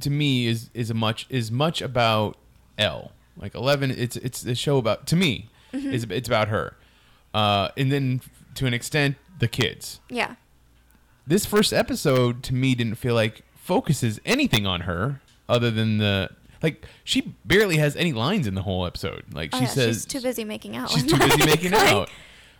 to 0.00 0.10
me 0.10 0.46
is 0.46 0.70
is 0.74 0.90
a 0.90 0.94
much 0.94 1.26
is 1.30 1.50
much 1.50 1.80
about 1.80 2.36
El. 2.76 3.12
Like 3.36 3.54
Eleven, 3.54 3.90
it's 3.90 4.16
it's 4.16 4.44
a 4.44 4.54
show 4.54 4.78
about 4.78 5.06
to 5.08 5.16
me 5.16 5.48
Mm-hmm. 5.72 5.92
is 5.92 6.04
it's 6.10 6.28
about 6.28 6.48
her, 6.48 6.76
uh, 7.34 7.68
and 7.76 7.92
then 7.92 8.22
to 8.54 8.64
an 8.66 8.72
extent 8.72 9.16
the 9.38 9.48
kids. 9.48 10.00
yeah 10.08 10.36
This 11.26 11.44
first 11.44 11.72
episode 11.74 12.42
to 12.44 12.54
me 12.54 12.74
didn't 12.74 12.94
feel 12.96 13.14
like 13.14 13.42
focuses 13.54 14.18
anything 14.24 14.66
on 14.66 14.82
her 14.82 15.20
other 15.46 15.70
than 15.70 15.98
the 15.98 16.30
like 16.62 16.84
she 17.04 17.34
barely 17.44 17.76
has 17.76 17.96
any 17.96 18.12
lines 18.12 18.46
in 18.46 18.54
the 18.54 18.62
whole 18.62 18.86
episode. 18.86 19.24
Like 19.32 19.50
oh, 19.52 19.58
she 19.58 19.64
yeah, 19.64 19.70
says 19.70 19.96
she's 19.96 20.06
too 20.06 20.20
busy 20.20 20.44
making 20.44 20.76
out 20.76 20.90
she's 20.90 21.04
too 21.04 21.18
busy 21.18 21.46
making 21.46 21.74
out. 21.74 22.10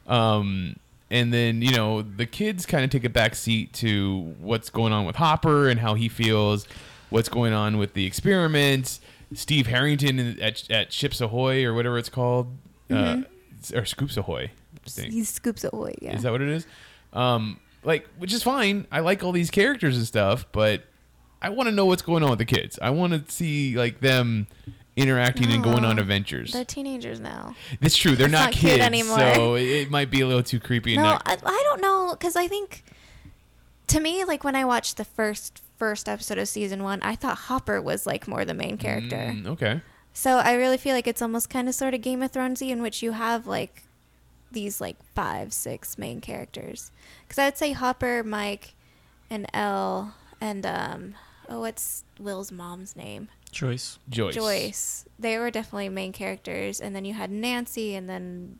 Um, 0.07 0.77
and 1.11 1.33
then 1.33 1.63
you 1.63 1.73
know 1.73 2.03
the 2.03 2.27
kids 2.27 2.67
kind 2.67 2.85
of 2.85 2.91
take 2.91 3.05
a 3.05 3.09
back 3.09 3.35
seat 3.35 3.73
to 3.75 4.35
what's 4.41 4.71
going 4.71 4.93
on 4.93 5.07
with 5.07 5.17
Hopper 5.17 5.69
and 5.69 5.81
how 5.81 5.95
he 5.95 6.09
feels, 6.09 6.67
what's 7.11 7.29
going 7.29 7.53
on 7.53 7.79
with 7.79 7.95
the 7.95 8.07
experiments. 8.07 9.01
Steve 9.35 9.67
Harrington 9.67 10.41
at 10.41 10.71
at 10.71 10.93
Ships 10.93 11.21
Ahoy 11.21 11.65
or 11.65 11.75
whatever 11.75 11.99
it's 11.99 12.09
called, 12.09 12.49
uh, 12.91 13.23
or 13.75 13.85
Scoops 13.85 14.17
Ahoy. 14.17 14.51
I 14.87 14.91
think. 14.91 15.13
he 15.13 15.25
scoops 15.25 15.65
Ahoy. 15.65 15.95
yeah 16.01 16.17
Is 16.17 16.23
that 16.23 16.33
what 16.33 16.41
it 16.41 16.49
is? 16.49 16.67
Um, 17.13 17.61
like, 17.85 18.07
which 18.19 18.33
is 18.33 18.43
fine. 18.43 18.87
I 18.91 19.01
like 19.01 19.23
all 19.23 19.33
these 19.33 19.51
characters 19.51 19.97
and 19.97 20.07
stuff, 20.07 20.47
but 20.53 20.83
I 21.41 21.51
want 21.51 21.68
to 21.68 21.74
know 21.74 21.86
what's 21.86 22.03
going 22.03 22.22
on 22.22 22.30
with 22.30 22.39
the 22.39 22.45
kids. 22.45 22.78
I 22.82 22.91
want 22.91 23.12
to 23.12 23.32
see 23.32 23.76
like 23.76 24.01
them 24.01 24.47
interacting 24.97 25.53
and 25.53 25.62
going 25.62 25.84
on 25.84 25.99
adventures. 25.99 26.53
they're 26.53 26.64
teenagers 26.64 27.20
now 27.20 27.55
It's 27.80 27.97
true. 27.97 28.16
They're 28.16 28.26
It's 28.26 28.32
not, 28.32 28.47
not 28.47 28.53
kids, 28.53 28.82
anymore. 28.82 29.18
so 29.18 29.55
it, 29.55 29.62
it 29.62 29.91
might 29.91 30.11
be 30.11 30.20
a 30.22 30.26
little 30.26 30.43
too 30.43 30.59
creepy. 30.59 30.97
No, 30.97 31.03
not, 31.03 31.22
I, 31.24 31.36
I 31.45 31.62
don't 31.66 31.80
know 31.80 32.16
because 32.18 32.34
I 32.34 32.49
think 32.49 32.82
to 33.89 34.01
me, 34.01 34.24
like 34.24 34.43
when 34.45 34.57
I 34.57 34.64
watched 34.64 34.97
the 34.97 35.05
first 35.05 35.62
first 35.78 36.09
episode 36.09 36.39
of 36.39 36.49
season 36.49 36.82
one, 36.82 37.01
I 37.03 37.14
thought 37.14 37.39
Hopper 37.39 37.80
was 37.80 38.07
like 38.07 38.26
more 38.26 38.45
the 38.45 38.55
main 38.55 38.76
character. 38.76 39.16
Mm, 39.16 39.47
okay. 39.47 39.80
So 40.12 40.39
I 40.39 40.55
really 40.55 40.78
feel 40.78 40.95
like 40.97 41.07
it's 41.07 41.22
almost 41.22 41.49
kind 41.49 41.68
of 41.68 41.76
sort 41.76 41.95
of 41.95 42.03
Game 42.03 42.20
of 42.22 42.32
Thronesy 42.32 42.70
in 42.70 42.82
which 42.82 43.03
you 43.03 43.12
have 43.12 43.47
like 43.47 43.84
these 44.51 44.80
like 44.80 44.97
five, 45.14 45.53
six 45.53 45.97
main 45.97 46.20
characters. 46.20 46.91
Because 47.22 47.39
I 47.39 47.45
would 47.45 47.57
say 47.57 47.70
Hopper, 47.70 48.24
Mike, 48.24 48.74
and 49.30 49.47
El, 49.55 50.14
and 50.41 50.66
um, 50.66 51.14
oh, 51.49 51.61
what's 51.61 52.05
Will's 52.19 52.53
mom's 52.53 52.97
name? 52.97 53.29
Joyce. 53.51 53.99
Joyce. 54.09 54.35
Joyce. 54.35 55.05
They 55.19 55.39
were 55.39 55.51
definitely 55.51 55.89
main 55.89 56.13
characters, 56.13 56.81
and 56.81 56.95
then 56.95 57.05
you 57.05 57.15
had 57.15 57.31
Nancy, 57.31 57.95
and 57.95 58.09
then 58.09 58.59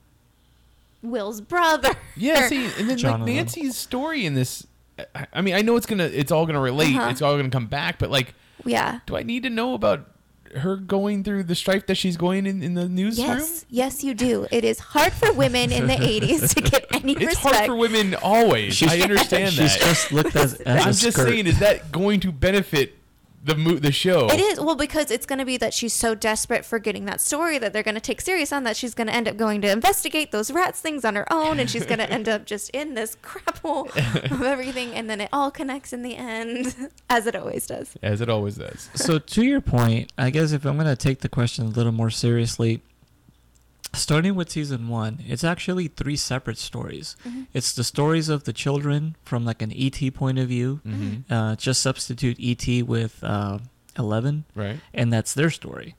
Will's 1.03 1.41
brother. 1.41 1.95
Yeah. 2.17 2.49
See, 2.49 2.69
and 2.79 2.91
then 2.91 2.99
like 2.99 3.21
Nancy's 3.21 3.77
story 3.77 4.27
in 4.27 4.35
this. 4.35 4.67
I, 5.15 5.27
I 5.35 5.41
mean, 5.41 5.55
I 5.55 5.63
know 5.63 5.77
it's 5.77 5.87
gonna, 5.87 6.07
it's 6.07 6.33
all 6.33 6.47
gonna 6.47 6.61
relate. 6.61 6.97
Uh-huh. 6.97 7.11
It's 7.11 7.23
all 7.23 7.37
gonna 7.37 7.49
come 7.49 7.67
back. 7.67 8.01
But 8.01 8.11
like, 8.11 8.35
yeah. 8.65 8.99
do 9.07 9.17
I 9.17 9.23
need 9.23 9.45
to 9.45 9.51
know 9.51 9.75
about 9.75 10.11
her 10.57 10.77
going 10.77 11.25
through 11.25 11.45
the 11.45 11.55
strife 11.55 11.87
that 11.87 11.97
she's 11.97 12.17
going 12.17 12.47
in 12.47 12.63
in 12.63 12.75
the 12.75 12.89
newsroom? 12.89 13.29
Yes, 13.29 13.65
yes, 13.69 14.05
you 14.05 14.15
do. 14.15 14.47
It 14.51 14.65
is 14.65 14.79
hard 14.79 15.13
for 15.13 15.33
women 15.33 15.73
in 15.73 15.87
the 15.87 15.95
80s 15.97 16.55
to 16.55 16.61
get 16.63 16.87
any 16.91 17.13
It's 17.13 17.25
respect. 17.27 17.55
hard 17.57 17.67
for 17.67 17.77
women 17.77 18.15
always. 18.17 18.83
I 18.83 18.99
understand 19.01 19.53
She's 19.53 19.79
that. 19.79 19.81
just 19.81 20.13
looked 20.13 20.37
as, 20.37 20.55
as 20.55 20.83
I'm 20.83 20.89
a 20.91 20.93
just 20.93 21.13
skirt. 21.17 21.29
saying, 21.29 21.47
is 21.47 21.59
that 21.61 21.91
going 21.93 22.21
to 22.21 22.33
benefit 22.33 22.98
the 23.43 23.55
mo- 23.55 23.77
the 23.77 23.93
show? 23.93 24.29
It 24.29 24.41
is 24.41 24.61
well 24.61 24.75
because 24.77 25.11
it's 25.11 25.27
going 25.27 25.39
to 25.39 25.45
be 25.45 25.57
that 25.59 25.73
she's 25.73 25.93
so 25.93 26.15
desperate 26.15 26.65
for 26.65 26.79
getting 26.79 27.05
that 27.07 27.21
story 27.21 27.59
that 27.59 27.73
they're 27.73 27.83
going 27.83 27.95
to 27.95 28.01
take 28.01 28.21
serious 28.21 28.53
on 28.53 28.65
that 28.65 28.77
she's 28.77 28.95
going 28.95 29.07
to 29.07 29.15
end 29.15 29.29
up 29.29 29.37
going 29.37 29.61
to 29.63 29.71
investigate 29.71 30.33
those 30.33 30.51
rats 30.51 30.81
things 30.81 31.05
on 31.05 31.15
her 31.15 31.31
own 31.33 31.59
and 31.61 31.71
she's 31.71 31.87
going 31.87 31.99
to 31.99 32.11
end 32.11 32.29
up 32.29 32.45
just 32.47 32.71
in 32.71 32.95
this 32.95 33.17
crap 33.23 33.59
hole 33.59 33.89
of 33.97 34.43
everything 34.43 34.93
and 34.95 35.09
then 35.09 35.21
it 35.21 35.29
all 35.33 35.51
connects 35.51 35.93
in 35.93 36.03
the 36.03 36.17
end 36.17 36.75
as 37.11 37.27
it 37.27 37.35
always 37.37 37.67
does. 37.67 37.97
as 38.03 38.21
it 38.21 38.29
always 38.29 38.57
does. 38.57 38.89
so 38.95 39.19
to 39.19 39.45
your 39.45 39.61
point, 39.61 40.13
I 40.19 40.31
guess 40.31 40.53
if 40.53 40.65
I'm 40.65 40.77
gonna 40.77 40.97
take 40.97 41.21
the 41.21 41.29
question 41.29 41.67
a 41.67 41.69
little 41.69 41.93
more 41.93 42.11
seriously, 42.11 42.83
starting 43.95 44.35
with 44.35 44.51
season 44.51 44.89
one, 44.89 45.21
it's 45.27 45.45
actually 45.45 45.89
three 45.89 46.17
separate 46.17 46.59
stories. 46.59 47.17
It's 47.53 47.73
the 47.73 47.85
stories 47.85 48.29
of 48.29 48.45
the 48.45 48.53
children 48.53 49.17
from 49.25 49.45
like 49.45 49.63
an 49.63 49.73
ET 49.75 49.99
point 50.15 50.39
of 50.39 50.49
view. 50.49 50.81
Mm-hmm. 50.87 51.33
Uh, 51.33 51.57
just 51.57 51.81
substitute 51.83 52.37
ET 52.41 52.83
with 52.87 53.23
uh, 53.23 53.59
Eleven, 53.99 54.45
Right. 54.55 54.79
and 54.95 55.13
that's 55.13 55.35
their 55.35 55.51
story. 55.51 55.95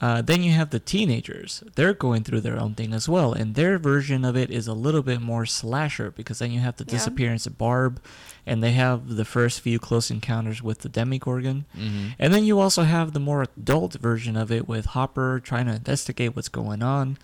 Uh, 0.00 0.22
then 0.22 0.44
you 0.44 0.52
have 0.52 0.70
the 0.70 0.78
teenagers. 0.78 1.64
They're 1.74 1.92
going 1.92 2.22
through 2.22 2.42
their 2.42 2.56
own 2.60 2.74
thing 2.74 2.92
as 2.94 3.08
well, 3.08 3.32
and 3.32 3.56
their 3.56 3.78
version 3.78 4.24
of 4.24 4.36
it 4.36 4.48
is 4.48 4.68
a 4.68 4.72
little 4.72 5.02
bit 5.02 5.20
more 5.20 5.44
slasher 5.44 6.12
because 6.12 6.38
then 6.38 6.52
you 6.52 6.60
have 6.60 6.76
the 6.76 6.84
Yeah. 6.84 6.92
disappearance 6.92 7.48
of 7.48 7.58
Barb, 7.58 8.00
and 8.46 8.62
they 8.62 8.72
have 8.72 9.16
the 9.16 9.24
first 9.24 9.60
few 9.60 9.80
close 9.80 10.08
encounters 10.08 10.62
with 10.62 10.80
the 10.82 10.88
Demogorgon. 10.88 11.64
Mm-hmm. 11.76 12.08
And 12.18 12.32
then 12.32 12.44
you 12.44 12.60
also 12.60 12.84
have 12.84 13.12
the 13.12 13.18
more 13.18 13.42
adult 13.42 13.94
version 13.94 14.36
of 14.36 14.52
it 14.52 14.68
with 14.68 14.86
Hopper 14.86 15.40
trying 15.42 15.66
to 15.66 15.72
investigate 15.74 16.36
what's 16.36 16.48
going 16.48 16.80
on. 16.82 17.18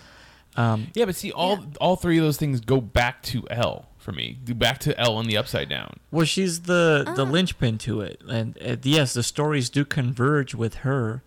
Um, 0.57 0.89
Yeah, 0.95 1.05
but 1.05 1.15
see, 1.15 1.31
all 1.31 1.59
Yeah. 1.59 1.67
all 1.81 1.95
three 1.97 2.19
of 2.19 2.25
those 2.25 2.39
things 2.39 2.61
go 2.61 2.81
back 2.81 3.23
to 3.25 3.45
El 3.51 3.87
for 3.99 4.11
me. 4.11 4.37
Back 4.47 4.79
to 4.81 4.99
El 5.01 5.15
on 5.17 5.27
the 5.27 5.37
upside 5.37 5.69
down. 5.69 6.01
well, 6.11 6.27
she's 6.27 6.63
the 6.63 7.05
the 7.17 7.25
Ah. 7.25 7.31
linchpin 7.31 7.79
to 7.79 8.01
it, 8.01 8.21
and 8.29 8.59
uh, 8.65 8.77
yes, 8.83 9.15
the 9.15 9.23
stories 9.23 9.69
do 9.71 9.85
converge 9.85 10.55
with 10.57 10.75
her, 10.87 11.23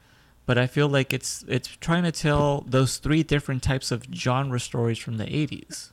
but 0.48 0.58
I 0.58 0.66
feel 0.66 0.88
like 0.88 1.14
it's 1.14 1.46
it's 1.48 1.68
trying 1.68 2.04
to 2.04 2.12
tell 2.12 2.64
those 2.68 2.98
three 2.98 3.22
different 3.22 3.62
types 3.62 3.92
of 3.92 4.06
genre 4.12 4.60
stories 4.60 4.98
from 4.98 5.18
the 5.18 5.26
'80s. 5.26 5.92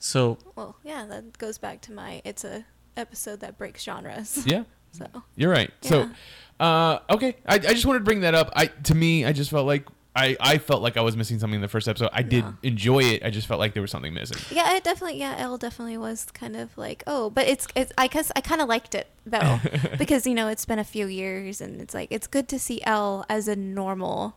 So 0.00 0.38
Well, 0.56 0.76
yeah, 0.82 1.06
that 1.06 1.38
goes 1.38 1.58
back 1.58 1.80
to 1.82 1.92
my 1.92 2.20
it's 2.24 2.42
a 2.42 2.64
episode 2.96 3.38
that 3.40 3.56
breaks 3.56 3.84
genres. 3.84 4.44
Yeah, 4.44 4.64
So, 4.92 5.06
you're 5.36 5.50
right. 5.50 5.70
So, 5.82 6.10
uh, 6.58 7.00
okay, 7.10 7.36
I, 7.46 7.56
I 7.56 7.58
just 7.58 7.84
wanted 7.84 7.98
to 8.00 8.04
bring 8.04 8.20
that 8.20 8.34
up. 8.34 8.50
I 8.56 8.66
to 8.66 8.94
me, 8.94 9.24
I 9.24 9.32
just 9.32 9.50
felt 9.50 9.66
like 9.66 9.86
I, 10.16 10.36
I 10.40 10.58
felt 10.58 10.82
like 10.82 10.96
I 10.96 11.02
was 11.02 11.16
missing 11.16 11.38
something 11.38 11.56
in 11.56 11.60
the 11.60 11.68
first 11.68 11.86
episode. 11.88 12.08
I 12.12 12.22
did 12.22 12.42
Yeah. 12.44 12.52
enjoy 12.62 13.00
it. 13.04 13.22
I 13.22 13.30
just 13.30 13.46
felt 13.46 13.60
like 13.60 13.74
there 13.74 13.82
was 13.82 13.90
something 13.90 14.14
missing. 14.14 14.38
Yeah, 14.50 14.74
it 14.74 14.82
definitely. 14.82 15.18
Yeah, 15.18 15.34
El 15.38 15.58
definitely 15.58 15.98
was 15.98 16.26
kind 16.32 16.56
of 16.56 16.76
like, 16.78 17.02
oh, 17.06 17.30
but 17.30 17.46
it's 17.46 17.68
it's. 17.76 17.92
I 17.98 18.06
guess 18.06 18.32
I 18.34 18.40
kind 18.40 18.60
of 18.62 18.68
liked 18.68 18.94
it 18.94 19.08
though, 19.26 19.60
because 19.98 20.26
you 20.26 20.34
know 20.34 20.48
it's 20.48 20.64
been 20.64 20.78
a 20.78 20.84
few 20.84 21.06
years, 21.06 21.60
and 21.60 21.80
it's 21.80 21.92
like 21.94 22.08
it's 22.10 22.26
good 22.26 22.48
to 22.48 22.58
see 22.58 22.82
El 22.84 23.26
as 23.28 23.46
a 23.46 23.54
normal 23.56 24.34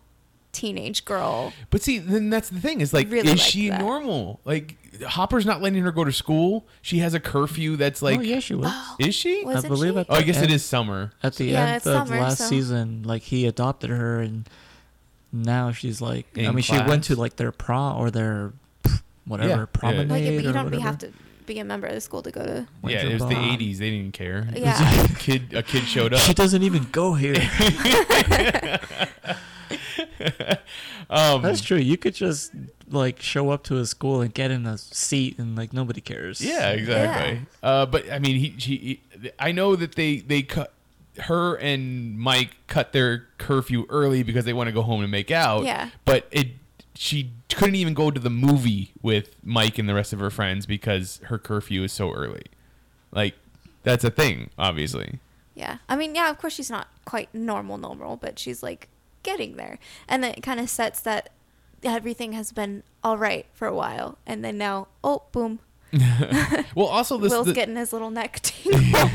teenage 0.52 1.06
girl. 1.06 1.54
But 1.70 1.82
see, 1.82 2.00
then 2.00 2.30
that's 2.30 2.50
the 2.50 2.60
thing. 2.60 2.82
Is 2.82 2.94
like, 2.94 3.10
Really 3.10 3.32
is 3.34 3.40
she 3.40 3.70
that. 3.70 3.80
normal? 3.80 4.40
Like, 4.46 4.76
Hopper's 5.08 5.46
not 5.46 5.62
letting 5.62 5.82
her 5.84 5.92
go 5.92 6.04
to 6.04 6.12
school. 6.12 6.68
She 6.82 6.98
has 7.00 7.14
a 7.14 7.20
curfew 7.20 7.76
that's 7.78 8.02
like. 8.02 8.20
oh 8.20 8.22
yeah, 8.22 8.40
she 8.40 8.56
was. 8.56 8.74
Is 9.00 9.16
she? 9.16 9.46
Was- 9.46 9.64
I 9.64 9.68
believe 9.68 9.94
she? 9.94 10.00
at 10.00 10.08
oh, 10.10 10.16
I 10.16 10.24
guess 10.24 10.38
it 10.38 10.44
end- 10.44 10.52
is 10.52 10.66
summer. 10.66 11.12
At 11.24 11.36
the 11.36 11.46
Yeah, 11.46 11.66
end 11.66 11.76
of 11.78 11.84
summer, 11.84 12.20
last 12.20 12.40
so- 12.40 12.46
season, 12.48 13.04
like 13.04 13.22
he 13.22 13.46
adopted 13.48 13.92
her, 13.92 14.20
and 14.20 14.50
now 15.32 15.72
she's 15.72 16.02
like, 16.02 16.26
I 16.36 16.42
In 16.42 16.56
mean, 16.56 16.64
she 16.64 16.78
went 16.78 17.04
to 17.06 17.16
like 17.16 17.36
their 17.36 17.52
prom 17.52 17.98
or 18.00 18.10
their 18.12 18.54
whatever 19.26 19.50
Yeah, 19.50 19.58
yeah. 19.60 19.66
promenade 19.72 20.10
Like, 20.10 20.24
but 20.24 20.44
you 20.46 20.52
don't 20.52 20.70
be, 20.70 20.78
whatever. 20.78 20.82
have 20.82 20.98
to 21.00 21.12
be 21.46 21.60
a 21.60 21.64
member 21.66 21.88
of 21.88 21.94
the 21.94 22.02
school 22.02 22.22
to 22.24 22.32
go 22.32 22.44
to. 22.46 22.68
Yeah, 22.84 23.06
it 23.06 23.14
was 23.14 23.22
the 23.28 23.36
'80s. 23.36 23.78
They 23.78 23.90
didn't 23.92 24.14
care. 24.14 24.48
Yeah. 24.56 25.04
a 25.04 25.08
kid, 25.16 25.54
a 25.54 25.64
kid 25.64 25.84
showed 25.84 26.14
up. 26.14 26.20
She 26.22 26.34
doesn't 26.34 26.64
even 26.64 26.88
go 26.92 27.14
here. 27.14 27.36
Um, 31.12 31.42
That's 31.42 31.62
true. 31.62 31.78
You 31.78 31.98
could 31.98 32.14
just 32.14 32.52
like 32.88 33.20
show 33.20 33.50
up 33.50 33.64
to 33.64 33.78
a 33.78 33.86
school 33.88 34.22
and 34.22 34.32
get 34.32 34.52
in 34.52 34.68
a 34.68 34.78
seat, 34.78 35.40
and 35.40 35.56
like 35.58 35.74
nobody 35.74 36.02
cares. 36.02 36.40
Yeah, 36.40 36.70
exactly. 36.70 37.48
Uh, 37.64 37.88
but 37.88 38.12
I 38.12 38.20
mean, 38.20 38.36
he, 38.36 38.54
she, 38.60 39.00
he, 39.22 39.32
I 39.40 39.52
know 39.52 39.76
that 39.76 39.96
they 39.96 40.18
they 40.18 40.44
cut 40.44 40.72
her 41.22 41.56
and 41.56 42.18
Mike 42.18 42.56
cut 42.68 42.94
their 42.94 43.28
curfew 43.38 43.86
early 43.90 44.24
because 44.24 44.46
they 44.46 44.54
want 44.54 44.68
to 44.68 44.72
go 44.72 44.82
home 44.82 45.02
and 45.02 45.12
make 45.12 45.32
out. 45.32 45.64
Yeah. 45.64 45.90
But 46.06 46.28
it, 46.32 46.50
she 46.96 47.32
couldn't 47.54 47.76
even 47.76 47.94
go 47.94 48.12
to 48.12 48.20
the 48.20 48.30
movie 48.30 48.92
with 49.02 49.36
Mike 49.44 49.78
and 49.78 49.88
the 49.88 49.94
rest 49.94 50.14
of 50.14 50.20
her 50.20 50.30
friends 50.30 50.66
because 50.66 51.20
her 51.26 51.38
curfew 51.38 51.84
is 51.84 51.92
so 51.92 52.12
early. 52.12 52.44
Like, 53.12 53.36
that's 53.84 54.04
a 54.04 54.12
thing, 54.12 54.50
obviously. 54.58 55.20
Yeah, 55.56 55.78
I 55.90 55.96
mean, 55.96 56.16
yeah, 56.16 56.30
of 56.30 56.38
course 56.38 56.54
she's 56.54 56.70
not 56.70 56.88
quite 57.06 57.34
normal, 57.34 57.78
normal, 57.78 58.16
but 58.16 58.40
she's 58.40 58.64
like 58.64 58.88
getting 59.24 59.58
there, 59.58 59.78
and 60.08 60.24
then 60.24 60.34
it 60.38 60.42
kind 60.42 60.60
of 60.60 60.70
sets 60.70 61.02
that 61.02 61.32
everything 61.84 62.32
has 62.32 62.54
been 62.54 62.84
all 63.04 63.18
right 63.18 63.46
for 63.54 63.68
a 63.68 63.74
while, 63.74 64.18
and 64.26 64.46
then 64.46 64.58
now, 64.58 64.88
oh, 65.04 65.24
boom, 65.34 65.60
Well, 66.76 66.88
also 66.88 67.18
this 67.18 67.32
Will's 67.32 67.48
the, 67.48 67.54
getting 67.54 67.76
his 67.76 67.92
little 67.92 68.12
neck 68.12 68.40
tingle. 68.44 69.10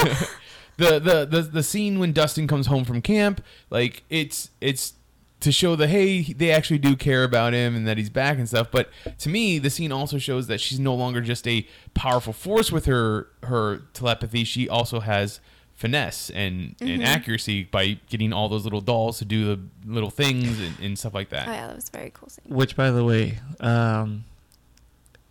The, 0.77 0.99
the 0.99 1.25
the 1.25 1.43
the 1.43 1.63
scene 1.63 1.99
when 1.99 2.13
Dustin 2.13 2.47
comes 2.47 2.67
home 2.67 2.85
from 2.85 3.01
camp, 3.03 3.43
like 3.71 4.03
it's 4.11 4.51
it's 4.61 4.95
to 5.41 5.53
show 5.53 5.77
that 5.77 5.89
hey, 5.89 6.23
they 6.23 6.51
actually 6.51 6.79
do 6.79 6.97
care 6.97 7.23
about 7.23 7.53
him 7.53 7.77
and 7.77 7.87
that 7.87 7.99
he's 7.99 8.11
back 8.11 8.39
and 8.39 8.49
stuff. 8.49 8.69
But 8.71 8.89
to 9.19 9.29
me, 9.29 9.59
the 9.59 9.71
scene 9.71 9.93
also 9.93 10.19
shows 10.19 10.47
that 10.47 10.61
she's 10.61 10.81
no 10.81 10.95
longer 10.95 11.21
just 11.21 11.47
a 11.47 11.67
powerful 11.93 12.33
force 12.33 12.73
with 12.73 12.87
her 12.87 13.29
her 13.45 13.83
telepathy. 13.93 14.45
She 14.45 14.69
also 14.69 15.01
has 15.01 15.41
finesse 15.75 16.31
and, 16.31 16.77
and 16.81 17.03
accuracy 17.03 17.65
by 17.65 17.99
getting 18.09 18.33
all 18.33 18.49
those 18.49 18.65
little 18.65 18.81
dolls 18.81 19.19
to 19.19 19.25
do 19.25 19.57
the 19.57 19.61
little 19.85 20.11
things 20.11 20.61
and, 20.61 20.79
and 20.81 20.99
stuff 20.99 21.13
like 21.13 21.31
that. 21.31 21.49
Oh 21.49 21.53
yeah, 21.53 21.67
that 21.67 21.77
was 21.77 21.89
a 21.89 21.97
very 21.97 22.11
cool 22.15 22.29
scene. 22.29 22.45
Which, 22.49 22.75
by 22.77 22.91
the 22.91 23.05
way, 23.05 23.39
um, 23.61 24.25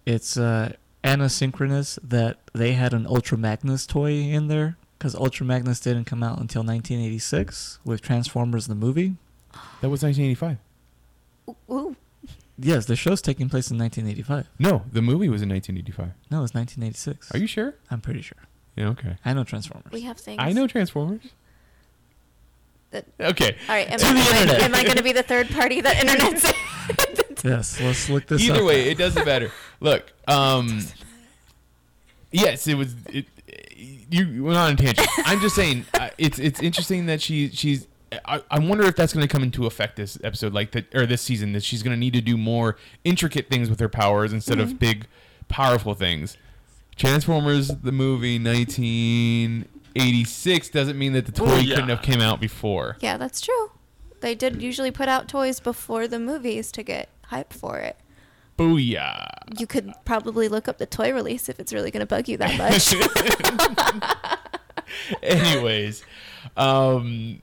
it's 0.06 0.38
uh, 0.38 0.74
anasynchronous 1.04 1.98
that 2.04 2.38
they 2.54 2.74
had 2.74 2.94
an 2.94 3.08
Ultra 3.08 3.38
Magnus 3.38 3.88
toy 3.88 4.12
in 4.12 4.48
there 4.48 4.78
because 5.04 5.16
Ultra 5.16 5.46
Magnus 5.46 5.82
didn't 5.82 6.06
come 6.06 6.24
out 6.24 6.40
until 6.40 6.62
1986 6.64 7.80
with 7.84 8.02
Transformers 8.02 8.68
the 8.68 8.74
movie. 8.76 9.16
That 9.82 9.90
was 9.90 10.02
1985. 10.02 10.58
Ooh, 11.50 11.74
ooh. 11.74 11.96
Yes, 12.58 12.86
the 12.86 12.96
show's 12.96 13.22
taking 13.22 13.50
place 13.50 13.70
in 13.70 13.78
1985. 13.78 14.48
No, 14.60 14.84
the 14.94 15.02
movie 15.02 15.28
was 15.28 15.42
in 15.42 15.50
1985. 15.50 16.06
No, 16.32 16.42
it's 16.46 16.54
1986. 16.54 17.36
Are 17.36 17.38
you 17.38 17.48
sure? 17.48 17.76
I'm 17.92 18.00
pretty 18.00 18.22
sure. 18.22 18.38
Yeah, 18.78 18.88
okay. 18.92 19.18
I 19.26 19.34
know 19.34 19.44
Transformers. 19.44 19.92
we 19.92 20.02
have 20.04 20.18
things. 20.18 20.38
I 20.40 20.54
know 20.54 20.68
Transformers. 20.68 21.20
That- 22.92 23.06
Okay. 23.20 23.58
All 23.68 23.76
right, 23.76 23.92
am, 23.92 24.00
To 24.00 24.06
I, 24.06 24.14
the 24.14 24.20
am 24.20 24.26
I- 24.26 24.42
internet. 24.42 24.62
am 24.62 24.76
I 24.76 24.84
going 24.86 24.96
to 24.98 25.04
be 25.04 25.12
the 25.12 25.24
third 25.24 25.50
party 25.50 25.82
that 25.82 26.00
internet's? 26.02 27.44
yes, 27.44 27.82
let's 27.82 28.10
look 28.10 28.26
this 28.28 28.42
Either 28.42 28.62
up. 28.62 28.68
way, 28.68 28.90
it 28.90 28.98
doesn't 28.98 29.26
matter. 29.26 29.52
Look, 29.82 30.14
um, 30.30 30.80
yes, 32.32 32.68
it 32.68 32.76
was. 32.76 32.96
It, 33.12 33.26
you 34.10 34.26
you 34.26 34.44
went 34.44 34.58
on 34.58 34.74
a 34.74 34.76
tangent. 34.76 35.08
I'm 35.26 35.40
just 35.40 35.56
saying, 35.56 35.86
uh, 35.94 36.10
it's 36.18 36.40
it's 36.40 36.62
interesting 36.62 37.06
that 37.08 37.22
she 37.22 37.50
she's. 37.50 37.88
I, 38.26 38.44
I 38.52 38.60
wonder 38.60 38.84
if 38.86 38.96
that's 38.96 39.12
going 39.12 39.28
to 39.28 39.32
come 39.32 39.42
into 39.42 39.66
effect 39.66 39.96
this 39.96 40.20
episode, 40.24 40.54
like 40.54 40.70
that, 40.74 40.94
or 40.94 41.08
this 41.08 41.24
season, 41.24 41.54
that 41.54 41.64
she's 41.64 41.82
going 41.82 41.96
to 41.96 42.00
need 42.00 42.14
to 42.14 42.22
do 42.22 42.38
more 42.38 42.78
intricate 43.04 43.50
things 43.50 43.72
with 43.72 43.80
her 43.80 43.90
powers 43.90 44.32
instead 44.32 44.60
of 44.60 44.78
big, 44.78 45.08
powerful 45.48 45.96
things. 45.96 46.38
Transformers, 46.96 47.70
the 47.70 47.92
movie, 47.92 48.38
1986, 48.38 50.70
doesn't 50.70 50.96
mean 50.96 51.14
that 51.14 51.26
the 51.26 51.32
toy 51.32 51.48
Booyah. 51.48 51.70
couldn't 51.74 51.90
have 51.90 52.04
came 52.04 52.22
out 52.22 52.40
before. 52.40 52.98
yeah, 53.00 53.18
that's 53.18 53.42
true. 53.42 53.72
They 54.22 54.36
did 54.36 54.62
usually 54.62 54.92
put 54.92 55.08
out 55.10 55.28
toys 55.28 55.60
before 55.60 56.08
the 56.08 56.20
movies 56.20 56.72
to 56.74 56.84
get 56.84 57.10
hype 57.26 57.52
for 57.52 57.80
it. 57.80 57.98
Booyah! 58.58 59.28
You 59.60 59.66
could 59.68 59.94
probably 60.06 60.48
look 60.48 60.68
up 60.68 60.78
the 60.78 60.86
toy 60.86 61.12
release 61.14 61.50
if 61.50 61.60
it's 61.60 61.74
really 61.74 61.92
going 61.92 62.02
to 62.02 62.06
bug 62.06 62.28
you 62.28 62.38
that 62.38 62.58
much. 62.58 62.94
Anyways, 65.24 66.04
um, 66.58 67.42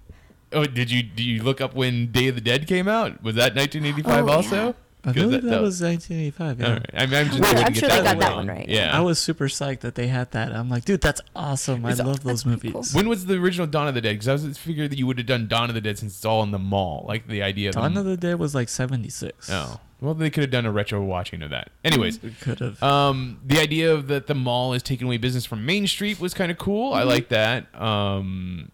oh, 0.53 0.65
did 0.65 0.91
you 0.91 1.03
do 1.03 1.23
you 1.23 1.43
look 1.43 1.61
up 1.61 1.75
when 1.75 2.11
Day 2.13 2.29
of 2.29 2.35
the 2.37 2.41
Dead 2.41 2.67
came 2.67 2.89
out? 2.89 3.23
Was 3.23 3.35
that 3.37 3.55
1985 3.55 4.25
Oh, 4.25 4.27
yeah. 4.27 4.33
also? 4.35 4.75
I 5.03 5.13
'Cause 5.15 5.15
believe 5.15 5.43
that, 5.45 5.63
was 5.63 5.81
1985. 5.81 6.61
Yeah. 6.61 6.67
All 6.67 6.73
right. 6.75 6.87
I 6.93 7.07
mean, 7.07 7.15
I'm 7.15 7.27
just 7.29 7.41
Well, 7.41 7.57
I 7.59 7.63
I'm 7.63 7.73
sure 7.75 7.89
they 7.89 8.03
got 8.03 8.19
that 8.19 8.37
one 8.37 8.49
right. 8.49 8.69
Yeah. 8.69 8.95
I 8.97 9.01
was 9.01 9.19
super 9.19 9.49
psyched 9.49 9.81
that 9.81 9.95
they 9.95 10.09
had 10.09 10.31
that. 10.33 10.53
I'm 10.55 10.69
like, 10.69 10.85
dude, 10.85 11.01
that's 11.01 11.23
awesome. 11.35 11.87
I 11.87 11.93
It's- 11.93 12.07
love 12.07 12.23
those 12.23 12.45
movies. 12.45 12.73
cool. 12.73 12.85
when 12.93 13.09
was 13.09 13.25
the 13.25 13.37
original 13.37 13.67
Dawn 13.67 13.89
of 13.89 13.95
the 13.95 14.03
Dead? 14.03 14.13
Because 14.13 14.29
I 14.29 14.33
was 14.35 14.59
figured 14.59 14.91
that 14.91 14.99
you 14.99 15.07
would 15.07 15.17
have 15.17 15.27
done 15.27 15.49
Dawn 15.49 15.71
of 15.71 15.75
the 15.75 15.81
Dead 15.81 15.99
since 15.99 16.15
it's 16.17 16.25
all 16.27 16.43
in 16.43 16.51
the 16.51 16.59
mall, 16.59 17.07
like 17.09 17.27
the 17.29 17.43
idea 17.43 17.71
of 17.71 17.77
Dawn 17.77 17.95
them- 17.95 18.07
of 18.07 18.11
the 18.11 18.17
Dead 18.19 18.39
was 18.39 18.55
like 18.55 18.69
76. 18.69 19.49
Oh, 19.51 19.81
well, 20.01 20.15
they 20.15 20.31
could 20.31 20.43
have 20.43 20.51
done 20.51 20.67
a 20.67 20.73
retro 20.73 21.03
watching 21.03 21.43
of 21.43 21.51
that. 21.51 21.71
Anyways, 21.85 22.19
could 22.41 22.59
have. 22.61 22.83
um, 22.83 23.39
the 23.45 23.59
idea 23.61 23.93
of 23.93 24.09
that 24.09 24.27
the 24.27 24.35
mall 24.35 24.73
is 24.73 24.83
taking 24.83 25.07
away 25.07 25.19
business 25.19 25.45
from 25.45 25.65
Main 25.67 25.87
Street 25.87 26.19
was 26.21 26.33
kind 26.35 26.51
of 26.51 26.59
cool. 26.59 26.93
I 26.95 27.03
like 27.03 27.29
that. 27.29 27.67
Um, 27.75 28.71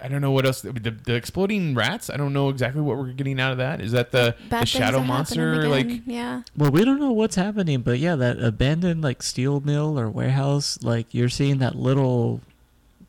I 0.00 0.08
don't 0.08 0.20
know 0.20 0.30
what 0.30 0.44
else. 0.44 0.60
The, 0.60 0.72
the 0.72 1.14
exploding 1.14 1.74
rats. 1.74 2.10
I 2.10 2.18
don't 2.18 2.34
know 2.34 2.50
exactly 2.50 2.82
what 2.82 2.98
we're 2.98 3.12
getting 3.12 3.40
out 3.40 3.52
of 3.52 3.58
that. 3.58 3.80
Is 3.80 3.92
that 3.92 4.10
the, 4.12 4.34
Bad 4.50 4.50
the 4.50 4.56
things 4.58 4.68
shadow 4.68 4.84
are 4.98 5.00
happening 5.00 5.06
monster? 5.08 5.52
again. 5.54 5.70
Like 5.70 6.00
yeah, 6.06 6.42
well, 6.56 6.70
we 6.70 6.84
don't 6.84 7.00
know 7.00 7.12
what's 7.12 7.36
happening, 7.36 7.80
but 7.80 7.98
yeah, 7.98 8.14
that 8.14 8.38
abandoned 8.38 9.00
like 9.02 9.22
steel 9.22 9.60
mill 9.60 9.98
or 9.98 10.10
warehouse, 10.10 10.78
like 10.82 11.06
you're 11.14 11.30
seeing 11.30 11.58
that 11.58 11.76
little 11.76 12.42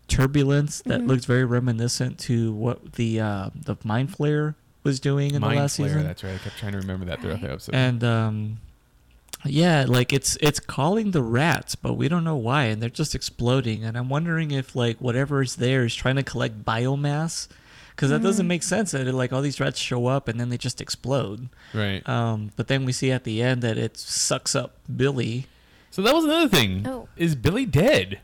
turbulence 0.08 0.82
that 0.86 1.02
Mhm. 1.02 1.08
looks 1.08 1.26
very 1.26 1.44
reminiscent 1.44 2.18
to 2.20 2.54
what 2.54 2.94
the 2.94 3.20
uh, 3.20 3.50
the 3.54 3.76
mind 3.84 4.10
flayer 4.16 4.56
was 4.88 5.00
doing 5.00 5.36
in 5.36 5.42
Mind 5.42 5.58
the 5.58 5.62
last 5.62 5.76
Flare. 5.76 5.90
season. 5.90 6.04
That's 6.08 6.24
right. 6.24 6.34
I 6.34 6.38
kept 6.40 6.58
trying 6.58 6.72
to 6.72 6.80
remember 6.80 7.06
that 7.06 7.22
throughout 7.22 7.42
the 7.42 7.52
episode. 7.52 7.76
and 7.76 8.04
um 8.04 8.58
yeah 9.46 9.86
like 9.88 10.12
it's 10.12 10.36
it's 10.42 10.60
calling 10.60 11.12
the 11.12 11.22
rats 11.22 11.76
but 11.76 11.94
we 11.94 12.08
don't 12.10 12.24
know 12.24 12.36
why 12.36 12.64
and 12.66 12.82
they're 12.82 12.90
just 12.90 13.14
exploding 13.14 13.84
and 13.84 13.96
i'm 13.96 14.10
wondering 14.10 14.50
if 14.50 14.76
like 14.76 14.98
whatever 14.98 15.44
is 15.44 15.58
there 15.58 15.86
is 15.86 15.94
trying 15.94 16.16
to 16.16 16.24
collect 16.24 16.66
biomass 16.66 17.48
because 17.92 18.10
that 18.10 18.24
doesn't 18.24 18.46
Mm. 18.48 18.50
make 18.50 18.64
sense 18.64 18.92
that 18.92 19.06
it, 19.08 19.14
like 19.14 19.32
all 19.32 19.42
these 19.44 19.60
rats 19.60 19.80
show 19.80 20.08
up 20.08 20.28
and 20.28 20.40
then 20.40 20.50
they 20.50 20.58
just 20.58 20.82
explode 20.82 21.50
right. 21.74 22.02
um 22.10 22.50
but 22.56 22.68
then 22.68 22.84
we 22.84 22.92
see 22.92 23.12
at 23.12 23.26
the 23.26 23.42
end 23.44 23.62
that 23.62 23.78
it 23.78 23.96
sucks 23.98 24.56
up 24.56 24.78
billy 24.94 25.46
So 25.92 26.02
that 26.02 26.14
was 26.16 26.26
another 26.26 26.50
thing. 26.50 26.86
Oh. 26.88 27.08
Is 27.16 27.36
Billy 27.36 27.66
dead? 27.66 28.20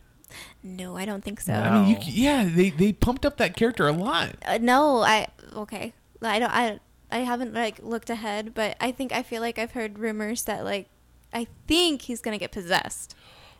no, 0.64 0.95
I 0.98 1.06
don't 1.06 1.23
think 1.23 1.41
so. 1.41 1.53
I 1.53 1.69
mean, 1.73 1.90
you, 1.91 1.98
yeah, 2.06 2.44
they 2.45 2.69
they 2.72 2.91
pumped 2.94 3.26
up 3.26 3.38
that 3.38 3.56
character 3.56 3.88
a 3.88 3.91
lot. 3.91 4.30
Uh, 4.45 4.57
no, 4.61 5.02
I 5.02 5.27
okay. 5.56 5.94
I 6.30 6.40
don't. 6.40 6.52
I 6.52 6.80
I 7.12 7.20
haven't 7.20 7.54
like 7.54 7.80
looked 7.84 8.10
ahead, 8.10 8.54
but 8.54 8.76
I 8.82 8.91
think 8.91 9.12
I 9.12 9.24
feel 9.24 9.41
like 9.41 9.60
I've 9.60 9.72
heard 9.72 10.00
rumors 10.00 10.44
that 10.45 10.64
like 10.64 10.88
I 11.34 11.48
think 11.68 12.04
he's 12.04 12.22
gonna 12.22 12.38
get 12.40 12.52
possessed. 12.52 13.16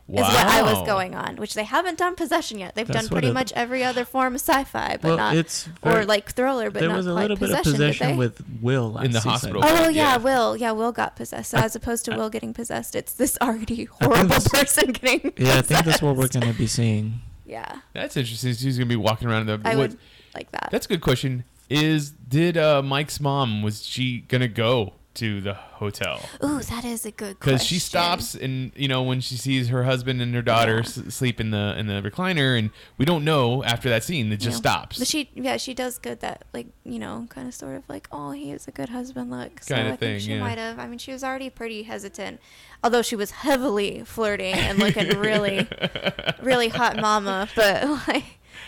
Wow. 0.06 0.20
Is 0.28 0.34
what 0.34 0.46
I 0.46 0.62
was 0.62 0.86
going 0.86 1.14
on, 1.14 1.36
which 1.36 1.54
they 1.54 1.64
haven't 1.64 1.96
done 1.96 2.14
possession 2.14 2.58
yet. 2.58 2.74
They've 2.74 2.86
That's 2.86 3.04
done 3.04 3.08
pretty 3.08 3.28
it- 3.28 3.32
much 3.32 3.52
every 3.54 3.82
other 3.82 4.04
form 4.04 4.34
of 4.34 4.40
sci-fi, 4.42 4.98
but 5.00 5.08
well 5.08 5.16
not 5.16 5.34
it's 5.34 5.66
or 5.82 6.04
like 6.04 6.30
thriller, 6.32 6.70
but 6.70 6.80
there 6.80 6.90
not 6.90 6.98
was 6.98 7.06
a 7.06 7.12
quite 7.12 7.22
little 7.22 7.36
bit 7.38 7.46
possession. 7.48 7.64
did 7.72 7.78
possession 7.78 8.06
they? 8.08 8.16
with 8.16 8.44
will 8.60 8.92
last 8.92 9.06
In 9.06 9.12
the 9.12 9.20
season. 9.20 9.30
hospital. 9.30 9.62
Oh 9.64 9.88
Yeah. 9.88 9.88
yeah, 9.88 10.16
Will. 10.18 10.58
Yeah, 10.58 10.72
Will 10.72 10.92
got 10.92 11.16
possessed. 11.16 11.50
So 11.52 11.56
as 11.58 11.74
opposed 11.74 12.04
to 12.04 12.14
Will 12.16 12.28
getting 12.28 12.52
possessed, 12.52 12.94
it's 12.94 13.14
this 13.14 13.38
already 13.40 13.84
horrible 13.84 14.26
that's- 14.26 14.48
person 14.48 14.92
getting. 14.92 15.32
yeah 15.38 15.56
i 15.58 15.62
think 15.62 15.86
that's 15.86 16.02
what 16.02 16.16
we're 16.16 16.28
gonna 16.28 16.52
be 16.52 16.66
seeing 16.66 17.20
Yeah, 17.46 17.80
That's 17.94 18.14
interesting. 18.16 18.52
She's 18.54 18.76
gonna 18.76 18.86
be 18.86 18.96
walking 18.96 19.28
around 19.28 19.48
in 19.48 19.62
the. 19.62 19.68
I 19.68 19.74
what- 19.76 19.90
would 19.90 19.98
like 20.34 20.50
that. 20.52 20.68
That's 20.70 20.84
a 20.84 20.88
good 20.90 21.00
question. 21.00 21.44
Is 21.70 22.10
did 22.10 22.56
uh, 22.56 22.82
Mike's 22.82 23.20
mom 23.20 23.62
was 23.62 23.84
she 23.86 24.20
gonna 24.28 24.48
go 24.48 24.94
to 25.14 25.40
the 25.40 25.54
hotel? 25.54 26.20
Ooh, 26.44 26.58
that 26.60 26.84
is 26.84 27.06
a 27.06 27.10
good 27.12 27.38
question. 27.38 27.54
Because 27.54 27.64
she 27.64 27.78
stops 27.78 28.34
and 28.34 28.72
you 28.74 28.88
know 28.88 29.02
when 29.04 29.20
she 29.20 29.36
sees 29.36 29.68
her 29.68 29.84
husband 29.84 30.20
and 30.20 30.34
her 30.34 30.42
daughter 30.42 30.74
Yeah. 30.74 30.80
s- 30.80 31.14
sleep 31.14 31.40
in 31.40 31.52
the 31.52 31.74
in 31.78 31.86
the 31.86 32.02
recliner, 32.02 32.58
and 32.58 32.70
we 32.98 33.04
don't 33.04 33.24
know 33.24 33.62
after 33.64 33.88
that 33.88 34.02
scene. 34.04 34.30
It 34.32 34.38
just 34.38 34.56
Yeah. 34.56 34.72
stops. 34.72 34.98
But 34.98 35.06
she, 35.08 35.30
yeah, 35.34 35.56
she 35.56 35.72
does 35.72 35.98
good 35.98 36.18
that, 36.20 36.44
like, 36.52 36.66
you 36.84 36.98
know, 36.98 37.26
kind 37.30 37.46
of 37.46 37.54
sort 37.54 37.76
of 37.76 37.84
like, 37.88 38.08
oh, 38.12 38.32
he 38.32 38.50
is 38.50 38.66
a 38.66 38.72
good 38.72 38.88
husband 38.88 39.30
look. 39.30 39.62
So 39.62 39.76
Kinda 39.76 39.92
I 39.92 39.96
thing, 39.96 40.08
think 40.18 40.22
she 40.22 40.32
yeah. 40.34 40.40
might 40.40 40.58
have. 40.58 40.78
I 40.80 40.86
mean, 40.88 40.98
she 40.98 41.12
was 41.12 41.22
already 41.22 41.48
pretty 41.48 41.84
hesitant, 41.84 42.40
although 42.82 43.02
she 43.02 43.14
was 43.16 43.30
heavily 43.30 44.02
flirting 44.04 44.54
and 44.54 44.78
looking 44.80 45.08
really, 45.18 45.66
really 46.42 46.68
hot 46.68 46.96
mama. 47.00 47.48
But 47.54 47.84
like, 48.08 48.24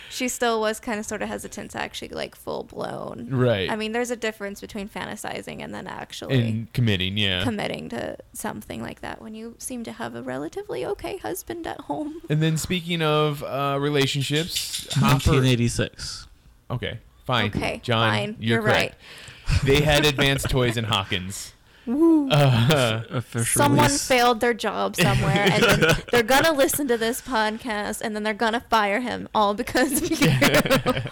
she 0.09 0.27
still 0.27 0.59
was 0.59 0.79
kind 0.79 0.99
of 0.99 1.05
sort 1.05 1.21
of 1.21 1.29
hesitant 1.29 1.71
to 1.71 1.79
actually 1.81 2.09
like 2.09 2.35
full 2.35 2.63
blown. 2.63 3.29
right. 3.29 3.69
I 3.69 3.75
mean, 3.75 3.91
there's 3.91 4.11
a 4.11 4.15
difference 4.15 4.61
between 4.61 4.89
fantasizing 4.89 5.61
and 5.63 5.73
then 5.73 5.87
actually 5.87 6.39
and 6.39 6.73
committing, 6.73 7.17
yeah. 7.17 7.43
committing 7.43 7.89
to 7.89 8.17
something 8.33 8.81
like 8.81 9.01
that 9.01 9.21
when 9.21 9.35
you 9.35 9.55
seem 9.57 9.83
to 9.83 9.91
have 9.91 10.15
a 10.15 10.21
relatively 10.21 10.85
okay 10.85 11.17
husband 11.17 11.67
at 11.67 11.81
home. 11.81 12.21
and 12.29 12.41
then 12.41 12.57
speaking 12.57 13.01
of 13.01 13.43
uh, 13.43 13.77
relationships, 13.79 14.87
Hopper. 14.93 15.31
1986 15.31 16.27
Okay, 16.69 16.99
fine. 17.25 17.47
Okay, 17.47 17.79
John, 17.83 18.09
fine. 18.11 18.35
you're, 18.39 18.59
You're 18.59 18.61
correct. 18.61 18.95
they 19.63 19.81
had 19.81 20.05
advanced 20.05 20.49
toys 20.49 20.77
in 20.77 20.85
Hawkins. 20.85 21.53
Woo. 21.87 22.29
Uh, 22.29 23.03
official 23.11 23.59
Someone 23.61 23.89
failed 23.89 24.39
their 24.41 24.53
job 24.53 24.95
somewhere, 24.95 25.47
and 25.51 25.63
then 25.63 25.95
they're 26.11 26.21
gonna 26.23 26.51
listen 26.53 26.87
to 26.89 26.97
this 26.97 27.21
podcast, 27.21 28.01
and 28.01 28.15
then 28.15 28.23
they're 28.23 28.33
gonna 28.33 28.63
fire 28.69 28.99
him 28.99 29.27
all 29.33 29.53
because 29.53 30.01
of 30.01 30.09
you. 30.11 30.17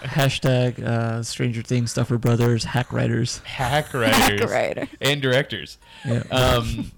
hashtag 0.06 0.84
uh, 0.84 1.24
stranger 1.24 1.62
things 1.62 1.94
duffer 1.94 2.18
brothers 2.18 2.64
hack 2.66 2.92
writers 2.92 3.38
hack 3.40 3.94
writers 3.94 4.16
Hack 4.42 4.50
writer. 4.50 4.88
and 5.02 5.22
directors. 5.22 5.78
yeah 6.06 6.24
Um, 6.32 6.92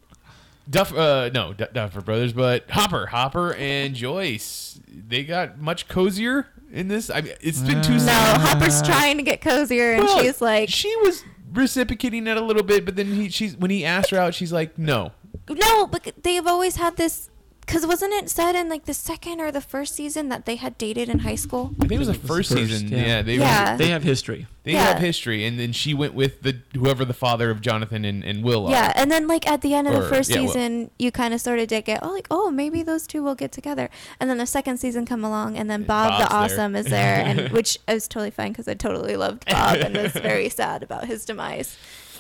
Duff, 0.69 0.93
uh, 0.93 1.29
no, 1.33 1.53
D- 1.53 1.63
Duffer 1.71 2.01
Brothers, 2.01 2.33
but 2.33 2.69
Hopper, 2.69 3.05
Hopper, 3.05 3.53
and 3.53 3.95
Joyce. 3.95 4.77
They 4.89 5.23
got 5.23 5.59
much 5.59 5.87
cozier 5.87 6.47
in 6.73 6.89
this. 6.89 7.09
I 7.09 7.21
mean, 7.21 7.33
it's 7.39 7.61
been 7.61 7.81
two 7.81 7.93
No, 7.93 7.97
No, 7.99 8.11
seasons. 8.11 8.43
Hopper's 8.49 8.81
trying 8.81 9.15
to 9.15 9.23
get 9.23 9.39
cozier, 9.39 9.93
and 9.93 10.03
Well, 10.03 10.19
she's 10.21 10.41
like, 10.41 10.67
she 10.67 10.93
was 10.97 11.23
reciprocating 11.51 12.25
that 12.25 12.37
a 12.37 12.41
little 12.41 12.63
bit, 12.63 12.85
but 12.85 12.95
then 12.95 13.07
he, 13.13 13.29
she's 13.29 13.55
when 13.57 13.71
he 13.71 13.85
asked 13.85 14.11
her 14.11 14.17
out, 14.17 14.33
she's 14.33 14.51
like, 14.53 14.77
no. 14.77 15.11
"No, 15.49 15.87
but 15.87 16.11
they've 16.23 16.45
always 16.45 16.75
had 16.75 16.97
this 16.97 17.29
Because 17.67 17.85
wasn't 17.85 18.13
it 18.13 18.29
said 18.29 18.55
in 18.55 18.69
like 18.69 18.85
the 18.85 18.93
second 18.93 19.41
or 19.41 19.51
the 19.51 19.59
first 19.61 19.93
season 19.93 20.29
that 20.29 20.45
they 20.45 20.55
had 20.55 20.77
dated 20.77 21.09
in 21.09 21.19
high 21.19 21.35
school? 21.35 21.71
I 21.75 21.81
think 21.81 21.91
it 21.91 21.99
was 21.99 22.07
the 22.07 22.13
first, 22.13 22.49
first, 22.49 22.53
season. 22.71 22.87
yeah. 22.87 23.05
Yeah, 23.05 23.21
they 23.21 23.35
Yeah. 23.35 23.71
were, 23.73 23.77
They 23.77 23.89
have 23.89 24.03
history. 24.03 24.47
they 24.63 24.71
Yeah. 24.71 24.85
have 24.93 24.99
history, 24.99 25.45
and 25.45 25.59
then 25.59 25.73
she 25.73 25.93
went 25.93 26.13
with 26.13 26.43
the 26.43 26.55
whoever 26.73 27.03
the 27.03 27.13
father 27.13 27.49
of 27.51 27.59
Jonathan 27.59 28.05
and, 28.05 28.23
and 28.23 28.41
Will. 28.41 28.67
are. 28.67 28.71
Yeah, 28.71 28.93
and 28.95 29.11
then 29.11 29.27
like 29.27 29.45
at 29.45 29.61
the 29.61 29.73
end 29.73 29.85
of 29.89 29.95
Or- 29.95 30.03
the 30.03 30.07
first 30.09 30.29
yeah, 30.29 30.37
well- 30.39 30.47
season, 30.47 30.91
you 30.97 31.11
kind 31.11 31.33
of 31.33 31.41
sort 31.41 31.59
of 31.59 31.67
did 31.67 31.83
get 31.83 31.99
oh 32.03 32.09
like 32.13 32.27
oh 32.31 32.49
maybe 32.51 32.83
those 32.83 33.05
two 33.05 33.21
will 33.21 33.35
get 33.35 33.51
together, 33.51 33.89
and 34.21 34.29
then 34.29 34.37
the 34.37 34.47
second 34.47 34.77
season 34.77 35.05
come 35.05 35.25
along, 35.25 35.57
and 35.57 35.69
then 35.69 35.83
Bob 35.83 36.21
the 36.21 36.25
Bob's 36.29 36.51
there. 36.53 36.61
Awesome 36.61 36.75
is 36.77 36.85
there, 36.85 37.17
and 37.25 37.49
which 37.51 37.79
is 37.89 38.07
totally 38.07 38.31
fine 38.31 38.53
because 38.53 38.69
I 38.69 38.75
totally 38.75 39.17
loved 39.17 39.43
Bob 39.45 39.75
and 39.79 39.97
was 39.97 40.13
very 40.13 40.47
sad 40.47 40.83
about 40.83 41.05
his 41.05 41.25
demise. 41.25 41.75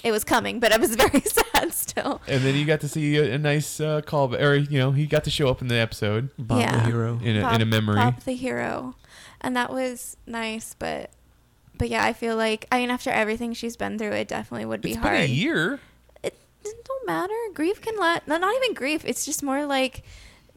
It 0.07 0.11
was 0.11 0.23
coming, 0.23 0.59
but 0.59 0.71
I 0.71 0.77
was 0.77 0.95
very 1.03 1.21
sad 1.21 1.73
still. 1.73 2.21
And 2.27 2.43
then 2.43 2.55
you 2.55 2.65
got 2.65 2.79
to 2.81 2.87
see 2.87 3.17
a, 3.17 3.33
a 3.33 3.37
nice 3.37 3.79
uh, 3.79 4.01
call, 4.01 4.33
or 4.35 4.55
you 4.55 4.79
know, 4.79 4.91
he 4.91 5.05
got 5.05 5.23
to 5.25 5.29
show 5.29 5.47
up 5.49 5.61
in 5.61 5.67
the 5.67 5.75
episode 5.75 6.29
Bob 6.37 6.59
the 6.71 6.79
hero. 6.81 7.19
in 7.23 7.37
a, 7.37 7.41
Bob, 7.41 7.55
in 7.55 7.61
a 7.61 7.65
memory. 7.65 7.95
Bob 7.95 8.21
the 8.21 8.33
hero, 8.33 8.95
and 9.41 9.55
that 9.55 9.71
was 9.71 10.17
nice, 10.25 10.75
but. 10.77 11.11
But 11.79 11.89
yeah, 11.89 12.03
I 12.03 12.13
feel 12.13 12.35
like 12.35 12.65
I 12.71 12.79
mean, 12.79 12.89
after 12.89 13.11
everything 13.11 13.53
she's 13.53 13.77
been 13.77 13.99
through, 13.99 14.13
it 14.13 14.27
definitely 14.27 14.65
would 14.65 14.81
be 14.81 14.93
It's 14.93 14.97
hard. 14.99 15.13
been 15.13 15.21
a 15.29 15.31
year. 15.31 15.79
it, 16.23 16.33
it 16.65 16.85
don't 16.85 17.05
matter. 17.05 17.35
Grief 17.53 17.79
can 17.81 17.95
let 17.99 18.27
no, 18.27 18.37
not 18.39 18.55
even 18.55 18.73
grief. 18.73 19.03
It's 19.05 19.25
just 19.25 19.43
more 19.43 19.63
like 19.67 20.01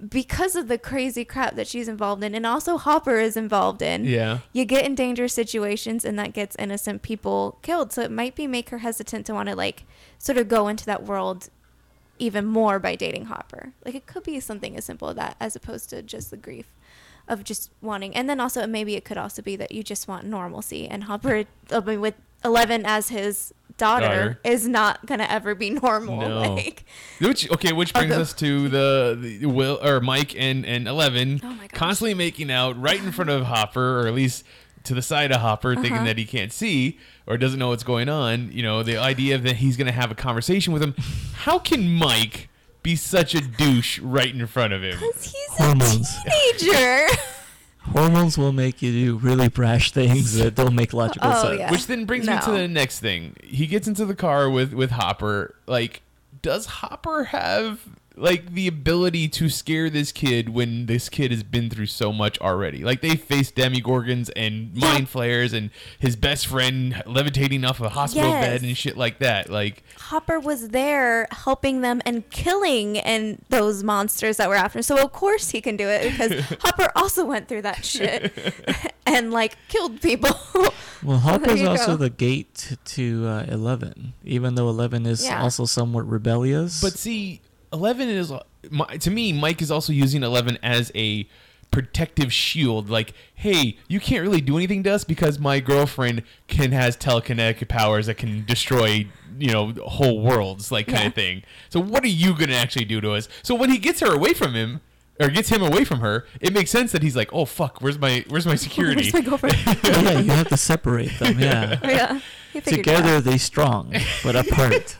because 0.09 0.57
of 0.57 0.69
the 0.69 0.79
crazy 0.79 1.25
crap 1.25 1.57
that 1.57 1.67
she's 1.67 1.89
involved 1.89 2.25
in, 2.25 2.35
and 2.35 2.47
also 2.47 2.79
Hopper 2.79 3.19
is 3.19 3.37
involved 3.37 3.83
in. 3.83 4.05
Yeah. 4.05 4.39
You 4.53 4.65
get 4.65 4.85
in 4.85 4.95
dangerous 4.95 5.35
situations, 5.35 6.05
and 6.05 6.19
that 6.19 6.33
gets 6.33 6.57
innocent 6.57 7.03
people 7.03 7.59
killed. 7.63 7.93
So 7.93 8.03
it 8.03 8.11
might 8.11 8.35
be 8.35 8.47
make 8.47 8.71
her 8.71 8.79
hesitant 8.79 9.27
to 9.27 9.35
want 9.35 9.49
to 9.49 9.57
like 9.57 9.85
sort 10.19 10.39
of 10.39 10.49
go 10.49 10.69
into 10.69 10.87
that 10.87 11.05
world 11.05 11.51
even 12.19 12.47
more 12.47 12.79
by 12.79 12.95
dating 12.97 13.27
Hopper. 13.27 13.73
Like 13.85 13.95
it 13.95 14.07
could 14.07 14.23
be 14.23 14.41
something 14.41 14.77
as 14.77 14.85
simple 14.85 15.09
as 15.09 15.17
that, 15.17 15.37
as 15.41 15.57
opposed 15.57 15.91
to 15.91 16.03
just 16.03 16.31
the 16.31 16.37
grief 16.37 16.67
of 17.29 17.45
just 17.45 17.71
wanting. 17.81 18.15
And 18.15 18.29
then 18.29 18.41
also 18.41 18.67
maybe 18.67 18.95
it 18.97 19.05
could 19.05 19.19
also 19.19 19.43
be 19.43 19.57
that 19.57 19.73
you 19.73 19.83
just 19.83 20.09
want 20.09 20.27
normalcy, 20.27 20.89
and 20.89 21.05
Hopper, 21.05 21.45
I 21.71 21.81
mean, 21.81 22.01
with 22.01 22.15
Eleven 22.45 22.85
as 22.87 23.09
his 23.09 23.53
daughter, 23.77 24.05
Daughter. 24.07 24.41
is 24.45 24.69
not 24.69 25.07
gonna 25.07 25.27
ever 25.29 25.55
be 25.55 25.71
normal. 25.71 26.17
No. 26.21 26.55
Like 26.57 26.85
Which 27.21 27.51
okay, 27.51 27.73
which 27.73 27.93
brings 27.95 28.13
Okay. 28.13 28.21
us 28.21 28.33
to 28.35 28.69
the, 28.69 29.17
the 29.41 29.47
Will 29.47 29.79
or 29.83 30.01
Mike 30.01 30.35
and 30.37 30.65
and 30.67 30.87
Eleven 30.89 31.41
Oh 31.43 31.53
my 31.55 31.67
constantly 31.69 32.15
making 32.15 32.51
out 32.51 32.81
right 32.81 33.03
in 33.03 33.11
front 33.13 33.31
of 33.31 33.45
Hopper, 33.45 34.01
or 34.01 34.07
at 34.07 34.15
least 34.15 34.45
to 34.85 34.95
the 34.95 35.03
side 35.03 35.31
of 35.33 35.41
Hopper, 35.41 35.75
thinking 35.75 35.95
Uh-huh. 35.95 36.05
that 36.05 36.19
he 36.19 36.25
can't 36.25 36.53
see 36.53 36.99
or 37.27 37.37
doesn't 37.37 37.59
know 37.59 37.69
what's 37.69 37.83
going 37.85 38.09
on. 38.09 38.51
You 38.53 38.63
know, 38.63 38.83
the 38.83 38.97
idea 38.97 39.37
that 39.39 39.57
he's 39.57 39.77
going 39.77 39.87
to 39.87 39.93
have 39.93 40.11
a 40.11 40.15
conversation 40.15 40.73
with 40.73 40.83
him. 40.83 40.95
How 41.35 41.59
can 41.59 41.87
Mike 41.95 42.49
be 42.83 42.97
such 42.97 43.35
a 43.35 43.43
douche 43.43 43.99
right 43.99 44.35
in 44.35 44.47
front 44.47 44.73
of 44.73 44.83
him? 44.83 44.99
Because 44.99 45.25
he's 45.25 45.49
Hormones. 45.51 46.09
a 46.27 46.31
teenager. 46.59 47.07
Hormones 47.83 48.37
will 48.37 48.53
make 48.53 48.83
you 48.83 48.93
do 48.93 49.17
really 49.17 49.49
brash 49.49 49.91
things 49.91 50.35
that 50.35 50.55
don't 50.55 50.75
make 50.75 50.93
logical 50.93 51.31
Oh, 51.33 51.43
sense. 51.43 51.59
yeah. 51.59 51.71
Which 51.71 51.87
then 51.87 52.05
brings 52.05 52.27
me 52.27 52.39
to 52.45 52.51
the 52.51 52.69
next 52.69 53.01
thing. 53.01 53.37
He 53.43 53.67
gets 53.67 53.89
into 53.89 54.05
the 54.05 54.15
car 54.15 54.49
with 54.51 54.73
with 54.73 54.91
Hopper. 54.91 55.55
Like, 55.67 56.03
does 56.43 56.67
Hopper 56.67 57.25
have 57.25 57.81
like 58.21 58.53
the 58.55 58.67
ability 58.69 59.29
to 59.29 59.49
scare 59.49 59.89
this 59.91 60.13
kid 60.13 60.51
when 60.51 60.87
this 60.87 61.09
kid 61.09 61.31
has 61.31 61.43
been 61.43 61.71
through 61.71 61.87
so 61.87 62.13
much 62.13 62.39
already? 62.41 62.85
Like 62.85 63.01
they 63.01 63.17
faced 63.17 63.55
demogorgons 63.57 64.31
and 64.37 64.71
Yeah. 64.75 64.93
mind 64.93 65.09
flayers 65.09 65.53
and 65.53 65.71
his 65.99 66.17
best 66.17 66.47
friend 66.47 67.03
levitating 67.07 67.65
off 67.65 67.81
a 67.81 67.89
hospital 67.89 68.31
Yes. 68.31 68.45
bed 68.45 68.63
and 68.69 68.77
shit 68.77 68.97
like 68.97 69.19
that. 69.21 69.49
Like, 69.51 69.83
Hopper 69.99 70.39
was 70.39 70.69
there 70.69 71.27
helping 71.31 71.81
them 71.81 72.03
and 72.05 72.29
killing 72.31 72.99
and 72.99 73.43
those 73.49 73.83
monsters 73.83 74.37
that 74.37 74.49
were 74.49 74.55
after. 74.55 74.79
him. 74.79 74.83
So 74.83 75.03
of 75.03 75.13
course 75.13 75.51
he 75.51 75.61
can 75.61 75.77
do 75.77 75.89
it 75.89 76.11
because 76.11 76.41
Hopper 76.61 76.91
also 76.95 77.25
went 77.25 77.49
through 77.49 77.63
that 77.63 77.85
shit 77.85 78.33
and 79.07 79.31
like 79.33 79.57
killed 79.69 80.01
people. 80.03 80.31
Well, 81.03 81.19
Hopper's 81.21 81.61
you 81.61 81.69
also 81.69 81.93
go. 81.93 81.97
the 81.97 82.11
gate 82.11 82.55
to, 82.55 82.77
to 82.77 83.27
uh, 83.27 83.45
Eleven, 83.49 84.13
even 84.25 84.55
though 84.57 84.69
Eleven 84.69 85.07
is 85.07 85.25
Yeah. 85.25 85.43
also 85.43 85.65
somewhat 85.65 86.07
rebellious. 86.07 86.81
but 86.83 86.93
see, 86.99 87.41
Eleven 87.73 88.09
is 88.09 88.33
to 89.01 89.11
me. 89.11 89.33
Mike 89.33 89.63
is 89.63 89.71
also 89.71 89.93
using 89.93 90.23
Eleven 90.23 90.59
as 90.63 90.91
a 90.95 91.29
protective 91.71 92.33
shield. 92.33 92.91
Like, 92.91 93.13
hey, 93.35 93.77
you 93.89 94.01
can't 94.01 94.23
really 94.23 94.41
do 94.41 94.57
anything 94.57 94.83
to 94.85 94.93
us 94.93 95.05
because 95.05 95.39
my 95.39 95.61
girlfriend 95.61 96.23
can 96.49 96.73
has 96.73 96.97
telekinetic 96.97 97.67
powers 97.69 98.07
that 98.07 98.15
can 98.17 98.45
destroy, 98.45 99.07
you 99.39 99.53
know, 99.53 99.73
whole 99.87 100.21
worlds, 100.21 100.73
like 100.73 100.87
kind 100.89 101.01
Yeah. 101.03 101.07
of 101.09 101.15
thing. 101.15 101.43
So 101.69 101.79
what 101.81 102.03
are 102.03 102.09
you 102.09 102.35
gonna 102.35 102.55
actually 102.55 102.87
do 102.87 103.01
to 103.01 103.13
us? 103.13 103.29
So 103.43 103.55
when 103.55 103.71
he 103.71 103.79
gets 103.79 104.01
her 104.01 104.13
away 104.13 104.35
from 104.35 104.55
him. 104.55 104.81
Or 105.23 105.29
gets 105.29 105.51
him 105.51 105.63
away 105.63 105.85
from 105.85 106.01
her. 106.01 106.25
It 106.41 106.55
makes 106.55 106.71
sense 106.71 106.93
that 106.93 107.03
he's 107.03 107.15
like, 107.15 107.29
"Oh 107.31 107.45
fuck, 107.45 107.83
where's 107.83 107.99
my 107.99 108.25
where's 108.31 108.47
my 108.47 108.55
security?" 108.55 109.03
Where's 109.03 109.13
my 109.13 109.21
girlfriend? 109.21 109.55
Oh, 109.67 109.77
yeah, 109.85 110.19
you 110.19 110.31
have 110.31 110.49
to 110.49 110.57
separate 110.57 111.19
them. 111.19 111.39
Yeah, 111.39 111.79
yeah. 111.85 112.21
He 112.55 112.61
figured 112.61 112.67
it 112.67 112.77
together 112.85 113.17
out. 113.17 113.25
they 113.25 113.37
strong, 113.37 113.95
but 114.25 114.35
apart 114.35 114.97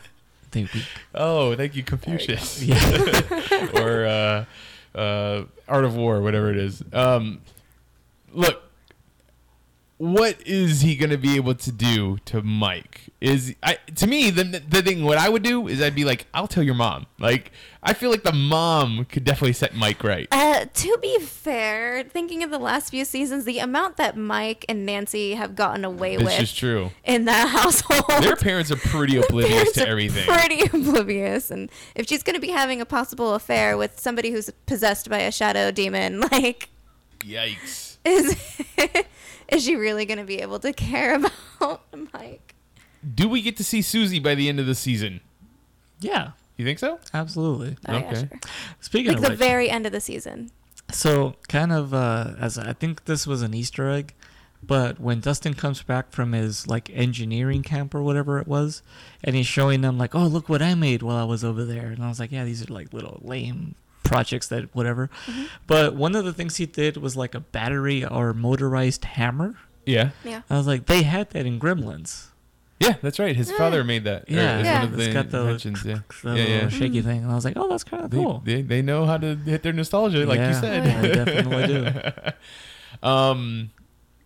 oh, 1.15 1.55
thank 1.55 1.75
you, 1.75 1.83
Confucius. 1.83 2.63
Yeah. 2.63 3.69
or 3.81 4.05
uh, 4.05 4.45
uh, 4.97 5.43
Art 5.67 5.85
of 5.85 5.95
War, 5.95 6.21
whatever 6.21 6.49
it 6.49 6.57
is. 6.57 6.83
Um, 6.93 7.41
look, 8.33 8.70
what 10.01 10.35
is 10.47 10.81
he 10.81 10.95
going 10.95 11.11
to 11.11 11.17
be 11.17 11.35
able 11.35 11.53
to 11.53 11.71
do 11.71 12.17
to 12.25 12.41
Mike? 12.41 13.01
Is 13.21 13.53
I 13.61 13.77
to 13.95 14.07
me 14.07 14.31
the 14.31 14.43
the 14.43 14.81
thing 14.81 15.03
what 15.03 15.19
I 15.19 15.29
would 15.29 15.43
do 15.43 15.67
is 15.67 15.79
I'd 15.79 15.93
be 15.93 16.05
like, 16.05 16.25
I'll 16.33 16.47
tell 16.47 16.63
your 16.63 16.73
mom. 16.73 17.05
Like 17.19 17.51
I 17.83 17.93
feel 17.93 18.09
like 18.09 18.23
the 18.23 18.31
mom 18.33 19.05
could 19.05 19.23
definitely 19.23 19.53
set 19.53 19.75
Mike 19.75 20.03
right. 20.03 20.27
Uh, 20.31 20.65
to 20.73 20.97
be 21.03 21.19
fair, 21.19 22.03
thinking 22.03 22.41
of 22.41 22.49
the 22.49 22.57
last 22.57 22.89
few 22.89 23.05
seasons, 23.05 23.45
the 23.45 23.59
amount 23.59 23.97
that 23.97 24.17
Mike 24.17 24.65
and 24.67 24.87
Nancy 24.87 25.35
have 25.35 25.55
gotten 25.55 25.85
away 25.85 26.15
It's 26.15 26.23
with 26.23 26.33
just 26.35 26.57
true. 26.57 26.89
in 27.03 27.25
that 27.25 27.47
household. 27.59 28.23
Their 28.23 28.35
parents 28.35 28.71
are 28.71 28.77
pretty 28.77 29.17
oblivious 29.17 29.71
to 29.73 29.87
everything. 29.87 30.25
Pretty 30.25 30.63
oblivious, 30.75 31.51
and 31.51 31.69
if 31.93 32.07
she's 32.07 32.23
going 32.23 32.33
to 32.35 32.41
be 32.41 32.49
having 32.49 32.81
a 32.81 32.85
possible 32.87 33.35
affair 33.35 33.77
with 33.77 33.99
somebody 33.99 34.31
who's 34.31 34.49
possessed 34.65 35.11
by 35.11 35.19
a 35.19 35.31
shadow 35.31 35.69
demon, 35.69 36.19
like, 36.31 36.69
Yikes. 37.19 37.97
is 38.03 38.35
is 39.51 39.63
she 39.63 39.75
really 39.75 40.05
going 40.05 40.17
to 40.17 40.23
be 40.25 40.39
able 40.39 40.59
to 40.59 40.73
care 40.73 41.15
about 41.59 41.81
Mike? 42.13 42.55
Do 43.15 43.27
we 43.29 43.41
get 43.41 43.57
to 43.57 43.63
see 43.63 43.79
Suzie 43.79 44.21
by 44.21 44.35
the 44.35 44.47
end 44.49 44.59
of 44.59 44.65
the 44.65 44.75
season? 44.75 45.21
yeah, 45.99 46.31
You 46.57 46.65
think 46.65 46.79
so? 46.79 46.99
absolutely. 47.13 47.77
Oh, 47.87 47.93
yeah, 47.93 48.05
Okay. 48.07 48.15
sure. 48.31 48.39
Speaking 48.79 49.07
Like 49.09 49.17
of 49.17 49.23
the 49.23 49.29
which, 49.31 49.39
very 49.39 49.69
end 49.69 49.85
of 49.85 49.91
the 49.91 50.01
season. 50.01 50.51
So 50.91 51.35
kind 51.47 51.71
of 51.71 51.93
uh, 51.93 52.33
as 52.39 52.57
I 52.57 52.73
think 52.73 53.05
this 53.05 53.25
was 53.27 53.41
an 53.43 53.53
Easter 53.53 53.89
egg, 53.89 54.13
but 54.63 54.99
when 54.99 55.19
Dustin 55.21 55.53
comes 55.53 55.81
back 55.83 56.11
from 56.11 56.33
his 56.33 56.67
like 56.67 56.89
engineering 56.93 57.63
camp 57.63 57.95
or 57.95 58.01
whatever 58.03 58.39
it 58.39 58.47
was, 58.47 58.81
and 59.23 59.35
he's 59.35 59.47
showing 59.47 59.81
them 59.81 59.97
like, 59.97 60.13
oh 60.15 60.25
look 60.27 60.49
what 60.49 60.61
I 60.61 60.75
made 60.75 61.01
while 61.01 61.17
I 61.17 61.23
was 61.23 61.43
over 61.43 61.63
there, 61.65 61.87
and 61.87 62.03
I 62.03 62.09
was 62.09 62.19
like, 62.19 62.31
yeah, 62.31 62.43
these 62.45 62.61
are 62.67 62.73
like 62.73 62.93
little 62.93 63.19
lame 63.23 63.75
projects 64.11 64.47
that 64.49 64.73
whatever. 64.75 65.09
Mm-hmm. 65.25 65.43
But 65.67 65.95
one 65.95 66.15
of 66.15 66.25
the 66.25 66.33
things 66.33 66.57
he 66.57 66.65
did 66.65 66.97
was 66.97 67.15
like 67.15 67.33
a 67.35 67.39
battery 67.39 68.03
or 68.05 68.33
motorized 68.33 69.05
hammer. 69.05 69.55
Yeah. 69.85 70.11
Yeah. 70.23 70.41
I 70.49 70.57
was 70.57 70.67
like, 70.67 70.85
they 70.85 71.03
had 71.03 71.29
that 71.31 71.45
in 71.45 71.59
Gremlins. 71.59 72.27
Yeah, 72.79 72.95
that's 73.01 73.19
right. 73.19 73.35
His 73.35 73.51
father 73.51 73.83
made 73.83 74.05
that. 74.05 74.27
Yeah, 74.27 74.59
Yeah. 74.63 74.79
one 74.83 74.91
of 74.93 74.97
the 74.97 75.03
it's 75.05 75.13
got 75.13 75.29
the, 75.29 75.41
inventions. 75.41 75.85
Yeah. 75.85 75.99
the 76.23 76.29
Yeah, 76.29 76.33
little 76.33 76.49
yeah. 76.55 76.69
shaky 76.69 77.01
Mm. 77.01 77.05
thing, 77.05 77.21
and 77.23 77.31
I 77.31 77.35
was 77.35 77.45
like, 77.45 77.53
oh, 77.55 77.69
that's 77.69 77.83
kind 77.83 78.03
of 78.03 78.09
cool. 78.11 78.41
they, 78.43 78.63
they 78.63 78.81
know 78.81 79.05
how 79.05 79.17
to 79.17 79.35
hit 79.35 79.61
their 79.61 79.71
nostalgia, 79.73 80.25
like 80.25 80.39
you 80.39 80.53
said. 80.55 80.81
Oh, 80.87 81.01
they 81.01 81.13
definitely 81.13 81.67
do. 81.67 81.87
um, 83.07 83.69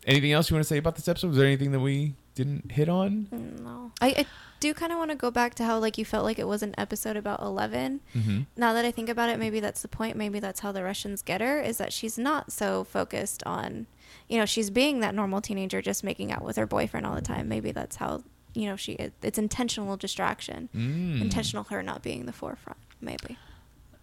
anything 0.07 0.31
else 0.31 0.49
you 0.49 0.55
want 0.55 0.63
to 0.63 0.67
say 0.69 0.77
about 0.77 0.95
this 0.95 1.07
episode? 1.07 1.27
Was 1.27 1.37
there 1.37 1.45
anything 1.45 1.71
that 1.73 1.81
we 1.81 2.15
didn't 2.33 2.71
hit 2.71 2.87
on? 2.89 3.27
Mm, 3.33 3.59
No. 3.61 3.91
I, 4.01 4.07
I 4.07 4.25
do 4.59 4.73
kind 4.73 4.91
of 4.91 4.97
want 4.97 5.11
to 5.11 5.17
go 5.17 5.31
back 5.31 5.55
to 5.55 5.63
how 5.65 5.79
like 5.79 5.97
you 5.97 6.05
felt 6.05 6.23
like 6.23 6.39
it 6.39 6.47
was 6.47 6.63
an 6.63 6.73
episode 6.77 7.17
about 7.17 7.41
11. 7.41 8.01
Mm-hmm. 8.15 8.41
Now 8.55 8.73
that 8.73 8.85
I 8.85 8.91
think 8.91 9.09
about 9.09 9.29
it, 9.29 9.39
maybe 9.39 9.59
that's 9.59 9.81
the 9.81 9.87
point. 9.87 10.15
Maybe 10.15 10.39
that's 10.39 10.61
how 10.61 10.71
the 10.71 10.83
Russians 10.83 11.21
get 11.21 11.41
her 11.41 11.61
is 11.61 11.77
that 11.77 11.93
she's 11.93 12.17
not 12.17 12.51
so 12.51 12.83
focused 12.83 13.43
on, 13.45 13.87
you 14.27 14.37
know, 14.37 14.45
she's 14.45 14.69
being 14.69 14.99
that 15.01 15.15
normal 15.15 15.41
teenager 15.41 15.81
just 15.81 16.03
making 16.03 16.31
out 16.31 16.43
with 16.43 16.55
her 16.55 16.65
boyfriend 16.65 17.05
all 17.05 17.15
the 17.15 17.21
time. 17.21 17.47
Maybe 17.47 17.71
that's 17.71 17.97
how, 17.97 18.23
you 18.53 18.67
know, 18.67 18.75
she 18.75 18.93
it, 18.93 19.13
it's 19.21 19.37
intentional 19.37 19.97
distraction. 19.97 20.69
Mm. 20.75 21.21
Intentional 21.21 21.65
her 21.65 21.83
not 21.83 22.01
being 22.01 22.25
the 22.25 22.33
forefront. 22.33 22.79
Maybe. 23.01 23.37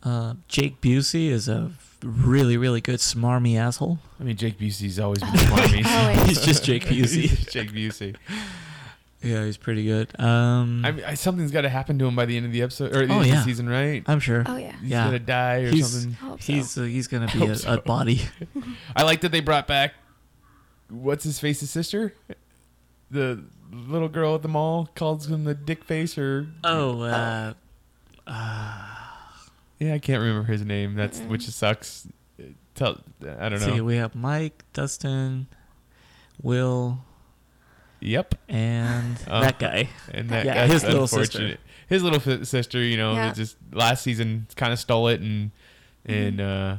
Uh, 0.03 0.35
Jake 0.49 0.81
Busey 0.81 1.29
is 1.29 1.49
a 1.49 1.71
really, 2.03 2.57
really 2.57 2.81
good 2.81 2.99
smarmy 2.99 3.57
asshole. 3.57 3.99
I 4.19 4.25
mean, 4.25 4.37
Jake 4.37 4.59
Busey's 4.59 4.99
always 4.99 5.21
been 5.21 5.31
smarmy. 5.33 5.87
Always. 5.87 6.29
He's 6.29 6.45
just 6.45 6.65
Jake 6.65 6.85
Busey. 6.87 7.23
He's 7.23 7.47
Jake 7.47 7.71
Busey. 7.71 8.17
Yeah, 9.23 9.45
he's 9.45 9.57
pretty 9.57 9.85
good. 9.85 10.19
Um, 10.21 10.85
I 10.85 10.93
mean, 10.93 11.05
I, 11.05 11.15
something's 11.15 11.51
got 11.53 11.61
to 11.63 11.69
happen 11.69 11.99
to 12.01 12.07
him 12.07 12.17
by 12.17 12.25
the 12.27 12.37
end 12.37 12.47
of 12.47 12.53
the 12.53 12.63
episode 12.63 12.95
or 12.95 13.07
the 13.07 13.13
Oh, 13.13 13.17
end 13.19 13.23
of 13.23 13.27
yeah. 13.29 13.35
the 13.37 13.43
season, 13.45 13.69
right? 13.69 14.03
I'm 14.07 14.21
sure. 14.21 14.43
Oh 14.47 14.57
yeah. 14.57 14.73
He's 14.81 14.91
yeah. 14.91 15.05
gonna 15.05 15.19
die 15.21 15.61
or 15.63 15.71
He's- 15.71 15.91
something. 15.93 16.17
I 16.23 16.31
so. 16.31 16.53
He's 16.53 16.79
uh, 16.79 16.83
he's 16.83 17.07
gonna 17.09 17.31
be 17.33 17.45
a, 17.47 17.55
so. 17.57 17.75
a 17.75 17.81
body. 17.81 18.23
I 18.97 19.03
like 19.05 19.21
that 19.23 19.31
they 19.33 19.41
brought 19.41 19.67
back 19.67 19.95
what's 20.91 21.25
his 21.25 21.39
face's 21.41 21.71
sister, 21.71 22.15
the 23.11 23.43
little 23.73 24.09
girl 24.09 24.35
at 24.35 24.43
the 24.43 24.49
mall 24.49 24.91
calls 24.95 25.27
him 25.31 25.45
the 25.45 25.55
dick 25.55 25.85
face 25.85 26.19
or 26.19 26.49
Oh, 26.65 27.01
uh, 27.01 27.55
Yeah, 29.79 29.95
I 29.95 29.99
can't 29.99 30.21
remember 30.21 30.51
his 30.51 30.65
name. 30.65 30.95
That's 30.95 31.21
which 31.21 31.47
sucks. 31.49 32.07
Tell 32.75 32.99
I 33.39 33.49
don't 33.49 33.59
See, 33.61 33.77
know. 33.79 33.85
we 33.85 33.97
have 33.97 34.15
Mike, 34.15 34.65
Dustin, 34.73 35.47
Will, 36.43 37.05
Yep. 38.03 38.35
and 38.49 39.17
Oh. 39.29 39.41
that 39.43 39.59
guy. 39.59 39.89
And 40.13 40.29
that 40.31 40.45
Yeah, 40.45 40.55
that's 40.67 40.73
his 40.73 40.85
little 40.85 41.07
sister. 41.07 41.57
His 41.89 42.03
little 42.03 42.21
fi- 42.21 42.43
sister, 42.45 42.83
you 42.83 42.97
know, 42.97 43.13
Yeah. 43.15 43.33
just 43.33 43.57
last 43.73 44.03
season 44.03 44.47
kind 44.57 44.73
of 44.73 44.79
stole 44.79 45.09
it, 45.09 45.21
and 45.21 45.51
and 46.07 46.41
uh, 46.41 46.77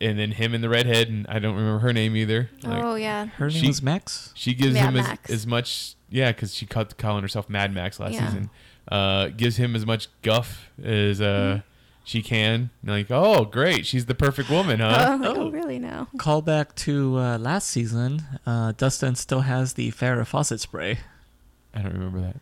and 0.00 0.18
then 0.18 0.30
him 0.32 0.54
and 0.54 0.62
the 0.64 0.68
redhead, 0.68 1.08
and 1.08 1.26
I 1.28 1.38
don't 1.38 1.54
remember 1.56 1.80
her 1.80 1.92
name 1.92 2.16
either. 2.16 2.50
Like, 2.62 2.82
oh 2.82 2.94
yeah. 2.94 3.26
Her 3.26 3.48
name 3.50 3.60
She- 3.62 3.66
was 3.66 3.82
Max. 3.82 4.32
She 4.34 4.54
gives 4.54 4.74
Mad 4.74 4.94
him 4.94 4.96
as, 4.96 5.18
as 5.30 5.46
much, 5.46 5.94
yeah, 6.08 6.32
because 6.32 6.54
she 6.54 6.66
called 6.66 6.96
calling 6.96 7.22
herself 7.22 7.48
Mad 7.50 7.72
Max 7.74 7.98
last 8.00 8.14
Yeah. 8.14 8.26
season. 8.26 8.50
Uh, 8.90 9.28
gives 9.28 9.56
him 9.56 9.74
as 9.74 9.84
much 9.86 10.08
guff 10.22 10.70
as 10.82 11.20
uh, 11.20 11.24
Mm-hmm. 11.24 11.68
She 12.04 12.22
can. 12.22 12.70
Like, 12.84 13.10
oh, 13.10 13.44
great, 13.44 13.86
she's 13.86 14.06
the 14.06 14.14
perfect 14.14 14.50
woman, 14.50 14.80
huh? 14.80 15.18
Oh, 15.22 15.34
Oh. 15.46 15.50
really? 15.50 15.78
Now. 15.78 16.08
Call 16.18 16.42
back 16.42 16.74
to 16.76 17.18
uh, 17.18 17.38
last 17.38 17.68
season. 17.68 18.22
Uh, 18.46 18.72
Dustin 18.76 19.14
still 19.14 19.40
has 19.40 19.72
the 19.72 19.90
Farrah 19.90 20.26
Fawcett 20.26 20.60
spray. 20.60 20.98
I 21.74 21.82
don't 21.82 21.92
remember 21.92 22.20
that. 22.20 22.36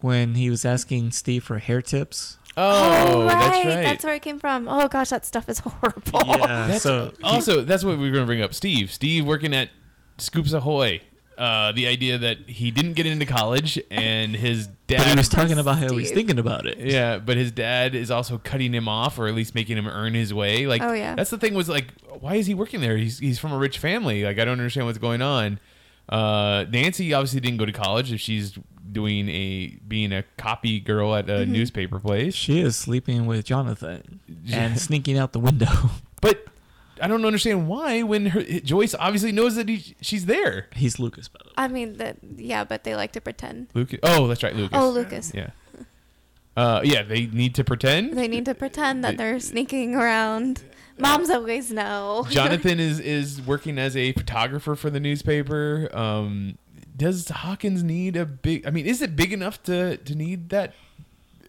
When 0.00 0.34
he 0.34 0.48
was 0.50 0.64
asking 0.64 1.10
Steve 1.12 1.44
for 1.44 1.58
hair 1.58 1.80
tips. 1.82 2.38
Oh, 2.56 3.26
that's 3.26 3.64
right. 3.64 3.82
That's 3.82 4.04
where 4.04 4.14
it 4.14 4.22
came 4.22 4.38
from. 4.38 4.68
Oh 4.68 4.86
gosh, 4.86 5.08
that 5.10 5.24
stuff 5.26 5.48
is 5.48 5.58
horrible. 5.64 6.20
Yeah. 6.26 6.66
That's 6.68 6.82
so 6.82 7.12
also 7.22 7.62
that's 7.62 7.82
what 7.84 7.98
we 7.98 8.04
were 8.06 8.12
going 8.12 8.22
to 8.22 8.26
bring 8.26 8.42
up. 8.42 8.54
Steve, 8.54 8.92
Steve 8.92 9.24
working 9.26 9.52
at 9.54 9.70
Scoops 10.18 10.52
Ahoy. 10.52 11.00
Uh, 11.36 11.72
the 11.72 11.86
idea 11.88 12.16
that 12.18 12.48
he 12.48 12.70
didn't 12.70 12.92
get 12.92 13.06
into 13.06 13.26
college 13.26 13.78
and 13.90 14.36
his 14.36 14.68
dad. 14.86 14.98
but 14.98 15.06
he 15.08 15.16
was 15.16 15.28
talking 15.28 15.58
about 15.58 15.78
how 15.78 15.88
he's 15.96 16.06
Steve. 16.08 16.14
thinking 16.16 16.38
about 16.38 16.64
it. 16.66 16.78
Yeah, 16.78 17.18
but 17.18 17.36
his 17.36 17.50
dad 17.50 17.94
is 17.96 18.10
also 18.10 18.38
cutting 18.38 18.72
him 18.72 18.86
off, 18.88 19.18
or 19.18 19.26
at 19.26 19.34
least 19.34 19.54
making 19.54 19.76
him 19.76 19.88
earn 19.88 20.14
his 20.14 20.32
way. 20.32 20.66
Like, 20.68 20.80
Oh, 20.82 20.92
yeah. 20.92 21.14
that's 21.16 21.30
the 21.30 21.38
thing. 21.38 21.54
Was 21.54 21.68
like, 21.68 21.88
why 22.20 22.36
is 22.36 22.46
he 22.46 22.54
working 22.54 22.80
there? 22.80 22.96
He's 22.96 23.18
he's 23.18 23.38
from 23.40 23.52
a 23.52 23.58
rich 23.58 23.78
family. 23.78 24.22
Like, 24.24 24.38
I 24.38 24.44
don't 24.44 24.52
understand 24.60 24.86
what's 24.86 24.98
going 24.98 25.22
on. 25.22 25.58
Uh, 26.08 26.66
Nancy 26.70 27.12
obviously 27.14 27.40
didn't 27.40 27.58
go 27.58 27.66
to 27.66 27.72
college. 27.72 28.12
If 28.12 28.20
she's 28.20 28.56
doing 28.92 29.28
a 29.28 29.78
being 29.88 30.12
a 30.12 30.22
copy 30.36 30.78
girl 30.78 31.14
at 31.16 31.28
a 31.28 31.32
Mm-hmm. 31.38 31.52
newspaper 31.52 31.98
place, 31.98 32.34
She 32.34 32.60
is 32.60 32.76
sleeping 32.76 33.26
with 33.26 33.44
Jonathan 33.44 34.20
and 34.52 34.78
sneaking 34.78 35.18
out 35.18 35.32
the 35.32 35.40
window. 35.40 35.90
but 36.20 36.44
I 37.04 37.06
don't 37.06 37.26
understand 37.26 37.68
why 37.68 38.02
when 38.02 38.24
her, 38.24 38.42
Joyce 38.42 38.94
obviously 38.94 39.30
knows 39.30 39.56
that 39.56 39.68
he, 39.68 39.94
she's 40.00 40.24
there. 40.24 40.68
He's 40.74 40.98
Lucas, 40.98 41.28
by 41.28 41.38
the 41.42 41.48
way. 41.50 41.54
I 41.58 41.68
mean, 41.68 41.98
that 41.98 42.16
yeah, 42.36 42.64
but 42.64 42.84
they 42.84 42.96
like 42.96 43.12
to 43.12 43.20
pretend. 43.20 43.66
Lucas. 43.74 44.00
Oh, 44.02 44.26
that's 44.26 44.42
right, 44.42 44.56
Lucas. 44.56 44.70
Oh, 44.72 44.88
Lucas. 44.88 45.30
Yeah. 45.34 45.50
Uh, 46.56 46.80
yeah, 46.82 47.02
they 47.02 47.26
need 47.26 47.54
to 47.56 47.62
pretend. 47.62 48.16
They 48.16 48.26
need 48.26 48.46
to 48.46 48.54
pretend 48.54 49.04
that 49.04 49.18
they're 49.18 49.38
sneaking 49.38 49.94
around. 49.94 50.62
Moms 50.96 51.28
always 51.28 51.70
know. 51.70 52.26
Jonathan 52.30 52.80
is 52.80 53.00
is 53.00 53.42
working 53.42 53.76
as 53.76 53.94
a 53.98 54.12
photographer 54.12 54.74
for 54.74 54.88
the 54.88 55.00
newspaper. 55.00 55.90
Um, 55.92 56.56
does 56.96 57.28
Hawkins 57.28 57.82
need 57.82 58.16
a 58.16 58.24
big? 58.24 58.66
I 58.66 58.70
mean, 58.70 58.86
is 58.86 59.02
it 59.02 59.14
big 59.14 59.30
enough 59.34 59.62
to 59.64 59.98
to 59.98 60.14
need 60.14 60.48
that 60.48 60.72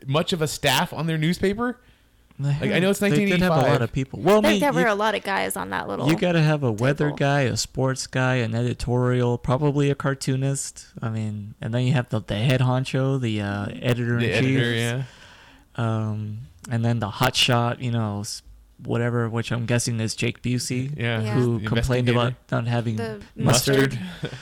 much 0.06 0.34
of 0.34 0.41
a 0.41 0.49
staff 0.49 0.91
on 0.91 1.07
their 1.07 1.18
newspaper? 1.18 1.80
Like, 2.38 2.72
I 2.72 2.80
know 2.80 2.90
it's 2.90 2.99
They 2.99 3.10
did 3.26 3.40
have 3.41 3.52
a 3.53 3.62
lot 3.62 3.82
of 3.82 3.91
people. 3.94 4.20
Well, 4.20 4.40
I 4.40 4.41
There, 4.41 4.52
mean, 4.52 4.60
there 4.60 4.74
were 4.74 4.82
you, 4.88 4.91
a 4.91 4.94
lot 4.94 5.16
of 5.16 5.24
guys 5.24 5.56
on 5.56 5.70
that 5.70 5.88
little. 5.88 6.10
you 6.10 6.18
got 6.18 6.34
to 6.34 6.41
have 6.41 6.64
a 6.64 6.72
weather 6.72 7.06
table. 7.06 7.18
guy, 7.18 7.41
a 7.41 7.56
sports 7.56 8.07
guy, 8.07 8.36
an 8.36 8.53
editorial, 8.53 9.38
probably 9.38 9.90
a 9.90 9.95
cartoonist. 9.95 10.88
I 11.02 11.10
mean, 11.10 11.56
and 11.62 11.74
then 11.74 11.84
you 11.84 11.94
have 11.94 12.10
the, 12.10 12.20
the 12.22 12.36
head 12.36 12.60
honcho, 12.60 13.20
the 13.22 13.41
uh, 13.41 13.68
editor 13.82 14.16
in 14.16 14.22
chief. 14.22 14.34
editor, 14.60 14.74
yeah. 14.74 15.03
Um, 15.78 16.40
and 16.70 16.84
then 16.84 16.99
the 16.99 17.10
hot 17.10 17.36
shot, 17.36 17.80
you 17.82 17.91
know, 17.91 18.24
whatever, 18.84 19.30
which 19.30 19.52
I'm 19.52 19.66
guessing 19.66 19.99
is 20.02 20.14
Jake 20.16 20.41
Busey, 20.41 20.91
Yeah. 20.98 21.22
Yeah. 21.22 21.34
who 21.36 21.60
The 21.60 21.68
complained 21.68 22.10
about 22.10 22.34
not 22.52 22.68
having 22.68 22.98
The 22.98 23.22
mustard. 23.36 23.98
mustard. 23.99 24.32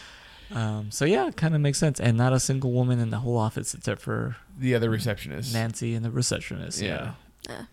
Um, 0.51 0.91
so 0.91 1.05
yeah, 1.05 1.25
it 1.27 1.35
kind 1.35 1.55
of 1.55 1.61
makes 1.61 1.79
sense. 1.79 1.99
And 1.99 2.15
not 2.15 2.31
a 2.31 2.39
single 2.39 2.71
woman 2.73 2.99
in 2.99 3.09
the 3.09 3.17
whole 3.17 3.37
office 3.39 3.73
except 3.73 4.01
for 4.01 4.35
The 4.59 4.75
other 4.75 4.87
receptionist. 4.91 5.51
Nancy 5.51 5.95
and 5.95 6.05
the 6.05 6.11
receptionist. 6.11 6.79
Yeah. 6.79 7.13
Yeah. 7.49 7.63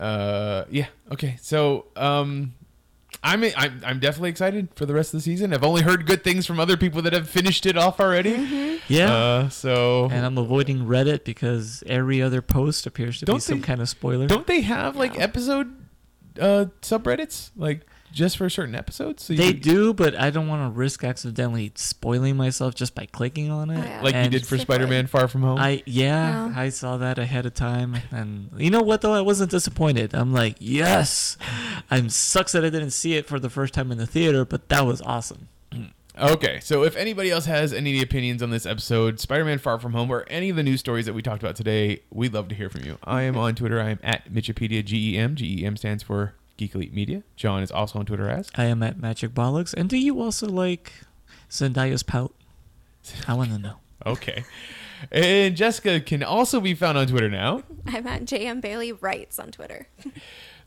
Uh, 0.00 0.64
yeah. 0.70 0.86
Okay. 1.12 1.36
So, 1.42 1.86
um, 1.96 2.54
I'm, 3.22 3.44
I'm 3.56 3.82
I'm 3.84 4.00
definitely 4.00 4.30
excited 4.30 4.68
for 4.76 4.86
the 4.86 4.94
rest 4.94 5.12
of 5.12 5.18
the 5.18 5.22
season. 5.22 5.52
I've 5.52 5.62
only 5.64 5.82
heard 5.82 6.06
good 6.06 6.24
things 6.24 6.46
from 6.46 6.58
other 6.58 6.78
people 6.78 7.02
that 7.02 7.12
have 7.12 7.28
finished 7.28 7.66
it 7.66 7.76
off 7.76 8.00
already. 8.00 8.80
Yeah. 8.88 9.12
Uh, 9.12 9.48
so 9.50 10.08
and 10.10 10.24
I'm 10.24 10.38
avoiding 10.38 10.86
Reddit 10.86 11.24
because 11.24 11.82
every 11.86 12.22
other 12.22 12.40
post 12.40 12.86
appears 12.86 13.18
to 13.18 13.26
be 13.26 13.32
Don't 13.32 13.40
some 13.42 13.60
they- 13.60 13.66
kind 13.66 13.82
of 13.82 13.88
spoiler. 13.90 14.26
Don't 14.26 14.46
they 14.46 14.62
have 14.62 14.96
like 14.96 15.16
No. 15.16 15.20
episode 15.24 15.70
uh 16.40 16.66
subreddits 16.80 17.50
like 17.56 17.84
just 18.12 18.36
for 18.36 18.48
certain 18.50 18.74
episodes? 18.74 19.24
So 19.24 19.34
They 19.34 19.52
can- 19.52 19.60
do, 19.62 19.94
but 19.94 20.14
I 20.18 20.30
don't 20.30 20.48
want 20.48 20.62
to 20.72 20.76
risk 20.78 21.04
accidentally 21.04 21.72
spoiling 21.74 22.36
myself 22.36 22.74
just 22.74 22.94
by 22.94 23.06
clicking 23.06 23.50
on 23.50 23.70
it. 23.70 23.78
Oh, 23.78 23.84
yeah. 23.84 24.00
like 24.02 24.14
you 24.14 24.28
did 24.30 24.46
for 24.46 24.58
Spider-Man: 24.58 25.06
Far 25.06 25.28
From 25.28 25.42
Home. 25.42 25.58
I 25.58 25.82
yeah, 25.86 26.48
No. 26.48 26.60
I 26.60 26.68
saw 26.70 26.96
that 26.98 27.18
ahead 27.18 27.46
of 27.46 27.54
time, 27.54 27.96
and 28.10 28.50
you 28.56 28.70
know 28.70 28.82
what 28.82 29.00
though, 29.00 29.12
I 29.14 29.20
wasn't 29.20 29.50
disappointed. 29.50 30.14
I'm 30.14 30.32
like, 30.32 30.56
yes, 30.58 31.36
I'm 31.90 32.08
sucks 32.08 32.52
that 32.52 32.64
I 32.64 32.70
didn't 32.70 32.90
see 32.90 33.14
it 33.14 33.26
for 33.26 33.38
the 33.38 33.50
first 33.50 33.74
time 33.74 33.90
in 33.92 33.98
the 33.98 34.06
theater, 34.06 34.44
but 34.44 34.68
that 34.68 34.86
was 34.86 35.00
awesome. 35.02 35.48
okay, 36.18 36.60
so 36.60 36.82
if 36.84 36.96
anybody 36.96 37.30
else 37.30 37.46
has 37.46 37.72
any 37.72 38.02
opinions 38.02 38.42
on 38.42 38.50
this 38.50 38.66
episode, 38.66 39.20
Spider-Man: 39.20 39.58
Far 39.58 39.78
From 39.78 39.92
Home, 39.92 40.10
or 40.10 40.24
any 40.28 40.50
of 40.50 40.56
the 40.56 40.62
news 40.62 40.80
stories 40.80 41.06
that 41.06 41.12
we 41.14 41.22
talked 41.22 41.42
about 41.42 41.56
today, 41.56 42.02
we'd 42.10 42.34
love 42.34 42.48
to 42.48 42.54
hear 42.54 42.68
from 42.68 42.84
you. 42.84 42.98
I 43.04 43.22
am 43.22 43.36
on 43.36 43.54
Twitter. 43.54 43.80
I 43.80 43.90
am 43.90 43.98
at 44.02 44.30
Mitchipedia. 44.32 44.84
G 44.84 45.14
E 45.14 45.18
M. 45.18 45.34
G 45.36 45.60
E 45.60 45.64
M 45.64 45.76
stands 45.76 46.02
for 46.02 46.34
Geek 46.60 46.74
Elite 46.74 46.92
Media. 46.92 47.22
John 47.36 47.62
is 47.62 47.70
also 47.70 47.98
on 47.98 48.04
Twitter 48.04 48.28
as. 48.28 48.50
I 48.54 48.64
am 48.64 48.82
at 48.82 48.98
Magic 48.98 49.32
Bollocks, 49.32 49.72
and 49.72 49.88
do 49.88 49.96
you 49.96 50.20
also 50.20 50.46
like 50.46 50.92
Zendaya's 51.50 52.02
pout? 52.02 52.34
I 53.26 53.32
want 53.32 53.50
to 53.50 53.58
know. 53.58 53.76
Okay. 54.06 54.44
And 55.12 55.56
Jessica 55.56 56.00
can 56.00 56.22
also 56.22 56.58
be 56.58 56.72
found 56.72 56.96
on 56.96 57.06
Twitter 57.06 57.28
now. 57.28 57.64
I'm 57.86 58.06
at 58.06 58.24
JM 58.24 58.62
Bailey 58.62 58.92
Writes 58.92 59.38
on 59.38 59.50
Twitter. 59.50 59.88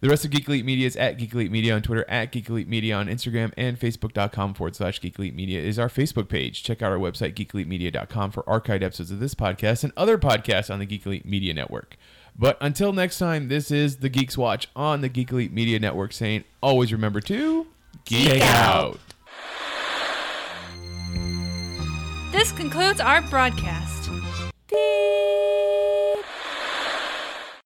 The 0.02 0.10
rest 0.10 0.26
of 0.26 0.32
Geek 0.32 0.50
Elite 0.50 0.66
Media 0.66 0.86
is 0.86 0.98
at 0.98 1.18
Geek 1.18 1.34
Elite 1.34 1.50
Media 1.50 1.74
on 1.74 1.82
Twitter, 1.82 2.04
at 2.10 2.34
Geek 2.34 2.50
Elite 2.50 2.68
Media 2.68 2.94
on 2.98 3.08
Instagram, 3.08 3.54
and 3.56 3.80
Facebook.com 3.80 4.54
forward 4.54 4.76
slash 4.76 5.00
Geek 5.00 5.18
Elite 5.18 5.34
Media 5.34 5.62
is 5.62 5.80
our 5.80 5.88
Facebook 5.88 6.28
page. 6.28 6.62
Check 6.62 6.82
out 6.82 6.92
our 6.92 6.98
website, 6.98 7.36
geekelitemedia.com, 7.36 8.32
for 8.32 8.44
archived 8.44 8.84
episodes 8.84 9.12
of 9.12 9.22
this 9.22 9.34
podcast 9.34 9.86
and 9.86 9.94
other 9.96 10.18
podcasts 10.18 10.70
on 10.70 10.80
the 10.80 10.86
Geek 10.86 11.06
Elite 11.06 11.26
Media 11.26 11.54
Network. 11.54 11.96
But 12.38 12.58
until 12.62 12.94
next 12.94 13.20
time, 13.20 13.48
this 13.48 13.70
is 13.70 13.98
the 13.98 14.10
Geeks 14.10 14.38
Watch 14.38 14.68
on 14.76 15.02
the 15.02 15.10
Geek 15.10 15.32
Elite 15.32 15.54
Media 15.54 15.80
Network 15.80 16.14
saying 16.14 16.44
always 16.62 16.92
remember 16.92 17.22
to 17.22 17.68
geek, 18.06 18.32
geek 18.32 18.42
out. 18.42 19.00
out. 19.00 19.00
This 22.32 22.52
concludes 22.52 23.00
our 23.00 23.22
broadcast. 23.22 24.10
Beep. 24.68 24.80